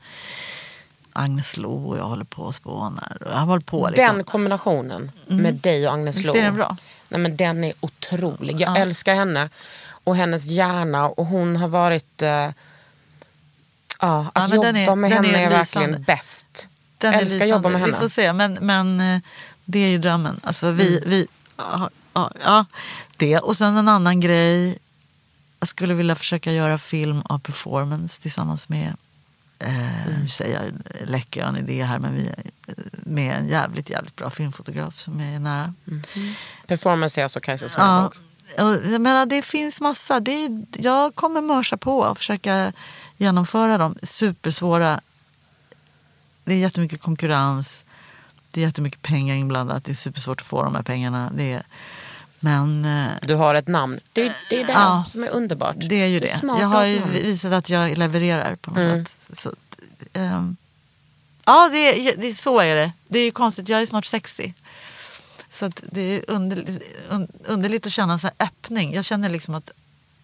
Agnes 1.12 1.56
Lo 1.56 1.88
och 1.90 1.98
jag 1.98 2.04
håller 2.04 2.24
på 2.24 2.42
och 2.42 2.54
spånar. 2.54 3.18
Och 3.20 3.32
jag 3.32 3.36
har 3.38 3.60
på 3.60 3.88
liksom. 3.90 4.14
Den 4.16 4.24
kombinationen 4.24 5.12
med 5.26 5.54
dig 5.54 5.86
och 5.88 5.92
Agnes 5.94 6.16
Visst 6.16 6.26
Lo. 6.26 6.36
är 6.36 6.42
den 6.42 6.54
bra? 6.54 6.76
Nej, 7.08 7.20
men 7.20 7.36
den 7.36 7.64
är 7.64 7.72
otrolig. 7.80 8.60
Jag 8.60 8.78
älskar 8.80 9.14
henne 9.14 9.48
och 10.04 10.16
hennes 10.16 10.44
hjärna. 10.46 11.08
Och 11.08 11.26
hon 11.26 11.56
har 11.56 11.68
varit... 11.68 12.22
Eh, 12.22 12.48
ja, 14.00 14.26
att 14.34 14.50
men 14.50 14.56
jobba 14.56 14.68
är- 14.92 14.96
med 14.96 15.12
henne 15.12 15.28
är 15.28 15.46
är, 15.46 15.50
verkligen 15.50 16.02
bäst. 16.02 16.68
Den 16.98 17.14
älskar 17.14 17.24
lysande. 17.24 17.46
jobba 17.46 17.68
med 17.68 17.80
henne. 17.80 17.92
Vi 17.92 17.98
får 17.98 18.08
se, 18.08 18.32
men, 18.32 18.58
men 18.60 19.00
eh, 19.00 19.20
det 19.64 19.78
är 19.78 19.88
ju 19.88 19.98
drömmen. 19.98 20.40
Alltså, 20.42 20.70
vi, 20.70 20.96
Mm. 20.96 21.10
vi, 21.10 21.26
ja, 21.56 21.90
ja, 22.14 22.30
ja, 22.44 22.64
det. 23.16 23.38
Och 23.38 23.56
sen 23.56 23.76
en 23.76 23.88
annan 23.88 24.20
grej. 24.20 24.78
Jag 25.62 25.68
skulle 25.68 25.94
vilja 25.94 26.14
försöka 26.14 26.52
göra 26.52 26.78
film 26.78 27.22
av 27.24 27.38
performance 27.38 28.22
tillsammans 28.22 28.68
med 28.68 28.96
Eh, 29.58 30.08
Mm. 30.08 30.28
Säger 30.28 30.62
jag, 30.62 30.72
läcker 31.08 31.40
jag 31.40 31.48
en 31.48 31.56
idé 31.56 31.84
här, 31.84 31.98
men 31.98 32.14
vi, 32.14 32.30
med 32.92 33.36
en 33.36 33.48
jävligt, 33.48 33.90
jävligt 33.90 34.16
bra 34.16 34.30
filmfotograf 34.30 35.00
som 35.00 35.20
är 35.20 35.38
nära. 35.38 35.74
Performance 36.66 37.20
är 37.20 37.22
alltså 37.22 37.40
Kajsa 37.40 37.66
Ja, 37.76 38.12
och 38.58 38.92
jag 38.92 39.00
menar, 39.00 39.26
det 39.26 39.42
finns 39.42 39.80
massa. 39.80 40.20
Det 40.20 40.44
är, 40.44 40.64
jag 40.78 41.14
kommer 41.14 41.40
mörsa 41.40 41.76
på 41.76 41.98
och 41.98 42.18
försöka 42.18 42.72
genomföra 43.16 43.78
dem. 43.78 43.96
Supersvåra. 44.02 45.00
Det 46.44 46.54
är 46.54 46.58
jättemycket 46.58 47.00
konkurrens. 47.00 47.84
Det 48.50 48.60
är 48.60 48.64
jättemycket 48.66 49.02
pengar 49.02 49.34
inblandat. 49.34 49.84
Det 49.84 49.92
är 49.92 49.94
supersvårt 49.94 50.40
att 50.40 50.46
få 50.46 50.62
de 50.62 50.74
här 50.74 50.82
pengarna. 50.82 51.30
Det 51.34 51.52
är, 51.52 51.62
men 52.44 52.84
eh, 52.84 53.10
Du 53.22 53.34
har 53.34 53.54
ett 53.54 53.68
namn. 53.68 54.00
Det, 54.12 54.32
det 54.50 54.60
är 54.60 54.66
det 54.66 54.72
Ja. 54.72 55.04
som 55.08 55.22
är 55.24 55.28
underbart. 55.28 55.76
det 55.78 56.02
är 56.02 56.06
ju 56.06 56.20
det. 56.20 56.40
Jag 56.42 56.68
har 56.68 56.84
ju 56.84 57.00
visat 57.04 57.52
att 57.52 57.68
jag 57.70 57.98
levererar 57.98 58.56
på 58.56 58.70
något 58.70 58.78
Mm. 58.78 59.04
sätt. 59.06 59.38
Så, 59.38 59.52
ehm, 60.12 60.56
ja, 61.44 61.68
det 61.72 62.12
det, 62.16 62.34
så 62.38 62.60
är 62.60 62.74
det. 62.74 62.92
Det 63.08 63.18
är 63.18 63.24
ju 63.24 63.30
konstigt. 63.30 63.68
Jag 63.68 63.82
är 63.82 63.86
snart 63.86 64.04
60. 64.06 64.54
Så 65.50 65.70
det 65.82 66.00
är 66.00 66.24
underligt, 66.30 66.82
un, 67.08 67.28
underligt 67.44 67.86
att 67.86 67.92
känna 67.92 68.12
en 68.12 68.18
sån 68.18 68.30
här 68.38 68.46
öppning. 68.46 68.94
Jag 68.94 69.04
känner 69.04 69.28
liksom 69.28 69.54
att 69.54 69.70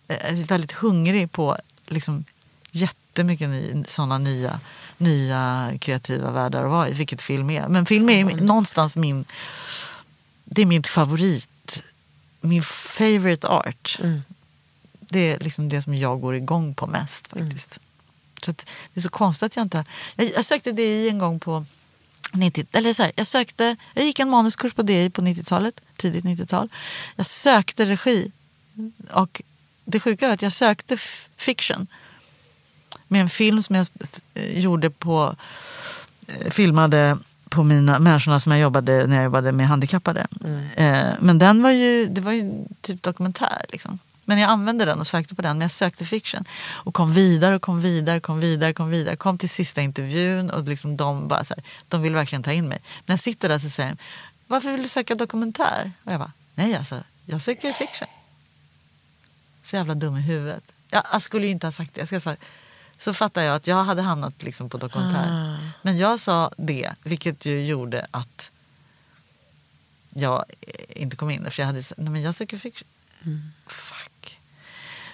jag 0.07 0.19
är 0.21 0.33
väldigt 0.45 0.73
hungrig 0.73 1.33
på 1.33 1.57
liksom 1.87 2.25
jättemycket 2.71 3.49
ny, 3.49 3.85
sådana 3.89 4.19
nya, 4.19 4.61
nya 4.99 5.73
kreativa 5.81 6.31
världar 6.31 6.64
att 6.64 6.71
vara 6.71 6.89
i, 6.89 6.93
vilket 6.93 7.21
film 7.23 7.51
är. 7.51 7.69
Men 7.69 7.87
film 7.87 8.09
är 8.09 8.21
Mm. 8.21 8.37
någonstans 8.37 8.97
min... 8.97 9.25
Det 10.45 10.62
är 10.62 10.66
min 10.66 10.83
favorit. 10.83 11.49
Min 12.41 12.62
favorite 12.62 13.49
art. 13.49 13.99
Mm. 14.03 14.22
Det 15.01 15.32
är 15.32 15.39
liksom 15.39 15.68
det 15.68 15.82
som 15.82 15.95
jag 15.95 16.20
går 16.20 16.34
igång 16.36 16.74
på 16.74 16.86
mest 16.86 17.28
faktiskt. 17.28 17.78
Så 18.45 18.51
att 18.51 18.66
det 18.95 19.01
är 19.01 19.03
så 19.03 19.09
konstigt 19.09 19.43
att 19.47 19.57
jag 19.57 19.64
inte... 19.64 19.84
Jag, 20.16 20.30
jag 20.36 20.45
sökte 20.45 20.72
DI 20.72 21.09
en 21.09 21.18
gång 21.18 21.41
på 21.41 21.64
90... 22.32 22.66
Eller 22.72 22.95
så 22.95 23.03
här, 23.03 23.12
jag, 23.16 23.26
sökte, 23.26 23.76
jag 23.95 24.05
gick 24.05 24.18
en 24.18 24.30
manuskurs 24.30 24.72
på 24.72 24.82
DI 24.82 25.11
på 25.11 25.22
90-talet, 25.22 25.80
tidigt 25.97 26.24
90-tal. 26.24 26.68
Jag 27.16 27.26
sökte 27.26 27.86
regi. 27.86 28.32
Och 29.11 29.43
det 29.84 30.01
sjuka 30.01 30.26
var 30.26 30.34
att 30.34 30.43
jag 30.43 30.53
sökte 30.53 30.97
fiction. 31.36 31.86
Med 33.09 33.20
en 33.20 33.30
film 33.30 33.62
som 33.62 33.74
jag 33.76 33.86
gjorde 34.34 34.91
på... 34.91 35.36
eh, 36.26 36.51
Filmade 36.51 37.18
på 37.49 37.62
mina 37.62 37.99
människorna 37.99 38.40
som 38.40 38.53
jag 38.53 38.61
jobbade 38.61 39.07
när 39.07 39.16
jag 39.16 39.24
jobbade 39.24 39.53
med 39.53 39.68
handikappade. 39.68 40.26
Eh, 40.76 41.09
men 41.20 41.38
den 41.38 41.62
var 41.62 41.70
ju, 41.70 42.07
det 42.09 42.20
var 42.20 42.32
ju 42.32 42.64
typ 42.80 43.03
dokumentär. 43.03 43.64
Liksom. 43.68 43.99
Men 44.24 44.38
jag 44.38 44.51
använde 44.51 44.84
den 44.84 45.01
och 45.01 45.07
sökte 45.07 45.34
på 45.34 45.42
den. 45.42 45.59
Men 45.59 45.64
jag 45.64 45.70
sökte 45.70 46.05
fiction. 46.05 46.44
Och 46.70 46.94
kom 46.94 47.12
vidare 47.12 47.55
och 47.55 47.62
kom 47.62 47.80
vidare, 47.80 48.20
kom 48.20 48.40
vidare, 48.40 48.72
kom 48.72 48.90
vidare. 48.90 49.16
Kom 49.16 49.38
till 49.38 49.49
sista 49.49 49.80
intervjun 49.80 50.51
och 50.51 50.64
liksom 50.64 50.96
de 50.96 51.28
bara 51.28 51.44
så 51.44 51.55
här, 51.55 51.64
de 51.88 52.03
vill 52.03 52.14
verkligen 52.14 52.42
ta 52.42 52.53
in 52.53 52.68
mig. 52.68 52.78
När 53.07 53.12
jag 53.12 53.20
sitter 53.20 53.49
där 53.49 53.59
så 53.59 53.70
säger 53.70 53.88
de, 53.88 53.96
varför 54.46 54.72
vill 54.72 54.82
du 54.82 54.88
söka 54.88 55.14
dokumentär? 55.14 55.92
Och 56.05 56.12
jag 56.12 56.20
bara, 56.20 56.32
nej 56.55 56.74
alltså, 56.74 57.03
jag 57.26 57.42
söker 57.42 57.72
fiction. 57.72 58.09
Så 59.62 59.76
jävla 59.76 59.94
dum 59.94 60.16
i 60.16 60.20
huvudet. 60.20 60.62
Jag, 60.90 61.03
jag 61.12 61.22
skulle 61.22 61.46
ju 61.46 61.53
inte 61.53 61.66
ha 61.66 61.72
sagt 61.72 61.94
det. 61.94 62.01
Jag 62.01 62.09
skulle 62.09 62.18
ha 62.18 62.20
sagt, 62.20 62.42
så 62.99 63.14
fattade 63.14 63.46
jag 63.46 63.57
att 63.57 63.66
jag 63.66 63.84
hade 63.84 64.03
hamnat 64.03 64.42
liksom 64.42 64.68
på 64.68 64.78
dokumentär. 64.78 65.28
Ah. 65.30 65.57
Men 65.82 65.99
jag 65.99 66.20
sa 66.20 66.51
det, 66.57 66.90
vilket 67.03 67.46
ju 67.46 67.66
gjorde 67.66 68.07
att 68.11 68.51
jag 70.14 70.44
eh, 70.61 71.03
inte 71.03 71.16
kom 71.16 71.30
in. 71.30 71.51
För 71.51 71.62
jag 71.62 71.66
hade 71.66 71.82
sagt, 71.82 72.01
nej 72.01 72.11
men 72.11 72.22
jag 72.22 72.34
söker 72.34 72.57
fiction. 72.57 72.88
Mm. 73.26 73.53
Fuck. 73.66 74.38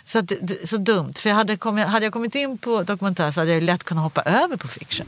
Så, 0.05 0.19
att, 0.19 0.33
så 0.65 0.77
dumt. 0.77 1.13
För 1.15 1.29
jag 1.29 1.37
hade, 1.37 1.57
kommit, 1.57 1.87
hade 1.87 2.07
jag 2.07 2.13
kommit 2.13 2.35
in 2.35 2.59
på 2.59 2.83
dokumentär 2.83 3.31
så 3.31 3.41
hade 3.41 3.53
jag 3.53 3.63
lätt 3.63 3.85
kunnat 3.85 4.05
hoppa 4.05 4.23
över 4.23 4.57
på 4.57 4.69
fiction. 4.69 5.07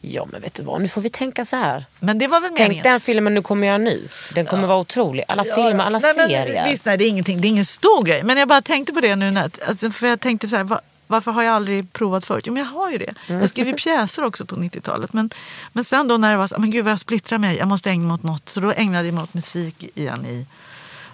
Ja 0.00 0.26
men 0.32 0.40
vet 0.40 0.54
du 0.54 0.62
vad, 0.62 0.82
nu 0.82 0.88
får 0.88 1.00
vi 1.00 1.10
tänka 1.10 1.44
så 1.44 1.56
här. 1.56 1.84
Men 1.98 2.18
det 2.18 2.28
var 2.28 2.40
väl 2.40 2.50
Tänk 2.50 2.58
meningen. 2.58 2.82
den 2.82 3.00
filmen 3.00 3.34
du 3.34 3.42
kommer 3.42 3.66
göra 3.66 3.78
nu. 3.78 4.08
Den 4.34 4.46
kommer 4.46 4.66
vara 4.66 4.78
otrolig. 4.78 5.24
Alla 5.28 5.44
filmer, 5.44 5.84
alla 5.84 5.98
nej, 5.98 6.14
men, 6.16 6.28
serier. 6.28 6.68
Visst, 6.70 6.84
nej, 6.84 6.98
det 6.98 7.04
är 7.04 7.08
ingenting. 7.08 7.40
Det 7.40 7.48
är 7.48 7.50
ingen 7.50 7.64
stor 7.64 8.02
grej. 8.02 8.22
Men 8.22 8.36
jag 8.36 8.48
bara 8.48 8.60
tänkte 8.60 8.92
på 8.92 9.00
det 9.00 9.16
nu. 9.16 9.30
När, 9.30 9.50
alltså, 9.68 9.90
för 9.90 10.06
jag 10.06 10.20
tänkte 10.20 10.48
så 10.48 10.56
här, 10.56 10.64
va, 10.64 10.80
varför 11.10 11.32
har 11.32 11.42
jag 11.42 11.54
aldrig 11.54 11.92
provat 11.92 12.24
förut? 12.24 12.44
Jo, 12.46 12.52
men 12.52 12.62
jag 12.62 12.70
har 12.70 12.90
ju 12.90 12.98
det. 12.98 13.14
Jag 13.26 13.48
skrev 13.48 13.66
ju 13.66 13.74
pjäser 13.74 14.24
också 14.24 14.46
på 14.46 14.56
90-talet. 14.56 15.12
Men, 15.12 15.30
men 15.72 15.84
sen 15.84 16.08
då 16.08 16.16
när 16.16 16.30
det 16.30 16.36
var 16.36 16.46
så 16.46 16.58
men 16.58 16.70
gud 16.70 16.84
vad 16.84 16.92
jag 16.92 17.00
splittrar 17.00 17.38
mig. 17.38 17.56
Jag 17.56 17.68
måste 17.68 17.90
ägna 17.90 18.06
mig 18.06 18.14
åt 18.14 18.22
något. 18.22 18.48
Så 18.48 18.60
då 18.60 18.72
ägnade 18.72 19.06
jag 19.08 19.14
mig 19.14 19.24
åt 19.24 19.34
musik 19.34 19.90
igen 19.94 20.26
i 20.26 20.46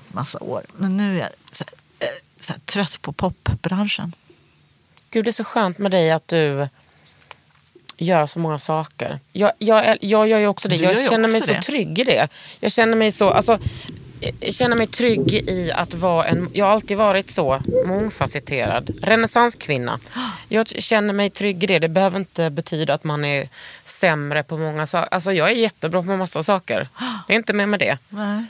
massa 0.08 0.38
år. 0.38 0.62
Men 0.76 0.96
nu 0.96 1.16
är 1.16 1.20
jag 1.20 1.28
så 1.50 1.64
här, 1.64 2.08
eh, 2.08 2.14
så 2.38 2.52
här, 2.52 2.60
trött 2.60 3.02
på 3.02 3.12
popbranschen. 3.12 4.12
Gud, 5.10 5.24
det 5.24 5.30
är 5.30 5.32
så 5.32 5.44
skönt 5.44 5.78
med 5.78 5.90
dig 5.90 6.10
att 6.10 6.28
du 6.28 6.68
gör 7.96 8.26
så 8.26 8.38
många 8.38 8.58
saker. 8.58 9.20
Jag, 9.32 9.52
jag, 9.58 9.98
jag 10.00 10.28
gör 10.28 10.38
ju 10.38 10.46
också 10.46 10.68
det. 10.68 10.76
Jag 10.76 11.08
känner 11.08 11.28
mig 11.28 11.38
också 11.38 11.46
så 11.46 11.52
det. 11.52 11.62
trygg 11.62 11.98
i 11.98 12.04
det. 12.04 12.28
Jag 12.60 12.72
känner 12.72 12.96
mig 12.96 13.12
så... 13.12 13.30
Alltså, 13.30 13.58
känner 14.50 14.76
mig 14.76 14.86
trygg 14.86 15.34
i 15.34 15.72
att 15.72 15.94
vara 15.94 16.26
en... 16.26 16.48
Jag 16.52 16.64
har 16.64 16.72
alltid 16.72 16.96
varit 16.96 17.30
så 17.30 17.60
mångfacetterad. 17.86 18.90
Renässanskvinna. 19.02 19.98
Jag 20.48 20.68
känner 20.68 21.14
mig 21.14 21.30
trygg 21.30 21.64
i 21.64 21.66
det. 21.66 21.78
Det 21.78 21.88
behöver 21.88 22.18
inte 22.18 22.50
betyda 22.50 22.94
att 22.94 23.04
man 23.04 23.24
är 23.24 23.48
sämre 23.84 24.42
på 24.42 24.58
många 24.58 24.86
saker. 24.86 25.14
Alltså 25.14 25.32
jag 25.32 25.50
är 25.50 25.54
jättebra 25.54 26.02
på 26.02 26.16
massa 26.16 26.42
saker. 26.42 26.88
Jag 26.98 27.34
är 27.34 27.38
inte 27.38 27.52
med 27.52 27.68
med 27.68 27.80
det. 27.80 27.98
Nej. 28.08 28.44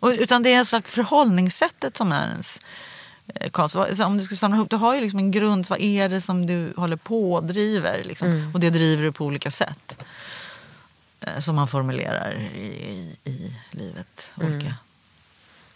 Och, 0.00 0.08
utan 0.18 0.42
det 0.42 0.52
är 0.52 0.58
en 0.58 0.66
slags 0.66 0.90
förhållningssättet 0.90 1.96
som 1.96 2.12
är 2.12 2.28
ens 2.30 2.60
eh, 3.34 3.50
konst. 3.50 3.76
Om 4.00 4.18
du 4.18 4.24
ska 4.24 4.36
samla 4.36 4.56
ihop, 4.56 4.70
du 4.70 4.76
har 4.76 4.94
ju 4.94 5.00
liksom 5.00 5.18
en 5.18 5.30
grund. 5.30 5.66
Vad 5.68 5.80
är 5.80 6.08
det 6.08 6.20
som 6.20 6.46
du 6.46 6.72
håller 6.76 6.96
på 6.96 7.34
och 7.34 7.44
driver? 7.44 8.04
Liksom. 8.04 8.28
Mm. 8.28 8.54
Och 8.54 8.60
det 8.60 8.70
driver 8.70 9.02
du 9.02 9.12
på 9.12 9.24
olika 9.24 9.50
sätt. 9.50 10.04
Eh, 11.20 11.38
Som 11.38 11.56
man 11.56 11.68
formulerar 11.68 12.34
i, 12.34 12.66
i, 13.24 13.30
i 13.30 13.52
livet. 13.70 14.30
Olika. 14.36 14.66
Mm. 14.66 14.72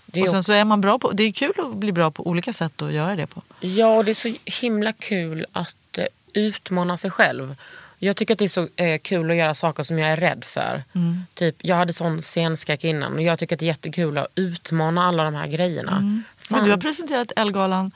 Det 0.06 0.20
är 0.20 0.24
Och 0.24 0.30
sen 0.30 0.44
så 0.44 0.52
är 0.52 0.64
man 0.64 0.80
bra 0.80 0.98
på, 0.98 1.10
det 1.12 1.22
är 1.22 1.32
kul 1.32 1.52
att 1.58 1.74
bli 1.76 1.92
bra 1.92 2.10
på 2.10 2.26
olika 2.26 2.52
sätt 2.52 2.82
att 2.82 2.92
göra 2.92 3.16
det 3.16 3.26
på. 3.26 3.42
Ja, 3.60 3.96
och 3.96 4.04
det 4.04 4.10
är 4.10 4.14
så 4.14 4.34
himla 4.44 4.92
kul 4.92 5.46
att 5.52 5.98
eh, 5.98 6.04
utmana 6.32 6.96
sig 6.96 7.10
själv. 7.10 7.56
Jag 7.98 8.16
tycker 8.16 8.34
att 8.34 8.38
det 8.38 8.44
är 8.44 8.48
så 8.48 8.68
eh, 8.76 8.98
kul 8.98 9.30
att 9.30 9.36
göra 9.36 9.54
saker 9.54 9.82
som 9.82 9.98
jag 9.98 10.10
är 10.10 10.16
rädd 10.16 10.44
för. 10.44 10.82
Mm. 10.92 11.26
Typ, 11.34 11.56
jag 11.58 11.76
hade 11.76 11.92
sån 11.92 12.22
scenskräck 12.22 12.84
innan 12.84 13.14
och 13.14 13.22
jag 13.22 13.38
tycker 13.38 13.56
att 13.56 13.60
det 13.60 13.64
är 13.64 13.66
jättekul 13.66 14.18
att 14.18 14.26
utmana 14.34 15.04
alla 15.04 15.24
de 15.24 15.34
här 15.34 15.46
grejerna. 15.46 16.00
Men 16.00 16.24
Fan, 16.38 16.64
du 16.64 16.70
har 16.70 16.78
presenterat 16.78 17.32
Ellegalan 17.36 17.92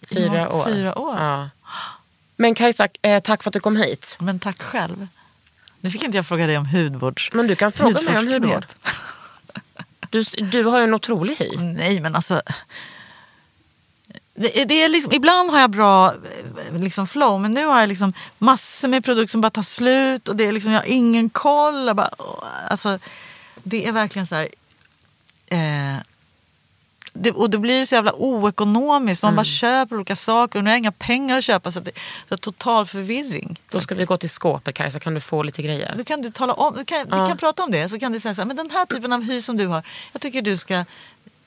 i 0.00 0.06
fyra 0.06 0.52
år. 0.52 0.64
Fyra 0.64 0.98
år. 0.98 1.16
Ja. 1.18 1.50
Men 2.36 2.54
Kajsa, 2.54 2.88
eh, 3.02 3.20
tack 3.22 3.42
för 3.42 3.50
att 3.50 3.54
du 3.54 3.60
kom 3.60 3.76
hit. 3.76 4.16
Men 4.20 4.38
tack 4.38 4.62
själv. 4.62 5.06
Nu 5.86 5.90
fick 5.90 6.02
inte 6.02 6.18
jag 6.18 6.26
fråga 6.26 6.46
dig 6.46 6.58
om 6.58 6.66
hudvårds... 6.66 7.30
Men 7.32 7.46
du 7.46 7.56
kan 7.56 7.72
fråga 7.72 8.02
mig 8.02 8.18
om 8.18 8.28
hudvård. 8.28 8.66
Du, 10.10 10.22
du 10.22 10.64
har 10.64 10.78
ju 10.78 10.84
en 10.84 10.94
otrolig 10.94 11.36
hy. 11.36 11.50
Nej, 11.56 12.00
men 12.00 12.16
alltså... 12.16 12.42
Det, 14.34 14.64
det 14.64 14.82
är 14.82 14.88
liksom, 14.88 15.12
ibland 15.12 15.50
har 15.50 15.60
jag 15.60 15.70
bra 15.70 16.08
eh, 16.08 16.80
liksom 16.80 17.06
flow, 17.06 17.40
men 17.40 17.54
nu 17.54 17.64
har 17.64 17.80
jag 17.80 17.88
liksom 17.88 18.12
massor 18.38 18.88
med 18.88 19.04
produkter 19.04 19.30
som 19.30 19.40
bara 19.40 19.50
tar 19.50 19.62
slut 19.62 20.28
och 20.28 20.36
det 20.36 20.46
är 20.46 20.52
liksom, 20.52 20.72
jag 20.72 20.80
har 20.80 20.86
ingen 20.86 21.30
koll. 21.30 21.94
Bara, 21.94 22.10
alltså, 22.68 22.98
det 23.54 23.88
är 23.88 23.92
verkligen 23.92 24.26
så 24.26 24.34
här... 24.34 24.48
Eh, 25.46 25.96
det, 27.20 27.30
och 27.32 27.50
då 27.50 27.58
blir 27.58 27.78
det 27.78 27.86
så 27.86 27.94
jävla 27.94 28.12
oekonomiskt. 28.12 29.22
Man 29.22 29.36
bara 29.36 29.44
köper 29.44 29.96
olika 29.96 30.16
saker 30.16 30.58
och 30.58 30.64
nu 30.64 30.70
har 30.70 30.72
jag 30.74 30.78
inga 30.78 30.92
pengar 30.92 31.38
att 31.38 31.44
köpa. 31.44 31.70
Så, 31.72 31.80
det, 31.80 31.90
så 32.28 32.36
total 32.36 32.86
förvirring. 32.86 33.60
Då 33.70 33.80
ska 33.80 33.94
vi 33.94 34.04
gå 34.04 34.16
till 34.16 34.30
skåpet 34.30 34.74
Kajsa, 34.74 35.00
kan 35.00 35.14
du 35.14 35.20
få 35.20 35.42
lite 35.42 35.62
grejer? 35.62 35.94
Då 35.96 36.04
kan 36.04 36.22
du 36.22 36.30
tala 36.30 36.52
om, 36.52 36.74
du 36.76 36.84
kan, 36.84 37.04
vi 37.04 37.10
kan 37.10 37.36
prata 37.38 37.62
om 37.64 37.70
det. 37.70 37.88
Så 37.88 37.98
kan 37.98 38.12
du 38.12 38.20
säga 38.20 38.34
så 38.34 38.40
här, 38.40 38.46
men 38.46 38.56
den 38.56 38.70
här 38.70 38.86
typen 38.86 39.12
av 39.12 39.22
hy 39.22 39.42
som 39.42 39.56
du 39.56 39.66
har, 39.66 39.82
jag 40.12 40.22
tycker 40.22 40.42
du 40.42 40.56
ska 40.56 40.84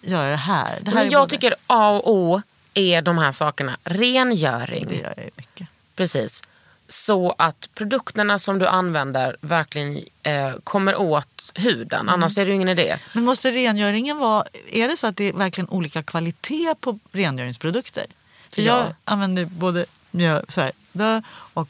göra 0.02 0.30
det 0.30 0.36
här. 0.36 0.80
Det 0.82 0.90
här 0.92 0.96
Men 0.96 1.10
jag 1.10 1.22
både- 1.22 1.30
tycker 1.30 1.56
A 1.68 1.90
och 1.92 2.14
O 2.14 2.42
är 2.74 3.02
de 3.02 3.18
här 3.18 3.32
sakerna. 3.32 3.78
Rengöring. 3.84 4.86
Det 4.90 4.96
gör 4.96 5.14
jag 5.18 5.26
ju 5.26 5.32
mycket. 5.36 5.68
Precis. 5.96 6.44
Så 6.88 7.36
att 7.38 7.70
produkterna 7.76 8.40
som 8.40 8.60
du 8.60 8.68
använder 8.68 9.38
verkligen 9.42 9.98
eh, 10.24 10.52
kommer 10.64 10.96
åt 10.96 11.39
huden. 11.56 12.00
Mm. 12.00 12.14
Annars 12.14 12.38
är 12.38 12.46
det 12.46 12.50
ju 12.50 12.56
ingen 12.56 12.70
idé. 12.70 12.98
Men 13.14 13.24
måste 13.24 13.52
rengöringen 13.52 14.18
vara, 14.18 14.46
är 14.72 14.88
det 14.88 14.98
så 14.98 15.08
att 15.08 15.18
det 15.18 15.24
är 15.24 15.34
verkligen 15.34 15.70
olika 15.70 16.04
kvalitet 16.04 16.76
på 16.80 17.00
rengöringsprodukter? 17.12 18.06
För 18.52 18.62
Ja. 18.62 18.78
jag 18.78 18.94
använder 19.04 19.46
både 19.46 19.86
mjö, 20.12 20.42
så 20.50 20.62
här, 20.62 20.72
dö 20.92 21.22
och 21.54 21.70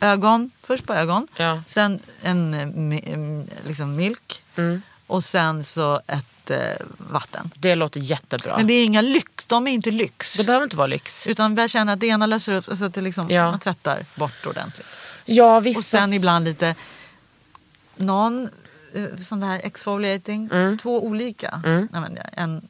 ögon, 0.00 0.50
först 0.62 0.86
på 0.86 0.94
ögon, 0.94 1.28
Ja. 1.36 1.62
sen 1.66 1.98
en 2.22 3.48
liksom 3.66 3.96
milk 3.96 4.42
Mm. 4.56 4.82
och 5.06 5.24
sen 5.24 5.64
så 5.64 6.00
ett 6.06 6.50
eh, 6.50 6.58
vatten. 6.98 7.50
Det 7.54 7.74
låter 7.74 8.00
jättebra. 8.00 8.56
Men 8.56 8.66
det 8.66 8.74
är 8.74 8.84
inga 8.84 9.00
lyx, 9.00 9.46
de 9.46 9.66
är 9.66 9.70
inte 9.72 9.90
lyx. 9.90 10.36
Det 10.36 10.44
behöver 10.44 10.64
inte 10.64 10.76
vara 10.76 10.86
lyx. 10.86 11.26
Utan 11.26 11.56
jag 11.56 11.70
känner 11.70 11.92
att 11.92 12.00
det 12.00 12.06
ena 12.06 12.26
löser 12.26 12.52
upp 12.52 12.64
så 12.78 12.84
att 12.84 12.94
det 12.94 13.00
liksom, 13.00 13.30
Ja. 13.30 13.50
man 13.50 13.60
tvättar 13.60 14.04
bort 14.14 14.46
ordentligt. 14.46 14.86
Ja, 15.24 15.60
vissa... 15.60 15.78
Och 15.78 15.84
sen 15.84 16.12
ibland 16.12 16.44
lite 16.44 16.74
någon 17.96 18.48
sån 19.22 19.40
där 19.40 19.60
exfoliating. 19.64 20.48
Mm. 20.52 20.78
Två 20.78 21.04
olika 21.04 21.60
använder 21.92 22.22
jag. 22.24 22.42
En, 22.42 22.68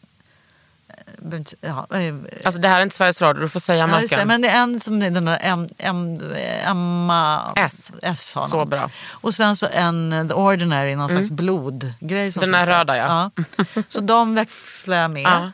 eh, 1.33 1.41
ja, 1.61 1.87
eh, 1.99 2.15
Alltså 2.45 2.61
det 2.61 2.69
här 2.69 2.79
är 2.79 2.83
inte 2.83 2.97
Sveriges 2.97 3.23
Radio, 3.23 3.41
du 3.41 3.49
får 3.49 3.61
säga 3.61 3.79
ja, 3.79 4.17
det, 4.19 4.25
men 4.25 4.43
det 4.43 4.49
är 4.49 4.63
en 4.63 4.81
som 4.81 5.03
är 5.03 5.11
den 5.11 5.25
där 5.25 5.39
M, 5.41 5.69
M, 5.79 6.21
Emma 6.65 7.53
S. 7.57 7.93
S 8.03 8.35
har 8.35 8.47
Så 8.47 8.65
bra. 8.65 8.79
Mm. 8.79 8.91
Och 9.11 9.35
sen 9.35 9.57
så 9.57 9.67
en 9.73 10.13
eh, 10.13 10.27
The 10.27 10.35
Ordinary, 10.35 10.97
någon 10.97 11.09
slags 11.09 11.31
blodgrej. 11.31 12.33
som 12.33 12.41
Den 12.41 12.53
där 12.53 12.67
röda, 12.67 12.97
ja. 12.97 13.31
Så 13.89 14.01
de 14.01 14.35
växlar 14.35 14.97
jag 14.97 15.11
med. 15.11 15.23
Ja. 15.23 15.51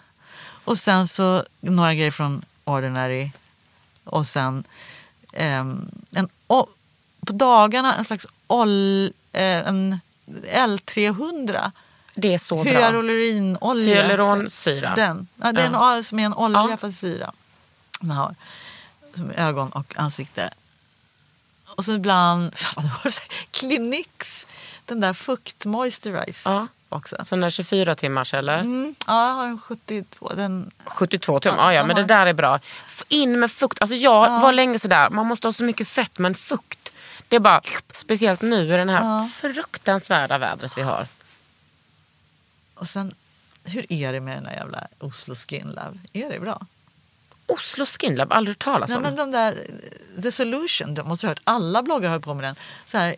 Och 0.64 0.78
sen 0.78 1.08
så 1.08 1.44
några 1.60 1.94
grejer 1.94 2.10
från 2.10 2.44
Ordinary. 2.64 3.30
Och 4.04 4.26
sen 4.26 4.64
ehm, 5.32 5.90
en, 6.10 6.28
på 7.26 7.32
dagarna 7.32 7.94
en 7.94 8.04
slags 8.04 8.26
ol, 8.46 9.04
eh, 9.32 9.68
en 9.68 10.00
L300. 10.52 11.72
Det 12.14 12.34
är 12.34 12.38
så 12.38 12.62
bra. 12.64 12.72
Hyaluronolja. 12.72 13.94
Hyaluronsyra. 13.94 14.94
Den. 14.96 15.28
Ja, 15.36 15.52
det 15.52 15.62
är 15.62 15.66
en, 15.66 15.72
Ja. 15.72 15.96
ja. 15.96 16.02
som 16.02 16.18
är 16.18 16.24
en 16.26 16.34
olja 16.34 16.66
Ja. 16.70 16.76
för 16.76 16.90
syra. 16.92 17.32
Man 18.00 18.16
har. 18.16 18.34
Som 19.14 19.30
ögon 19.30 19.70
och 19.72 19.94
ansikte. 19.96 20.50
Och 21.68 21.84
så 21.84 21.92
ibland, 21.92 22.54
vad 22.76 22.84
var 22.84 23.04
det? 23.04 23.34
Cliniques. 23.50 24.46
Den 24.84 25.00
där 25.00 25.12
fukt 25.12 25.64
moisturize 25.64 26.48
Ja. 26.50 26.66
också. 26.88 27.16
Sån 27.24 27.40
där 27.40 27.50
24 27.50 27.94
timmars 27.94 28.34
eller? 28.34 28.58
Mm, 28.58 28.94
ja, 29.06 29.28
jag 29.28 29.34
har 29.34 29.46
en 29.46 29.60
72. 29.60 30.32
Den, 30.36 30.70
72 30.84 31.40
tum. 31.40 31.54
Ja, 31.56 31.62
Ja, 31.64 31.74
ja, 31.74 31.84
men 31.86 31.96
det 31.96 32.04
där 32.04 32.26
är 32.26 32.32
bra. 32.32 32.58
In 33.08 33.40
med 33.40 33.50
fukt. 33.50 33.80
Alltså 33.80 33.96
jag 33.96 34.40
var 34.40 34.52
länge 34.52 34.78
sådär, 34.78 35.10
man 35.10 35.26
måste 35.26 35.46
ha 35.46 35.52
så 35.52 35.64
mycket 35.64 35.88
fett 35.88 36.18
men 36.18 36.34
fukt. 36.34 36.92
Det 37.30 37.36
är 37.36 37.40
bara, 37.40 37.60
speciellt 37.92 38.42
nu 38.42 38.56
i 38.64 38.66
det 38.76 38.92
här 38.92 39.04
Ja. 39.04 39.28
fruktansvärda 39.34 40.38
vädret 40.38 40.78
vi 40.78 40.82
har. 40.82 41.06
och 42.74 42.88
sen, 42.88 43.14
hur 43.64 43.92
är 43.92 44.12
det 44.12 44.20
med 44.20 44.36
den 44.36 44.44
där 44.44 44.52
jävla 44.52 44.86
Oslo 44.98 45.34
Skin 45.34 45.66
Lab? 45.68 45.98
Är 46.12 46.30
det 46.30 46.40
bra? 46.40 46.66
Oslo 47.46 47.86
Skin 47.86 48.14
Lab, 48.14 48.32
aldrig 48.32 48.56
hört 48.56 48.64
talas 48.64 48.88
Nej, 48.90 48.96
om. 48.96 49.02
men 49.02 49.16
de 49.16 49.30
där, 49.30 49.58
The 50.22 50.32
Solution, 50.32 50.94
de 50.94 51.08
måste 51.08 51.26
ha 51.26 51.30
hört. 51.30 51.40
Alla 51.44 51.82
bloggar 51.82 52.10
har 52.10 52.18
på 52.18 52.34
med 52.34 52.44
den. 52.44 52.54
Så 52.86 52.98
här, 52.98 53.14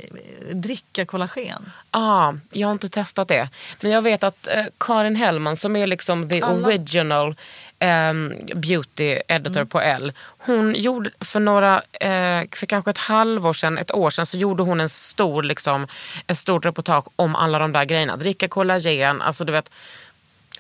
eh, 0.49 0.57
dricka 0.57 1.05
kollagen. 1.07 1.73
Ah, 1.91 2.35
jag 2.51 2.69
har 2.69 2.73
inte 2.73 2.89
testat 2.89 3.29
det. 3.29 3.49
Men 3.83 3.91
jag 3.91 4.03
vet 4.03 4.23
att 4.23 4.47
eh, 4.47 4.65
Karin 4.79 5.17
Hellman 5.17 5.57
som 5.57 5.77
är 5.77 5.87
liksom 5.87 6.29
the 6.29 6.43
Alla. 6.43 6.67
original 6.67 7.37
ehm, 7.83 8.35
beauty 8.55 9.19
editor 9.29 9.57
Mm. 9.61 9.69
på 9.69 9.81
L. 9.81 10.13
Hon 10.39 10.75
gjorde 10.75 11.11
för 11.21 11.41
några, 11.41 11.77
eh, 11.93 12.43
för 12.53 12.67
kanske 12.67 12.91
ett 12.91 12.99
halvår 12.99 13.53
sedan, 13.53 13.79
ett 13.79 13.91
år 13.95 14.11
sedan 14.11 14.27
så 14.27 14.37
gjorde 14.39 14.63
hon 14.63 14.81
en 14.81 14.89
stor, 14.89 15.43
liksom, 15.43 15.87
ett 16.27 16.39
stort 16.39 16.65
reportage 16.65 17.05
om 17.17 17.37
alla 17.37 17.59
de 17.59 17.73
där 17.73 17.85
grejerna. 17.85 18.17
Dricka 18.17 18.49
kollagen, 18.49 19.23
alltså 19.23 19.45
du 19.45 19.53
vet 19.53 19.71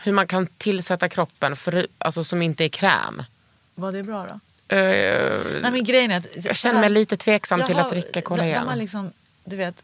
hur 0.00 0.12
man 0.12 0.26
kan 0.26 0.46
tillsätta 0.46 1.08
kroppen 1.08 1.56
för, 1.56 1.86
alltså, 1.98 2.24
som 2.24 2.42
inte 2.42 2.64
är 2.64 2.68
kräm. 2.68 3.22
Var 3.74 3.92
det 3.92 4.02
bra 4.02 4.26
då? 4.28 4.40
Eh, 4.76 5.38
Nej, 5.62 5.72
men 5.72 5.84
grejen 5.84 6.10
är 6.10 6.16
att, 6.18 6.26
jag 6.44 6.56
känner 6.56 6.80
mig 6.80 6.90
lite 6.90 7.16
tveksam 7.16 7.60
till 7.66 7.76
Jaha, 7.76 7.84
att 7.84 7.90
dricka 7.90 8.06
Där, 8.08 8.14
där 8.14 8.20
kollagen. 8.20 8.66
man 8.66 8.78
liksom, 8.78 9.12
du 9.44 9.56
vet, 9.56 9.82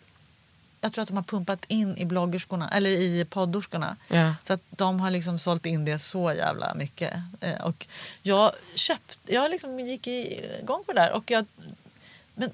jag 0.81 0.93
tror 0.93 1.03
att 1.03 1.09
de 1.09 1.17
har 1.17 1.25
pumpat 1.25 1.65
in 1.69 1.97
i 1.97 2.05
bloggerskorna, 2.05 2.71
eller 2.71 2.91
i 2.91 3.25
poddorskorna. 3.25 3.97
Ja. 4.09 4.35
Så 4.47 4.53
att 4.53 4.61
de 4.71 5.01
har 5.01 5.11
liksom 5.11 5.39
sålt 5.39 5.67
in 5.67 5.85
det 5.85 5.99
så 5.99 6.33
jävla 6.33 6.75
mycket. 6.75 7.15
Eh, 7.41 7.61
och 7.61 7.87
jag 8.23 8.53
köpt, 8.75 9.19
jag 9.27 9.51
liksom 9.51 9.81
gick 9.81 10.07
igång 10.07 10.85
på 10.85 10.93
det 10.93 11.01
där 11.01 11.13
och 11.13 11.31
jag 11.31 11.47
men, 12.35 12.51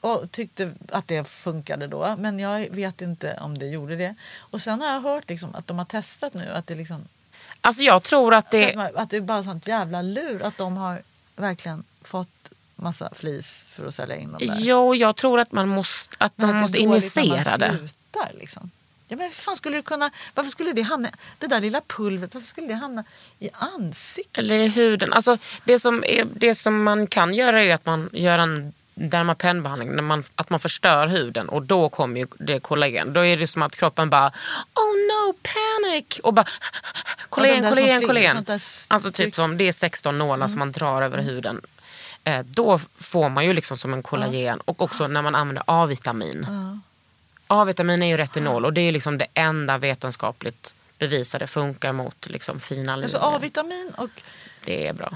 och 0.00 0.30
tyckte 0.30 0.72
att 0.88 1.08
det 1.08 1.24
funkade 1.28 1.86
då. 1.86 2.16
Men 2.18 2.38
jag 2.38 2.68
vet 2.70 3.00
inte 3.02 3.38
om 3.40 3.58
det 3.58 3.66
gjorde 3.66 3.96
det. 3.96 4.14
Och 4.38 4.62
sen 4.62 4.80
har 4.80 4.88
jag 4.88 5.00
hört 5.00 5.28
liksom 5.28 5.54
att 5.54 5.66
de 5.66 5.78
har 5.78 5.84
testat 5.84 6.34
nu 6.34 6.48
att 6.48 6.66
det 6.66 6.74
liksom 6.74 7.04
Alltså 7.60 7.82
jag 7.82 8.02
tror 8.02 8.34
att 8.34 8.44
att, 8.44 8.50
det... 8.50 8.76
man- 8.76 8.96
att 8.96 9.10
det 9.10 9.16
är 9.16 9.20
bara 9.20 9.42
sånt 9.42 9.66
jävla 9.66 10.02
lur 10.02 10.42
att 10.42 10.56
de 10.58 10.76
har 10.76 11.02
verkligen 11.36 11.84
fått 12.02 12.28
massa 12.82 13.10
flis 13.14 13.64
för 13.68 13.86
att 13.86 13.94
sälja 13.94 14.16
in 14.16 14.32
dem 14.32 14.40
där. 14.46 14.56
Jo, 14.58 14.94
jag 14.94 15.16
tror 15.16 15.40
att 15.40 15.52
man 15.52 15.68
måste, 15.68 16.16
att 16.18 16.32
de 16.36 16.56
måste 16.56 16.78
när 16.78 16.84
injicera 16.84 17.56
det. 17.58 17.78
slutar, 17.78 18.30
liksom. 18.38 18.70
Ja, 19.08 19.16
men 19.16 19.30
fan 19.30 19.56
skulle 19.56 19.76
det 19.76 19.82
kunna, 19.82 20.10
varför 20.34 20.50
skulle 20.50 20.72
det 20.72 20.82
hamna, 20.82 21.08
det 21.38 21.46
där 21.46 21.60
lilla 21.60 21.80
pulvret, 21.80 22.34
varför 22.34 22.48
skulle 22.48 22.66
det 22.66 22.74
hamna 22.74 23.04
i 23.38 23.50
ansiktet? 23.52 24.38
Eller 24.38 24.54
i 24.54 24.68
huden. 24.68 25.12
Alltså, 25.12 25.38
det, 25.64 25.78
som 25.78 26.04
är, 26.04 26.26
det 26.34 26.54
som 26.54 26.82
man 26.82 27.06
kan 27.06 27.34
göra 27.34 27.64
är 27.64 27.74
att 27.74 27.86
man 27.86 28.10
gör 28.12 28.38
en 28.38 28.72
dermapenbehandling, 28.94 29.92
när 29.96 30.02
man, 30.02 30.24
att 30.34 30.50
man 30.50 30.60
förstör 30.60 31.06
huden 31.06 31.48
och 31.48 31.62
då 31.62 31.88
kommer 31.88 32.20
ju 32.20 32.26
det 32.38 32.60
kollagen. 32.60 33.12
Då 33.12 33.24
är 33.24 33.36
det 33.36 33.46
som 33.46 33.62
att 33.62 33.76
kroppen 33.76 34.10
bara 34.10 34.28
oh 34.74 34.94
no 35.08 35.34
panic 35.42 36.20
och 36.22 36.34
bara 36.34 36.46
kollagen, 37.28 37.64
Ja, 37.64 37.70
kollagen, 37.70 38.06
kollagen. 38.06 38.46
Alltså 38.88 39.12
typ 39.12 39.34
som 39.34 39.56
det 39.56 39.68
är 39.68 39.72
16 39.72 40.18
nålar 40.18 40.48
som 40.48 40.58
man 40.58 40.72
drar 40.72 41.02
över 41.02 41.18
huden. 41.18 41.60
Eh, 42.24 42.44
då 42.44 42.78
får 42.98 43.28
man 43.28 43.44
ju 43.44 43.52
liksom 43.52 43.76
som 43.76 43.92
en 43.92 44.02
kollagen 44.02 44.60
och 44.60 44.82
också 44.82 45.06
när 45.06 45.22
man 45.22 45.34
använder 45.34 45.64
A-vitamin. 45.66 46.46
A-vitamin 47.46 48.02
är 48.02 48.06
ju 48.06 48.16
retinol 48.16 48.64
och 48.64 48.72
det 48.72 48.80
är 48.80 48.92
liksom 48.92 49.18
det 49.18 49.26
enda 49.34 49.78
vetenskapligt 49.78 50.74
bevisade 50.98 51.46
funkar 51.46 51.92
mot 51.92 52.26
liksom 52.26 52.60
fina 52.60 52.96
linjer. 52.96 53.16
Alltså 53.16 53.36
A-vitamin 53.36 53.92
och, 53.96 54.10
Det 54.64 54.86
är 54.86 54.92
bra. 54.92 55.12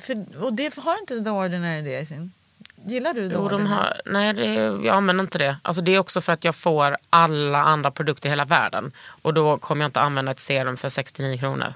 för, 0.00 0.24
och 0.44 0.52
det 0.52 0.76
har 0.76 0.98
inte 1.00 1.24
The 1.24 1.30
Ordinary 1.30 2.06
sin? 2.06 2.32
Gillar 2.86 3.14
du 3.14 3.28
The 3.28 3.34
Jo, 3.34 3.48
de 3.48 3.54
Ordinary? 3.54 3.74
har, 3.74 4.00
nej, 4.06 4.32
det, 4.32 4.44
jag 4.86 4.88
använder 4.88 5.24
inte 5.24 5.38
det. 5.38 5.56
Alltså, 5.62 5.82
det 5.82 5.94
är 5.94 5.98
också 5.98 6.20
för 6.20 6.32
att 6.32 6.44
jag 6.44 6.56
får 6.56 6.96
alla 7.10 7.58
andra 7.62 7.90
produkter 7.90 8.26
i 8.28 8.30
hela 8.30 8.44
världen. 8.44 8.92
Och 9.22 9.34
då 9.34 9.58
kommer 9.58 9.82
jag 9.84 9.88
inte 9.88 10.00
använda 10.00 10.32
ett 10.32 10.40
serum 10.40 10.76
för 10.76 10.88
69 10.88 11.38
kronor. 11.38 11.74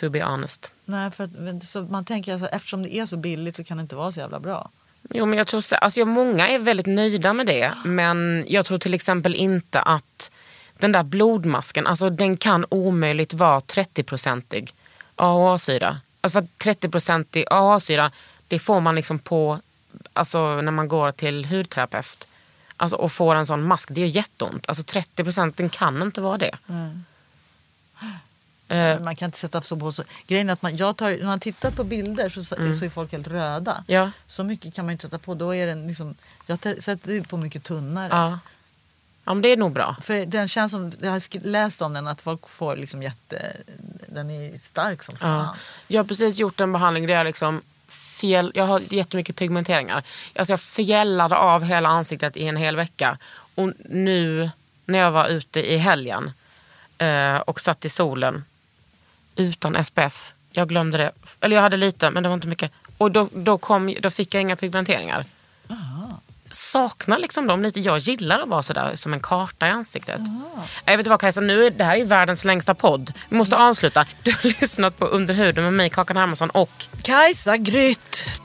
To 0.00 0.10
be 0.10 0.22
honest. 0.24 0.72
Nej, 0.84 1.10
för 1.10 1.66
så 1.66 1.82
man 1.82 2.04
tänker 2.04 2.32
alltså, 2.32 2.48
eftersom 2.48 2.82
det 2.82 2.94
är 2.96 3.06
så 3.06 3.16
billigt 3.16 3.56
så 3.56 3.64
kan 3.64 3.76
det 3.76 3.80
inte 3.80 3.96
vara 3.96 4.12
så 4.12 4.20
jävla 4.20 4.40
bra. 4.40 4.70
Jo, 5.10 5.26
men 5.26 5.38
jag 5.38 5.46
tror, 5.46 5.60
så- 5.60 5.76
alltså, 5.76 6.04
många 6.04 6.48
är 6.48 6.58
väldigt 6.58 6.86
nöjda 6.86 7.32
med 7.32 7.46
det. 7.46 7.72
Men 7.84 8.44
jag 8.48 8.66
tror 8.66 8.78
till 8.78 8.94
exempel 8.94 9.34
inte 9.34 9.80
att 9.80 10.30
den 10.78 10.92
där 10.92 11.02
blodmasken, 11.02 11.86
alltså 11.86 12.10
den 12.10 12.36
kan 12.36 12.64
omöjligt 12.68 13.34
vara 13.34 13.60
30-procentig 13.60 14.72
AHA-syra. 15.16 16.00
Alltså 16.20 16.38
för 16.38 16.44
att 16.44 16.58
30-procentig 16.58 17.44
AHA-syra, 17.50 18.10
det 18.48 18.58
får 18.58 18.80
man 18.80 18.94
liksom 18.94 19.18
på, 19.18 19.58
alltså 20.12 20.60
när 20.60 20.72
man 20.72 20.88
går 20.88 21.10
till 21.10 21.44
hudterapeut. 21.44 22.28
Alltså 22.76 22.96
och 22.96 23.12
får 23.12 23.34
en 23.34 23.46
sån 23.46 23.62
mask, 23.62 23.88
det 23.92 24.00
gör 24.00 24.08
jätteont. 24.08 24.68
Alltså 24.68 24.82
30 24.82 25.24
procent, 25.24 25.56
den 25.56 25.68
kan 25.68 26.02
inte 26.02 26.20
vara 26.20 26.38
det. 26.38 26.56
Eh, 26.68 26.88
Men 28.68 29.04
Man 29.04 29.16
kan 29.16 29.26
inte 29.26 29.38
sätta 29.38 29.62
så 29.62 29.76
på 29.76 29.92
så. 29.92 30.02
Grejen 30.26 30.50
att 30.50 30.62
man, 30.62 30.76
jag 30.76 30.96
tar, 30.96 31.10
när 31.10 31.24
man 31.24 31.40
tittar 31.40 31.70
på 31.70 31.84
bilder 31.84 32.28
så, 32.28 32.44
så 32.44 32.54
är 32.54 32.88
folk 32.90 33.12
helt 33.12 33.28
röda. 33.28 33.72
Mm. 33.72 33.84
Ja. 33.86 34.10
Så 34.26 34.44
mycket 34.44 34.74
kan 34.74 34.84
man 34.84 34.92
inte 34.92 35.02
sätta 35.02 35.18
på. 35.18 35.34
Då 35.34 35.54
är 35.54 35.66
den 35.66 35.86
liksom, 35.88 36.14
jag 36.46 36.60
te- 36.60 36.82
sätter 36.82 37.20
på 37.20 37.36
mycket 37.36 37.64
tunnare. 37.64 38.08
ja. 38.10 38.38
ja, 39.24 39.34
men 39.34 39.42
det 39.42 39.48
är 39.48 39.56
nog 39.56 39.72
bra. 39.72 39.96
För 40.02 40.26
den 40.26 40.48
känns 40.48 40.72
som, 40.72 40.92
jag 41.00 41.10
har 41.10 41.46
läst 41.46 41.82
om 41.82 41.92
den 41.92 42.06
att 42.06 42.20
folk 42.20 42.48
får 42.48 42.76
liksom 42.76 43.02
jätte, 43.02 43.56
den 44.06 44.30
är 44.30 44.58
stark 44.58 45.02
som 45.02 45.16
fan. 45.16 45.30
Ja. 45.44 45.56
Jag 45.88 45.98
har 46.02 46.06
precis 46.08 46.38
gjort 46.38 46.60
en 46.60 46.72
behandling 46.72 47.06
där 47.06 47.14
jag 47.14 47.26
liksom 47.26 47.62
fjäll, 47.88 48.52
jag 48.54 48.64
har 48.64 48.94
jättemycket 48.94 49.36
pigmenteringar. 49.36 50.04
Alltså 50.36 50.52
jag 50.52 50.60
fjällade 50.60 51.36
av 51.36 51.62
hela 51.64 51.88
ansiktet 51.88 52.36
i 52.36 52.46
en 52.46 52.56
hel 52.56 52.76
vecka. 52.76 53.18
Och 53.54 53.72
nu 53.84 54.50
när 54.84 54.98
jag 54.98 55.10
var 55.10 55.28
ute 55.28 55.72
i 55.72 55.76
helgen 55.76 56.32
eh, 56.98 57.36
och 57.36 57.60
satt 57.60 57.84
i 57.84 57.88
solen 57.88 58.44
utan 59.36 59.84
SPF. 59.84 60.32
Jag 60.50 60.68
glömde 60.68 60.98
det. 60.98 61.12
Eller 61.40 61.56
jag 61.56 61.62
hade 61.62 61.76
lite 61.76 62.10
men 62.10 62.22
det 62.22 62.28
var 62.28 62.34
inte 62.34 62.46
mycket. 62.46 62.72
Och 62.98 63.10
då, 63.10 63.28
då, 63.34 63.58
kom, 63.58 63.94
då 64.00 64.10
fick 64.10 64.34
jag 64.34 64.40
inga 64.40 64.56
pigmenteringar. 64.56 65.24
Saknar 66.50 67.18
liksom 67.18 67.46
dem 67.46 67.62
lite. 67.62 67.80
Jag 67.80 67.98
gillar 67.98 68.38
att 68.38 68.48
vara 68.48 68.62
sådär 68.62 68.92
som 68.94 69.12
en 69.12 69.20
karta 69.20 69.66
i 69.66 69.70
ansiktet. 69.70 70.20
Jag 70.84 70.92
vet 70.92 70.98
inte 70.98 71.10
vad 71.10 71.20
Kajsa, 71.20 71.40
nu 71.40 71.66
är, 71.66 71.70
det 71.70 71.84
här 71.84 71.96
är 71.96 72.04
världens 72.04 72.44
längsta 72.44 72.74
podd. 72.74 73.12
Vi 73.28 73.36
måste 73.36 73.56
avsluta. 73.56 74.06
Du 74.22 74.30
har 74.32 74.42
lyssnat 74.60 74.98
på 74.98 75.06
Under 75.06 75.34
huden 75.34 75.64
med 75.64 75.72
mig, 75.72 75.90
Kakan 75.90 76.16
Hermansson 76.16 76.50
och 76.50 76.84
Kajsa 77.02 77.56
Grytt! 77.56 78.40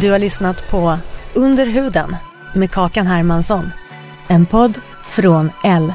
Du 0.00 0.10
har 0.10 0.18
lyssnat 0.18 0.70
på 0.70 0.98
Under 1.34 1.66
huden 1.66 2.16
med 2.54 2.70
Kakan 2.70 3.06
Hermansson. 3.06 3.72
En 4.28 4.46
podd 4.46 4.80
från 5.06 5.52
L. 5.64 5.94